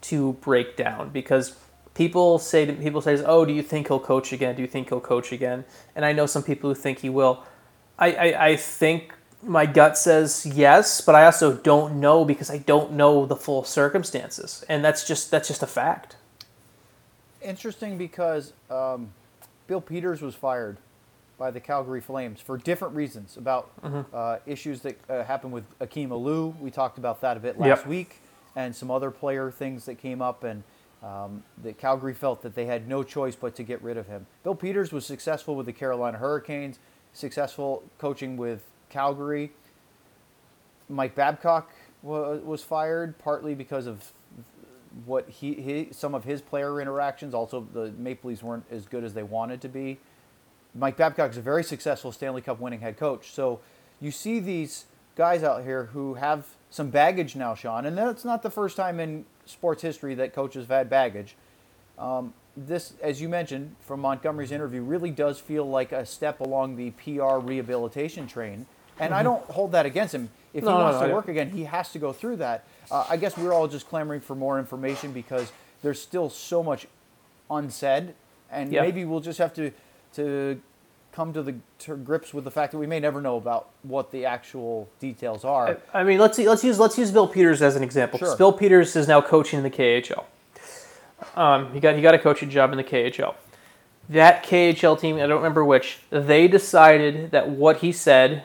to 0.00 0.34
break 0.34 0.76
down 0.76 1.10
because 1.10 1.56
people 1.94 2.38
say 2.38 2.66
to 2.66 2.72
people 2.72 3.00
say, 3.00 3.22
"Oh, 3.24 3.44
do 3.44 3.52
you 3.52 3.62
think 3.62 3.88
he'll 3.88 4.00
coach 4.00 4.32
again? 4.32 4.56
Do 4.56 4.62
you 4.62 4.68
think 4.68 4.88
he'll 4.88 5.00
coach 5.00 5.32
again?" 5.32 5.64
And 5.94 6.04
I 6.04 6.12
know 6.12 6.26
some 6.26 6.42
people 6.42 6.70
who 6.70 6.74
think 6.74 7.00
he 7.00 7.08
will. 7.08 7.44
I, 7.98 8.12
I, 8.12 8.46
I 8.48 8.56
think 8.56 9.12
my 9.42 9.66
gut 9.66 9.96
says 9.96 10.44
yes, 10.46 11.00
but 11.00 11.14
I 11.14 11.24
also 11.24 11.54
don't 11.56 12.00
know 12.00 12.24
because 12.24 12.50
I 12.50 12.58
don't 12.58 12.92
know 12.92 13.24
the 13.26 13.36
full 13.36 13.64
circumstances, 13.64 14.64
and 14.68 14.84
that's 14.84 15.06
just 15.06 15.30
that's 15.30 15.48
just 15.48 15.62
a 15.62 15.66
fact. 15.66 16.16
Interesting 17.40 17.96
because 17.98 18.52
um, 18.68 19.10
Bill 19.68 19.80
Peters 19.80 20.20
was 20.20 20.34
fired 20.34 20.78
by 21.38 21.52
the 21.52 21.60
Calgary 21.60 22.00
Flames 22.00 22.40
for 22.40 22.56
different 22.58 22.96
reasons 22.96 23.36
about 23.36 23.70
uh, 24.12 24.38
issues 24.44 24.80
that 24.80 24.98
uh, 25.08 25.22
happened 25.22 25.52
with 25.52 25.64
Akim 25.78 26.10
Aliu. 26.10 26.58
We 26.58 26.72
talked 26.72 26.98
about 26.98 27.20
that 27.20 27.36
a 27.36 27.40
bit 27.40 27.58
last 27.60 27.80
Yep. 27.82 27.86
week, 27.86 28.16
and 28.56 28.74
some 28.74 28.90
other 28.90 29.12
player 29.12 29.52
things 29.52 29.84
that 29.84 29.96
came 29.98 30.20
up, 30.20 30.42
and 30.42 30.64
um, 31.00 31.44
that 31.62 31.78
Calgary 31.78 32.12
felt 32.12 32.42
that 32.42 32.56
they 32.56 32.66
had 32.66 32.88
no 32.88 33.04
choice 33.04 33.36
but 33.36 33.54
to 33.54 33.62
get 33.62 33.80
rid 33.82 33.96
of 33.96 34.08
him. 34.08 34.26
Bill 34.42 34.56
Peters 34.56 34.90
was 34.90 35.06
successful 35.06 35.54
with 35.54 35.66
the 35.66 35.72
Carolina 35.72 36.18
Hurricanes, 36.18 36.80
successful 37.12 37.84
coaching 37.98 38.36
with 38.36 38.64
Calgary. 38.90 39.52
Mike 40.88 41.14
Babcock 41.14 41.70
was 42.02 42.62
fired 42.62 43.18
partly 43.18 43.54
because 43.54 43.86
of 43.86 44.12
what 45.04 45.28
he, 45.28 45.54
he 45.54 45.88
some 45.90 46.14
of 46.14 46.24
his 46.24 46.40
player 46.40 46.80
interactions. 46.80 47.34
Also, 47.34 47.66
the 47.72 47.92
Maple 47.92 48.30
Leafs 48.30 48.42
weren't 48.42 48.64
as 48.70 48.86
good 48.86 49.04
as 49.04 49.14
they 49.14 49.22
wanted 49.22 49.60
to 49.62 49.68
be. 49.68 49.98
Mike 50.74 50.96
Babcock 50.96 51.30
is 51.30 51.36
a 51.36 51.42
very 51.42 51.64
successful 51.64 52.12
Stanley 52.12 52.40
Cup 52.42 52.60
winning 52.60 52.80
head 52.80 52.96
coach. 52.96 53.32
So 53.32 53.60
you 54.00 54.10
see 54.10 54.38
these 54.38 54.86
guys 55.16 55.42
out 55.42 55.64
here 55.64 55.86
who 55.86 56.14
have 56.14 56.46
some 56.70 56.90
baggage 56.90 57.34
now, 57.34 57.54
Sean, 57.54 57.86
and 57.86 57.96
that's 57.96 58.24
not 58.24 58.42
the 58.42 58.50
first 58.50 58.76
time 58.76 59.00
in 59.00 59.24
sports 59.46 59.82
history 59.82 60.14
that 60.14 60.32
coaches 60.32 60.64
have 60.64 60.76
had 60.76 60.90
baggage. 60.90 61.34
Um, 61.98 62.34
this, 62.56 62.94
as 63.02 63.20
you 63.20 63.28
mentioned 63.28 63.74
from 63.80 64.00
Montgomery's 64.00 64.52
interview, 64.52 64.82
really 64.82 65.10
does 65.10 65.38
feel 65.38 65.68
like 65.68 65.92
a 65.92 66.04
step 66.04 66.40
along 66.40 66.76
the 66.76 66.90
PR 66.90 67.38
rehabilitation 67.38 68.26
train. 68.26 68.66
And 69.00 69.14
I 69.14 69.22
don't 69.22 69.44
hold 69.50 69.72
that 69.72 69.86
against 69.86 70.14
him. 70.14 70.30
If 70.54 70.64
No, 70.64 70.70
he 70.76 70.82
wants 70.82 71.00
no, 71.00 71.06
to 71.06 71.12
I- 71.12 71.14
work 71.14 71.28
again, 71.28 71.50
he 71.50 71.64
has 71.64 71.92
to 71.92 71.98
go 71.98 72.12
through 72.12 72.36
that. 72.36 72.64
Uh, 72.90 73.04
I 73.08 73.16
guess 73.16 73.36
we're 73.36 73.52
all 73.52 73.68
just 73.68 73.88
clamoring 73.88 74.20
for 74.20 74.34
more 74.34 74.58
information 74.58 75.12
because 75.12 75.52
there's 75.82 76.00
still 76.00 76.30
so 76.30 76.62
much 76.62 76.86
unsaid, 77.50 78.14
and 78.50 78.72
Yeah. 78.72 78.82
maybe 78.82 79.04
we'll 79.04 79.20
just 79.20 79.38
have 79.38 79.54
to 79.54 79.70
to 80.14 80.60
come 81.12 81.32
to 81.34 81.42
the 81.42 81.54
to 81.80 81.96
grips 81.96 82.32
with 82.32 82.44
the 82.44 82.50
fact 82.50 82.72
that 82.72 82.78
we 82.78 82.86
may 82.86 82.98
never 82.98 83.20
know 83.20 83.36
about 83.36 83.68
what 83.82 84.10
the 84.10 84.24
actual 84.24 84.88
details 85.00 85.44
are. 85.44 85.76
I 85.92 86.02
mean, 86.02 86.18
let's 86.18 86.38
let's 86.38 86.64
use 86.64 86.78
let's 86.78 86.96
use 86.96 87.10
Bill 87.10 87.28
Peters 87.28 87.60
as 87.60 87.76
an 87.76 87.82
example. 87.82 88.18
Sure. 88.18 88.36
Bill 88.36 88.52
Peters 88.52 88.96
is 88.96 89.06
now 89.06 89.20
coaching 89.20 89.58
in 89.58 89.62
the 89.64 89.70
KHL. 89.70 90.24
Um, 91.36 91.72
he 91.72 91.80
got 91.80 91.94
he 91.96 92.02
got 92.02 92.14
a 92.14 92.18
coaching 92.18 92.48
job 92.50 92.70
in 92.72 92.78
the 92.78 92.84
KHL. 92.84 93.34
That 94.08 94.42
KHL 94.44 94.98
team, 94.98 95.16
I 95.16 95.20
don't 95.26 95.36
remember 95.36 95.62
which, 95.64 95.98
they 96.08 96.48
decided 96.48 97.30
that 97.32 97.50
what 97.50 97.78
he 97.78 97.92
said 97.92 98.44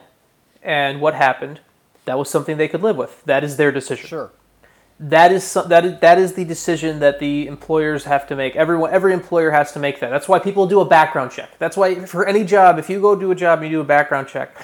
and 0.64 1.02
what 1.02 1.14
happened, 1.14 1.60
that 2.06 2.18
was 2.18 2.30
something 2.30 2.58
they 2.58 2.68
could 2.68 2.82
live 2.82 2.98
with. 2.98 3.24
That 3.26 3.44
is 3.44 3.58
their 3.58 3.72
decision. 3.72 4.08
Sure. 4.08 4.32
That 5.00 5.32
is 5.32 5.44
some, 5.44 5.70
that 5.70 5.86
is 5.86 6.00
that 6.00 6.18
is 6.20 6.34
the 6.34 6.46
decision 6.46 7.00
that 7.00 7.20
the 7.20 7.48
employers 7.48 8.06
have 8.06 8.28
to 8.28 8.36
make. 8.36 8.56
Everyone, 8.56 8.92
every 8.92 9.14
employer 9.14 9.52
has 9.52 9.72
to 9.74 9.80
make 9.80 10.00
that. 10.00 10.10
That's 10.10 10.28
why 10.28 10.40
people 10.40 10.68
do 10.68 10.80
a 10.80 10.86
background 10.86 11.32
check. 11.32 11.58
That's 11.60 11.76
why 11.76 12.06
for 12.06 12.26
any 12.26 12.46
job, 12.46 12.80
if 12.80 12.90
you 12.90 13.02
go 13.02 13.16
do 13.16 13.32
a 13.32 13.36
job 13.36 13.60
and 13.60 13.70
you 13.70 13.78
do 13.78 13.82
a 13.82 13.86
background 13.86 14.28
check, 14.28 14.56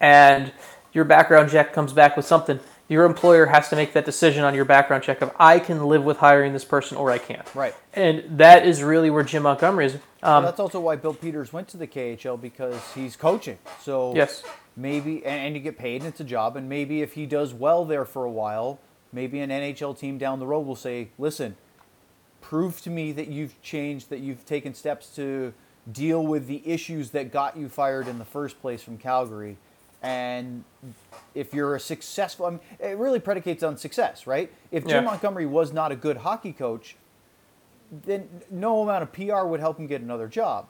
and 0.00 0.52
your 0.92 1.04
background 1.04 1.50
check 1.50 1.72
comes 1.72 1.92
back 1.92 2.16
with 2.16 2.24
something, 2.24 2.60
your 2.88 3.04
employer 3.04 3.46
has 3.46 3.68
to 3.70 3.76
make 3.76 3.92
that 3.94 4.04
decision 4.04 4.44
on 4.44 4.54
your 4.54 4.64
background 4.64 5.02
check 5.02 5.22
of 5.22 5.32
I 5.38 5.58
can 5.58 5.84
live 5.86 6.04
with 6.04 6.18
hiring 6.18 6.52
this 6.52 6.64
person 6.64 6.96
or 6.96 7.10
I 7.10 7.18
can't. 7.18 7.52
Right. 7.54 7.74
And 7.94 8.38
that 8.38 8.66
is 8.66 8.82
really 8.82 9.10
where 9.10 9.24
Jim 9.24 9.42
Montgomery 9.42 9.86
is. 9.86 9.98
Um, 10.24 10.44
that's 10.44 10.58
also 10.60 10.80
why 10.80 10.96
Bill 10.96 11.14
Peters 11.14 11.52
went 11.52 11.68
to 11.68 11.76
the 11.76 11.86
KHL 11.86 12.40
because 12.40 12.80
he's 12.94 13.14
coaching. 13.16 13.58
So 13.80 14.14
Yes. 14.14 14.42
maybe 14.76 15.24
and, 15.24 15.46
and 15.46 15.54
you 15.54 15.60
get 15.60 15.78
paid 15.78 16.00
and 16.02 16.08
it's 16.08 16.20
a 16.20 16.24
job 16.24 16.56
and 16.56 16.68
maybe 16.68 17.02
if 17.02 17.12
he 17.12 17.26
does 17.26 17.52
well 17.54 17.84
there 17.84 18.04
for 18.04 18.24
a 18.24 18.30
while, 18.30 18.78
maybe 19.12 19.40
an 19.40 19.50
NHL 19.50 19.96
team 19.98 20.18
down 20.18 20.38
the 20.38 20.46
road 20.46 20.60
will 20.66 20.76
say, 20.76 21.08
"Listen, 21.18 21.56
prove 22.40 22.80
to 22.82 22.90
me 22.90 23.12
that 23.12 23.28
you've 23.28 23.60
changed, 23.62 24.10
that 24.10 24.20
you've 24.20 24.44
taken 24.46 24.74
steps 24.74 25.14
to 25.16 25.52
deal 25.90 26.24
with 26.26 26.46
the 26.46 26.62
issues 26.66 27.10
that 27.10 27.30
got 27.30 27.56
you 27.56 27.68
fired 27.68 28.08
in 28.08 28.18
the 28.18 28.24
first 28.24 28.60
place 28.60 28.82
from 28.82 28.96
Calgary." 28.98 29.56
And 30.02 30.64
if 31.34 31.54
you're 31.54 31.74
a 31.76 31.80
successful, 31.80 32.44
I 32.46 32.50
mean, 32.50 32.60
it 32.78 32.98
really 32.98 33.20
predicates 33.20 33.62
on 33.62 33.78
success, 33.78 34.26
right? 34.26 34.52
If 34.70 34.84
Jim 34.86 35.02
Yeah. 35.04 35.10
Montgomery 35.10 35.46
was 35.46 35.72
not 35.72 35.92
a 35.92 35.96
good 35.96 36.18
hockey 36.18 36.52
coach, 36.52 36.96
then 38.02 38.28
no 38.50 38.82
amount 38.82 39.02
of 39.02 39.12
PR 39.12 39.46
would 39.46 39.60
help 39.60 39.78
him 39.78 39.86
get 39.86 40.00
another 40.00 40.28
job. 40.28 40.68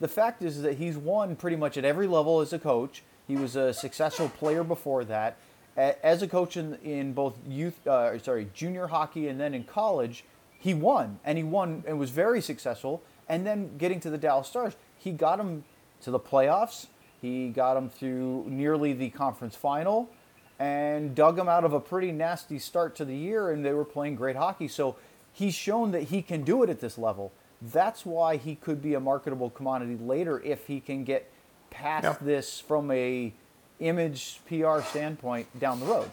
The 0.00 0.08
fact 0.08 0.42
is 0.42 0.62
that 0.62 0.76
he's 0.76 0.96
won 0.96 1.36
pretty 1.36 1.56
much 1.56 1.76
at 1.76 1.84
every 1.84 2.06
level 2.06 2.40
as 2.40 2.52
a 2.52 2.58
coach. 2.58 3.02
He 3.26 3.36
was 3.36 3.56
a 3.56 3.72
successful 3.72 4.28
player 4.28 4.62
before 4.62 5.04
that. 5.04 5.38
As 5.76 6.22
a 6.22 6.28
coach 6.28 6.56
in, 6.56 6.74
in 6.76 7.12
both 7.12 7.34
youth, 7.46 7.86
uh, 7.86 8.18
sorry, 8.18 8.48
junior 8.54 8.86
hockey 8.86 9.28
and 9.28 9.38
then 9.38 9.52
in 9.52 9.64
college, 9.64 10.24
he 10.58 10.72
won 10.74 11.18
and 11.24 11.36
he 11.36 11.44
won 11.44 11.84
and 11.86 11.98
was 11.98 12.10
very 12.10 12.40
successful. 12.40 13.02
And 13.28 13.46
then 13.46 13.76
getting 13.76 14.00
to 14.00 14.10
the 14.10 14.18
Dallas 14.18 14.48
Stars, 14.48 14.74
he 14.96 15.12
got 15.12 15.38
him 15.38 15.64
to 16.02 16.10
the 16.10 16.20
playoffs. 16.20 16.86
He 17.20 17.48
got 17.48 17.76
him 17.76 17.90
through 17.90 18.44
nearly 18.48 18.92
the 18.92 19.10
conference 19.10 19.56
final 19.56 20.10
and 20.58 21.14
dug 21.14 21.38
him 21.38 21.48
out 21.48 21.64
of 21.64 21.72
a 21.72 21.80
pretty 21.80 22.12
nasty 22.12 22.58
start 22.58 22.96
to 22.96 23.04
the 23.04 23.14
year, 23.14 23.50
and 23.50 23.64
they 23.64 23.72
were 23.72 23.84
playing 23.84 24.14
great 24.14 24.36
hockey. 24.36 24.68
So 24.68 24.96
he's 25.36 25.54
shown 25.54 25.90
that 25.92 26.04
he 26.04 26.22
can 26.22 26.42
do 26.42 26.62
it 26.62 26.70
at 26.70 26.80
this 26.80 26.96
level. 26.96 27.30
That's 27.60 28.06
why 28.06 28.36
he 28.38 28.54
could 28.54 28.80
be 28.80 28.94
a 28.94 29.00
marketable 29.00 29.50
commodity 29.50 29.96
later 29.96 30.40
if 30.42 30.66
he 30.66 30.80
can 30.80 31.04
get 31.04 31.30
past 31.70 32.04
Yeah. 32.04 32.16
this 32.22 32.58
from 32.58 32.90
a 32.90 33.34
image 33.78 34.40
PR 34.48 34.80
standpoint 34.80 35.46
down 35.60 35.80
the 35.80 35.86
road. 35.86 36.10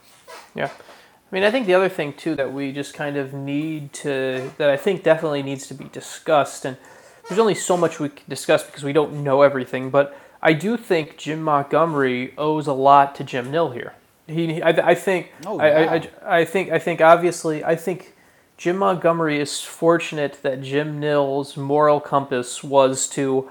Yeah. 0.53 0.65
I 0.65 1.35
mean, 1.35 1.43
I 1.43 1.51
think 1.51 1.65
the 1.67 1.73
other 1.73 1.87
thing 1.89 2.11
too 2.13 2.35
that 2.35 2.51
we 2.51 2.73
just 2.73 2.93
kind 2.93 3.15
of 3.15 3.33
need 3.33 3.93
to 3.93 4.51
that 4.57 4.69
I 4.69 4.75
think 4.77 5.03
definitely 5.03 5.41
needs 5.41 5.67
to 5.67 5.73
be 5.73 5.85
discussed, 5.85 6.65
and 6.65 6.75
there's 7.29 7.39
only 7.39 7.55
so 7.55 7.77
much 7.77 7.99
we 8.01 8.09
can 8.09 8.25
discuss 8.27 8.63
because 8.65 8.83
we 8.83 8.91
don't 8.93 9.23
know 9.23 9.41
everything, 9.41 9.89
but 9.89 10.15
I 10.41 10.51
do 10.51 10.75
think 10.75 11.17
Jim 11.17 11.41
Montgomery 11.41 12.33
owes 12.37 12.67
a 12.67 12.73
lot 12.73 13.15
to 13.15 13.23
Jim 13.23 13.49
Nill 13.49 13.71
here. 13.71 13.93
He, 14.27 14.61
I, 14.61 14.69
I 14.91 14.95
think, 14.95 15.31
Oh, 15.45 15.57
I. 15.59 15.95
I, 15.95 16.09
I 16.39 16.45
think, 16.45 16.69
I 16.71 16.79
think 16.79 16.99
obviously, 17.01 17.63
I 17.63 17.75
think 17.77 18.12
Jim 18.57 18.77
Montgomery 18.77 19.39
is 19.39 19.61
fortunate 19.61 20.39
that 20.43 20.61
Jim 20.61 20.99
Nill's 20.99 21.57
moral 21.57 21.99
compass 21.99 22.63
was 22.63 23.07
to 23.09 23.49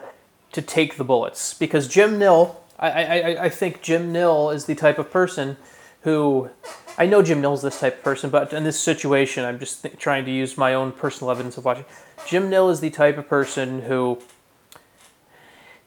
to 0.52 0.60
take 0.62 0.96
the 0.96 1.04
bullets. 1.04 1.54
Because 1.54 1.88
Jim 1.88 2.18
Nill, 2.18 2.56
I, 2.78 2.90
I, 2.90 3.44
I- 3.44 3.48
think 3.48 3.80
Jim 3.80 4.12
Nill 4.12 4.50
is 4.50 4.66
the 4.66 4.74
type 4.74 4.98
of 4.98 5.10
person 5.10 5.56
who, 6.02 6.50
I 6.98 7.06
know 7.06 7.22
Jim 7.22 7.40
Nill's 7.40 7.62
this 7.62 7.80
type 7.80 7.98
of 7.98 8.04
person, 8.04 8.28
but 8.28 8.52
in 8.52 8.62
this 8.64 8.78
situation, 8.78 9.44
I'm 9.46 9.58
just 9.58 9.82
th- 9.82 9.96
trying 9.98 10.26
to 10.26 10.30
use 10.30 10.58
my 10.58 10.74
own 10.74 10.92
personal 10.92 11.30
evidence 11.30 11.56
of 11.56 11.64
watching. 11.64 11.86
Jim 12.26 12.50
Nill 12.50 12.68
is 12.68 12.80
the 12.80 12.90
type 12.90 13.16
of 13.16 13.28
person 13.28 13.82
who 13.82 14.20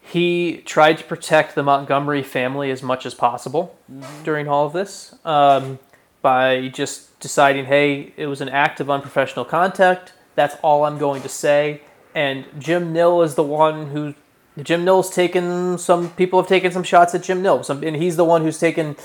he 0.02 0.64
tried 0.66 0.98
to 0.98 1.04
protect 1.04 1.54
the 1.54 1.64
Montgomery 1.64 2.24
family 2.24 2.72
as 2.72 2.82
much 2.82 3.06
as 3.06 3.14
possible 3.14 3.76
during 4.24 4.48
all 4.48 4.66
of 4.66 4.74
this. 4.74 5.14
Um, 5.26 5.80
by 6.26 6.70
just 6.70 7.20
deciding, 7.20 7.66
hey, 7.66 8.12
it 8.18 8.26
was 8.26 8.42
an 8.42 8.50
act 8.50 8.80
of 8.80 8.90
unprofessional 8.90 9.46
contact. 9.46 10.12
That's 10.34 10.56
all 10.64 10.84
I'm 10.84 10.98
going 10.98 11.22
to 11.22 11.30
say. 11.30 11.82
And 12.16 12.46
Jim 12.58 12.92
Nill 12.92 13.22
is 13.22 13.36
the 13.36 13.44
one 13.44 13.92
who. 13.92 14.16
Jim 14.64 14.84
Nill's 14.84 15.12
taken 15.14 15.78
some 15.78 16.10
people 16.12 16.42
have 16.42 16.48
taken 16.48 16.72
some 16.72 16.82
shots 16.82 17.14
at 17.14 17.22
Jim 17.22 17.44
Nill, 17.44 17.64
some, 17.64 17.84
and 17.84 17.96
he's 17.96 18.16
the 18.16 18.26
one 18.26 18.42
who's 18.42 18.58
taken 18.58 18.96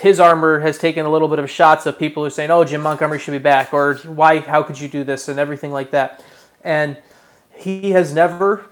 his 0.00 0.18
armor 0.18 0.60
has 0.60 0.76
taken 0.78 1.06
a 1.06 1.10
little 1.10 1.28
bit 1.28 1.38
of 1.38 1.48
shots 1.48 1.86
of 1.86 1.98
people 1.98 2.22
who 2.22 2.26
are 2.26 2.30
saying, 2.30 2.50
"Oh, 2.50 2.64
Jim 2.64 2.80
Montgomery 2.80 3.20
should 3.20 3.30
be 3.30 3.38
back," 3.38 3.72
or 3.72 3.94
"Why? 4.04 4.40
How 4.40 4.64
could 4.64 4.80
you 4.80 4.88
do 4.88 5.04
this?" 5.04 5.28
and 5.28 5.38
everything 5.38 5.70
like 5.70 5.92
that. 5.92 6.24
And 6.64 6.96
he 7.54 7.92
has 7.92 8.12
never 8.12 8.64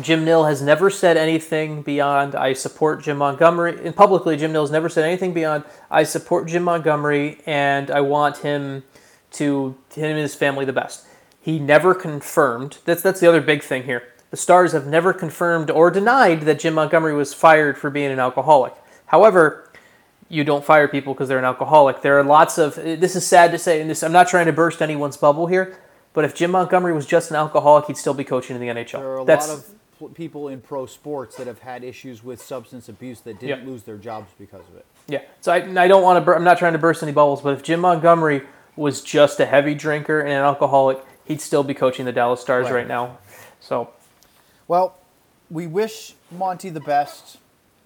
Jim 0.00 0.24
Nill 0.24 0.44
has 0.44 0.60
never 0.60 0.90
said 0.90 1.16
anything 1.16 1.82
beyond 1.82 2.34
I 2.34 2.52
support 2.52 3.02
Jim 3.02 3.18
Montgomery. 3.18 3.78
And 3.84 3.94
publicly, 3.94 4.36
Jim 4.36 4.52
Nill 4.52 4.62
has 4.62 4.70
never 4.70 4.88
said 4.88 5.04
anything 5.04 5.32
beyond 5.32 5.64
I 5.90 6.02
support 6.02 6.48
Jim 6.48 6.64
Montgomery 6.64 7.38
and 7.46 7.90
I 7.90 8.00
want 8.00 8.38
him 8.38 8.82
to 9.32 9.76
him 9.94 10.10
and 10.10 10.18
his 10.18 10.34
family 10.34 10.64
the 10.64 10.72
best. 10.72 11.06
He 11.40 11.58
never 11.58 11.94
confirmed. 11.94 12.78
That's 12.84 13.02
that's 13.02 13.20
the 13.20 13.28
other 13.28 13.40
big 13.40 13.62
thing 13.62 13.84
here. 13.84 14.02
The 14.30 14.36
Stars 14.36 14.72
have 14.72 14.86
never 14.86 15.12
confirmed 15.12 15.70
or 15.70 15.90
denied 15.90 16.42
that 16.42 16.58
Jim 16.58 16.74
Montgomery 16.74 17.14
was 17.14 17.32
fired 17.32 17.78
for 17.78 17.88
being 17.88 18.10
an 18.10 18.18
alcoholic. 18.18 18.74
However, 19.06 19.70
you 20.28 20.42
don't 20.42 20.64
fire 20.64 20.88
people 20.88 21.14
because 21.14 21.28
they're 21.28 21.38
an 21.38 21.44
alcoholic. 21.44 22.02
There 22.02 22.18
are 22.18 22.24
lots 22.24 22.58
of. 22.58 22.74
This 22.74 23.14
is 23.14 23.26
sad 23.26 23.52
to 23.52 23.58
say, 23.58 23.80
and 23.80 23.88
this 23.88 24.02
I'm 24.02 24.10
not 24.10 24.26
trying 24.26 24.46
to 24.46 24.52
burst 24.52 24.82
anyone's 24.82 25.16
bubble 25.16 25.46
here, 25.46 25.78
but 26.14 26.24
if 26.24 26.34
Jim 26.34 26.50
Montgomery 26.52 26.94
was 26.94 27.04
just 27.06 27.28
an 27.30 27.36
alcoholic, 27.36 27.84
he'd 27.86 27.96
still 27.98 28.14
be 28.14 28.24
coaching 28.24 28.56
in 28.56 28.62
the 28.62 28.68
NHL. 28.68 28.98
There 29.00 29.08
are 29.10 29.18
a 29.18 29.24
That's, 29.24 29.48
lot 29.48 29.58
of 29.58 29.74
pl- 29.98 30.08
people 30.10 30.48
in 30.48 30.60
pro 30.62 30.86
sports 30.86 31.36
that 31.36 31.46
have 31.46 31.58
had 31.58 31.84
issues 31.84 32.24
with 32.24 32.40
substance 32.42 32.88
abuse 32.88 33.20
that 33.20 33.38
didn't 33.38 33.60
Yeah. 33.64 33.70
lose 33.70 33.82
their 33.82 33.98
jobs 33.98 34.30
because 34.38 34.62
of 34.70 34.76
it. 34.76 34.86
Yeah. 35.06 35.20
So 35.42 35.52
I, 35.52 35.56
I 35.56 35.86
don't 35.88 36.02
want 36.02 36.16
to. 36.16 36.24
Bur- 36.24 36.34
I'm 36.34 36.44
not 36.44 36.56
trying 36.58 36.72
to 36.72 36.78
burst 36.78 37.02
any 37.02 37.12
bubbles, 37.12 37.42
but 37.42 37.52
if 37.52 37.62
Jim 37.62 37.80
Montgomery 37.80 38.42
was 38.76 39.02
just 39.02 39.38
a 39.40 39.46
heavy 39.46 39.74
drinker 39.74 40.20
and 40.20 40.30
an 40.30 40.36
alcoholic, 40.38 40.98
he'd 41.26 41.40
still 41.40 41.62
be 41.62 41.74
coaching 41.74 42.06
the 42.06 42.12
Dallas 42.12 42.40
Stars 42.40 42.64
Right. 42.66 42.74
right, 42.76 42.88
now. 42.88 43.18
So 43.60 43.90
Well, 44.66 44.96
we 45.50 45.66
wish 45.66 46.14
Monty 46.30 46.70
the 46.70 46.80
best. 46.80 47.36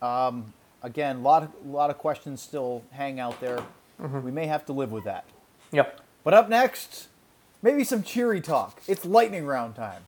Um, 0.00 0.52
again, 0.82 1.16
a 1.16 1.20
lot 1.20 1.42
of, 1.42 1.50
lot 1.66 1.90
of 1.90 1.98
questions 1.98 2.40
still 2.40 2.82
hang 2.92 3.18
out 3.20 3.40
there. 3.40 3.58
We 3.98 4.30
may 4.30 4.46
have 4.46 4.64
to 4.66 4.72
live 4.72 4.92
with 4.92 5.04
that. 5.04 5.24
Yep. 5.72 6.00
But 6.22 6.34
up 6.34 6.48
next, 6.48 7.08
maybe 7.62 7.84
some 7.84 8.02
cheery 8.02 8.40
talk. 8.40 8.80
It's 8.86 9.04
lightning 9.04 9.46
round 9.46 9.74
time. 9.74 10.02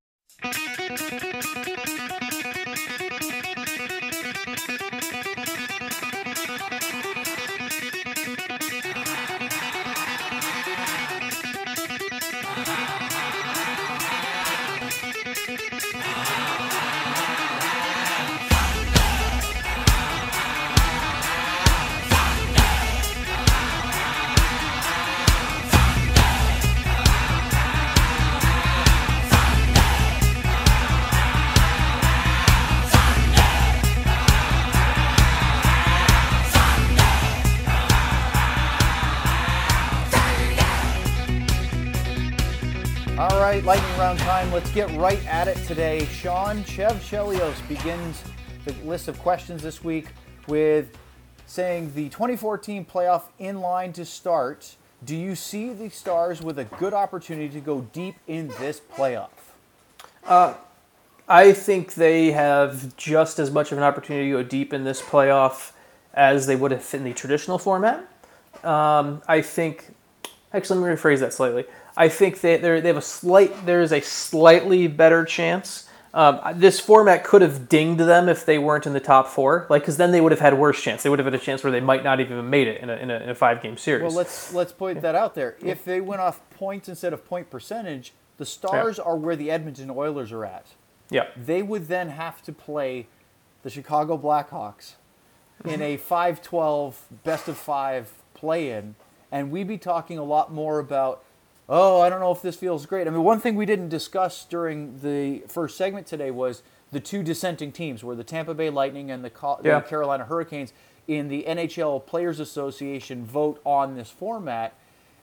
Right, 43.51 43.65
lightning 43.65 43.99
round 43.99 44.17
time. 44.21 44.53
Let's 44.53 44.71
get 44.71 44.89
right 44.97 45.27
at 45.27 45.49
it 45.49 45.57
today. 45.67 46.05
Sean 46.05 46.63
Chev 46.63 46.93
Chelios 47.03 47.57
begins 47.67 48.23
the 48.65 48.73
list 48.85 49.09
of 49.09 49.19
questions 49.19 49.61
this 49.61 49.83
week 49.83 50.07
with 50.47 50.97
saying 51.47 51.93
the 51.97 52.09
2014 52.11 52.85
playoff 52.85 53.23
in 53.41 53.61
line 53.61 53.93
to 53.95 54.05
start. 54.05 54.77
Do 55.05 55.17
you 55.17 55.35
see 55.35 55.73
the 55.73 55.89
Stars 55.91 56.41
with 56.41 56.61
a 56.61 56.65
good 56.65 56.95
opportunity 56.95 57.49
to 57.49 57.59
go 57.59 57.81
deep 57.93 58.15
in 58.29 58.53
this 58.61 58.81
playoff? 58.95 59.31
I 61.29 61.53
think 61.53 61.95
they 61.95 62.31
have 62.31 62.97
just 62.97 63.41
as 63.41 63.51
much 63.51 63.73
of 63.73 63.79
an 63.79 63.85
opportunity 63.85 64.31
to 64.31 64.37
go 64.37 64.43
deep 64.45 64.73
in 64.73 64.85
this 64.85 65.03
playoff 65.03 65.73
as 66.15 66.47
they 66.47 66.55
would 66.55 66.71
have 66.71 66.89
in 66.95 67.03
the 67.03 67.15
traditional 67.15 67.59
format. 67.59 68.09
Um, 68.63 69.23
I 69.27 69.41
think, 69.41 69.93
actually, 70.53 70.79
let 70.79 70.91
me 70.91 70.95
rephrase 70.95 71.19
that 71.19 71.33
slightly. 71.33 71.65
I 72.01 72.09
think 72.09 72.41
they 72.41 72.57
they're- 72.57 72.81
have 72.81 72.97
a 72.97 73.03
slight. 73.03 73.67
There 73.67 73.83
is 73.83 73.93
a 73.93 74.01
slightly 74.01 74.87
better 74.87 75.25
chance. 75.25 75.87
Um, 76.13 76.41
this 76.55 76.81
format 76.81 77.23
could 77.23 77.41
have 77.43 77.69
dinged 77.69 78.01
them 78.01 78.29
if 78.29 78.45
they 78.45 78.59
weren't 78.59 78.87
in 78.87 78.95
the 78.95 79.01
top 79.01 79.29
four, 79.29 79.67
like 79.69 79.83
because 79.83 79.97
then 79.97 80.11
they 80.11 80.21
would 80.21 80.33
have 80.33 80.41
had 80.41 80.59
worse 80.59 80.83
chance. 80.83 81.03
They 81.05 81.11
would 81.11 81.19
have 81.21 81.27
had 81.27 81.35
a 81.35 81.39
chance 81.39 81.63
where 81.63 81.71
they 81.71 81.81
might 81.81 82.03
not 82.03 82.19
even 82.19 82.37
have 82.37 82.45
made 82.45 82.67
it 82.67 82.81
in 82.81 82.91
a, 82.91 82.95
in 82.95 83.11
a, 83.11 83.15
in 83.21 83.29
a 83.29 83.35
five 83.35 83.63
game 83.63 83.77
series. 83.77 84.03
Well, 84.03 84.15
let's 84.15 84.53
let's 84.53 84.73
point 84.73 85.03
that 85.03 85.15
out 85.15 85.35
there. 85.35 85.57
If 85.63 85.85
they 85.85 86.01
went 86.01 86.21
off 86.21 86.41
points 86.51 86.89
instead 86.89 87.13
of 87.13 87.25
point 87.25 87.49
percentage, 87.49 88.13
the 88.39 88.47
Stars 88.47 88.99
are 88.99 89.17
where 89.17 89.37
the 89.37 89.51
Edmonton 89.51 89.91
Oilers 89.91 90.33
are 90.33 90.45
at. 90.45 90.67
yeah, 91.11 91.27
They 91.37 91.63
would 91.63 91.87
then 91.87 92.09
have 92.09 92.43
to 92.43 92.53
play 92.53 93.07
the 93.63 93.71
Chicago 93.71 94.17
Blackhawks 94.17 94.95
in 95.65 95.83
a 95.83 95.99
5-12 96.11 96.95
best 97.23 97.47
of 97.47 97.59
5 97.59 98.11
play-in 98.33 98.95
and 99.31 99.51
we'd 99.51 99.69
be 99.69 99.79
talking 99.79 100.19
a 100.19 100.25
lot 100.25 100.53
more 100.53 100.79
about 100.79 101.23
oh, 101.71 102.01
I 102.01 102.09
don't 102.09 102.19
know 102.19 102.33
if 102.33 102.43
this 102.43 102.57
feels 102.57 102.85
great. 102.85 103.07
I 103.07 103.11
mean, 103.11 103.23
one 103.23 103.41
thing 103.41 103.55
we 103.55 103.65
didn't 103.65 103.89
discuss 103.89 104.45
during 104.45 104.99
the 104.99 105.45
first 105.47 105.77
segment 105.79 106.07
today 106.07 106.33
was 106.33 106.63
the 106.91 106.99
two 106.99 107.23
dissenting 107.23 107.71
teams 107.71 108.03
were 108.03 108.17
the 108.17 108.25
Tampa 108.25 108.55
Bay 108.55 108.71
Lightning 108.71 109.11
and 109.11 109.25
the, 109.25 109.31
Yeah. 109.63 109.79
the 109.79 109.87
Carolina 109.87 110.25
Hurricanes 110.25 110.73
in 111.07 111.29
the 111.29 111.45
NHL 111.47 112.05
Players 112.05 112.41
Association 112.41 113.25
vote 113.25 113.61
on 113.65 113.95
this 113.95 114.11
format. 114.11 114.75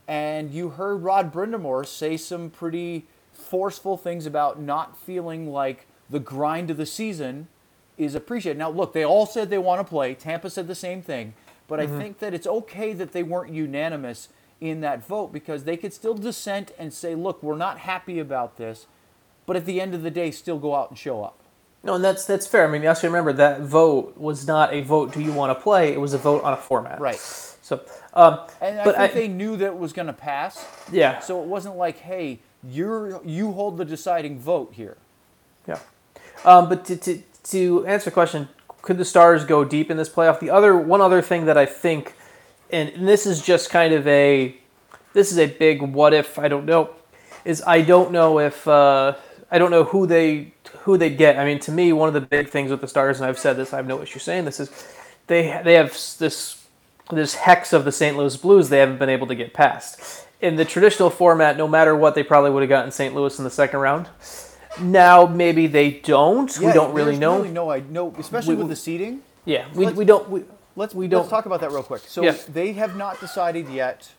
And 0.08 0.50
you 0.52 0.70
heard 0.70 1.04
Rod 1.04 1.34
Brind'Amour 1.34 1.86
say 1.86 2.16
some 2.16 2.50
pretty 2.50 3.08
forceful 3.34 3.98
things 3.98 4.26
about 4.26 4.60
not 4.60 4.98
feeling 4.98 5.52
like 5.52 5.86
the 6.10 6.20
grind 6.20 6.72
of 6.72 6.78
the 6.78 6.86
season 6.86 7.50
is 7.98 8.16
appreciated. 8.16 8.58
Now, 8.58 8.70
look, 8.70 8.94
they 8.94 9.04
all 9.04 9.26
said 9.26 9.50
they 9.50 9.58
want 9.58 9.82
to 9.82 9.90
play. 9.90 10.14
Tampa 10.14 10.50
said 10.50 10.68
the 10.68 10.76
same 10.76 11.02
thing. 11.02 11.34
But 11.68 11.82
I 11.82 11.88
mm-hmm. 11.88 12.00
think 12.00 12.20
that 12.20 12.34
it's 12.34 12.48
okay 12.48 12.94
that 12.94 13.12
they 13.12 13.24
weren't 13.24 13.52
unanimous 13.52 14.30
in 14.60 14.82
that 14.82 15.06
vote 15.08 15.32
because 15.32 15.64
they 15.64 15.78
could 15.78 15.94
still 15.94 16.14
dissent 16.16 16.72
and 16.80 16.94
say, 16.94 17.16
look, 17.16 17.42
we're 17.44 17.56
not 17.58 17.80
happy 17.80 18.20
about 18.20 18.58
this. 18.58 18.88
But 19.46 19.56
at 19.56 19.66
the 19.66 19.80
end 19.80 19.94
of 19.94 20.02
the 20.04 20.12
day, 20.12 20.32
still 20.32 20.58
go 20.60 20.76
out 20.76 20.90
and 20.90 20.98
show 20.98 21.24
up. 21.24 21.40
no, 21.84 21.94
and 21.96 22.04
that's 22.04 22.26
that's 22.26 22.46
fair. 22.48 22.68
I 22.68 22.72
mean, 22.72 22.82
you 22.84 22.90
also 22.90 23.08
remember 23.08 23.32
that 23.34 23.62
vote 23.62 24.18
was 24.18 24.46
not 24.48 24.74
a 24.74 24.82
vote. 24.82 25.14
Do 25.14 25.22
you 25.22 25.32
want 25.32 25.58
to 25.58 25.64
play? 25.64 25.94
It 25.94 26.02
was 26.02 26.14
a 26.14 26.18
vote 26.18 26.44
on 26.44 26.52
a 26.54 26.58
format. 26.58 27.00
Right. 27.00 27.18
So, 27.20 27.82
um, 28.14 28.40
And 28.62 28.82
but 28.84 28.98
I 28.98 29.08
think 29.08 29.14
they 29.14 29.28
knew 29.28 29.56
that 29.58 29.68
it 29.68 29.78
was 29.78 29.94
going 29.94 30.08
to 30.08 30.14
pass. 30.14 30.66
yeah. 30.92 31.20
So 31.20 31.42
it 31.42 31.48
wasn't 31.48 31.76
like, 31.78 32.00
hey, 32.00 32.40
you're 32.68 33.22
you 33.24 33.52
hold 33.54 33.78
the 33.78 33.86
deciding 33.86 34.40
vote 34.40 34.74
here. 34.74 34.98
Yeah. 35.68 35.80
Um, 36.44 36.68
but 36.70 36.84
to, 36.86 36.98
to, 36.98 37.22
to 37.52 37.86
answer 37.88 38.06
the 38.10 38.14
question, 38.14 38.50
could 38.82 38.98
the 38.98 39.06
Stars 39.06 39.46
go 39.46 39.64
deep 39.64 39.90
in 39.92 39.98
this 39.98 40.10
playoff? 40.10 40.40
The 40.40 40.50
other 40.50 40.78
one 40.78 41.00
other 41.02 41.22
thing 41.22 41.46
that 41.46 41.58
I 41.58 41.66
think, 41.66 42.14
and, 42.72 42.90
and 42.90 43.08
this 43.08 43.26
is 43.26 43.42
just 43.42 43.70
kind 43.70 43.94
of 43.94 44.08
a, 44.08 44.56
this 45.14 45.32
is 45.32 45.38
a 45.38 45.48
big 45.48 45.82
what 45.82 46.14
if. 46.14 46.38
I 46.38 46.48
don't 46.48 46.66
know, 46.66 46.90
is 47.46 47.64
I 47.66 47.82
don't 47.82 48.12
know 48.12 48.40
if 48.40 48.68
uh, 48.68 49.16
I 49.52 49.58
don't 49.58 49.72
know 49.72 49.84
who 49.84 50.06
they 50.06 50.54
who 50.82 50.98
they 50.98 51.10
get. 51.10 51.38
I 51.38 51.46
mean, 51.46 51.60
to 51.62 51.72
me, 51.72 51.94
one 51.94 52.08
of 52.08 52.14
the 52.14 52.22
big 52.22 52.50
things 52.50 52.72
with 52.72 52.82
the 52.82 52.88
Stars, 52.88 53.20
and 53.20 53.28
I've 53.28 53.40
said 53.40 53.58
this, 53.58 53.74
I 53.74 53.78
have 53.78 53.88
no 53.88 54.02
issue 54.02 54.20
saying 54.20 54.46
this, 54.46 54.60
is 54.60 54.70
they 55.28 55.62
they 55.64 55.74
have 55.74 55.92
this 56.20 56.66
this 57.12 57.36
hex 57.36 57.74
of 57.74 57.86
the 57.86 57.92
St. 57.92 58.18
Louis 58.18 58.36
Blues 58.36 58.70
they 58.70 58.80
haven't 58.80 59.00
been 59.00 59.10
able 59.10 59.28
to 59.28 59.36
get 59.36 59.54
past. 59.54 60.26
In 60.42 60.56
the 60.56 60.66
traditional 60.66 61.10
format, 61.10 61.58
no 61.58 61.68
matter 61.68 61.96
what, 61.96 62.14
they 62.16 62.24
probably 62.24 62.52
would 62.52 62.62
have 62.62 62.70
gotten 62.70 62.92
St. 62.92 63.16
Louis 63.16 63.38
in 63.38 63.44
the 63.44 63.50
second 63.50 63.80
round. 63.80 64.08
Now 64.80 65.26
maybe 65.26 65.68
they 65.68 65.92
don't. 65.92 66.56
we 66.60 66.72
don't 66.72 66.94
really 66.94 67.18
know. 67.18 67.38
Really 67.38 67.50
no, 67.50 67.72
I 67.72 67.80
know, 67.80 68.14
especially 68.20 68.56
We- 68.56 68.64
with 68.64 68.70
the 68.70 68.76
seeding. 68.76 69.22
Yeah, 69.46 69.66
we, 69.74 69.88
we 69.88 70.04
don't. 70.04 70.30
We, 70.30 70.44
Let's 70.78 70.94
we 70.94 71.08
let's 71.08 71.28
talk 71.28 71.48
about 71.48 71.60
that 71.62 71.72
real 71.72 71.84
quick. 71.84 72.04
So 72.08 72.24
Yeah. 72.24 72.38
they 72.48 72.74
have 72.74 72.96
not 72.96 73.20
decided 73.20 73.68
yet. 73.68 74.12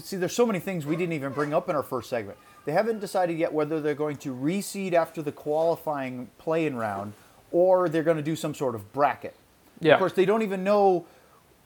See, 0.00 0.16
there's 0.16 0.34
so 0.34 0.44
many 0.44 0.58
things 0.58 0.84
we 0.84 0.96
didn't 0.96 1.12
even 1.12 1.32
bring 1.32 1.54
up 1.54 1.68
in 1.70 1.76
our 1.76 1.84
first 1.84 2.10
segment. 2.10 2.36
They 2.64 2.72
haven't 2.72 2.98
decided 2.98 3.38
yet 3.38 3.52
whether 3.52 3.80
they're 3.80 3.94
going 3.94 4.16
to 4.16 4.34
reseed 4.34 4.92
after 4.92 5.22
the 5.22 5.30
qualifying 5.30 6.28
play-in 6.38 6.74
round, 6.76 7.12
or 7.52 7.88
they're 7.88 8.02
going 8.02 8.16
to 8.16 8.22
do 8.24 8.34
some 8.34 8.54
sort 8.54 8.74
of 8.74 8.92
bracket. 8.92 9.36
Yeah. 9.80 9.94
Of 9.94 10.00
course, 10.00 10.12
they 10.12 10.24
don't 10.24 10.42
even 10.42 10.64
know 10.64 11.06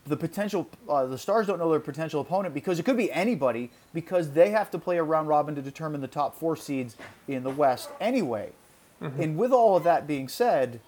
the 0.04 0.16
potential. 0.16 0.68
Uh, 0.86 1.06
the 1.06 1.16
Stars 1.16 1.46
don't 1.46 1.58
know 1.58 1.70
their 1.70 1.80
potential 1.80 2.20
opponent 2.20 2.52
because 2.52 2.78
it 2.78 2.82
could 2.82 2.98
be 2.98 3.10
anybody 3.10 3.70
because 3.94 4.32
they 4.32 4.50
have 4.50 4.70
to 4.72 4.78
play 4.78 4.98
a 4.98 5.02
round 5.02 5.28
robin 5.28 5.54
to 5.54 5.62
determine 5.62 6.02
the 6.02 6.08
top 6.08 6.36
four 6.36 6.56
seeds 6.56 6.96
in 7.26 7.42
the 7.42 7.50
West 7.50 7.88
anyway. 7.98 8.52
Mm-hmm. 9.02 9.22
And 9.22 9.38
with 9.38 9.52
all 9.52 9.76
of 9.76 9.84
that 9.84 10.06
being 10.06 10.28
said, 10.28 10.80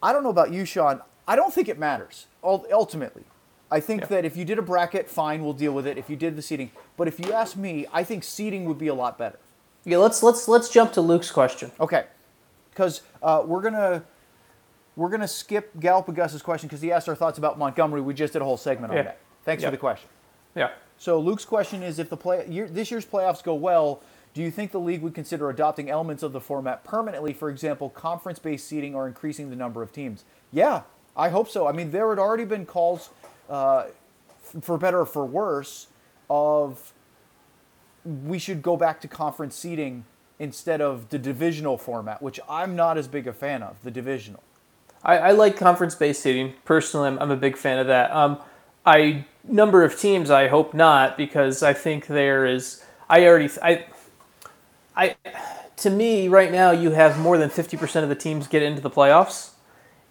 I 0.00 0.12
don't 0.12 0.22
know 0.22 0.30
about 0.30 0.52
you, 0.52 0.64
Sean. 0.64 1.00
I 1.28 1.36
don't 1.36 1.52
think 1.52 1.68
it 1.68 1.78
matters 1.78 2.26
ultimately. 2.42 3.24
I 3.70 3.80
think 3.80 4.02
Yeah. 4.02 4.06
that 4.08 4.24
if 4.24 4.36
you 4.36 4.44
did 4.44 4.58
a 4.58 4.62
bracket, 4.62 5.08
fine, 5.10 5.42
we'll 5.42 5.52
deal 5.52 5.72
with 5.72 5.86
it. 5.86 5.98
If 5.98 6.08
you 6.08 6.14
did 6.16 6.36
the 6.36 6.42
seeding, 6.42 6.70
but 6.96 7.08
if 7.08 7.18
you 7.18 7.32
ask 7.32 7.56
me, 7.56 7.86
I 7.92 8.04
think 8.04 8.22
seeding 8.22 8.64
would 8.66 8.78
be 8.78 8.86
a 8.86 8.94
lot 8.94 9.18
better. 9.18 9.38
Yeah, 9.84 9.98
let's 9.98 10.22
let's 10.22 10.46
let's 10.48 10.68
jump 10.68 10.92
to 10.92 11.00
Luke's 11.00 11.30
question. 11.30 11.72
Okay, 11.80 12.04
because 12.70 13.02
uh, 13.22 13.42
we're 13.44 13.60
gonna 13.60 14.04
we're 14.94 15.08
gonna 15.08 15.26
skip 15.28 15.72
Galapagos's 15.80 16.42
question 16.42 16.68
because 16.68 16.80
he 16.80 16.92
asked 16.92 17.08
our 17.08 17.14
thoughts 17.16 17.38
about 17.38 17.58
Montgomery. 17.58 18.00
We 18.00 18.14
just 18.14 18.32
did 18.32 18.42
a 18.42 18.44
whole 18.44 18.56
segment 18.56 18.92
on 18.92 18.96
Yeah. 18.98 19.02
that. 19.04 19.18
Thanks 19.44 19.62
Yeah. 19.62 19.68
for 19.68 19.72
the 19.72 19.78
question. 19.78 20.08
Yeah. 20.54 20.70
So 20.96 21.18
Luke's 21.18 21.44
question 21.44 21.82
is: 21.82 21.98
If 21.98 22.08
the 22.08 22.16
play 22.16 22.46
year, 22.48 22.68
this 22.68 22.90
year's 22.90 23.04
playoffs 23.04 23.42
go 23.42 23.54
well, 23.54 24.00
do 24.32 24.42
you 24.42 24.50
think 24.50 24.70
the 24.72 24.80
league 24.80 25.02
would 25.02 25.14
consider 25.14 25.50
adopting 25.50 25.90
elements 25.90 26.22
of 26.22 26.32
the 26.32 26.40
format 26.40 26.84
permanently? 26.84 27.32
For 27.32 27.48
example, 27.50 27.90
conference-based 27.90 28.66
seeding 28.66 28.94
or 28.94 29.06
increasing 29.08 29.50
the 29.50 29.56
number 29.56 29.82
of 29.82 29.92
teams? 29.92 30.24
Yeah, 30.52 30.82
I 31.16 31.30
hope 31.30 31.48
so. 31.48 31.66
I 31.66 31.72
mean, 31.72 31.90
there 31.90 32.10
had 32.10 32.18
already 32.18 32.44
been 32.44 32.66
calls, 32.66 33.10
uh, 33.48 33.86
for 34.60 34.76
better 34.76 35.00
or 35.00 35.06
for 35.06 35.24
worse, 35.24 35.86
of 36.28 36.92
we 38.04 38.38
should 38.38 38.62
go 38.62 38.76
back 38.76 39.00
to 39.00 39.08
conference 39.08 39.56
seeding 39.56 40.04
instead 40.38 40.80
of 40.80 41.08
the 41.08 41.18
divisional 41.18 41.78
format, 41.78 42.22
which 42.22 42.38
I'm 42.48 42.76
not 42.76 42.98
as 42.98 43.08
big 43.08 43.26
a 43.26 43.32
fan 43.32 43.62
of. 43.62 43.76
The 43.82 43.90
divisional. 43.90 44.42
I, 45.02 45.18
I 45.18 45.30
like 45.32 45.56
conference-based 45.56 46.22
seeding. 46.22 46.54
Personally, 46.64 47.08
I'm, 47.08 47.18
I'm 47.18 47.30
a 47.30 47.36
big 47.36 47.56
fan 47.56 47.78
of 47.78 47.86
that. 47.86 48.10
Um, 48.10 48.38
I 48.84 49.24
number 49.44 49.82
of 49.82 49.98
teams, 49.98 50.30
I 50.30 50.48
hope 50.48 50.74
not, 50.74 51.16
because 51.16 51.62
I 51.62 51.72
think 51.72 52.06
there 52.06 52.44
is. 52.46 52.84
I 53.08 53.26
already. 53.26 53.50
I. 53.62 53.86
I. 54.94 55.16
To 55.78 55.90
me, 55.90 56.26
right 56.28 56.50
now, 56.50 56.70
you 56.70 56.92
have 56.92 57.18
more 57.18 57.36
than 57.36 57.50
50% 57.50 58.02
of 58.02 58.08
the 58.08 58.14
teams 58.14 58.48
get 58.48 58.62
into 58.62 58.80
the 58.80 58.88
playoffs, 58.88 59.50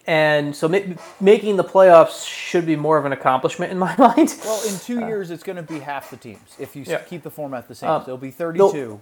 and 0.08 0.56
so 0.56 0.68
ma- 0.68 0.80
making 1.20 1.58
the 1.58 1.64
playoffs 1.64 2.26
should 2.28 2.66
be 2.66 2.76
more 2.76 2.98
of 2.98 3.06
an 3.06 3.12
accomplishment 3.12 3.72
in 3.72 3.78
my 3.80 3.96
mind. 3.98 4.36
Well, 4.44 4.62
in 4.68 4.78
two 4.80 5.00
years, 5.08 5.32
it's 5.32 5.44
going 5.44 5.56
to 5.58 5.64
be 5.64 5.80
half 5.80 6.10
the 6.10 6.18
teams 6.18 6.56
if 6.60 6.76
you 6.76 6.84
Yeah. 6.86 7.00
keep 7.00 7.24
the 7.24 7.32
format 7.32 7.68
the 7.68 7.76
same. 7.76 7.90
Um, 7.90 8.02
so 8.02 8.08
it'll 8.10 8.18
be 8.18 8.32
32. 8.32 9.00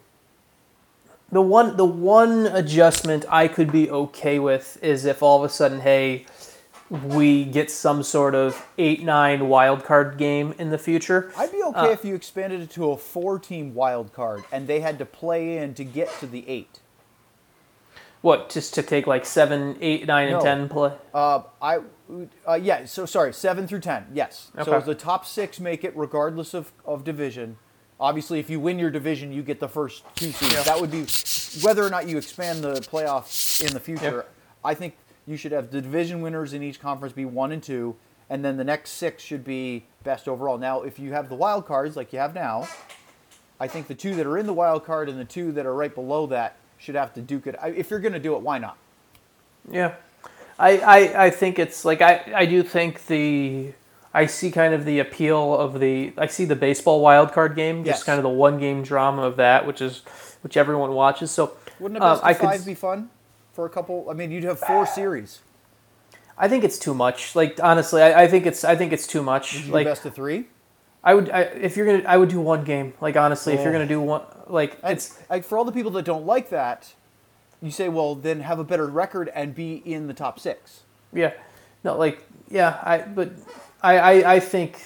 the 1.32 1.42
one 1.42 1.76
the 1.78 1.86
one 1.86 2.46
adjustment 2.48 3.26
I 3.30 3.48
could 3.48 3.72
be 3.72 3.90
okay 3.90 4.40
with 4.40 4.78
is 4.84 5.06
if 5.06 5.24
all 5.24 5.44
of 5.44 5.50
a 5.50 5.54
sudden, 5.54 5.80
hey, 5.82 6.26
we 6.90 7.44
get 7.46 7.72
some 7.72 8.04
sort 8.04 8.36
of 8.36 8.68
eight 8.78 9.02
nine 9.04 9.50
wild 9.50 9.84
card 9.84 10.18
game 10.18 10.54
in 10.60 10.70
the 10.70 10.78
future. 10.78 11.32
I'd 11.36 11.52
be 11.52 11.64
okay 11.64 11.92
if 11.92 12.06
you 12.06 12.14
expanded 12.14 12.62
it 12.62 12.70
to 12.72 12.92
a 12.92 12.98
four-team 12.98 13.74
wild 13.74 14.14
card 14.14 14.44
and 14.52 14.68
they 14.68 14.80
had 14.82 15.00
to 15.00 15.06
play 15.06 15.58
in 15.58 15.74
to 15.76 15.84
get 15.84 16.08
to 16.20 16.28
the 16.28 16.48
eight. 16.48 16.80
What 18.24 18.50
just 18.50 18.74
to 18.76 18.84
take 18.84 19.06
like 19.06 19.26
seven, 19.26 19.78
eight, 19.82 20.08
nine, 20.08 20.30
and 20.30 20.42
ten 20.42 20.70
play? 20.70 20.94
Uh, 21.14 21.42
I, 21.62 21.80
uh, 22.48 22.54
yeah. 22.54 22.86
So 22.86 23.06
sorry, 23.06 23.34
seven 23.34 23.68
through 23.68 23.82
ten. 23.82 24.06
Yes. 24.14 24.50
Okay. 24.58 24.64
So 24.64 24.80
the 24.80 24.96
top 24.96 25.26
six 25.26 25.60
make 25.60 25.84
it 25.84 25.92
regardless 25.94 26.54
of, 26.54 26.72
of 26.86 27.04
division. 27.04 27.58
Obviously, 28.00 28.40
if 28.40 28.50
you 28.50 28.62
win 28.62 28.80
your 28.80 28.92
division, 28.92 29.34
you 29.34 29.44
get 29.44 29.60
the 29.60 29.68
first 29.68 30.06
two 30.16 30.32
seeds. 30.32 30.54
Yeah. 30.54 30.64
That 30.64 30.80
would 30.80 30.90
be 30.90 31.06
whether 31.66 31.86
or 31.86 31.90
not 31.90 32.08
you 32.08 32.18
expand 32.18 32.64
the 32.64 32.76
playoffs 32.76 33.62
in 33.62 33.74
the 33.74 33.80
future. 33.82 34.26
I 34.64 34.74
think 34.74 34.96
you 35.26 35.36
should 35.36 35.52
have 35.52 35.70
the 35.70 35.82
division 35.82 36.22
winners 36.22 36.54
in 36.54 36.64
each 36.64 36.80
conference 36.80 37.14
be 37.14 37.26
one 37.26 37.52
and 37.52 37.62
two, 37.62 37.98
and 38.30 38.44
then 38.44 38.56
the 38.56 38.64
next 38.64 38.92
six 38.92 39.22
should 39.22 39.44
be 39.44 39.86
best 40.06 40.30
overall. 40.30 40.58
Now, 40.58 40.84
if 40.84 40.98
you 40.98 41.12
have 41.12 41.28
the 41.28 41.36
wild 41.36 41.66
cards 41.66 41.98
like 41.98 42.14
you 42.14 42.20
have 42.20 42.34
now, 42.34 42.70
I 43.60 43.68
think 43.68 43.88
the 43.88 43.96
two 43.96 44.16
that 44.16 44.26
are 44.26 44.38
in 44.38 44.46
the 44.46 44.54
wild 44.54 44.86
card 44.86 45.10
and 45.10 45.20
the 45.20 45.26
two 45.26 45.52
that 45.52 45.66
are 45.66 45.76
right 45.76 45.94
below 45.94 46.26
that 46.28 46.56
should 46.84 46.96
have 46.96 47.14
to 47.14 47.22
duke 47.22 47.48
it. 47.48 47.56
If 47.64 47.90
you're 47.90 48.02
going 48.02 48.14
to 48.14 48.20
do 48.20 48.36
it, 48.36 48.42
why 48.42 48.58
not? 48.58 48.78
Yeah, 49.72 49.94
I, 50.60 50.78
I, 50.80 51.26
I 51.26 51.30
think 51.30 51.58
it's 51.58 51.86
like 51.86 52.02
I, 52.02 52.22
I 52.36 52.46
do 52.46 52.62
think 52.62 53.06
the 53.08 53.72
I 54.14 54.26
see 54.26 54.52
kind 54.52 54.74
of 54.74 54.84
the 54.84 55.00
appeal 55.00 55.56
of 55.58 55.80
the 55.80 56.12
I 56.18 56.28
see 56.28 56.44
the 56.44 56.58
baseball 56.58 57.00
wild 57.00 57.32
card 57.32 57.56
game, 57.56 57.86
just 57.86 58.00
Yes. 58.00 58.04
kind 58.04 58.20
of 58.20 58.24
the 58.24 58.30
one 58.30 58.60
game 58.60 58.84
drama 58.84 59.22
of 59.22 59.38
that, 59.38 59.66
which 59.66 59.82
is 59.82 60.02
which 60.42 60.58
everyone 60.58 60.92
watches. 60.92 61.32
So 61.32 61.56
Wouldn't 61.80 62.02
a 62.02 62.06
um, 62.06 62.16
best 62.16 62.26
I 62.26 62.32
of 62.32 62.40
could 62.40 62.50
five 62.50 62.66
be 62.66 62.76
fun 62.76 63.10
for 63.54 63.66
a 63.66 63.70
couple? 63.70 64.08
I 64.10 64.14
mean, 64.14 64.32
you'd 64.32 64.44
have 64.44 64.60
four 64.60 64.86
series. 64.86 65.40
I 66.38 66.50
think 66.50 66.66
it's 66.66 66.78
too 66.78 66.94
much. 66.94 67.34
Like 67.34 67.60
honestly, 67.64 68.02
I, 68.02 68.24
I 68.24 68.28
think 68.28 68.46
it's 68.46 68.66
I 68.66 68.76
think 68.76 68.92
it's 68.92 69.08
too 69.08 69.24
much. 69.24 69.68
Like 69.70 69.86
best 69.86 70.04
of 70.06 70.14
three? 70.14 70.48
I 71.04 71.14
would 71.14 71.30
I, 71.30 71.42
if 71.42 71.76
you're 71.78 71.86
gonna 71.86 72.04
I 72.08 72.18
would 72.18 72.30
do 72.30 72.40
one 72.40 72.64
game. 72.64 72.94
Like 73.02 73.16
honestly, 73.18 73.54
if 73.54 73.62
you're 73.64 73.74
gonna 73.74 73.88
do 73.88 74.02
one 74.02 74.22
like 74.48 74.78
It's 74.84 75.18
it's 75.18 75.30
like 75.30 75.44
for 75.44 75.58
all 75.58 75.66
the 75.66 75.72
people 75.72 75.92
that 75.92 76.06
don't 76.06 76.26
like 76.26 76.50
that, 76.50 76.94
you 77.62 77.72
say, 77.72 77.90
well, 77.90 78.16
then 78.16 78.42
have 78.42 78.60
a 78.60 78.64
better 78.64 78.88
record 78.88 79.30
and 79.34 79.54
be 79.56 79.76
in 79.86 80.08
the 80.08 80.14
top 80.14 80.40
six. 80.40 80.82
yeah 81.14 81.34
no 81.84 81.98
like 81.98 82.24
yeah 82.50 82.80
I 82.84 83.00
but 83.00 83.32
I, 83.82 83.98
I 83.98 84.34
I 84.36 84.40
think 84.40 84.80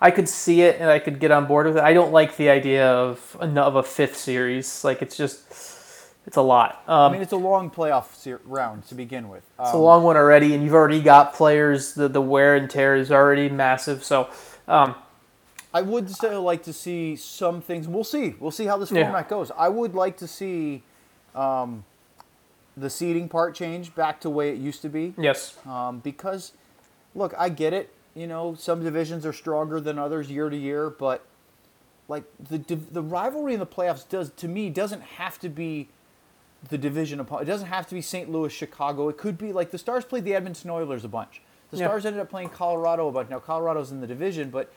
I 0.00 0.10
could 0.10 0.28
see 0.28 0.60
it 0.62 0.80
and 0.80 0.90
I 0.90 0.98
could 0.98 1.18
get 1.18 1.30
on 1.30 1.46
board 1.46 1.66
with 1.66 1.78
it. 1.78 1.82
I 1.82 1.94
don't 1.94 2.12
like 2.12 2.36
the 2.36 2.50
idea 2.50 2.86
of 2.92 3.36
a, 3.40 3.46
of 3.60 3.76
a 3.76 3.82
fifth 3.82 4.16
series. 4.16 4.84
Like 4.84 5.00
it's 5.00 5.16
just 5.16 5.40
it's 6.26 6.36
a 6.36 6.42
lot. 6.42 6.82
Um, 6.86 7.10
I 7.10 7.12
mean, 7.12 7.22
it's 7.22 7.32
a 7.32 7.36
long 7.36 7.70
playoff 7.70 8.14
ser- 8.14 8.40
round 8.44 8.84
to 8.88 8.94
begin 8.94 9.28
with. 9.28 9.44
it's 9.58 9.70
a 9.70 9.74
Um, 9.76 9.80
long 9.80 10.02
one 10.04 10.16
already, 10.16 10.54
and 10.54 10.62
you've 10.62 10.74
already 10.74 11.00
got 11.00 11.32
players. 11.34 11.94
The 11.94 12.08
the 12.08 12.20
wear 12.20 12.54
and 12.56 12.68
tear 12.68 12.96
is 12.96 13.10
already 13.10 13.48
massive. 13.48 14.04
So 14.04 14.28
um, 14.68 14.94
I 15.74 15.82
would 15.82 16.08
still 16.08 16.40
like 16.42 16.62
to 16.62 16.72
see 16.72 17.16
some 17.16 17.60
things. 17.60 17.88
We'll 17.88 18.04
see. 18.04 18.36
We'll 18.38 18.52
see 18.52 18.66
how 18.66 18.78
this 18.78 18.92
Yeah. 18.92 19.02
format 19.04 19.28
goes. 19.28 19.50
I 19.56 19.68
would 19.68 19.94
like 19.94 20.16
to 20.18 20.28
see 20.28 20.82
um, 21.34 21.84
the 22.76 22.88
seeding 22.88 23.28
part 23.28 23.54
change 23.56 23.92
back 23.96 24.20
to 24.20 24.28
the 24.28 24.34
way 24.34 24.50
it 24.50 24.56
used 24.58 24.82
to 24.82 24.88
be. 24.88 25.14
yes, 25.18 25.56
um, 25.66 25.98
because 25.98 26.52
look 27.16 27.32
i 27.38 27.48
get 27.48 27.72
it 27.72 27.90
you 28.16 28.26
know 28.26 28.54
some 28.58 28.82
divisions 28.82 29.24
are 29.24 29.32
stronger 29.32 29.80
than 29.80 29.98
others 30.00 30.28
year 30.30 30.50
to 30.50 30.56
year 30.56 30.90
but 30.90 31.24
like 32.08 32.24
the 32.40 32.58
the 32.90 33.00
rivalry 33.02 33.54
in 33.54 33.60
the 33.60 33.66
playoffs 33.66 34.08
does 34.08 34.30
to 34.30 34.48
me 34.48 34.68
doesn't 34.68 35.02
have 35.02 35.38
to 35.38 35.48
be 35.48 35.88
the 36.70 36.76
division 36.78 37.20
opponent 37.20 37.48
it 37.48 37.50
doesn't 37.52 37.68
have 37.68 37.86
to 37.86 37.94
be 37.94 38.00
st 38.02 38.28
louis 38.28 38.52
chicago 38.52 39.08
it 39.08 39.16
could 39.16 39.38
be 39.38 39.52
like 39.52 39.70
the 39.70 39.78
stars 39.78 40.04
played 40.04 40.24
the 40.24 40.34
edmonton 40.34 40.70
oilers 40.70 41.04
a 41.04 41.08
bunch 41.08 41.40
the 41.70 41.76
Yeah. 41.76 41.86
stars 41.86 42.04
ended 42.04 42.20
up 42.20 42.28
playing 42.30 42.48
colorado 42.48 43.06
a 43.06 43.12
bunch 43.12 43.30
now 43.30 43.38
colorado's 43.38 43.92
in 43.92 44.00
the 44.00 44.06
division 44.08 44.50
but 44.50 44.72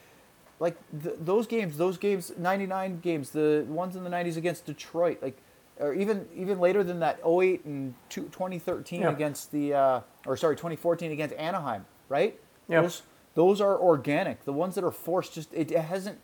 like 0.59 0.75
th- 1.03 1.15
those 1.19 1.47
games 1.47 1.77
those 1.77 1.97
games 1.97 2.31
99 2.37 2.99
games 3.01 3.29
the 3.31 3.65
ones 3.69 3.95
in 3.95 4.03
the 4.03 4.09
90s 4.09 4.37
against 4.37 4.65
detroit 4.65 5.19
like 5.21 5.37
or 5.79 5.93
even 5.93 6.25
even 6.35 6.59
later 6.59 6.83
than 6.83 6.99
that 6.99 7.19
08 7.25 7.63
and 7.65 7.93
two, 8.09 8.23
2013 8.23 9.01
Yeah. 9.01 9.11
against 9.11 9.51
the 9.51 9.73
uh, 9.73 10.01
or 10.25 10.35
sorry 10.37 10.55
2014 10.55 11.11
against 11.11 11.35
anaheim 11.35 11.85
right 12.09 12.39
Yeah. 12.67 12.81
those 12.81 13.03
those 13.35 13.61
are 13.61 13.77
organic 13.77 14.43
the 14.45 14.53
ones 14.53 14.75
that 14.75 14.83
are 14.83 14.91
forced 14.91 15.33
just 15.35 15.53
it, 15.53 15.71
it 15.71 15.79
hasn't 15.81 16.19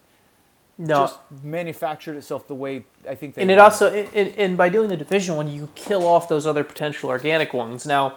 no. 0.80 1.02
just 1.02 1.20
manufactured 1.44 2.16
itself 2.18 2.48
the 2.48 2.56
way 2.56 2.84
i 3.08 3.14
think 3.14 3.36
they 3.36 3.44
and 3.44 3.52
it 3.52 3.58
wanted. 3.58 3.64
also 3.64 3.94
and, 3.94 4.10
and- 4.16 4.36
and 4.40 4.58
by 4.58 4.70
doing 4.70 4.90
the 4.90 4.98
division 4.98 5.36
one 5.36 5.48
you 5.48 5.70
kill 5.76 6.08
off 6.08 6.28
those 6.28 6.48
other 6.48 6.64
potential 6.64 7.10
organic 7.12 7.54
ones 7.54 7.86
now 7.86 8.16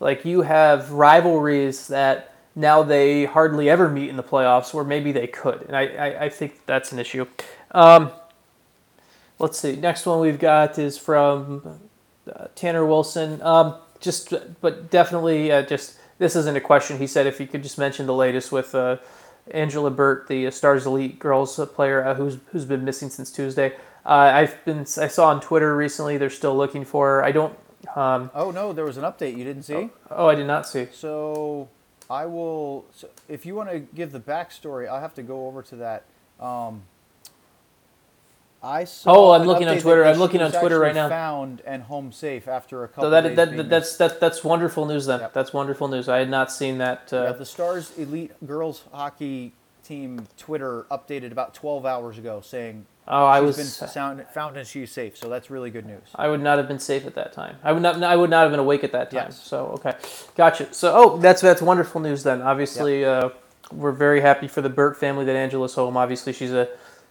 like 0.00 0.24
you 0.24 0.40
have 0.40 0.90
rivalries 0.92 1.88
that 1.88 2.32
now 2.58 2.82
they 2.82 3.24
hardly 3.24 3.70
ever 3.70 3.88
meet 3.88 4.08
in 4.10 4.16
the 4.16 4.22
playoffs 4.22 4.74
or 4.74 4.84
maybe 4.84 5.12
they 5.12 5.26
could 5.26 5.62
and 5.62 5.76
i, 5.76 5.86
I, 5.86 6.24
I 6.24 6.28
think 6.28 6.66
that's 6.66 6.92
an 6.92 6.98
issue 6.98 7.26
um, 7.72 8.10
let's 9.38 9.58
see 9.58 9.76
next 9.76 10.06
one 10.06 10.20
we've 10.20 10.38
got 10.38 10.78
is 10.78 10.98
from 10.98 11.80
uh, 12.34 12.48
tanner 12.54 12.84
wilson 12.84 13.40
um, 13.42 13.76
just 14.00 14.34
but 14.60 14.90
definitely 14.90 15.52
uh, 15.52 15.62
just 15.62 15.98
this 16.18 16.34
isn't 16.34 16.56
a 16.56 16.60
question 16.60 16.98
he 16.98 17.06
said 17.06 17.26
if 17.26 17.38
you 17.40 17.46
could 17.46 17.62
just 17.62 17.78
mention 17.78 18.06
the 18.06 18.14
latest 18.14 18.50
with 18.52 18.74
uh, 18.74 18.96
Angela 19.52 19.90
Burt, 19.90 20.28
the 20.28 20.50
Stars 20.50 20.84
Elite 20.84 21.18
girls 21.18 21.58
player 21.74 22.04
uh, 22.04 22.14
who's 22.14 22.36
who's 22.52 22.64
been 22.66 22.84
missing 22.84 23.08
since 23.08 23.30
Tuesday. 23.30 23.74
Uh, 24.04 24.30
I've 24.34 24.62
been 24.64 24.80
I 24.80 25.08
saw 25.08 25.28
on 25.28 25.40
Twitter 25.40 25.74
recently 25.74 26.18
they're 26.18 26.30
still 26.30 26.56
looking 26.56 26.84
for 26.84 27.06
her. 27.06 27.24
I 27.24 27.32
don't. 27.32 27.56
Um, 27.96 28.30
oh 28.34 28.50
no 28.50 28.72
there 28.72 28.84
was 28.84 28.96
an 28.96 29.04
update 29.04 29.36
you 29.38 29.44
didn't 29.44 29.62
see 29.62 29.88
oh, 30.10 30.28
I 30.28 30.34
did 30.34 30.46
not 30.46 30.68
see. 30.68 30.88
so 30.92 31.68
i 32.10 32.24
will 32.26 32.84
so 32.94 33.08
if 33.28 33.44
you 33.46 33.54
want 33.54 33.70
to 33.70 33.78
give 33.80 34.12
the 34.12 34.20
backstory 34.20 34.88
i'll 34.88 35.00
have 35.00 35.14
to 35.14 35.22
go 35.22 35.46
over 35.46 35.62
to 35.62 35.76
that 35.76 36.04
um, 36.40 36.82
I 38.62 38.84
saw 38.84 39.14
Oh, 39.14 39.32
I'm 39.32 39.46
looking 39.46 39.68
on 39.68 39.78
Twitter. 39.78 40.04
I'm 40.04 40.18
looking 40.18 40.42
on 40.42 40.50
Twitter 40.50 40.80
right 40.80 40.94
now. 40.94 41.08
Found 41.08 41.62
and 41.64 41.82
home 41.84 42.10
safe 42.10 42.48
after 42.48 42.82
a 42.84 42.88
couple. 42.88 43.04
So 43.04 43.10
that, 43.10 43.20
days 43.22 43.36
that, 43.36 43.56
that 43.56 43.68
that's 43.68 43.96
that, 43.98 44.20
that's 44.20 44.42
wonderful 44.42 44.84
news 44.86 45.06
then. 45.06 45.20
Yep. 45.20 45.32
That's 45.32 45.52
wonderful 45.52 45.86
news. 45.88 46.08
I 46.08 46.18
had 46.18 46.28
not 46.30 46.50
seen 46.50 46.78
that. 46.78 47.08
Yeah, 47.12 47.18
Uh, 47.18 47.32
the 47.32 47.46
Stars 47.46 47.96
Elite 47.96 48.32
Girls 48.44 48.82
Hockey 48.92 49.52
Team 49.84 50.26
Twitter 50.36 50.86
updated 50.90 51.30
about 51.30 51.54
12 51.54 51.86
hours 51.86 52.18
ago 52.18 52.40
saying 52.40 52.84
oh, 53.08 53.26
I 53.26 53.40
was 53.40 53.56
been 53.56 53.66
sound, 53.66 54.24
found 54.32 54.56
and 54.56 54.66
she's 54.66 54.92
safe. 54.92 55.16
So 55.16 55.28
that's 55.28 55.50
really 55.50 55.70
good 55.70 55.86
news. 55.86 56.02
I 56.14 56.28
would 56.28 56.40
not 56.40 56.58
have 56.58 56.68
been 56.68 56.78
safe 56.78 57.06
at 57.06 57.14
that 57.16 57.32
time. 57.32 57.56
I 57.64 57.72
would 57.72 57.82
not. 57.82 58.02
I 58.02 58.16
would 58.16 58.30
not 58.30 58.42
have 58.42 58.50
been 58.50 58.60
awake 58.60 58.84
at 58.84 58.92
that 58.92 59.10
time. 59.10 59.26
Yes. 59.26 59.42
So 59.42 59.66
okay, 59.78 59.94
gotcha. 60.36 60.72
So 60.72 60.92
oh, 60.94 61.16
that's 61.18 61.40
that's 61.40 61.62
wonderful 61.62 62.00
news 62.00 62.22
then. 62.22 62.42
Obviously, 62.42 63.04
uh, 63.04 63.30
we're 63.72 63.92
very 63.92 64.20
happy 64.20 64.48
for 64.48 64.60
the 64.60 64.68
Burt 64.70 64.96
family 64.96 65.24
that 65.24 65.36
Angela's 65.36 65.74
home. 65.74 65.96
Obviously, 65.96 66.32
she's 66.32 66.52
a 66.52 66.68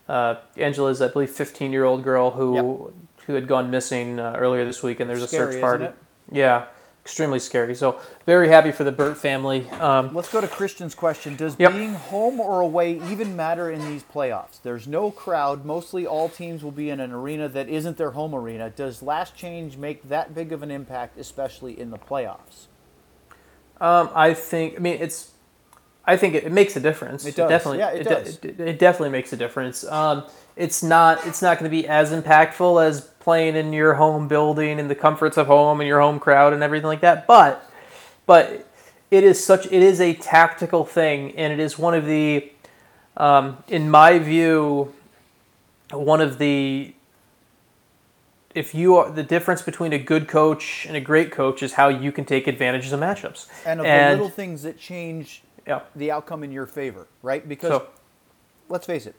uh, 0.08 0.36
Angela's 0.56 1.02
I 1.02 1.10
believe 1.10 1.32
15 1.32 1.72
year 1.72 1.84
old 1.84 2.04
girl 2.04 2.32
who 2.32 2.94
who 3.26 3.34
had 3.34 3.48
gone 3.48 3.70
missing 3.70 4.20
uh, 4.20 4.36
earlier 4.38 4.66
this 4.66 4.82
week, 4.82 5.00
and 5.00 5.10
there's 5.10 5.24
a 5.24 5.28
search 5.28 5.60
party. 5.60 5.88
Yeah, 6.32 6.66
extremely 7.08 7.40
scary. 7.40 7.74
So 7.74 8.02
very 8.26 8.50
happy 8.50 8.74
for 8.74 8.84
the 8.84 8.92
Burt 8.92 9.18
family. 9.18 9.70
Um, 9.72 10.14
Let's 10.14 10.30
go 10.30 10.42
to 10.42 10.48
Christian's 10.48 10.94
question. 10.94 11.38
Does 11.38 11.56
Yep. 11.58 11.72
being 11.72 11.94
home 11.94 12.42
or 12.42 12.60
away 12.60 13.00
even 13.10 13.34
matter 13.34 13.72
in 13.72 13.80
these 13.88 14.04
playoffs? 14.04 14.62
There's 14.62 14.90
no 14.90 15.10
crowd. 15.10 15.64
Mostly 15.64 16.06
all 16.06 16.28
teams 16.28 16.66
will 16.66 16.72
be 16.72 16.90
in 16.90 17.00
an 17.00 17.14
arena 17.14 17.48
that 17.48 17.70
isn't 17.70 17.96
their 17.96 18.12
home 18.12 18.36
arena. 18.36 18.70
Does 18.70 19.02
last 19.02 19.38
change 19.38 19.78
make 19.78 20.10
that 20.10 20.36
big 20.36 20.52
of 20.52 20.62
an 20.64 20.70
impact, 20.70 21.18
especially 21.18 21.80
in 21.80 21.92
the 21.92 21.98
playoffs? 21.98 22.68
Um, 23.80 24.10
I 24.14 24.34
think. 24.34 24.76
I 24.76 24.80
mean, 24.80 24.98
it's. 25.00 25.32
I 26.08 26.16
think 26.16 26.36
it, 26.36 26.46
it 26.46 26.52
makes 26.54 26.76
a 26.78 26.80
difference. 26.80 27.26
It 27.26 27.36
does. 27.36 27.50
definitely. 27.50 27.80
Yeah, 27.80 27.90
it 27.90 28.04
de- 28.04 28.10
does. 28.10 28.40
It, 28.42 28.60
it 28.60 28.80
definitely 28.80 29.10
makes 29.10 29.34
a 29.34 29.38
difference. 29.38 29.84
Um, 29.84 30.24
it's 30.56 30.82
not. 30.82 31.28
It's 31.28 31.42
not 31.42 31.60
going 31.60 31.70
to 31.70 31.76
be 31.76 31.86
as 31.86 32.12
impactful 32.12 32.84
as 32.84 33.02
playing 33.20 33.58
in 33.58 33.74
your 33.74 33.94
home 33.96 34.30
building 34.30 34.80
and 34.80 34.90
the 34.90 34.96
comforts 34.96 35.38
of 35.38 35.48
home 35.48 35.82
and 35.82 35.88
your 35.88 36.00
home 36.00 36.20
crowd 36.20 36.54
and 36.54 36.64
everything 36.64 36.88
like 36.88 37.02
that. 37.02 37.28
But, 37.28 37.70
but 38.26 38.66
it 39.12 39.26
is 39.26 39.44
such. 39.44 39.66
It 39.66 39.84
is 39.84 40.00
a 40.00 40.14
tactical 40.14 40.86
thing, 40.86 41.36
and 41.36 41.52
it 41.52 41.60
is 41.60 41.78
one 41.78 41.94
of 41.94 42.06
the, 42.06 42.52
um, 43.18 43.62
in 43.68 43.92
my 43.92 44.18
view, 44.18 44.94
one 45.92 46.22
of 46.22 46.38
the 46.38 46.94
if 48.56 48.74
you 48.74 48.96
are 48.96 49.12
the 49.12 49.22
difference 49.22 49.62
between 49.62 49.94
a 49.94 50.00
good 50.00 50.28
coach 50.28 50.86
and 50.88 50.98
a 50.98 51.02
great 51.02 51.32
coach 51.32 51.62
is 51.62 51.74
how 51.74 51.90
you 51.90 52.12
can 52.12 52.26
take 52.26 52.48
advantage 52.48 52.92
of 52.92 53.00
matchups. 53.00 53.48
And 53.66 53.82
of 53.82 53.86
the 53.86 54.10
little 54.12 54.30
things 54.30 54.64
that 54.64 54.80
change 54.80 55.44
yeah, 55.68 55.82
the 55.96 56.12
outcome 56.12 56.44
in 56.44 56.52
your 56.52 56.66
favor, 56.66 57.08
right? 57.22 57.48
Because 57.48 57.70
so 57.70 57.88
let's 58.70 58.86
face 58.86 59.06
it, 59.06 59.16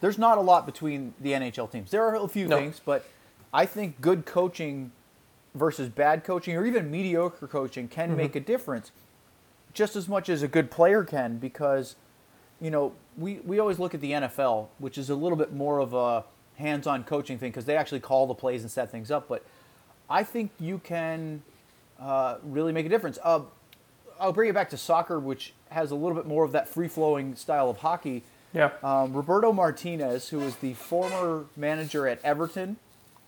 there's 0.00 0.18
not 0.18 0.36
a 0.38 0.40
lot 0.40 0.66
between 0.66 1.14
the 1.20 1.32
NHL 1.32 1.70
teams. 1.70 1.90
There 1.90 2.04
are 2.04 2.16
a 2.16 2.28
few 2.28 2.48
No. 2.48 2.56
things, 2.58 2.80
but 2.84 3.06
I 3.54 3.66
think 3.66 4.00
good 4.00 4.26
coaching 4.26 4.92
versus 5.54 5.88
bad 5.88 6.24
coaching 6.24 6.56
or 6.56 6.64
even 6.66 6.90
mediocre 6.90 7.46
coaching 7.46 7.86
can 7.88 8.08
Mm-hmm. 8.08 8.16
make 8.16 8.36
a 8.36 8.40
difference 8.40 8.90
just 9.74 9.96
as 9.96 10.08
much 10.08 10.28
as 10.28 10.42
a 10.42 10.48
good 10.48 10.70
player 10.70 11.04
can 11.04 11.38
because 11.38 11.96
you 12.60 12.70
know, 12.70 12.92
we, 13.18 13.40
we 13.44 13.58
always 13.58 13.80
look 13.80 13.92
at 13.92 14.00
the 14.00 14.12
NFL, 14.12 14.68
which 14.78 14.96
is 14.96 15.10
a 15.10 15.14
little 15.16 15.36
bit 15.36 15.52
more 15.52 15.80
of 15.80 15.94
a 15.94 16.22
hands-on 16.56 17.02
coaching 17.02 17.36
thing 17.36 17.50
because 17.50 17.64
they 17.64 17.76
actually 17.76 17.98
call 17.98 18.26
the 18.28 18.34
plays 18.34 18.62
and 18.62 18.70
set 18.70 18.88
things 18.88 19.10
up. 19.10 19.26
But 19.28 19.44
I 20.08 20.22
think 20.22 20.52
you 20.60 20.78
can 20.78 21.42
uh, 21.98 22.36
really 22.44 22.70
make 22.72 22.86
a 22.86 22.88
difference. 22.88 23.18
Uh, 23.20 23.40
I'll 24.22 24.32
bring 24.32 24.48
it 24.48 24.54
back 24.54 24.70
to 24.70 24.76
soccer, 24.76 25.18
which 25.18 25.52
has 25.70 25.90
a 25.90 25.94
little 25.96 26.14
bit 26.14 26.26
more 26.26 26.44
of 26.44 26.52
that 26.52 26.68
free-flowing 26.68 27.34
style 27.34 27.68
of 27.68 27.78
hockey. 27.78 28.22
yeah, 28.54 28.70
Um, 28.84 29.12
Roberto 29.12 29.52
Martinez, 29.52 30.28
who 30.28 30.40
is 30.40 30.54
the 30.56 30.74
former 30.74 31.46
manager 31.56 32.06
at 32.06 32.20
Everton 32.24 32.76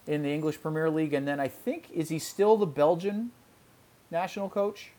in 0.06 0.22
the 0.22 0.30
English 0.32 0.62
Premier 0.62 0.88
League, 0.90 1.12
and 1.12 1.26
then 1.26 1.40
I 1.40 1.48
think 1.48 1.88
is 1.92 2.10
he 2.10 2.18
still 2.20 2.56
the 2.56 2.66
Belgian 2.66 3.32
national 4.10 4.48
coach? 4.48 4.90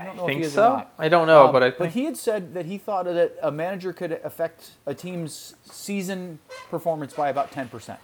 I 0.00 0.04
don't 0.04 0.16
know 0.16 0.22
if 0.22 0.26
think 0.28 0.40
he 0.40 0.46
is 0.46 0.52
so. 0.54 0.64
or 0.64 0.76
not. 0.78 0.92
I 0.98 1.08
don't 1.08 1.26
know, 1.28 1.46
Um, 1.46 1.52
but 1.52 1.62
I 1.62 1.70
but 1.70 1.90
he 1.90 2.06
had 2.06 2.16
said 2.16 2.54
that 2.54 2.66
he 2.66 2.76
thought 2.78 3.04
that 3.04 3.36
a 3.42 3.52
manager 3.52 3.92
could 3.92 4.12
affect 4.24 4.72
a 4.84 4.94
team's 4.94 5.54
season 5.70 6.40
performance 6.70 7.12
by 7.14 7.28
about 7.28 7.52
ten 7.52 7.68
percent. 7.68 8.00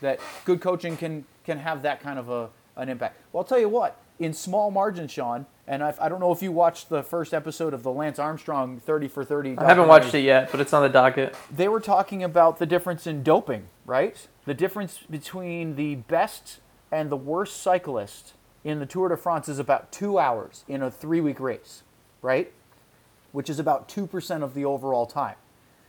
that 0.00 0.18
good 0.44 0.60
coaching 0.60 0.96
can 0.96 1.26
can 1.44 1.58
have 1.58 1.82
that 1.82 2.00
kind 2.00 2.18
of 2.18 2.28
a 2.28 2.48
an 2.76 2.88
impact. 2.88 3.16
Well, 3.32 3.42
I'll 3.42 3.46
tell 3.48 3.60
you 3.60 3.68
what. 3.68 3.96
In 4.18 4.32
small 4.32 4.70
margins, 4.70 5.10
Sean, 5.10 5.46
and 5.66 5.82
I've, 5.82 5.98
I 5.98 6.08
don't 6.08 6.20
know 6.20 6.30
if 6.30 6.40
you 6.40 6.52
watched 6.52 6.88
the 6.88 7.02
first 7.02 7.34
episode 7.34 7.74
of 7.74 7.82
the 7.82 7.90
Lance 7.90 8.18
Armstrong 8.18 8.78
Thirty 8.78 9.08
for 9.08 9.24
Thirty. 9.24 9.58
I 9.58 9.64
haven't 9.66 9.88
watched 9.88 10.14
it 10.14 10.20
yet, 10.20 10.50
but 10.50 10.60
it's 10.60 10.72
on 10.72 10.82
the 10.82 10.88
docket. 10.88 11.34
They 11.50 11.68
were 11.68 11.80
talking 11.80 12.22
about 12.22 12.58
the 12.58 12.66
difference 12.66 13.06
in 13.06 13.22
doping, 13.22 13.66
right? 13.84 14.28
The 14.44 14.54
difference 14.54 14.98
between 15.10 15.74
the 15.74 15.96
best 15.96 16.60
and 16.92 17.10
the 17.10 17.16
worst 17.16 17.60
cyclist 17.60 18.34
in 18.62 18.78
the 18.78 18.86
Tour 18.86 19.08
de 19.08 19.16
France 19.16 19.48
is 19.48 19.58
about 19.58 19.90
two 19.90 20.18
hours 20.18 20.64
in 20.68 20.82
a 20.82 20.90
three 20.90 21.20
week 21.20 21.40
race, 21.40 21.82
right? 22.22 22.52
Which 23.32 23.50
is 23.50 23.58
about 23.58 23.88
2% 23.88 24.42
of 24.42 24.54
the 24.54 24.64
overall 24.64 25.06
time. 25.06 25.34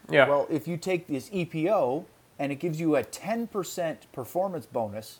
Yeah, 0.10 0.28
Well, 0.28 0.48
if 0.50 0.68
you 0.68 0.78
take 0.78 1.08
this 1.08 1.30
EPO 1.30 2.06
and 2.38 2.52
it 2.52 2.56
gives 2.56 2.80
you 2.80 2.96
a 2.96 3.04
10% 3.04 3.98
performance 4.12 4.66
bonus, 4.66 5.20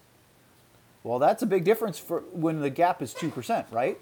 well, 1.06 1.20
that's 1.20 1.44
a 1.44 1.46
big 1.46 1.64
difference 1.64 2.00
for 2.00 2.22
when 2.32 2.62
the 2.62 2.70
gap 2.72 3.00
is 3.00 3.14
2%, 3.14 3.66
right? 3.72 4.00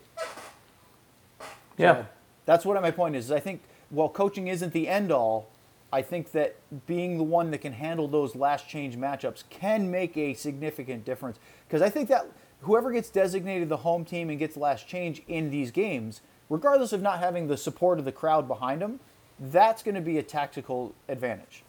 yeah, 1.77 1.95
So 1.95 2.05
that's 2.45 2.65
what 2.65 2.81
my 2.81 2.91
point 2.91 3.17
is. 3.17 3.25
is 3.25 3.31
I 3.31 3.41
think 3.41 3.61
while 3.89 4.07
coaching 4.07 4.47
isn't 4.47 4.71
the 4.71 4.87
end 4.87 5.11
all, 5.11 5.49
I 5.91 6.01
think 6.01 6.31
that 6.31 6.55
being 6.87 7.17
the 7.17 7.23
one 7.23 7.51
that 7.51 7.57
can 7.57 7.73
handle 7.73 8.07
those 8.07 8.37
last 8.37 8.69
change 8.69 8.95
matchups 8.95 9.43
can 9.49 9.91
make 9.91 10.15
a 10.15 10.33
significant 10.33 11.03
difference. 11.03 11.39
Because 11.67 11.81
I 11.81 11.89
think 11.89 12.07
that 12.07 12.25
whoever 12.61 12.89
gets 12.89 13.09
designated 13.09 13.67
the 13.67 13.77
home 13.77 14.05
team 14.05 14.29
and 14.29 14.39
gets 14.39 14.55
last 14.55 14.87
change 14.87 15.23
in 15.27 15.51
these 15.51 15.71
games, 15.71 16.21
regardless 16.49 16.93
of 16.93 17.01
not 17.01 17.19
having 17.19 17.47
the 17.47 17.57
support 17.57 17.99
of 17.99 18.05
the 18.05 18.13
crowd 18.13 18.47
behind 18.47 18.81
them, 18.81 19.01
that's 19.39 19.83
going 19.83 19.95
to 19.95 20.01
be 20.01 20.17
a 20.17 20.23
tactical 20.23 20.95
advantage. 21.09 21.63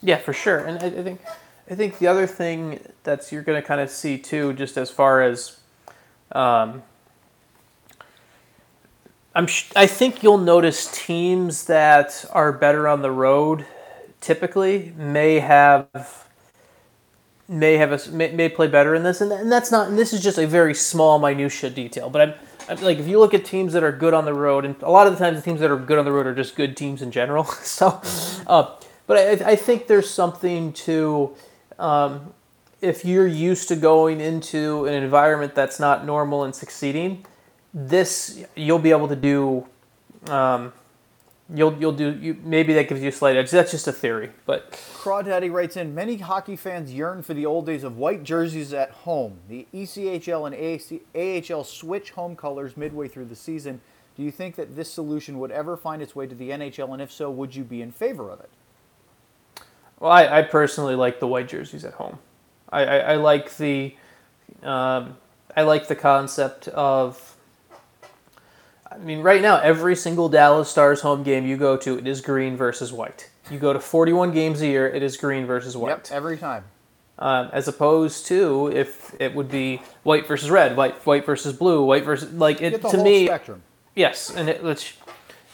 yeah, 0.00 0.16
for 0.16 0.32
sure. 0.32 0.60
And 0.60 0.82
I, 0.82 0.86
I 0.86 1.02
think, 1.02 1.20
I 1.70 1.74
think 1.74 1.98
the 1.98 2.06
other 2.06 2.26
thing 2.26 2.80
that's 3.04 3.32
you're 3.32 3.42
going 3.42 3.60
to 3.60 3.66
kind 3.66 3.80
of 3.80 3.90
see 3.90 4.18
too, 4.18 4.54
just 4.54 4.78
as 4.78 4.90
far 4.90 5.22
as, 5.22 5.58
um, 6.32 6.82
I'm, 9.34 9.46
sh- 9.46 9.70
I 9.76 9.86
think 9.86 10.22
you'll 10.22 10.38
notice 10.38 10.90
teams 10.92 11.64
that 11.66 12.24
are 12.32 12.52
better 12.52 12.88
on 12.88 13.02
the 13.02 13.10
road, 13.10 13.66
typically 14.20 14.92
may 14.96 15.40
have 15.40 16.26
may 17.48 17.78
have 17.78 17.92
a 17.92 18.10
may, 18.10 18.30
may 18.32 18.48
play 18.48 18.68
better 18.68 18.94
in 18.94 19.02
this, 19.02 19.20
and, 19.20 19.32
and 19.32 19.50
that's 19.50 19.72
not. 19.72 19.88
And 19.88 19.98
this 19.98 20.12
is 20.12 20.22
just 20.22 20.38
a 20.38 20.46
very 20.46 20.74
small 20.74 21.18
minutia 21.18 21.70
detail. 21.70 22.10
But 22.10 22.22
I'm, 22.22 22.34
I'm 22.68 22.82
like, 22.84 22.98
if 22.98 23.08
you 23.08 23.18
look 23.18 23.34
at 23.34 23.44
teams 23.44 23.72
that 23.72 23.82
are 23.82 23.92
good 23.92 24.14
on 24.14 24.24
the 24.24 24.34
road, 24.34 24.64
and 24.64 24.76
a 24.82 24.90
lot 24.90 25.06
of 25.06 25.14
the 25.14 25.18
times 25.18 25.38
the 25.38 25.42
teams 25.42 25.60
that 25.60 25.70
are 25.70 25.76
good 25.78 25.98
on 25.98 26.04
the 26.04 26.12
road 26.12 26.26
are 26.26 26.34
just 26.34 26.56
good 26.56 26.76
teams 26.76 27.02
in 27.02 27.10
general. 27.10 27.44
so, 27.62 28.00
uh, 28.46 28.76
but 29.06 29.42
I, 29.42 29.52
I 29.52 29.56
think 29.56 29.86
there's 29.86 30.10
something 30.10 30.72
to. 30.74 31.34
Um, 31.78 32.32
if 32.80 33.04
you're 33.04 33.26
used 33.26 33.68
to 33.68 33.76
going 33.76 34.20
into 34.20 34.86
an 34.86 34.94
environment 34.94 35.54
that's 35.54 35.80
not 35.80 36.04
normal 36.04 36.44
and 36.44 36.54
succeeding, 36.54 37.24
this 37.74 38.44
you'll 38.54 38.78
be 38.78 38.90
able 38.90 39.08
to 39.08 39.16
do. 39.16 39.66
Um, 40.26 40.72
you'll 41.52 41.76
you'll 41.78 41.92
do 41.92 42.16
you 42.20 42.36
maybe 42.44 42.74
that 42.74 42.88
gives 42.88 43.02
you 43.02 43.08
a 43.08 43.12
slight 43.12 43.36
edge. 43.36 43.50
That's 43.50 43.70
just 43.70 43.88
a 43.88 43.92
theory, 43.92 44.30
but 44.46 44.72
Crawdaddy 44.72 45.50
writes 45.50 45.76
in 45.76 45.94
Many 45.94 46.16
hockey 46.16 46.56
fans 46.56 46.92
yearn 46.92 47.22
for 47.22 47.34
the 47.34 47.46
old 47.46 47.66
days 47.66 47.84
of 47.84 47.96
white 47.96 48.22
jerseys 48.22 48.72
at 48.72 48.90
home. 48.90 49.38
The 49.48 49.66
ECHL 49.74 50.46
and 50.46 51.52
AHL 51.52 51.64
switch 51.64 52.12
home 52.12 52.36
colors 52.36 52.76
midway 52.76 53.08
through 53.08 53.26
the 53.26 53.36
season. 53.36 53.80
Do 54.16 54.24
you 54.24 54.32
think 54.32 54.56
that 54.56 54.74
this 54.74 54.90
solution 54.90 55.38
would 55.38 55.52
ever 55.52 55.76
find 55.76 56.02
its 56.02 56.16
way 56.16 56.26
to 56.26 56.34
the 56.34 56.50
NHL? 56.50 56.92
And 56.92 57.00
if 57.00 57.12
so, 57.12 57.30
would 57.30 57.54
you 57.54 57.62
be 57.62 57.80
in 57.80 57.92
favor 57.92 58.30
of 58.30 58.40
it? 58.40 58.50
Well, 60.00 60.10
I, 60.12 60.38
I 60.38 60.42
personally 60.42 60.94
like 60.94 61.20
the 61.20 61.26
white 61.26 61.48
jerseys 61.48 61.84
at 61.84 61.94
home. 61.94 62.18
I, 62.70 62.84
I, 62.84 62.96
I 62.98 63.14
like 63.16 63.56
the 63.56 63.94
um, 64.62 65.16
I 65.56 65.62
like 65.62 65.88
the 65.88 65.96
concept 65.96 66.68
of. 66.68 67.36
I 68.90 68.96
mean, 68.98 69.20
right 69.20 69.42
now, 69.42 69.58
every 69.58 69.94
single 69.94 70.28
Dallas 70.28 70.68
Stars 70.70 71.02
home 71.02 71.22
game 71.22 71.46
you 71.46 71.56
go 71.56 71.76
to, 71.76 71.98
it 71.98 72.06
is 72.06 72.20
green 72.20 72.56
versus 72.56 72.92
white. 72.92 73.30
You 73.50 73.58
go 73.58 73.72
to 73.72 73.80
41 73.80 74.32
games 74.32 74.60
a 74.60 74.66
year, 74.66 74.88
it 74.88 75.02
is 75.02 75.16
green 75.16 75.46
versus 75.46 75.76
white. 75.76 75.90
Yep, 75.90 76.08
every 76.10 76.36
time. 76.38 76.64
Um, 77.18 77.50
as 77.52 77.66
opposed 77.66 78.26
to 78.26 78.70
if 78.72 79.14
it 79.20 79.34
would 79.34 79.50
be 79.50 79.82
white 80.04 80.26
versus 80.28 80.50
red, 80.50 80.76
white 80.76 80.94
white 81.04 81.26
versus 81.26 81.52
blue, 81.52 81.84
white 81.84 82.04
versus 82.04 82.32
like 82.32 82.62
it 82.62 82.80
the 82.80 82.88
to 82.90 82.96
whole 82.96 83.04
me. 83.04 83.26
spectrum. 83.26 83.62
Yes, 83.96 84.30
and 84.30 84.48
it, 84.48 84.62
which 84.62 84.96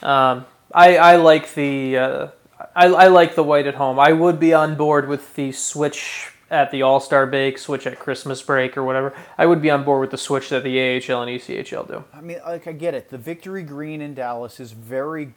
um, 0.03 0.45
I 0.73 0.99
I 0.99 1.17
like 1.17 1.55
the 1.55 1.97
uh, 1.97 2.27
I, 2.77 2.87
I 2.87 3.07
like 3.09 3.35
the 3.35 3.45
white 3.45 3.67
at 3.67 3.75
home. 3.77 3.99
I 3.99 4.13
would 4.13 4.41
be 4.41 4.53
on 4.53 4.77
board 4.77 5.09
with 5.09 5.35
the 5.35 5.53
switch 5.53 6.33
at 6.51 6.71
the 6.71 6.83
All 6.83 7.01
Star 7.01 7.27
break, 7.27 7.59
switch 7.59 7.87
at 7.87 7.99
Christmas 7.99 8.43
break 8.43 8.77
or 8.77 8.83
whatever. 8.85 9.15
I 9.39 9.47
would 9.47 9.63
be 9.63 9.71
on 9.71 9.85
board 9.85 10.01
with 10.01 10.11
the 10.11 10.19
switch 10.19 10.49
that 10.51 10.65
the 10.65 10.79
AHL 10.81 11.23
and 11.23 11.31
ECHL 11.41 11.87
do. 11.89 12.05
I 12.13 12.21
mean, 12.21 12.41
like 12.47 12.67
I 12.67 12.73
get 12.73 12.95
it. 12.95 13.09
The 13.11 13.19
victory 13.19 13.63
green 13.63 14.01
in 14.01 14.15
Dallas 14.15 14.61
is 14.61 14.73
very 14.73 15.35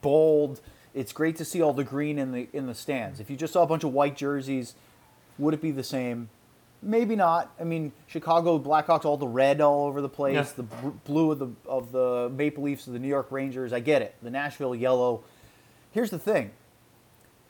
bold. 0.00 0.60
It's 0.94 1.12
great 1.12 1.36
to 1.36 1.44
see 1.44 1.62
all 1.62 1.72
the 1.72 1.84
green 1.84 2.18
in 2.18 2.32
the 2.32 2.48
in 2.52 2.66
the 2.66 2.74
stands. 2.74 3.20
If 3.20 3.30
you 3.30 3.36
just 3.36 3.52
saw 3.52 3.62
a 3.62 3.66
bunch 3.66 3.84
of 3.84 3.92
white 3.92 4.16
jerseys, 4.16 4.74
would 5.38 5.54
it 5.54 5.62
be 5.62 5.70
the 5.70 5.84
same? 5.84 6.28
Maybe 6.82 7.14
not. 7.14 7.52
I 7.60 7.64
mean, 7.64 7.92
Chicago 8.06 8.58
Blackhawks 8.58 9.04
all 9.04 9.18
the 9.18 9.28
red 9.28 9.60
all 9.60 9.86
over 9.86 10.00
the 10.00 10.08
place, 10.08 10.34
Yeah. 10.34 10.46
the 10.56 10.62
blue 11.04 11.30
of 11.30 11.38
the 11.38 11.48
of 11.66 11.92
the 11.92 12.30
Maple 12.34 12.64
Leafs 12.64 12.86
of 12.86 12.94
the 12.94 12.98
New 12.98 13.08
York 13.08 13.30
Rangers. 13.30 13.72
I 13.72 13.80
get 13.80 14.02
it. 14.02 14.14
The 14.22 14.30
Nashville 14.30 14.74
yellow. 14.74 15.22
Here's 15.92 16.10
the 16.10 16.18
thing. 16.18 16.50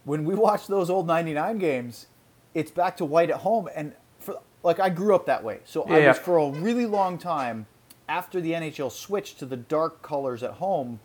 When 0.05 0.25
we 0.25 0.35
watch 0.35 0.67
those 0.67 0.91
old 0.91 1.07
99 1.07 1.59
games, 1.59 2.07
it's 2.55 2.71
back 2.71 2.97
to 2.99 3.05
white 3.05 3.31
at 3.31 3.39
home 3.39 3.69
and 3.75 3.93
for 4.19 4.41
like 4.63 4.81
I 4.81 4.89
grew 4.91 5.15
up 5.15 5.27
that 5.27 5.43
way. 5.45 5.61
So 5.65 5.83
I 5.85 5.99
Yeah, 5.99 6.09
was 6.09 6.17
yeah. 6.19 6.23
for 6.23 6.39
a 6.39 6.51
really 6.51 6.87
long 6.87 7.19
time 7.19 7.67
after 8.09 8.41
the 8.41 8.53
NHL 8.53 8.91
switched 8.91 9.39
to 9.39 9.47
the 9.47 9.57
dark 9.57 10.03
colors 10.03 10.43
at 10.43 10.53
home, 10.55 11.01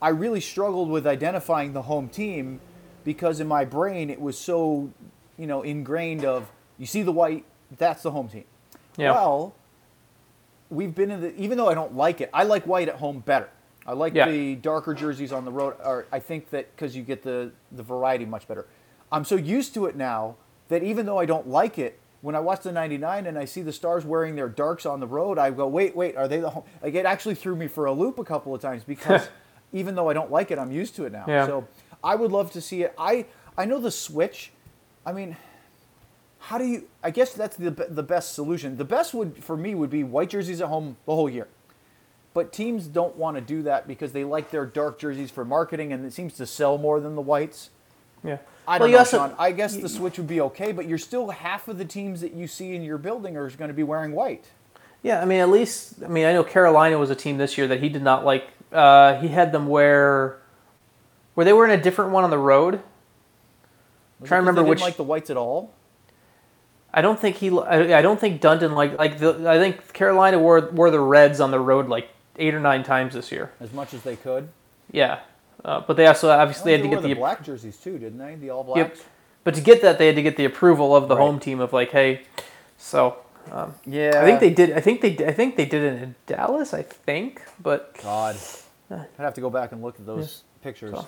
I 0.00 0.10
really 0.10 0.40
struggled 0.40 0.88
with 0.88 1.06
identifying 1.06 1.72
the 1.72 1.82
home 1.82 2.08
team 2.08 2.60
because 3.04 3.40
in 3.40 3.48
my 3.48 3.64
brain 3.64 4.08
it 4.10 4.20
was 4.20 4.38
so, 4.38 4.90
you 5.36 5.46
know, 5.46 5.62
ingrained 5.62 6.24
of 6.24 6.50
you 6.78 6.86
see 6.86 7.02
the 7.02 7.12
white, 7.12 7.44
that's 7.76 8.02
the 8.02 8.10
home 8.10 8.28
team. 8.28 8.44
Yeah. 8.96 9.12
Well, 9.12 9.54
we've 10.70 10.94
been 10.94 11.10
in 11.10 11.20
the 11.20 11.34
even 11.36 11.58
though 11.58 11.68
I 11.68 11.74
don't 11.74 11.96
like 11.96 12.20
it, 12.20 12.30
I 12.32 12.44
like 12.44 12.66
white 12.66 12.88
at 12.88 12.96
home 12.96 13.20
better. 13.20 13.48
I 13.86 13.92
like 13.92 14.14
Yeah. 14.14 14.28
the 14.28 14.54
darker 14.56 14.94
jerseys 14.94 15.32
on 15.32 15.44
the 15.44 15.52
road. 15.52 15.74
Or 15.84 16.06
I 16.12 16.18
think 16.18 16.50
that 16.50 16.74
because 16.74 16.96
you 16.96 17.02
get 17.02 17.22
the 17.22 17.52
the 17.72 17.82
variety 17.82 18.24
much 18.24 18.48
better. 18.48 18.66
I'm 19.12 19.24
so 19.24 19.36
used 19.36 19.74
to 19.74 19.86
it 19.86 19.96
now 19.96 20.36
that 20.68 20.82
even 20.82 21.06
though 21.06 21.18
I 21.18 21.26
don't 21.26 21.48
like 21.48 21.78
it, 21.78 22.00
when 22.22 22.34
I 22.34 22.40
watch 22.40 22.62
the 22.62 22.72
'99 22.72 23.26
and 23.26 23.38
I 23.38 23.44
see 23.44 23.60
the 23.62 23.72
Stars 23.72 24.04
wearing 24.04 24.34
their 24.36 24.48
darks 24.48 24.86
on 24.86 25.00
the 25.00 25.06
road, 25.06 25.38
I 25.38 25.50
go, 25.50 25.66
wait, 25.68 25.94
wait, 25.94 26.16
are 26.16 26.26
they 26.26 26.40
the 26.40 26.50
home? 26.50 26.64
Like 26.82 26.94
it 26.94 27.04
actually 27.04 27.34
threw 27.34 27.54
me 27.54 27.68
for 27.68 27.84
a 27.84 27.92
loop 27.92 28.18
a 28.18 28.24
couple 28.24 28.54
of 28.54 28.60
times 28.62 28.82
because 28.84 29.28
even 29.72 29.94
though 29.94 30.08
I 30.08 30.14
don't 30.14 30.30
like 30.30 30.50
it, 30.50 30.58
I'm 30.58 30.72
used 30.72 30.96
to 30.96 31.04
it 31.04 31.12
now. 31.12 31.24
Yeah. 31.28 31.46
So 31.46 31.68
I 32.02 32.14
would 32.14 32.32
love 32.32 32.50
to 32.52 32.60
see 32.60 32.82
it. 32.82 32.94
I 32.98 33.26
I 33.58 33.66
know 33.66 33.78
the 33.78 33.90
switch. 33.90 34.52
I 35.06 35.12
mean, 35.12 35.36
how 36.38 36.56
do 36.58 36.64
you? 36.64 36.88
I 37.02 37.10
guess 37.10 37.34
that's 37.34 37.56
the 37.56 37.70
the 37.70 38.02
best 38.02 38.34
solution. 38.34 38.78
The 38.78 38.84
best 38.84 39.12
would 39.14 39.44
for 39.44 39.56
me 39.56 39.74
would 39.74 39.90
be 39.90 40.02
white 40.04 40.30
jerseys 40.30 40.60
at 40.62 40.68
home 40.68 40.96
the 41.06 41.14
whole 41.14 41.28
year. 41.28 41.48
But 42.34 42.52
teams 42.52 42.86
don't 42.88 43.16
want 43.16 43.36
to 43.36 43.40
do 43.40 43.62
that 43.62 43.86
because 43.86 44.12
they 44.12 44.24
like 44.24 44.50
their 44.50 44.66
dark 44.66 44.98
jerseys 44.98 45.30
for 45.30 45.44
marketing, 45.44 45.92
and 45.92 46.04
it 46.04 46.12
seems 46.12 46.34
to 46.34 46.46
sell 46.46 46.76
more 46.78 46.98
than 47.00 47.14
the 47.14 47.22
whites. 47.22 47.70
Yeah. 48.24 48.38
I 48.66 48.78
don't 48.78 48.88
you 48.88 48.94
know, 48.94 48.98
also- 49.00 49.18
Sean. 49.18 49.34
I 49.38 49.52
guess 49.52 49.76
the 49.76 49.88
switch 49.88 50.18
would 50.18 50.26
be 50.26 50.40
okay, 50.40 50.72
but 50.72 50.86
you're 50.86 50.98
still 50.98 51.30
half 51.30 51.68
of 51.68 51.78
the 51.78 51.84
teams 51.84 52.20
that 52.22 52.32
you 52.34 52.46
see 52.48 52.74
in 52.74 52.82
your 52.82 52.98
building 52.98 53.36
are 53.36 53.48
going 53.50 53.68
to 53.68 53.74
be 53.74 53.82
wearing 53.84 54.12
white. 54.12 54.46
Yeah, 55.02 55.20
I 55.20 55.26
mean, 55.26 55.40
at 55.40 55.48
least 55.50 56.02
I 56.04 56.08
mean, 56.08 56.24
I 56.26 56.32
know 56.32 56.42
Carolina 56.42 56.98
was 56.98 57.10
a 57.10 57.14
team 57.14 57.36
this 57.36 57.56
year 57.58 57.68
that 57.68 57.80
he 57.80 57.88
did 57.88 58.02
not 58.02 58.24
like. 58.24 58.48
Uh, 58.72 59.20
he 59.20 59.28
had 59.28 59.52
them 59.52 59.68
wear, 59.68 60.38
were 61.36 61.44
they 61.44 61.52
wearing 61.52 61.78
a 61.78 61.82
different 61.82 62.10
one 62.10 62.24
on 62.24 62.30
the 62.30 62.38
road? 62.38 62.80
Was 64.18 64.28
Trying 64.28 64.38
to 64.38 64.42
remember 64.42 64.62
they 64.62 64.70
which- 64.70 64.78
didn't 64.78 64.88
like 64.88 64.96
the 64.96 65.04
whites 65.04 65.30
at 65.30 65.36
all. 65.36 65.72
I 66.92 67.02
don't 67.02 67.20
think 67.20 67.36
he. 67.36 67.50
I, 67.50 67.98
I 67.98 68.02
don't 68.02 68.18
think 68.18 68.40
Dundon 68.40 68.74
like 68.74 68.98
like 68.98 69.18
the. 69.18 69.48
I 69.48 69.58
think 69.58 69.92
Carolina 69.92 70.38
wore 70.38 70.70
wore 70.72 70.90
the 70.90 71.00
Reds 71.00 71.40
on 71.40 71.50
the 71.50 71.58
road 71.60 71.88
like 71.88 72.08
eight 72.38 72.54
or 72.54 72.60
nine 72.60 72.82
times 72.82 73.14
this 73.14 73.30
year. 73.32 73.52
as 73.60 73.72
much 73.72 73.94
as 73.94 74.02
they 74.02 74.16
could. 74.16 74.48
Yeah, 74.90 75.20
uh, 75.64 75.80
but 75.86 75.96
they 75.96 76.06
also 76.06 76.30
obviously 76.30 76.72
had 76.72 76.82
to 76.82 76.88
get 76.88 77.02
the, 77.02 77.08
the. 77.08 77.14
black 77.14 77.42
jerseys 77.42 77.76
too, 77.76 77.98
didn't 77.98 78.18
they? 78.18 78.34
The 78.34 78.50
all 78.50 78.72
Yep. 78.76 78.96
But 79.44 79.54
to 79.54 79.60
get 79.60 79.82
that, 79.82 79.98
they 79.98 80.06
had 80.06 80.16
to 80.16 80.22
get 80.22 80.36
the 80.36 80.44
approval 80.46 80.96
of 80.96 81.08
the 81.08 81.16
Right. 81.16 81.22
home 81.22 81.38
team 81.38 81.60
of 81.60 81.72
like, 81.72 81.90
hey, 81.90 82.22
so 82.78 83.16
um, 83.52 83.74
Yeah. 83.84 84.12
I 84.22 84.24
think 84.24 84.40
they 84.40 84.50
did. 84.50 84.72
I 84.72 84.80
think 84.80 85.00
they. 85.00 85.26
I 85.26 85.32
think 85.32 85.56
they 85.56 85.66
did 85.66 85.82
it 85.82 86.02
in 86.02 86.14
Dallas. 86.26 86.72
I 86.74 86.82
think, 86.82 87.42
but 87.62 87.94
God, 88.02 88.36
I'd 88.90 89.06
have 89.18 89.34
to 89.34 89.40
go 89.40 89.50
back 89.50 89.72
and 89.72 89.82
look 89.82 89.96
at 89.98 90.06
those 90.06 90.42
pictures. 90.62 90.94
So, 90.94 91.06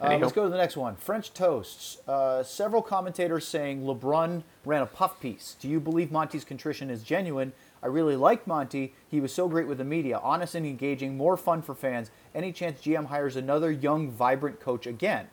Uh, 0.00 0.18
let's 0.20 0.32
go 0.32 0.42
to 0.44 0.50
the 0.50 0.56
next 0.58 0.76
one. 0.76 0.94
French 0.96 1.32
toasts. 1.32 1.98
Uh, 2.06 2.42
several 2.42 2.82
commentators 2.82 3.46
saying 3.48 3.82
LeBrun 3.84 4.42
ran 4.66 4.82
a 4.82 4.86
puff 4.86 5.18
piece. 5.20 5.56
Do 5.58 5.68
you 5.68 5.80
believe 5.80 6.10
Monty's 6.12 6.44
contrition 6.44 6.90
is 6.90 7.02
genuine? 7.02 7.52
I 7.86 7.88
really 7.88 8.16
like 8.16 8.48
Monty. 8.48 8.94
He 9.08 9.20
was 9.20 9.32
so 9.32 9.46
great 9.46 9.68
with 9.68 9.78
the 9.78 9.84
media, 9.84 10.18
honest 10.20 10.56
and 10.56 10.66
engaging, 10.66 11.16
more 11.16 11.36
fun 11.36 11.62
for 11.62 11.72
fans. 11.72 12.10
Any 12.34 12.50
chance 12.50 12.80
GM 12.80 13.06
hires 13.06 13.36
another 13.36 13.70
young, 13.70 14.10
vibrant 14.10 14.58
coach 14.58 14.88
again? 14.88 15.28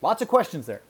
Lots 0.00 0.22
of 0.22 0.28
questions 0.28 0.64
there. 0.64 0.80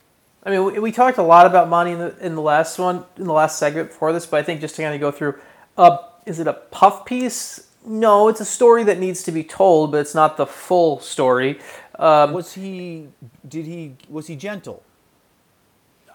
I 0.45 0.51
mean, 0.51 0.65
we, 0.65 0.79
we 0.79 0.93
talked 0.93 1.19
a 1.19 1.25
lot 1.25 1.47
about 1.47 1.69
Monty 1.69 1.91
in 1.91 1.99
the 1.99 2.17
in 2.25 2.37
the 2.37 2.41
last 2.41 2.79
one, 2.79 3.05
in 3.17 3.25
the 3.25 3.33
last 3.33 3.59
segment 3.59 3.89
before 3.89 4.13
this, 4.13 4.25
but 4.25 4.37
I 4.39 4.45
think 4.45 4.61
just 4.61 4.77
to 4.77 4.83
kind 4.83 4.95
of 4.95 5.01
go 5.01 5.11
through, 5.11 5.35
uh, 5.77 5.99
is 6.27 6.39
it 6.39 6.47
a 6.47 6.53
puff 6.53 7.05
piece? 7.05 7.67
No, 7.85 8.29
it's 8.29 8.41
a 8.41 8.45
story 8.45 8.85
that 8.85 9.01
needs 9.01 9.25
to 9.25 9.33
be 9.33 9.43
told, 9.43 9.91
but 9.91 9.99
it's 9.99 10.15
not 10.15 10.37
the 10.37 10.47
full 10.47 11.01
story. 11.01 11.59
Um, 11.99 12.35
Was 12.35 12.53
he? 12.53 13.09
Did 13.49 13.67
he? 13.67 13.97
Was 14.09 14.29
he 14.29 14.37
gentle? 14.37 14.85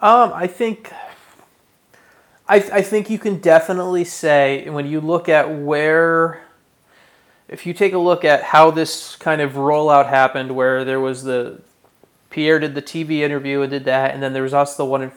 Um, 0.02 0.32
I 0.34 0.48
think, 0.48 0.94
I, 2.48 2.58
I 2.58 2.82
think 2.82 3.10
you 3.10 3.18
can 3.18 3.40
definitely 3.40 4.04
say 4.04 4.70
when 4.70 4.86
you 4.86 5.02
look 5.02 5.28
at 5.28 5.50
where, 5.50 6.44
if 7.48 7.66
you 7.66 7.74
take 7.74 7.94
a 7.94 7.98
look 7.98 8.24
at 8.24 8.44
how 8.44 8.72
this 8.72 9.16
kind 9.16 9.42
of 9.42 9.54
rollout 9.54 10.10
happened, 10.10 10.56
where 10.56 10.86
there 10.86 11.00
was 11.00 11.24
the, 11.24 11.62
Pierre 12.30 12.60
did 12.60 12.76
the 12.76 12.82
TV 12.82 13.20
interview 13.20 13.62
and 13.62 13.72
did 13.72 13.86
that, 13.86 14.14
and 14.14 14.22
then 14.22 14.34
there 14.34 14.44
was 14.44 14.54
also 14.54 14.84
the 14.84 14.90
one. 14.90 15.02
In, 15.04 15.12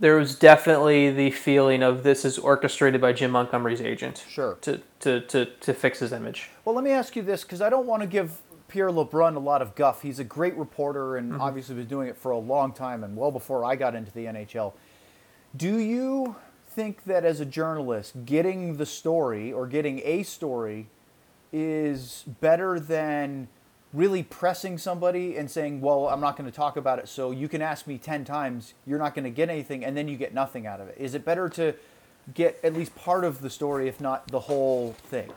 there 0.00 0.16
was 0.16 0.36
definitely 0.36 1.10
the 1.10 1.30
feeling 1.30 1.82
of 1.82 2.02
this 2.02 2.24
is 2.24 2.38
orchestrated 2.38 3.00
by 3.00 3.12
Jim 3.12 3.30
Montgomery's 3.30 3.80
agent. 3.80 4.24
Sure. 4.28 4.58
To 4.62 4.80
to 5.00 5.20
to, 5.20 5.46
to 5.46 5.72
fix 5.72 6.00
his 6.00 6.12
image. 6.12 6.50
Well, 6.64 6.74
let 6.74 6.84
me 6.84 6.90
ask 6.90 7.16
you 7.16 7.22
this 7.22 7.42
because 7.42 7.62
I 7.62 7.70
don't 7.70 7.86
want 7.86 8.02
to 8.02 8.06
give 8.08 8.40
Pierre 8.68 8.90
LeBrun 8.90 9.36
a 9.36 9.38
lot 9.38 9.62
of 9.62 9.74
guff. 9.76 10.02
He's 10.02 10.18
a 10.18 10.24
great 10.24 10.56
reporter 10.56 11.16
and 11.16 11.32
mm-hmm. 11.32 11.40
obviously 11.40 11.76
was 11.76 11.86
doing 11.86 12.08
it 12.08 12.16
for 12.16 12.32
a 12.32 12.38
long 12.38 12.72
time 12.72 13.04
and 13.04 13.16
well 13.16 13.30
before 13.30 13.64
I 13.64 13.76
got 13.76 13.94
into 13.94 14.12
the 14.12 14.24
NHL. 14.24 14.72
Do 15.56 15.78
you 15.78 16.36
think 16.66 17.04
that 17.04 17.24
as 17.24 17.40
a 17.40 17.44
journalist, 17.44 18.24
getting 18.24 18.76
the 18.76 18.86
story 18.86 19.52
or 19.52 19.66
getting 19.66 20.00
a 20.04 20.24
story 20.24 20.86
is 21.52 22.24
better 22.40 22.80
than 22.80 23.46
really 23.92 24.24
pressing 24.24 24.76
somebody 24.76 25.36
and 25.36 25.48
saying, 25.48 25.80
well, 25.80 26.08
I'm 26.08 26.20
not 26.20 26.36
going 26.36 26.50
to 26.50 26.56
talk 26.56 26.76
about 26.76 26.98
it, 26.98 27.08
so 27.08 27.30
you 27.30 27.48
can 27.48 27.62
ask 27.62 27.86
me 27.86 27.96
10 27.96 28.24
times, 28.24 28.74
you're 28.84 28.98
not 28.98 29.14
going 29.14 29.24
to 29.24 29.30
get 29.30 29.48
anything, 29.48 29.84
and 29.84 29.96
then 29.96 30.08
you 30.08 30.16
get 30.16 30.34
nothing 30.34 30.66
out 30.66 30.80
of 30.80 30.88
it? 30.88 30.96
Is 30.98 31.14
it 31.14 31.24
better 31.24 31.48
to 31.50 31.74
get 32.34 32.58
at 32.64 32.74
least 32.74 32.96
part 32.96 33.24
of 33.24 33.40
the 33.40 33.50
story, 33.50 33.86
if 33.86 34.00
not 34.00 34.26
the 34.28 34.40
whole 34.40 34.96
thing? 35.06 35.30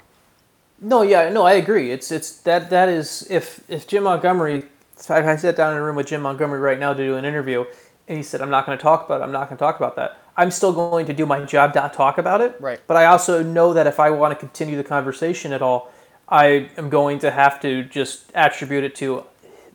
No, 0.81 1.03
yeah, 1.03 1.29
no, 1.29 1.43
I 1.43 1.53
agree. 1.53 1.91
It's 1.91 2.11
it's 2.11 2.37
that 2.41 2.69
that 2.69 2.87
is 2.87 3.25
if 3.31 3.63
if 3.67 3.87
Jim 3.87 4.03
Montgomery, 4.03 4.63
I 5.09 5.35
sat 5.35 5.55
down 5.55 5.73
in 5.73 5.79
a 5.79 5.83
room 5.83 5.95
with 5.95 6.07
Jim 6.07 6.21
Montgomery 6.21 6.59
right 6.59 6.79
now 6.79 6.93
to 6.93 7.03
do 7.03 7.15
an 7.15 7.25
interview, 7.25 7.65
and 8.07 8.17
he 8.17 8.23
said, 8.23 8.41
"I'm 8.41 8.49
not 8.49 8.65
going 8.65 8.77
to 8.77 8.81
talk 8.81 9.05
about 9.05 9.21
it. 9.21 9.23
I'm 9.23 9.31
not 9.31 9.49
going 9.49 9.57
to 9.57 9.63
talk 9.63 9.77
about 9.77 9.95
that." 9.97 10.17
I'm 10.39 10.51
still 10.51 10.71
going 10.71 11.07
to 11.07 11.13
do 11.13 11.25
my 11.25 11.43
job, 11.45 11.73
not 11.73 11.93
talk 11.93 12.19
about 12.19 12.41
it. 12.41 12.55
Right. 12.59 12.79
But 12.85 12.95
I 12.97 13.05
also 13.05 13.41
know 13.41 13.73
that 13.73 13.87
if 13.87 13.99
I 13.99 14.11
want 14.11 14.33
to 14.33 14.39
continue 14.39 14.77
the 14.77 14.83
conversation 14.83 15.51
at 15.51 15.63
all, 15.63 15.91
I 16.29 16.69
am 16.77 16.89
going 16.89 17.17
to 17.19 17.31
have 17.31 17.59
to 17.61 17.83
just 17.83 18.31
attribute 18.35 18.83
it 18.83 18.93
to 18.97 19.23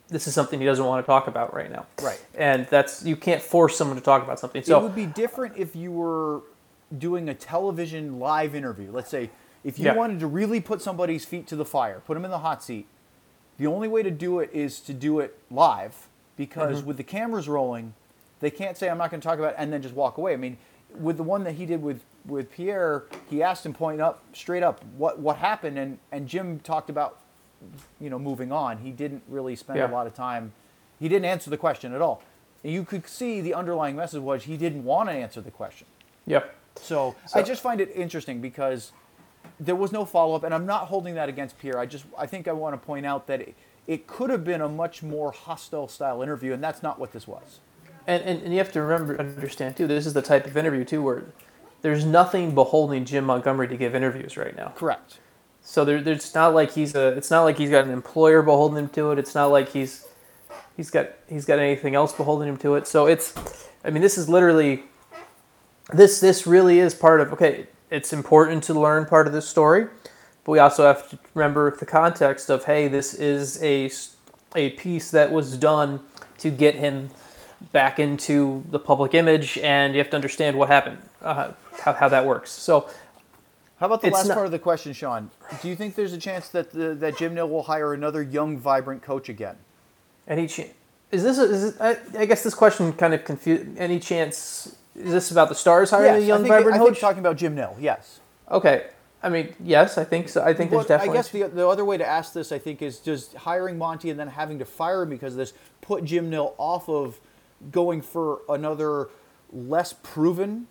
this 0.08 0.26
is 0.28 0.34
something 0.34 0.60
he 0.60 0.66
doesn't 0.66 0.84
want 0.84 1.04
to 1.04 1.06
talk 1.06 1.26
about 1.26 1.52
right 1.54 1.70
now. 1.72 1.86
Right. 2.00 2.22
And 2.34 2.66
that's 2.68 3.04
you 3.04 3.16
can't 3.16 3.42
force 3.42 3.76
someone 3.76 3.96
to 3.96 4.02
talk 4.02 4.22
about 4.22 4.38
something. 4.38 4.62
it 4.62 4.68
would 4.68 4.94
be 4.94 5.06
different 5.06 5.56
if 5.56 5.74
you 5.74 5.90
were 5.90 6.42
doing 6.96 7.28
a 7.28 7.34
television 7.34 8.20
live 8.20 8.54
interview. 8.54 8.90
Let's 8.92 9.08
say 9.10 9.30
if 9.64 9.78
you 9.78 9.86
Yeah. 9.86 9.94
wanted 9.94 10.20
to 10.20 10.26
really 10.26 10.60
put 10.60 10.82
somebody's 10.82 11.24
feet 11.24 11.46
to 11.48 11.56
the 11.56 11.64
fire, 11.64 12.00
put 12.06 12.14
them 12.14 12.24
in 12.24 12.30
the 12.30 12.40
hot 12.40 12.62
seat. 12.62 12.86
The 13.58 13.66
only 13.66 13.88
way 13.88 14.02
to 14.02 14.10
do 14.10 14.38
it 14.40 14.50
is 14.52 14.80
to 14.80 14.92
do 14.92 15.18
it 15.18 15.38
live 15.50 16.08
because 16.36 16.78
Mm-hmm. 16.78 16.86
with 16.88 16.96
the 16.98 17.04
cameras 17.04 17.48
rolling, 17.48 17.94
they 18.42 18.50
can't 18.50 18.76
say 18.76 18.90
I'm 18.90 18.98
not 18.98 19.10
going 19.10 19.20
to 19.22 19.26
talk 19.26 19.38
about 19.38 19.52
it 19.52 19.56
and 19.58 19.72
then 19.72 19.80
just 19.80 19.94
walk 19.94 20.18
away. 20.18 20.34
I 20.34 20.36
mean, 20.36 20.58
with 21.00 21.16
the 21.16 21.22
one 21.22 21.44
that 21.44 21.52
he 21.52 21.64
did 21.64 21.80
with 21.82 22.02
with 22.26 22.52
Pierre, 22.52 23.04
he 23.30 23.42
asked 23.42 23.64
him 23.64 23.72
point 23.72 24.00
up 24.02 24.22
straight 24.34 24.62
up 24.62 24.84
what 24.98 25.18
what 25.18 25.36
happened 25.38 25.78
and 25.78 25.98
and 26.10 26.28
Jim 26.28 26.58
talked 26.60 26.90
about 26.90 27.20
you 28.00 28.10
know 28.10 28.18
moving 28.18 28.52
on. 28.52 28.78
He 28.78 28.90
didn't 28.90 29.22
really 29.28 29.56
spend 29.56 29.78
Yeah. 29.78 29.90
a 29.90 29.92
lot 29.92 30.06
of 30.06 30.12
time. 30.14 30.52
He 31.00 31.08
didn't 31.08 31.24
answer 31.24 31.48
the 31.48 31.56
question 31.56 31.94
at 31.94 32.02
all. 32.02 32.22
And 32.62 32.72
you 32.72 32.84
could 32.84 33.08
see 33.08 33.40
the 33.40 33.54
underlying 33.54 33.96
message 33.96 34.20
was 34.20 34.44
he 34.44 34.56
didn't 34.56 34.84
want 34.84 35.08
to 35.08 35.12
answer 35.14 35.40
the 35.40 35.50
question. 35.50 35.86
yep. 36.26 36.54
So, 36.76 37.14
I 37.34 37.42
just 37.42 37.60
find 37.62 37.82
it 37.82 37.90
interesting 37.94 38.40
because 38.40 38.92
there 39.60 39.76
was 39.76 39.92
no 39.92 40.06
follow 40.06 40.34
up, 40.34 40.42
and 40.42 40.54
I'm 40.54 40.64
not 40.64 40.86
holding 40.86 41.14
that 41.16 41.28
against 41.28 41.58
Pierre. 41.58 41.78
I 41.78 41.84
just 41.84 42.06
I 42.16 42.26
think 42.26 42.48
I 42.48 42.52
want 42.52 42.72
to 42.74 42.86
point 42.86 43.04
out 43.04 43.26
that 43.26 43.42
it, 43.42 43.54
it 43.86 44.06
could 44.06 44.30
have 44.30 44.42
been 44.42 44.62
a 44.62 44.68
much 44.70 45.02
more 45.02 45.32
hostile 45.32 45.86
style 45.86 46.22
interview, 46.22 46.54
and 46.54 46.64
that's 46.64 46.82
not 46.82 46.98
what 46.98 47.12
this 47.12 47.28
was. 47.28 47.60
And, 48.06 48.22
and, 48.24 48.42
and 48.42 48.52
you 48.52 48.58
have 48.58 48.72
to 48.72 48.82
remember, 48.82 49.18
understand 49.18 49.76
too, 49.76 49.86
this 49.86 50.06
is 50.06 50.12
the 50.12 50.22
type 50.22 50.46
of 50.46 50.56
interview 50.56 50.84
too 50.84 51.02
where 51.02 51.24
there's 51.82 52.04
nothing 52.04 52.54
beholding 52.54 53.04
Jim 53.04 53.24
Montgomery 53.24 53.68
to 53.68 53.76
give 53.76 53.94
interviews 53.94 54.36
right 54.36 54.56
now. 54.56 54.72
Correct. 54.76 55.18
So 55.62 55.84
there, 55.84 56.00
there's 56.00 56.34
not 56.34 56.54
like 56.54 56.72
he's 56.72 56.94
a, 56.94 57.08
it's 57.08 57.30
not 57.30 57.42
like 57.42 57.58
he's 57.58 57.70
got 57.70 57.84
an 57.84 57.90
employer 57.90 58.42
beholding 58.42 58.78
him 58.78 58.88
to 58.90 59.12
it. 59.12 59.18
It's 59.18 59.34
not 59.34 59.46
like 59.46 59.70
he's, 59.70 60.06
he's 60.76 60.90
got, 60.90 61.10
he's 61.28 61.44
got 61.44 61.58
anything 61.58 61.94
else 61.94 62.12
beholding 62.12 62.48
him 62.48 62.56
to 62.58 62.74
it. 62.74 62.86
So 62.86 63.06
it's, 63.06 63.34
I 63.84 63.90
mean, 63.90 64.02
this 64.02 64.18
is 64.18 64.28
literally, 64.28 64.84
this, 65.92 66.20
this 66.20 66.46
really 66.46 66.80
is 66.80 66.94
part 66.94 67.20
of, 67.20 67.32
okay, 67.32 67.66
it's 67.90 68.12
important 68.12 68.64
to 68.64 68.74
learn 68.74 69.06
part 69.06 69.26
of 69.26 69.32
this 69.32 69.48
story, 69.48 69.86
but 70.44 70.52
we 70.52 70.58
also 70.58 70.84
have 70.84 71.08
to 71.10 71.18
remember 71.34 71.76
the 71.76 71.86
context 71.86 72.50
of, 72.50 72.64
hey, 72.64 72.88
this 72.88 73.14
is 73.14 73.62
a 73.62 73.90
a 74.54 74.70
piece 74.70 75.10
that 75.10 75.32
was 75.32 75.56
done 75.56 76.00
to 76.38 76.50
get 76.50 76.74
him 76.74 77.08
back 77.70 77.98
into 77.98 78.64
the 78.70 78.78
public 78.78 79.14
image, 79.14 79.58
and 79.58 79.94
you 79.94 79.98
have 79.98 80.10
to 80.10 80.16
understand 80.16 80.56
what 80.58 80.68
happened, 80.68 80.98
uh, 81.22 81.52
how, 81.80 81.92
how 81.92 82.08
that 82.08 82.24
works. 82.26 82.50
So, 82.50 82.88
How 83.78 83.86
about 83.86 84.02
the 84.02 84.10
last 84.10 84.28
not- 84.28 84.34
part 84.34 84.46
of 84.46 84.52
the 84.52 84.58
question, 84.58 84.92
Sean? 84.92 85.30
Do 85.60 85.68
you 85.68 85.76
think 85.76 85.94
there's 85.94 86.12
a 86.12 86.18
chance 86.18 86.48
that 86.48 86.72
the, 86.72 86.94
that 86.94 87.16
Jim 87.18 87.34
Nill 87.34 87.48
will 87.48 87.64
hire 87.64 87.94
another 87.94 88.22
young, 88.22 88.58
vibrant 88.58 89.02
coach 89.02 89.28
again? 89.28 89.56
Any 90.26 90.46
chance? 90.46 90.70
Is 91.10 91.22
this? 91.22 91.38
A, 91.38 91.42
is 91.42 91.80
I, 91.80 91.98
I 92.18 92.24
guess 92.24 92.42
this 92.42 92.54
question 92.54 92.92
kind 92.94 93.12
of 93.12 93.24
confused. 93.24 93.76
Any 93.76 94.00
chance? 94.00 94.76
Is 94.96 95.12
this 95.12 95.30
about 95.30 95.48
the 95.48 95.54
Stars 95.54 95.90
hiring 95.90 96.22
a 96.22 96.26
young, 96.26 96.42
think, 96.42 96.52
vibrant 96.54 96.76
I 96.76 96.78
think 96.78 96.90
coach? 96.90 97.00
talking 97.00 97.18
about 97.20 97.36
Jim 97.36 97.54
Nill. 97.54 97.76
Yes. 97.78 98.20
okay. 98.50 98.86
I 99.24 99.28
mean, 99.28 99.54
yes, 99.62 99.98
I 99.98 100.04
think 100.04 100.28
so. 100.28 100.42
I 100.42 100.52
think 100.52 100.70
there's 100.70 100.88
Well, 100.88 100.98
I 101.00 101.06
definitely. 101.06 101.18
guess 101.18 101.28
the, 101.52 101.56
the 101.56 101.68
other 101.68 101.84
way 101.84 101.96
to 101.96 102.04
ask 102.04 102.32
this, 102.32 102.50
I 102.50 102.58
think, 102.58 102.82
is 102.82 102.98
just 102.98 103.34
hiring 103.34 103.78
Monty 103.78 104.10
and 104.10 104.18
then 104.18 104.26
having 104.26 104.58
to 104.58 104.64
fire 104.64 105.02
him 105.02 105.10
because 105.10 105.34
of 105.34 105.38
this 105.38 105.52
put 105.80 106.04
Jim 106.04 106.28
Nill 106.28 106.56
off 106.58 106.88
of 106.88 107.20
going 107.70 108.02
for 108.02 108.40
another 108.48 109.08
less 109.52 109.92
proven 110.02 110.66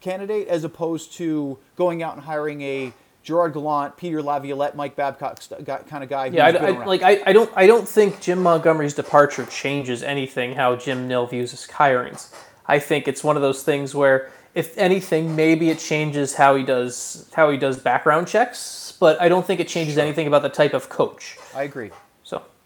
candidate 0.00 0.48
as 0.48 0.64
opposed 0.64 1.12
to 1.14 1.58
going 1.76 2.02
out 2.02 2.14
and 2.14 2.24
hiring 2.24 2.60
a 2.62 2.92
Gerard 3.22 3.52
Gallant, 3.52 3.96
Peter 3.96 4.20
Laviolette, 4.20 4.74
Mike 4.74 4.96
Babcock 4.96 5.40
kind 5.86 6.02
of 6.02 6.10
guy. 6.10 6.26
Yeah, 6.26 6.46
I, 6.46 6.50
I, 6.50 6.84
like 6.84 7.02
I, 7.02 7.22
I 7.26 7.32
don't 7.32 7.50
I 7.54 7.66
don't 7.66 7.88
think 7.88 8.20
Jim 8.20 8.42
Montgomery's 8.42 8.94
departure 8.94 9.46
changes 9.46 10.02
anything 10.02 10.54
how 10.54 10.74
Jim 10.76 11.06
Nill 11.06 11.26
views 11.26 11.52
his 11.52 11.66
hirings. 11.66 12.34
I 12.66 12.78
think 12.78 13.06
it's 13.06 13.22
one 13.22 13.36
of 13.36 13.42
those 13.42 13.62
things 13.62 13.94
where 13.94 14.30
if 14.54 14.76
anything, 14.76 15.34
maybe 15.34 15.70
it 15.70 15.78
changes 15.78 16.34
how 16.34 16.56
he 16.56 16.64
does 16.64 17.28
how 17.32 17.50
he 17.50 17.56
does 17.56 17.78
background 17.78 18.26
checks, 18.26 18.94
but 18.98 19.20
I 19.20 19.28
don't 19.28 19.46
think 19.46 19.60
it 19.60 19.68
changes 19.68 19.98
anything 19.98 20.26
about 20.26 20.42
the 20.42 20.48
type 20.48 20.74
of 20.74 20.88
coach. 20.88 21.38
I 21.54 21.62
agree. 21.62 21.90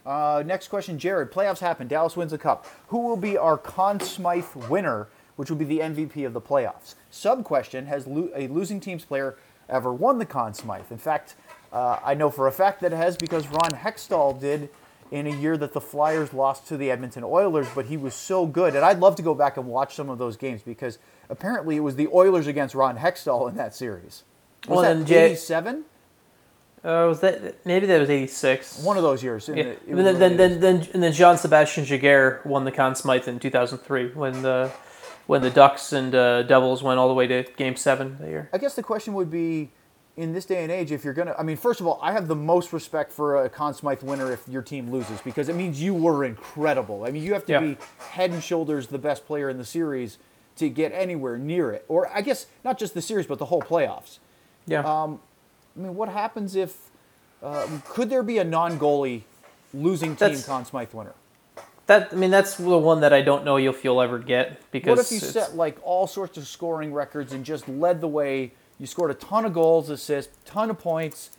Uh, 0.07 0.43
next 0.47 0.69
question, 0.69 0.99
Jared. 0.99 1.33
Playoffs 1.33 1.59
happen. 1.59 1.89
Dallas 1.89 2.17
wins 2.17 2.31
the 2.31 2.39
cup. 2.39 2.65
Who 2.89 3.01
will 3.01 3.17
be 3.17 3.37
our 3.37 3.59
Conn 3.59 3.99
Smythe 4.01 4.55
winner, 4.69 5.09
which 5.35 5.51
will 5.51 5.57
be 5.57 5.65
the 5.65 5.81
MVP 5.81 6.25
of 6.25 6.33
the 6.33 6.41
playoffs? 6.41 6.95
Sub 7.11 7.43
question: 7.45 7.87
Has 7.87 8.07
lo- 8.07 8.31
a 8.35 8.47
losing 8.49 8.79
team's 8.81 9.05
player 9.05 9.37
ever 9.69 9.93
won 9.93 10.19
the 10.19 10.27
Conn 10.27 10.55
Smythe? 10.55 10.91
In 10.93 10.99
fact, 10.99 11.35
uh, 11.73 11.99
I 12.05 12.15
know 12.15 12.31
for 12.31 12.47
a 12.47 12.53
fact 12.53 12.81
that 12.83 12.93
it 12.93 12.97
has 12.97 13.17
because 13.17 13.49
Ron 13.49 13.73
Hextall 13.73 14.41
did 14.41 14.69
in 15.11 15.27
a 15.27 15.31
year 15.37 15.57
that 15.57 15.73
the 15.73 15.81
Flyers 15.81 16.33
lost 16.33 16.67
to 16.69 16.77
the 16.77 16.91
Edmonton 16.91 17.25
Oilers. 17.25 17.67
But 17.75 17.87
he 17.87 17.97
was 17.97 18.15
so 18.15 18.47
good, 18.47 18.77
and 18.77 18.85
I'd 18.85 19.01
love 19.01 19.17
to 19.17 19.23
go 19.23 19.35
back 19.35 19.57
and 19.57 19.67
watch 19.67 19.97
some 19.97 20.09
of 20.09 20.19
those 20.19 20.37
games 20.37 20.63
because 20.63 20.99
apparently 21.29 21.77
it 21.77 21.81
was 21.81 21.97
the 21.97 22.07
Oilers 22.15 22.47
against 22.47 22.77
Ron 22.77 22.99
Hextall 22.99 23.49
in 23.49 23.57
that 23.57 23.75
series. 23.75 24.23
Was 24.69 24.77
Well, 24.77 24.83
that 24.83 24.95
then 24.99 25.07
Jay- 25.07 25.25
87? 25.27 25.85
Uh, 26.87 27.07
was 27.09 27.19
that 27.21 27.67
maybe 27.67 27.85
that 27.87 27.99
was 28.01 28.09
eighty 28.09 28.29
six. 28.29 28.79
One 28.85 28.97
of 28.97 29.03
those 29.03 29.21
years. 29.23 29.49
in 29.49 29.57
Yeah. 29.57 29.63
the- 29.65 29.91
And 29.91 29.99
then, 30.07 30.19
then, 30.21 30.37
then, 30.37 30.61
then, 30.61 30.89
and 30.95 31.03
then 31.03 31.13
Jean-Sébastien 31.13 31.85
Giguère 31.85 32.45
won 32.47 32.65
the 32.65 32.71
Conn 32.71 32.95
Smythe 32.95 33.27
in 33.27 33.41
2003 33.41 34.13
when 34.13 34.43
the 34.43 34.71
when 35.27 35.43
the 35.43 35.51
Ducks 35.51 35.93
and 35.93 36.15
uh, 36.15 36.43
Devils 36.45 36.85
went 36.85 37.01
all 37.01 37.09
the 37.09 37.15
way 37.15 37.27
to 37.27 37.43
Game 37.57 37.75
Seven 37.75 38.17
that 38.21 38.29
year. 38.29 38.49
I 38.53 38.59
guess 38.59 38.75
the 38.77 38.83
question 38.85 39.15
would 39.15 39.29
be, 39.29 39.73
in 40.17 40.33
this 40.33 40.45
day 40.45 40.63
and 40.63 40.71
age, 40.71 40.93
if 40.93 41.03
you're 41.05 41.13
gonna, 41.15 41.35
I 41.37 41.43
mean, 41.43 41.57
first 41.57 41.81
of 41.81 41.87
all, 41.89 41.99
I 42.01 42.13
have 42.13 42.29
the 42.29 42.37
most 42.37 42.73
respect 42.73 43.11
for 43.13 43.45
a 43.45 43.49
Conn 43.51 43.75
Smythe 43.75 44.05
winner 44.05 44.31
if 44.33 44.47
your 44.49 44.63
team 44.63 44.93
loses 44.93 45.21
because 45.23 45.49
it 45.49 45.57
means 45.57 45.83
you 45.83 45.93
were 45.93 46.25
incredible. 46.25 47.03
I 47.05 47.11
mean, 47.11 47.25
you 47.25 47.33
have 47.33 47.45
to 47.47 47.53
Yeah. 47.53 47.61
be 47.61 47.77
head 48.13 48.31
and 48.31 48.41
shoulders 48.41 48.87
the 48.87 48.99
best 48.99 49.27
player 49.27 49.51
in 49.51 49.59
the 49.59 49.65
series 49.65 50.19
to 50.59 50.69
get 50.69 50.93
anywhere 50.93 51.37
near 51.37 51.73
it, 51.73 51.85
or 51.89 52.09
I 52.15 52.21
guess 52.21 52.47
not 52.65 52.79
just 52.79 52.95
the 52.95 53.03
series, 53.03 53.27
but 53.27 53.41
the 53.41 53.47
whole 53.47 53.61
playoffs. 53.63 54.21
Yeah. 54.69 54.83
I 55.77 55.81
mean, 55.81 55.95
what 55.95 56.09
happens 56.09 56.57
if? 56.57 56.77
Uh, 57.43 57.67
could 57.89 58.09
there 58.09 58.23
be 58.23 58.39
a 58.39 58.45
non-goalie 58.45 59.23
losing 59.75 60.11
team 60.11 60.17
That's- 60.17 60.47
Conn 60.47 60.65
Smythe 60.65 60.93
winner? 60.93 61.15
That 61.87 62.13
I 62.13 62.17
mean, 62.17 62.33
that's 62.33 62.57
the 62.57 62.79
one 62.79 63.01
that 63.03 63.13
I 63.13 63.23
don't 63.23 63.45
know 63.45 63.59
if 63.59 63.85
you'll 63.85 64.03
ever 64.03 64.19
get 64.19 64.61
because 64.73 64.97
What 64.97 65.07
if 65.07 65.13
you 65.13 65.21
set 65.21 65.55
like 65.55 65.79
all 65.85 66.09
sorts 66.09 66.37
of 66.37 66.47
scoring 66.49 66.93
records 66.93 67.33
and 67.33 67.45
just 67.45 67.69
led 67.69 68.01
the 68.01 68.09
way? 68.09 68.53
You 68.79 68.87
scored 68.87 69.13
a 69.13 69.15
ton 69.15 69.45
of 69.45 69.53
goals, 69.53 69.89
assists, 69.89 70.37
ton 70.45 70.69
of 70.69 70.79
points 70.79 71.31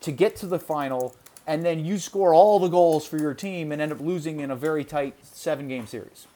to 0.00 0.12
get 0.12 0.36
to 0.36 0.46
the 0.46 0.58
final, 0.58 1.16
and 1.46 1.64
then 1.64 1.84
you 1.84 1.98
score 1.98 2.34
all 2.34 2.58
the 2.58 2.68
goals 2.68 3.06
for 3.06 3.18
your 3.18 3.32
team 3.32 3.72
and 3.72 3.80
end 3.80 3.90
up 3.90 4.00
losing 4.00 4.40
in 4.40 4.50
a 4.50 4.56
very 4.56 4.84
tight 4.84 5.14
seven-game 5.22 5.86
series. 5.86 6.26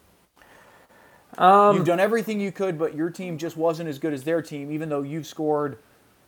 Um, 1.39 1.77
you've 1.77 1.87
done 1.87 2.01
everything 2.01 2.41
you 2.41 2.53
could, 2.53 2.79
but 2.79 2.95
your 2.95 3.11
team 3.11 3.39
just 3.39 3.57
wasn't 3.57 3.89
as 3.89 3.99
good 3.99 4.13
as 4.13 4.25
their 4.25 4.43
team, 4.43 4.73
even 4.73 4.89
though 4.89 5.03
you've 5.03 5.27
scored. 5.27 5.79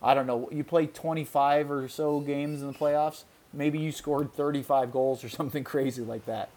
I 0.01 0.13
don't 0.13 0.27
know. 0.27 0.49
You 0.51 0.63
played 0.63 0.93
25 0.93 1.71
or 1.71 1.87
so 1.87 2.19
games 2.19 2.61
in 2.61 2.67
the 2.67 2.73
playoffs. 2.77 3.23
Maybe 3.53 3.79
you 3.79 3.91
scored 3.91 4.33
35 4.33 4.91
goals 4.91 5.23
or 5.23 5.29
something 5.39 5.63
crazy 5.63 6.01
like 6.03 6.25
that. 6.25 6.49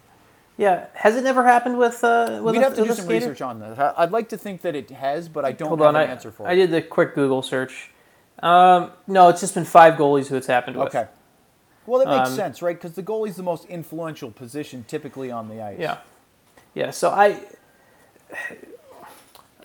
yeah, 0.56 0.86
has 0.94 1.14
it 1.16 1.22
never 1.24 1.44
happened 1.44 1.78
with 1.78 2.02
uh 2.02 2.40
with 2.42 2.54
We'd 2.54 2.60
a, 2.60 2.64
have 2.64 2.74
to 2.74 2.82
do 2.84 2.88
some 2.92 3.04
skater? 3.06 3.26
research 3.26 3.42
on 3.42 3.60
this. 3.60 3.78
I- 3.78 3.94
I'd 3.98 4.10
like 4.10 4.28
to 4.30 4.36
think 4.38 4.62
that 4.62 4.74
it 4.74 4.90
has, 4.90 5.28
but 5.28 5.44
I 5.44 5.52
don't 5.52 5.68
Hold 5.68 5.80
have 5.80 5.88
on, 5.88 5.96
an 5.96 6.08
I, 6.08 6.12
answer 6.12 6.30
for 6.30 6.46
I 6.48 6.52
it. 6.52 6.56
did 6.56 6.70
the 6.72 6.82
quick 6.82 7.14
Google 7.14 7.42
search. 7.42 7.90
Um, 8.42 8.92
no, 9.06 9.28
it's 9.28 9.40
just 9.40 9.54
been 9.54 9.64
five 9.64 9.94
goalies 9.94 10.26
who 10.28 10.36
it's 10.36 10.46
happened 10.46 10.76
with. 10.76 10.88
Okay. 10.94 11.06
Well, 11.86 12.04
that 12.04 12.08
makes 12.14 12.30
Um, 12.30 12.36
sense, 12.36 12.60
right? 12.60 12.76
Because 12.76 12.92
the 12.92 13.02
goalie's 13.02 13.36
the 13.36 13.42
most 13.42 13.64
influential 13.66 14.30
position 14.30 14.84
typically 14.86 15.30
on 15.30 15.48
the 15.48 15.62
ice. 15.62 15.78
Yeah, 15.80 15.98
yeah. 16.74 16.90
So 16.90 17.10
I, 17.10 17.40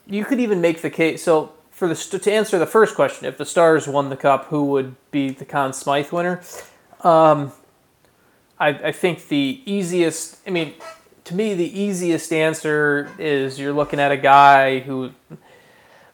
you 0.08 0.26
could 0.26 0.40
even 0.40 0.62
make 0.62 0.82
the 0.82 0.90
case. 0.90 1.24
So 1.24 1.52
for 1.74 1.88
the 1.88 1.95
to 1.95 2.32
answer 2.32 2.60
the 2.60 2.68
first 2.68 2.95
question, 2.95 3.26
if 3.26 3.38
the 3.38 3.45
Stars 3.45 3.88
won 3.88 4.10
the 4.10 4.16
cup, 4.16 4.45
who 4.45 4.66
would 4.66 4.95
be 5.12 5.32
the 5.32 5.44
Conn 5.44 5.74
Smythe 5.74 6.12
winner? 6.12 6.41
Um, 7.02 7.52
I, 8.60 8.70
I 8.70 8.91
think 8.91 9.28
the 9.28 9.62
easiest. 9.66 10.38
I 10.48 10.52
mean, 10.52 10.76
to 11.26 11.36
me, 11.36 11.56
the 11.56 11.80
easiest 11.80 12.32
answer 12.32 13.12
is 13.18 13.60
you're 13.60 13.74
looking 13.74 14.00
at 14.00 14.12
a 14.12 14.18
guy 14.18 14.80
who. 14.80 15.12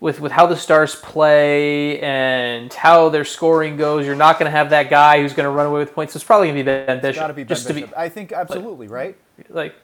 With, 0.01 0.21
with 0.21 0.31
how 0.31 0.45
the 0.45 0.55
Stars 0.55 0.95
play 0.95 1.99
and 1.99 2.73
how 2.73 3.09
their 3.09 3.25
scoring 3.25 3.75
goes, 3.75 4.05
you're 4.05 4.15
not 4.15 4.39
going 4.39 4.49
to 4.49 4.57
have 4.57 4.69
that 4.69 4.89
guy 4.89 5.21
who's 5.21 5.33
going 5.33 5.43
to 5.43 5.49
run 5.49 5.65
away 5.65 5.79
with 5.79 5.93
points. 5.93 6.13
So 6.13 6.17
it's 6.19 6.23
probably 6.23 6.47
going 6.47 6.55
to 6.55 6.63
be 6.63 6.85
Ben 6.85 7.01
Bishop. 7.01 7.19
Got 7.19 7.27
to 7.27 7.33
be 7.33 7.43
Ben 7.43 7.57
Bishop. 7.57 7.75
be, 7.75 7.95
I 7.97 8.07
think 8.07 8.31
absolutely 8.31 8.87
right. 8.87 9.17
like 9.49 9.75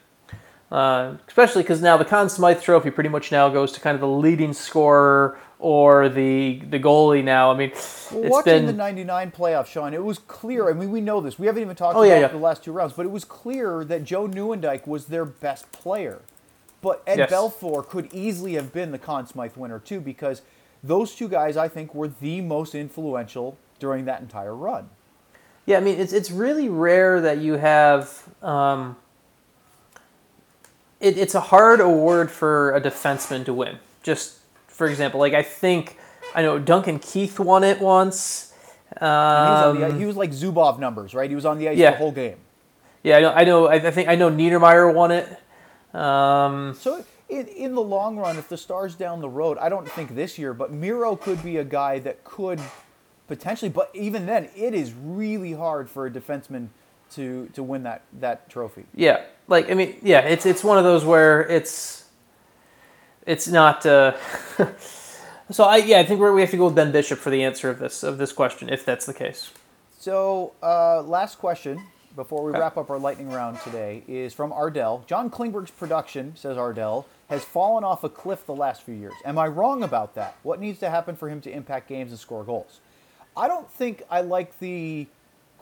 uh, 0.71 1.15
especially 1.27 1.61
because 1.61 1.81
now 1.81 1.95
the 1.95 2.05
Conn 2.05 2.29
Smythe 2.29 2.61
Trophy 2.61 2.91
pretty 2.91 3.09
much 3.09 3.31
now 3.31 3.49
goes 3.49 3.71
to 3.73 3.79
kind 3.79 3.95
of 3.95 4.01
the 4.01 4.07
leading 4.07 4.53
scorer 4.53 5.39
or 5.59 6.09
the 6.09 6.61
the 6.69 6.79
goalie. 6.79 7.23
Now, 7.23 7.51
I 7.51 7.55
mean, 7.57 7.71
Well, 8.11 8.29
watching 8.29 8.53
been 8.53 8.65
the 8.65 8.73
'99 8.73 9.31
playoff, 9.31 9.67
Sean, 9.67 9.93
it 9.93 10.03
was 10.03 10.19
clear. 10.19 10.69
I 10.69 10.73
mean, 10.73 10.91
we 10.91 11.01
know 11.01 11.21
this. 11.21 11.39
We 11.39 11.47
haven't 11.47 11.61
even 11.61 11.75
talked 11.75 11.95
Oh, 11.95 12.01
about 12.03 12.09
yeah, 12.09 12.19
yeah. 12.21 12.27
the 12.27 12.37
last 12.37 12.63
two 12.63 12.71
rounds, 12.71 12.93
but 12.93 13.05
it 13.05 13.11
was 13.11 13.23
clear 13.25 13.83
that 13.85 14.03
Joe 14.03 14.27
Nieuwendyk 14.27 14.85
was 14.87 15.05
their 15.05 15.25
best 15.25 15.71
player. 15.71 16.19
But 16.81 17.01
Ed 17.07 17.17
Yes. 17.17 17.31
Belfour 17.31 17.87
could 17.87 18.13
easily 18.13 18.53
have 18.53 18.71
been 18.71 18.91
the 18.91 18.99
Conn 18.99 19.25
Smythe 19.25 19.55
winner 19.55 19.79
too, 19.79 19.99
because 19.99 20.41
those 20.83 21.15
two 21.15 21.27
guys, 21.27 21.57
I 21.57 21.67
think, 21.67 21.95
were 21.95 22.07
the 22.09 22.41
most 22.41 22.75
influential 22.75 23.57
during 23.79 24.05
that 24.05 24.21
entire 24.21 24.53
run. 24.55 24.89
yeah. 25.65 25.77
I 25.77 25.79
mean, 25.79 25.99
it's 25.99 26.13
it's 26.13 26.29
really 26.31 26.69
rare 26.69 27.21
that 27.21 27.39
you 27.39 27.53
have. 27.53 28.23
Um, 28.43 28.97
it, 30.99 31.17
it's 31.17 31.35
a 31.35 31.39
hard 31.39 31.79
award 31.81 32.31
for 32.31 32.73
a 32.75 32.81
defenseman 32.81 33.45
to 33.45 33.53
win. 33.53 33.79
Just 34.03 34.39
for 34.75 34.87
example, 34.87 35.19
like 35.19 35.33
I 35.33 35.43
think 35.43 35.97
I 36.35 36.41
know 36.41 36.59
Duncan 36.59 36.99
Keith 36.99 37.39
won 37.39 37.63
it 37.63 37.79
once. 37.79 38.51
And 38.97 39.77
he, 39.77 39.81
was 39.83 39.91
Um, 39.91 39.99
he 39.99 40.05
was 40.05 40.15
like 40.15 40.31
Zubov 40.31 40.79
numbers, 40.79 41.13
right? 41.13 41.29
He 41.29 41.35
was 41.35 41.45
on 41.45 41.57
the 41.57 41.69
ice 41.69 41.77
Yeah. 41.77 41.91
the 41.91 41.97
whole 41.97 42.11
game. 42.11 42.37
yeah, 43.03 43.17
I 43.17 43.21
know. 43.21 43.31
I 43.31 43.43
know. 43.43 43.67
I 43.67 43.75
I 43.75 43.91
think 43.91 44.07
I 44.09 44.15
know 44.15 44.29
Niedermayer 44.29 44.93
won 44.93 45.11
it. 45.11 45.27
Um, 45.93 46.73
So 46.79 47.03
in, 47.29 47.47
in 47.47 47.73
the 47.75 47.81
long 47.81 48.17
run, 48.17 48.37
if 48.37 48.47
the 48.49 48.57
Stars 48.57 48.95
down 48.95 49.21
the 49.21 49.29
road, 49.29 49.57
I 49.59 49.69
don't 49.69 49.89
think 49.89 50.15
this 50.15 50.37
year, 50.37 50.53
but 50.53 50.71
Miro 50.71 51.15
could 51.15 51.43
be 51.43 51.57
a 51.57 51.63
guy 51.63 51.99
that 51.99 52.23
could 52.23 52.59
potentially. 53.27 53.69
But 53.69 53.89
even 53.93 54.25
then, 54.25 54.49
it 54.55 54.73
is 54.73 54.93
really 54.93 55.53
hard 55.53 55.89
for 55.89 56.05
a 56.05 56.11
defenseman 56.11 56.67
to 57.15 57.47
to 57.53 57.63
win 57.63 57.83
that 57.83 58.01
that 58.19 58.49
trophy. 58.49 58.85
Yeah, 58.95 59.21
like 59.47 59.69
I 59.71 59.73
mean, 59.73 59.95
yeah, 60.03 60.19
it's 60.19 60.45
it's 60.45 60.63
one 60.63 60.77
of 60.77 60.83
those 60.83 61.03
where 61.05 61.41
it's 61.49 62.04
it's 63.25 63.47
not. 63.47 63.85
Uh, 63.85 64.13
so 65.51 65.63
I 65.63 65.77
yeah, 65.77 65.99
I 65.99 66.05
think 66.05 66.19
we're, 66.19 66.33
we 66.33 66.41
have 66.41 66.51
to 66.51 66.57
go 66.57 66.65
with 66.65 66.75
Ben 66.75 66.91
Bishop 66.91 67.19
for 67.19 67.29
the 67.29 67.43
answer 67.43 67.69
of 67.69 67.79
this 67.79 68.03
of 68.03 68.17
this 68.17 68.31
question, 68.31 68.69
if 68.69 68.85
that's 68.85 69.05
the 69.05 69.13
case. 69.13 69.51
So 69.99 70.53
uh, 70.61 71.01
last 71.01 71.37
question 71.39 71.81
before 72.15 72.43
we 72.43 72.51
Okay. 72.51 72.59
wrap 72.59 72.77
up 72.77 72.89
our 72.89 72.99
lightning 72.99 73.29
round 73.29 73.59
today 73.61 74.03
is 74.07 74.33
from 74.33 74.53
Ardell. 74.53 75.03
John 75.07 75.29
Klingberg's 75.29 75.71
production, 75.71 76.33
says 76.35 76.57
Ardell, 76.57 77.05
has 77.29 77.43
fallen 77.43 77.83
off 77.83 78.03
a 78.03 78.09
cliff 78.09 78.45
the 78.45 78.55
last 78.55 78.83
few 78.83 78.93
years. 78.95 79.13
Am 79.25 79.37
I 79.37 79.47
wrong 79.47 79.83
about 79.83 80.15
that? 80.15 80.35
What 80.43 80.61
needs 80.61 80.79
to 80.79 80.89
happen 80.89 81.15
for 81.17 81.27
him 81.27 81.41
to 81.41 81.51
impact 81.51 81.89
games 81.89 82.11
and 82.11 82.19
score 82.19 82.43
goals? 82.43 82.79
I 83.35 83.47
don't 83.49 83.69
think 83.69 84.03
I 84.09 84.21
like 84.21 84.59
the 84.59 85.07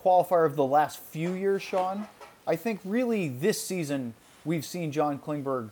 qualifier 0.03 0.45
of 0.45 0.55
the 0.55 0.65
last 0.65 0.99
few 0.99 1.31
years, 1.31 1.63
Sean. 1.63 2.07
I 2.45 2.55
think 2.55 2.81
really 2.85 3.29
this 3.29 3.63
season 3.65 4.13
we've 4.45 4.65
seen 4.65 4.91
John 4.91 5.17
Klingberg 5.17 5.69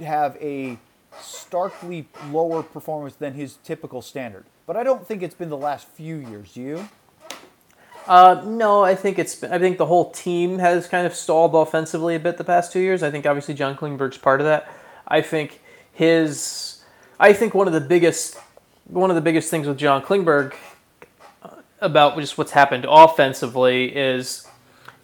have 0.00 0.36
a 0.42 0.76
starkly 1.20 2.08
lower 2.30 2.62
performance 2.62 3.14
than 3.14 3.34
his 3.34 3.56
typical 3.64 4.02
standard. 4.02 4.44
But 4.66 4.76
I 4.76 4.82
don't 4.82 5.06
think 5.06 5.22
it's 5.22 5.34
been 5.34 5.48
the 5.48 5.56
last 5.56 5.88
few 5.88 6.16
years. 6.16 6.52
Do 6.52 6.60
you? 6.60 6.88
Uh, 8.06 8.42
no, 8.46 8.82
I 8.82 8.94
think 8.94 9.18
it's 9.18 9.42
I 9.44 9.58
think 9.58 9.76
the 9.76 9.86
whole 9.86 10.10
team 10.10 10.58
has 10.58 10.88
kind 10.88 11.06
of 11.06 11.14
stalled 11.14 11.54
offensively 11.54 12.14
a 12.14 12.18
bit 12.18 12.38
the 12.38 12.44
past 12.44 12.72
two 12.72 12.80
years. 12.80 13.02
I 13.02 13.10
think 13.10 13.26
obviously 13.26 13.54
John 13.54 13.76
Klingberg's 13.76 14.18
part 14.18 14.40
of 14.40 14.46
that. 14.46 14.72
I 15.06 15.20
think 15.20 15.60
his 15.92 16.82
I 17.20 17.32
think 17.32 17.54
one 17.54 17.66
of 17.66 17.74
the 17.74 17.80
biggest 17.80 18.38
one 18.86 19.10
of 19.10 19.16
the 19.16 19.22
biggest 19.22 19.50
things 19.50 19.66
with 19.66 19.76
John 19.76 20.02
Klingberg 20.02 20.54
about 21.80 22.18
just 22.18 22.38
what's 22.38 22.52
happened 22.52 22.86
offensively 22.88 23.94
is 23.94 24.46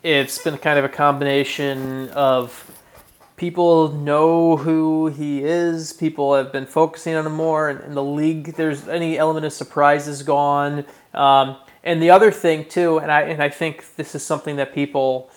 it's 0.03 0.39
been 0.39 0.59
kind 0.59 0.79
of 0.79 0.85
a 0.85 0.89
combination 0.89 2.09
of 2.11 2.74
people 3.45 3.93
know 3.93 4.57
who 4.57 5.09
he 5.09 5.45
is. 5.45 5.93
People 5.93 6.35
have 6.35 6.51
been 6.51 6.65
focusing 6.65 7.15
on 7.15 7.27
him 7.27 7.35
more, 7.35 7.69
and 7.69 7.79
in 7.85 7.93
the 7.95 8.03
league, 8.03 8.55
there's 8.55 8.89
any 8.89 9.19
element 9.19 9.45
of 9.45 9.53
surprise 9.53 10.09
is 10.09 10.23
gone. 10.23 10.87
Um, 11.13 11.59
and 11.83 12.01
the 12.03 12.09
other 12.09 12.31
thing 12.31 12.65
too, 12.65 12.97
and 13.01 13.13
I 13.13 13.21
and 13.23 13.43
I 13.43 13.51
think 13.51 13.97
this 13.97 14.15
is 14.15 14.25
something 14.25 14.57
that 14.57 14.73
people, 14.75 15.29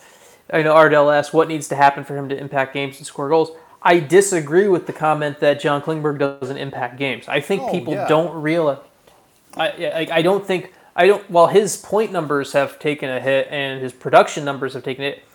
I 0.54 0.64
know 0.64 0.72
Ardell 0.72 1.12
asked, 1.12 1.34
what 1.34 1.50
needs 1.50 1.68
to 1.68 1.76
happen 1.76 2.06
for 2.06 2.16
him 2.16 2.30
to 2.30 2.38
impact 2.38 2.74
games 2.74 2.98
and 2.98 3.06
score 3.06 3.28
goals. 3.28 3.52
I 3.82 4.00
disagree 4.00 4.70
with 4.70 4.88
the 4.88 4.94
comment 4.94 5.42
that 5.42 5.60
John 5.60 5.82
Klingberg 5.82 6.18
doesn't 6.18 6.58
impact 6.58 6.98
games. 6.98 7.28
I 7.28 7.42
think 7.42 7.64
Oh, 7.64 7.72
people 7.72 7.94
yeah. 7.94 8.08
don't 8.08 8.42
realize. 8.42 8.80
I, 9.58 9.68
I 9.68 10.08
I 10.20 10.22
don't 10.22 10.46
think 10.48 10.72
I 10.96 11.08
don't. 11.08 11.30
While 11.30 11.48
his 11.48 11.76
point 11.76 12.14
numbers 12.14 12.54
have 12.54 12.80
taken 12.80 13.10
a 13.10 13.20
hit 13.20 13.50
and 13.52 13.82
his 13.82 13.92
production 13.92 14.46
numbers 14.46 14.76
have 14.76 14.84
taken 14.84 15.04
it, 15.04 15.26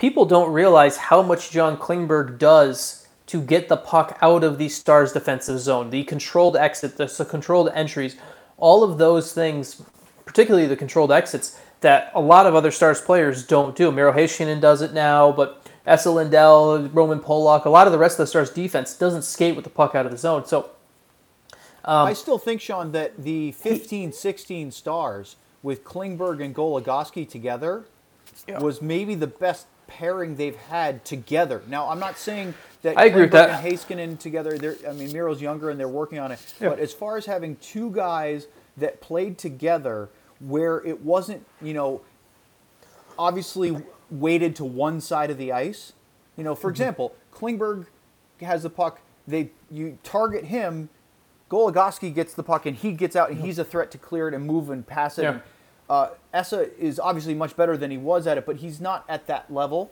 people 0.00 0.24
don't 0.24 0.52
realize 0.52 0.96
how 0.96 1.22
much 1.22 1.50
John 1.50 1.76
Klingberg 1.76 2.38
does 2.38 3.06
to 3.26 3.40
get 3.40 3.68
the 3.68 3.76
puck 3.76 4.18
out 4.22 4.42
of 4.42 4.58
the 4.58 4.68
Stars' 4.68 5.12
defensive 5.12 5.60
zone. 5.60 5.90
The 5.90 6.02
controlled 6.04 6.56
exit, 6.56 6.96
the, 6.96 7.06
the 7.06 7.24
controlled 7.24 7.70
entries, 7.74 8.16
all 8.56 8.82
of 8.82 8.98
those 8.98 9.32
things, 9.32 9.82
particularly 10.24 10.66
the 10.66 10.76
controlled 10.76 11.12
exits, 11.12 11.60
that 11.82 12.10
a 12.14 12.20
lot 12.20 12.46
of 12.46 12.54
other 12.54 12.70
Stars 12.70 13.00
players 13.00 13.46
don't 13.46 13.76
do. 13.76 13.92
Miro 13.92 14.12
Heiskanen 14.12 14.60
does 14.60 14.82
it 14.82 14.92
now, 14.92 15.30
but 15.30 15.64
Esa 15.86 16.10
Lindell, 16.10 16.88
Roman 16.88 17.20
Polak, 17.20 17.66
a 17.66 17.70
lot 17.70 17.86
of 17.86 17.92
the 17.92 17.98
rest 17.98 18.14
of 18.14 18.24
the 18.24 18.26
Stars' 18.26 18.50
defense 18.50 18.94
doesn't 18.94 19.22
skate 19.22 19.54
with 19.54 19.64
the 19.64 19.70
puck 19.70 19.94
out 19.94 20.06
of 20.06 20.12
the 20.12 20.18
zone. 20.18 20.44
So 20.46 20.70
Um, 21.84 22.08
I 22.08 22.14
still 22.14 22.38
think, 22.38 22.60
Sean, 22.60 22.92
that 22.92 23.22
the 23.22 23.52
15 23.52 24.12
16 24.12 24.70
stars 24.72 25.36
with 25.62 25.84
Klingberg 25.84 26.42
and 26.42 26.54
Goligoski 26.54 27.28
together 27.28 27.84
was 28.60 28.82
maybe 28.82 29.14
the 29.14 29.26
best 29.26 29.66
pairing 29.90 30.36
they've 30.36 30.56
had 30.56 31.04
together. 31.04 31.62
Now, 31.68 31.88
I'm 31.88 31.98
not 31.98 32.16
saying 32.16 32.54
that 32.82 32.96
I 32.96 33.06
agree 33.06 33.22
with 33.22 33.30
Klingberg 33.30 33.32
that. 33.32 33.64
and 33.64 33.66
Heiskanen 33.78 34.18
together, 34.18 34.56
they're, 34.56 34.76
I 34.88 34.92
mean, 34.92 35.12
Miro's 35.12 35.42
younger 35.42 35.68
and 35.68 35.78
they're 35.78 35.88
working 35.88 36.18
on 36.18 36.32
it. 36.32 36.38
Yeah. 36.60 36.70
But 36.70 36.78
as 36.78 36.92
far 36.94 37.16
as 37.18 37.26
having 37.26 37.56
two 37.56 37.90
guys 37.90 38.46
that 38.78 39.00
played 39.00 39.36
together 39.36 40.08
where 40.38 40.78
it 40.86 41.02
wasn't, 41.02 41.44
you 41.60 41.74
know, 41.74 42.00
obviously 43.18 43.76
weighted 44.10 44.56
to 44.56 44.64
one 44.64 45.00
side 45.00 45.30
of 45.30 45.36
the 45.38 45.52
ice. 45.52 45.92
You 46.36 46.44
know, 46.44 46.54
for 46.54 46.68
Mm-hmm. 46.68 46.70
example, 46.70 47.14
Klingberg 47.34 47.86
has 48.40 48.62
the 48.62 48.70
puck. 48.70 49.00
They 49.28 49.50
you 49.70 49.98
target 50.02 50.44
him. 50.44 50.88
Goligoski 51.50 52.14
gets 52.14 52.32
the 52.34 52.42
puck 52.44 52.64
and 52.64 52.76
he 52.76 52.92
gets 52.92 53.16
out 53.16 53.28
and 53.30 53.40
he's 53.40 53.58
a 53.58 53.64
threat 53.64 53.90
to 53.90 53.98
clear 53.98 54.28
it 54.28 54.34
and 54.34 54.46
move 54.46 54.70
and 54.70 54.86
pass 54.86 55.18
it. 55.18 55.24
Yeah. 55.24 55.30
And, 55.32 55.42
uh, 55.90 56.10
Esa 56.32 56.72
is 56.78 57.00
obviously 57.00 57.34
much 57.34 57.56
better 57.56 57.76
than 57.76 57.90
he 57.90 57.98
was 57.98 58.26
at 58.28 58.38
it, 58.38 58.46
but 58.46 58.56
he's 58.56 58.80
not 58.80 59.04
at 59.08 59.26
that 59.26 59.52
level 59.52 59.90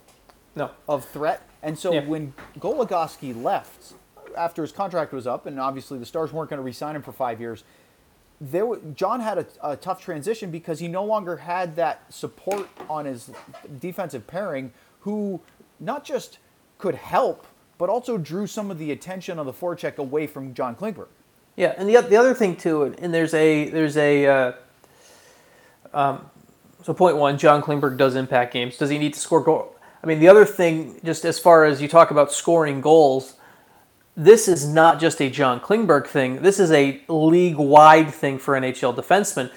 no, 0.54 0.70
of 0.88 1.04
threat. 1.04 1.42
And 1.60 1.76
so 1.76 1.92
Yeah. 1.92 2.06
when 2.06 2.34
Goligoski 2.58 3.34
left 3.42 3.94
after 4.36 4.62
his 4.62 4.70
contract 4.70 5.12
was 5.12 5.26
up, 5.26 5.44
and 5.46 5.58
obviously 5.58 5.98
the 5.98 6.06
Stars 6.06 6.32
weren't 6.32 6.50
going 6.50 6.58
to 6.58 6.62
re-sign 6.62 6.94
him 6.94 7.02
for 7.02 7.10
five 7.10 7.40
years, 7.40 7.64
there 8.40 8.64
John 8.94 9.18
had 9.20 9.38
a, 9.38 9.46
a 9.62 9.76
tough 9.76 10.00
transition 10.00 10.52
because 10.52 10.78
he 10.78 10.86
no 10.86 11.04
longer 11.04 11.38
had 11.38 11.74
that 11.74 12.12
support 12.14 12.68
on 12.88 13.04
his 13.04 13.32
defensive 13.80 14.28
pairing, 14.28 14.72
who 15.00 15.40
not 15.80 16.04
just 16.04 16.38
could 16.78 16.94
help, 16.94 17.44
but 17.76 17.88
also 17.88 18.16
drew 18.16 18.46
some 18.46 18.70
of 18.70 18.78
the 18.78 18.92
attention 18.92 19.40
on 19.40 19.46
the 19.46 19.52
forecheck 19.52 19.96
away 19.96 20.28
from 20.28 20.54
John 20.54 20.76
Klingberg. 20.76 21.08
Yeah, 21.56 21.74
and 21.76 21.88
the 21.88 22.00
the 22.02 22.16
other 22.16 22.34
thing 22.34 22.54
too, 22.54 22.84
and 22.84 23.12
there's 23.12 23.34
a 23.34 23.68
there's 23.70 23.96
a 23.96 24.26
uh, 24.26 24.52
um, 25.98 26.30
so 26.84 26.94
point 26.94 27.16
one, 27.16 27.38
John 27.38 27.60
Klingberg 27.60 27.96
does 27.96 28.14
impact 28.14 28.52
games. 28.52 28.76
Does 28.76 28.88
he 28.88 28.98
need 28.98 29.14
to 29.14 29.20
score 29.20 29.42
goal? 29.42 29.74
I 30.02 30.06
mean, 30.06 30.20
the 30.20 30.28
other 30.28 30.44
thing, 30.44 31.00
just 31.02 31.24
as 31.24 31.40
far 31.40 31.64
as 31.64 31.82
you 31.82 31.88
talk 31.88 32.12
about 32.12 32.30
scoring 32.32 32.80
goals, 32.80 33.34
this 34.16 34.46
is 34.46 34.66
not 34.66 35.00
just 35.00 35.20
a 35.20 35.28
John 35.28 35.58
Klingberg 35.58 36.06
thing. 36.06 36.42
This 36.42 36.60
is 36.60 36.70
a 36.70 37.02
league 37.08 37.56
wide 37.56 38.14
thing 38.14 38.38
for 38.38 38.54
NHL 38.54 38.94
defensemen. 38.94 39.50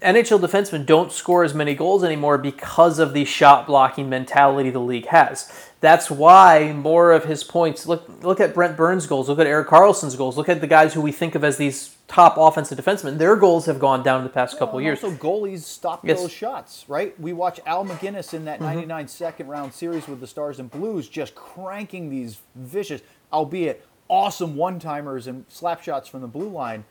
NHL 0.00 0.40
defensemen 0.40 0.86
don't 0.86 1.10
score 1.10 1.42
as 1.42 1.52
many 1.52 1.74
goals 1.74 2.04
anymore 2.04 2.38
because 2.38 3.00
of 3.00 3.12
the 3.12 3.24
shot 3.24 3.66
blocking 3.66 4.08
mentality 4.08 4.70
the 4.70 4.80
league 4.80 5.06
has. 5.06 5.52
That's 5.80 6.10
why 6.12 6.72
more 6.72 7.10
of 7.10 7.24
his 7.24 7.42
points 7.42 7.86
look 7.86 8.08
look 8.22 8.38
at 8.38 8.54
Brent 8.54 8.76
Burns' 8.76 9.06
goals, 9.06 9.28
look 9.28 9.40
at 9.40 9.48
Erik 9.48 9.68
Karlsson's 9.68 10.14
goals, 10.14 10.36
look 10.36 10.48
at 10.48 10.60
the 10.60 10.66
guys 10.68 10.94
who 10.94 11.00
we 11.00 11.10
think 11.10 11.34
of 11.34 11.42
as 11.42 11.56
these 11.56 11.96
top 12.12 12.36
offensive 12.36 12.78
defensemen. 12.78 13.16
Their 13.16 13.36
goals 13.36 13.64
have 13.66 13.78
gone 13.78 14.02
down 14.02 14.18
in 14.18 14.24
the 14.24 14.30
past 14.32 14.58
couple 14.58 14.78
And 14.78 14.84
years. 14.84 15.00
So 15.00 15.10
goalies 15.12 15.60
stop 15.62 16.04
Yes. 16.06 16.20
those 16.20 16.30
shots, 16.30 16.84
right? 16.86 17.18
We 17.18 17.32
watch 17.32 17.58
Al 17.64 17.84
MacInnis 17.86 18.34
in 18.34 18.44
that 18.44 18.56
Mm-hmm. 18.60 18.66
99 18.66 19.08
second 19.08 19.48
round 19.48 19.72
series 19.72 20.06
with 20.06 20.20
the 20.20 20.26
Stars 20.26 20.58
and 20.58 20.70
Blues 20.70 21.08
just 21.08 21.34
cranking 21.34 22.10
these 22.10 22.38
vicious, 22.54 23.00
albeit 23.32 23.84
awesome 24.08 24.56
one 24.56 24.78
timers 24.78 25.26
and 25.26 25.46
slap 25.48 25.82
shots 25.82 26.06
from 26.06 26.20
the 26.20 26.26
blue 26.26 26.50
line. 26.50 26.84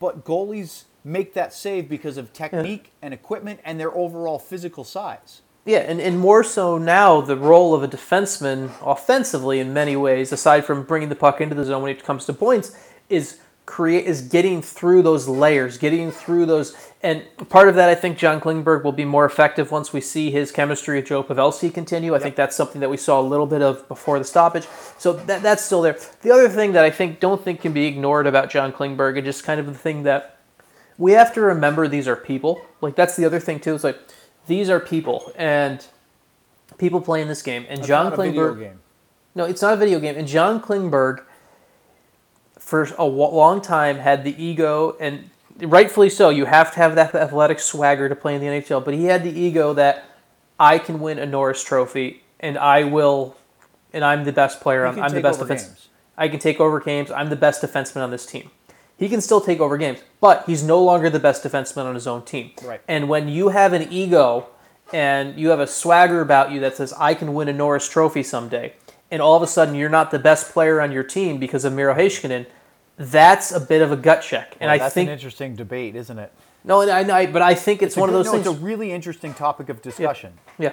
But 0.00 0.22
goalies 0.24 0.84
make 1.02 1.32
that 1.32 1.54
save 1.54 1.88
because 1.88 2.18
of 2.18 2.32
technique 2.34 2.92
and 3.00 3.14
equipment 3.14 3.60
and 3.64 3.80
their 3.80 3.94
overall 3.96 4.38
physical 4.38 4.84
size. 4.84 5.40
Yeah, 5.64 5.78
and, 5.78 5.98
and 6.00 6.18
more 6.18 6.44
so 6.44 6.76
now, 6.78 7.20
the 7.22 7.36
role 7.36 7.74
of 7.74 7.82
a 7.82 7.88
defenseman 7.88 8.70
offensively 8.82 9.60
in 9.60 9.72
many 9.72 9.96
ways, 9.96 10.30
aside 10.30 10.64
from 10.66 10.82
bringing 10.82 11.08
the 11.08 11.14
puck 11.16 11.40
into 11.40 11.54
the 11.54 11.64
zone 11.64 11.82
when 11.82 11.90
it 11.90 12.04
comes 12.04 12.26
to 12.26 12.32
points, 12.34 12.76
is 13.08 13.38
create 13.68 14.06
is 14.06 14.22
getting 14.22 14.62
through 14.62 15.02
those 15.02 15.28
layers, 15.28 15.76
getting 15.76 16.10
through 16.10 16.46
those. 16.46 16.74
And 17.02 17.22
part 17.50 17.68
of 17.68 17.74
that, 17.74 17.90
I 17.90 17.94
think 17.94 18.16
John 18.16 18.40
Klingberg 18.40 18.82
will 18.82 18.92
be 18.92 19.04
more 19.04 19.26
effective 19.26 19.70
once 19.70 19.92
we 19.92 20.00
see 20.00 20.30
his 20.30 20.50
chemistry 20.50 20.96
with 20.96 21.06
Joe 21.06 21.22
Pavelski 21.22 21.72
continue. 21.72 22.14
I 22.14 22.18
think 22.18 22.34
that's 22.34 22.56
something 22.56 22.80
that 22.80 22.88
we 22.88 22.96
saw 22.96 23.20
a 23.20 23.22
little 23.22 23.46
bit 23.46 23.60
of 23.60 23.86
before 23.86 24.18
the 24.18 24.24
stoppage. 24.24 24.66
So 24.96 25.12
that, 25.12 25.42
that's 25.42 25.62
still 25.62 25.82
there. 25.82 25.98
The 26.22 26.30
other 26.30 26.48
thing 26.48 26.72
that 26.72 26.82
I 26.84 26.90
think 26.90 27.20
don't 27.20 27.44
think 27.44 27.60
can 27.60 27.72
be 27.74 27.84
ignored 27.86 28.26
about 28.26 28.48
John 28.50 28.72
Klingberg, 28.72 29.16
and 29.16 29.24
just 29.24 29.44
kind 29.44 29.60
of 29.60 29.66
the 29.66 29.74
thing 29.74 30.02
that 30.04 30.38
we 30.96 31.12
have 31.12 31.32
to 31.34 31.40
remember 31.42 31.86
these 31.86 32.08
are 32.08 32.16
people. 32.16 32.60
Like 32.80 32.96
that's 32.96 33.16
the 33.16 33.26
other 33.26 33.38
thing 33.38 33.60
too. 33.60 33.74
It's 33.74 33.84
like 33.84 33.98
these 34.46 34.70
are 34.70 34.80
people 34.80 35.30
and 35.36 35.86
people 36.78 37.00
playing 37.02 37.28
this 37.28 37.42
game. 37.42 37.66
And 37.68 37.80
It's 37.80 37.88
John 37.88 38.06
not 38.06 38.14
a 38.14 38.16
video 38.16 38.54
Klingberg. 38.54 38.58
game. 38.60 38.80
No, 39.34 39.44
it's 39.44 39.62
not 39.62 39.74
a 39.74 39.76
video 39.76 40.00
game. 40.00 40.16
And 40.16 40.26
John 40.26 40.60
Klingberg, 40.60 41.22
for 42.68 42.84
a 42.98 43.04
long 43.04 43.62
time, 43.62 43.96
had 43.96 44.24
the 44.24 44.44
ego, 44.44 44.94
and 45.00 45.30
rightfully 45.58 46.10
so. 46.10 46.28
You 46.28 46.44
have 46.44 46.70
to 46.74 46.76
have 46.76 46.96
that 46.96 47.14
athletic 47.14 47.60
swagger 47.60 48.10
to 48.10 48.14
play 48.14 48.34
in 48.34 48.42
the 48.42 48.46
NHL. 48.46 48.84
But 48.84 48.92
he 48.92 49.06
had 49.06 49.24
the 49.24 49.30
ego 49.30 49.72
that 49.72 50.04
I 50.60 50.78
can 50.78 51.00
win 51.00 51.18
a 51.18 51.24
Norris 51.24 51.64
Trophy, 51.64 52.24
and 52.38 52.58
I 52.58 52.84
will, 52.84 53.38
and 53.94 54.04
I'm 54.04 54.24
the 54.24 54.34
best 54.34 54.60
player. 54.60 54.86
I'm, 54.86 55.00
I'm 55.00 55.14
the 55.14 55.22
best 55.22 55.40
defense. 55.40 55.64
games. 55.64 55.88
I 56.18 56.28
can 56.28 56.40
take 56.40 56.60
over 56.60 56.78
games. 56.78 57.10
I'm 57.10 57.30
the 57.30 57.36
best 57.36 57.62
defenseman 57.62 58.04
on 58.04 58.10
this 58.10 58.26
team. 58.26 58.50
He 58.98 59.08
can 59.08 59.22
still 59.22 59.40
take 59.40 59.60
over 59.60 59.78
games, 59.78 60.00
but 60.20 60.44
he's 60.44 60.62
no 60.62 60.84
longer 60.84 61.08
the 61.08 61.20
best 61.20 61.42
defenseman 61.42 61.86
on 61.86 61.94
his 61.94 62.06
own 62.06 62.22
team. 62.22 62.50
Right. 62.62 62.82
And 62.86 63.08
when 63.08 63.28
you 63.28 63.48
have 63.48 63.72
an 63.72 63.90
ego 63.90 64.48
and 64.92 65.40
you 65.40 65.48
have 65.48 65.60
a 65.60 65.66
swagger 65.66 66.20
about 66.20 66.50
you 66.50 66.60
that 66.60 66.76
says, 66.76 66.92
I 66.98 67.14
can 67.14 67.32
win 67.32 67.48
a 67.48 67.54
Norris 67.54 67.88
trophy 67.88 68.22
someday, 68.22 68.74
and 69.10 69.22
all 69.22 69.36
of 69.36 69.42
a 69.42 69.46
sudden 69.46 69.74
you're 69.74 69.88
not 69.88 70.10
the 70.10 70.18
best 70.18 70.52
player 70.52 70.82
on 70.82 70.92
your 70.92 71.04
team 71.04 71.38
because 71.38 71.64
of 71.64 71.72
Miro 71.72 71.94
Heiskanen, 71.94 72.44
that's 72.98 73.52
a 73.52 73.60
bit 73.60 73.82
of 73.82 73.92
a 73.92 73.96
gut 73.96 74.22
check. 74.22 74.56
And 74.60 74.70
I 74.70 74.74
think 74.74 74.82
that's 74.82 74.94
think, 74.94 75.08
an 75.08 75.12
interesting 75.14 75.56
debate, 75.56 75.96
isn't 75.96 76.18
it? 76.18 76.32
no, 76.64 76.80
and 76.82 76.90
I, 76.90 77.18
I, 77.18 77.26
but 77.26 77.42
I 77.42 77.54
think 77.54 77.82
it's, 77.82 77.96
one 77.96 78.08
of 78.08 78.14
a, 78.14 78.18
those 78.18 78.26
no, 78.26 78.32
things. 78.32 78.46
It's 78.46 78.56
a 78.56 78.60
really 78.60 78.92
interesting 78.92 79.34
topic 79.34 79.68
of 79.68 79.80
discussion. 79.80 80.32
Yeah. 80.58 80.72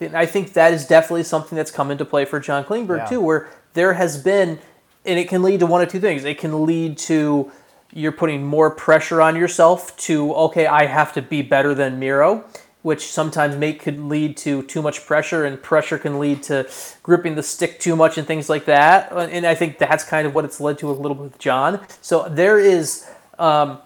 And 0.00 0.16
I 0.16 0.26
think 0.26 0.52
that 0.54 0.72
is 0.72 0.86
definitely 0.86 1.24
something 1.24 1.56
that's 1.56 1.70
come 1.70 1.90
into 1.90 2.04
play 2.04 2.24
for 2.24 2.40
John 2.40 2.64
Klingberg 2.64 2.98
Yeah. 2.98 3.06
too, 3.06 3.20
where 3.20 3.48
there 3.74 3.94
has 3.94 4.22
been, 4.22 4.58
and 5.04 5.18
it 5.18 5.28
can 5.28 5.42
lead 5.42 5.60
to 5.60 5.66
one 5.66 5.82
of 5.82 5.88
two 5.88 6.00
things. 6.00 6.24
It 6.24 6.38
can 6.38 6.64
lead 6.64 6.98
to 6.98 7.52
you're 7.92 8.12
putting 8.12 8.44
more 8.44 8.70
pressure 8.70 9.22
on 9.22 9.36
yourself 9.36 9.96
to, 9.96 10.34
okay, 10.34 10.66
I 10.66 10.86
have 10.86 11.12
to 11.12 11.22
be 11.22 11.42
better 11.42 11.74
than 11.74 12.00
Miro, 12.00 12.44
which 12.84 13.10
sometimes 13.10 13.56
may 13.56 13.72
could 13.72 13.98
lead 13.98 14.36
to 14.36 14.62
too 14.64 14.82
much 14.82 15.06
pressure, 15.06 15.46
and 15.46 15.60
pressure 15.62 15.96
can 15.96 16.20
lead 16.20 16.42
to 16.42 16.68
gripping 17.02 17.34
the 17.34 17.42
stick 17.42 17.80
too 17.80 17.96
much 17.96 18.18
and 18.18 18.26
things 18.26 18.50
like 18.50 18.66
that. 18.66 19.10
And 19.10 19.46
I 19.46 19.54
think 19.54 19.78
that's 19.78 20.04
kind 20.04 20.26
of 20.26 20.34
what 20.34 20.44
it's 20.44 20.60
led 20.60 20.76
to 20.80 20.90
a 20.90 20.92
little 20.92 21.14
bit 21.14 21.22
with 21.22 21.38
John. 21.38 21.80
So 22.02 22.28
there 22.28 22.58
is. 22.58 23.08
Um, 23.38 23.78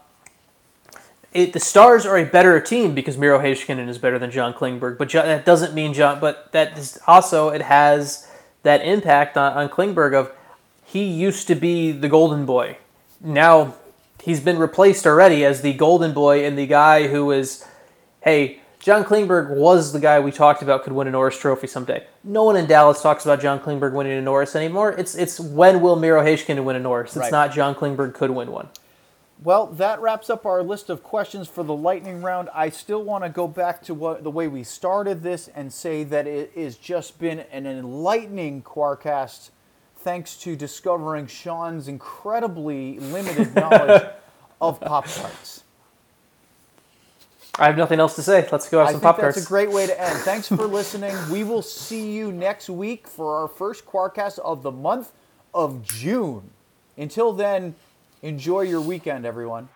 it, 1.33 1.53
the 1.53 1.61
Stars 1.61 2.07
are 2.07 2.19
a 2.19 2.25
better 2.25 2.59
team 2.61 2.95
because 2.97 3.17
Miro 3.17 3.39
Heiskanen 3.39 3.89
is 3.89 3.99
better 3.99 4.19
than 4.19 4.33
John 4.33 4.53
Klingberg, 4.53 4.99
but 4.99 5.09
John, 5.09 5.27
that 5.27 5.45
doesn't 5.45 5.75
mean 5.75 5.95
John. 5.95 6.19
But 6.19 6.51
that 6.51 6.77
is 6.77 6.99
also 7.07 7.51
it 7.51 7.63
has 7.63 8.27
that 8.65 8.85
impact 8.85 9.37
on, 9.37 9.53
on 9.53 9.69
Klingberg 9.69 10.13
of 10.13 10.33
he 10.85 11.05
used 11.05 11.47
to 11.47 11.55
be 11.55 11.93
the 11.93 12.09
golden 12.09 12.47
boy. 12.47 12.79
Now 13.21 13.77
he's 14.21 14.41
been 14.41 14.59
replaced 14.59 15.07
already 15.07 15.45
as 15.45 15.63
the 15.63 15.75
golden 15.75 16.13
boy 16.13 16.45
and 16.45 16.59
the 16.59 16.67
guy 16.67 17.07
who 17.07 17.31
is, 17.31 17.65
hey, 18.23 18.61
John 18.79 19.05
Klingberg 19.05 19.51
was 19.57 19.93
the 19.93 19.99
guy 20.01 20.21
we 20.21 20.31
talked 20.31 20.63
about 20.63 20.85
could 20.85 20.93
win 20.93 21.09
a 21.09 21.11
Norris 21.11 21.39
Trophy 21.39 21.67
someday. 21.67 22.07
No 22.23 22.45
one 22.45 22.57
in 22.57 22.67
Dallas 22.67 23.03
talks 23.03 23.25
about 23.25 23.41
John 23.41 23.59
Klingberg 23.59 23.93
winning 23.93 24.13
a 24.17 24.23
Norris 24.23 24.55
anymore. 24.55 24.93
It's 24.93 25.15
it's 25.17 25.41
when 25.41 25.81
will 25.81 25.97
Miro 25.97 26.23
Heiskanen 26.23 26.63
win 26.65 26.77
a 26.77 26.81
Norris? 26.81 27.11
It's 27.11 27.17
Right. 27.17 27.33
not 27.33 27.53
John 27.53 27.75
Klingberg 27.75 28.15
could 28.15 28.31
win 28.31 28.53
one. 28.53 28.69
Well, 29.43 29.67
that 29.67 30.01
wraps 30.01 30.31
up 30.31 30.45
our 30.47 30.63
list 30.63 30.91
of 30.91 31.03
questions 31.03 31.47
for 31.49 31.63
the 31.63 31.75
lightning 31.75 32.23
round. 32.23 32.49
I 32.55 32.71
still 32.71 33.03
want 33.05 33.23
to 33.25 33.31
go 33.31 33.47
back 33.47 33.83
to 33.85 33.95
what 33.95 34.25
the 34.25 34.31
way 34.31 34.49
we 34.49 34.65
started 34.65 35.23
this 35.23 35.49
and 35.55 35.73
say 35.73 36.03
that 36.05 36.27
it 36.27 36.53
has 36.57 36.77
just 36.77 37.19
been 37.21 37.41
an 37.53 37.67
enlightening 37.67 38.63
Quarcast 38.63 39.51
thanks 39.97 40.37
to 40.39 40.57
discovering 40.57 41.27
Sean's 41.29 41.87
incredibly 41.89 42.99
limited 42.99 43.55
knowledge 43.55 44.09
of 44.61 44.81
Pop 44.81 45.07
Tarts. 45.07 45.58
I 47.59 47.67
have 47.67 47.77
nothing 47.77 47.99
else 47.99 48.15
to 48.15 48.23
say. 48.23 48.49
Let's 48.53 48.69
go 48.69 48.79
have 48.79 48.89
I 48.89 48.93
some 48.93 49.01
pop 49.01 49.19
tarts. 49.19 49.35
That's 49.35 49.47
a 49.47 49.49
great 49.49 49.71
way 49.71 49.87
to 49.87 50.01
end. 50.01 50.19
Thanks 50.21 50.47
for 50.49 50.67
listening. 50.67 51.15
We 51.31 51.43
will 51.43 51.63
see 51.63 52.13
you 52.13 52.31
next 52.31 52.71
week 52.71 53.09
for 53.09 53.37
our 53.37 53.49
first 53.49 53.85
Quarkcast 53.85 54.39
of 54.39 54.63
the 54.63 54.71
month 54.71 55.11
of 55.53 55.83
June. 55.85 56.51
Until 56.97 57.33
then, 57.33 57.75
enjoy 58.23 58.63
your 58.63 58.81
weekend, 58.81 59.27
everyone. 59.27 59.69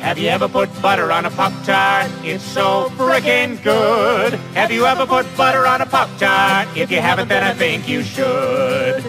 Have 0.00 0.18
you 0.18 0.28
ever 0.28 0.48
put 0.48 0.68
butter 0.82 1.12
on 1.12 1.24
a 1.24 1.30
Pop 1.30 1.52
Tart? 1.64 2.10
It's 2.24 2.42
so 2.42 2.90
freaking 2.96 3.62
good. 3.62 4.34
Have 4.54 4.70
you 4.70 4.84
ever 4.84 5.06
put 5.06 5.24
butter 5.36 5.66
on 5.66 5.80
a 5.80 5.86
Pop 5.86 6.10
Tart? 6.18 6.68
If 6.76 6.90
you 6.90 7.00
haven't, 7.00 7.28
then 7.28 7.44
I 7.44 7.54
think 7.54 7.88
you 7.88 8.02
should. 8.02 9.04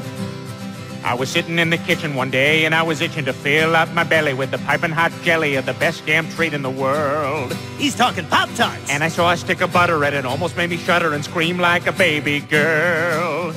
I 1.04 1.16
was 1.16 1.30
sitting 1.30 1.60
in 1.60 1.70
the 1.70 1.78
kitchen 1.78 2.16
one 2.16 2.32
day 2.32 2.66
and 2.66 2.74
I 2.74 2.82
was 2.82 3.02
itching 3.02 3.26
to 3.26 3.34
fill 3.34 3.76
up 3.76 3.92
my 3.94 4.04
belly 4.04 4.34
with 4.34 4.52
the 4.52 4.58
piping 4.60 4.92
hot 4.92 5.12
jelly 5.24 5.56
of 5.56 5.66
the 5.66 5.74
best 5.74 6.06
damn 6.06 6.30
treat 6.30 6.54
in 6.54 6.62
the 6.62 6.70
world. 6.70 7.54
He's 7.78 7.94
talking 7.94 8.26
Pop 8.28 8.50
Tarts. 8.56 8.90
And 8.90 9.04
I 9.04 9.10
saw 9.10 9.32
a 9.32 9.38
stick 9.38 9.62
of 9.62 9.74
butter 9.74 10.04
and 10.06 10.16
it 10.16 10.26
almost 10.26 10.56
made 10.56 10.70
me 10.70 10.78
shudder 10.78 11.14
and 11.14 11.24
scream 11.26 11.58
like 11.58 11.88
a 11.88 11.92
baby 11.92 12.40
girl. 12.40 13.54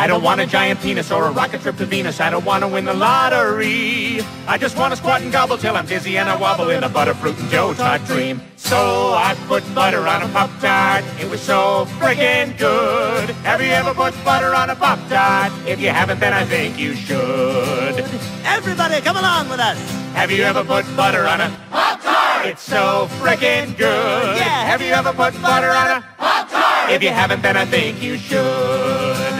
I 0.00 0.06
don't 0.06 0.22
want 0.22 0.40
a 0.40 0.46
giant 0.46 0.80
penis 0.80 1.10
or 1.10 1.26
a 1.26 1.30
rocket 1.30 1.60
trip 1.60 1.76
to 1.76 1.84
Venus. 1.84 2.20
I 2.20 2.30
don't 2.30 2.46
want 2.46 2.64
to 2.64 2.68
win 2.68 2.86
the 2.86 2.94
lottery. 2.94 4.22
I 4.48 4.56
just 4.56 4.78
want 4.78 4.94
to 4.94 4.96
squat 4.96 5.20
and 5.20 5.30
gobble 5.30 5.58
till 5.58 5.76
I'm 5.76 5.84
dizzy 5.84 6.16
and 6.16 6.26
I 6.26 6.36
wobble 6.36 6.70
in 6.70 6.84
a 6.84 6.88
butterfruit 6.88 7.38
and 7.38 7.50
Joe 7.50 7.74
Tart 7.74 8.02
dream. 8.06 8.40
So 8.56 9.12
I 9.12 9.36
put 9.46 9.62
butter 9.74 10.08
on 10.08 10.22
a 10.22 10.28
Pop 10.28 10.48
Tart. 10.58 11.04
It 11.20 11.28
was 11.28 11.42
so 11.42 11.84
friggin' 11.98 12.56
good. 12.56 13.28
Have 13.44 13.60
you 13.60 13.68
ever 13.72 13.92
put 13.92 14.14
butter 14.24 14.54
on 14.54 14.70
a 14.70 14.74
Pop 14.74 15.06
Tart? 15.10 15.52
If 15.68 15.78
you 15.78 15.90
haven't, 15.90 16.18
then 16.18 16.32
I 16.32 16.46
think 16.46 16.78
you 16.78 16.94
should. 16.94 18.02
Everybody, 18.46 19.02
come 19.02 19.18
along 19.18 19.50
with 19.50 19.60
us. 19.60 19.78
Have 20.14 20.30
you 20.30 20.44
ever 20.44 20.64
put 20.64 20.86
butter 20.96 21.26
on 21.26 21.42
a 21.42 21.54
Pop 21.70 22.00
Tart? 22.00 22.46
It's 22.46 22.62
so 22.62 23.06
frickin' 23.20 23.76
good. 23.76 24.36
Yeah. 24.38 24.64
Have 24.64 24.80
you 24.80 24.92
ever 24.92 25.12
put 25.12 25.34
butter 25.42 25.68
on 25.68 25.98
a 25.98 26.04
Pop 26.16 26.48
Tart? 26.48 26.90
If 26.90 27.02
you 27.02 27.10
haven't, 27.10 27.42
then 27.42 27.58
I 27.58 27.66
think 27.66 28.02
you 28.02 28.16
should 28.16 29.39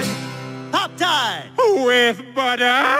pie 1.10 1.50
with 1.84 2.22
butter. 2.34 2.98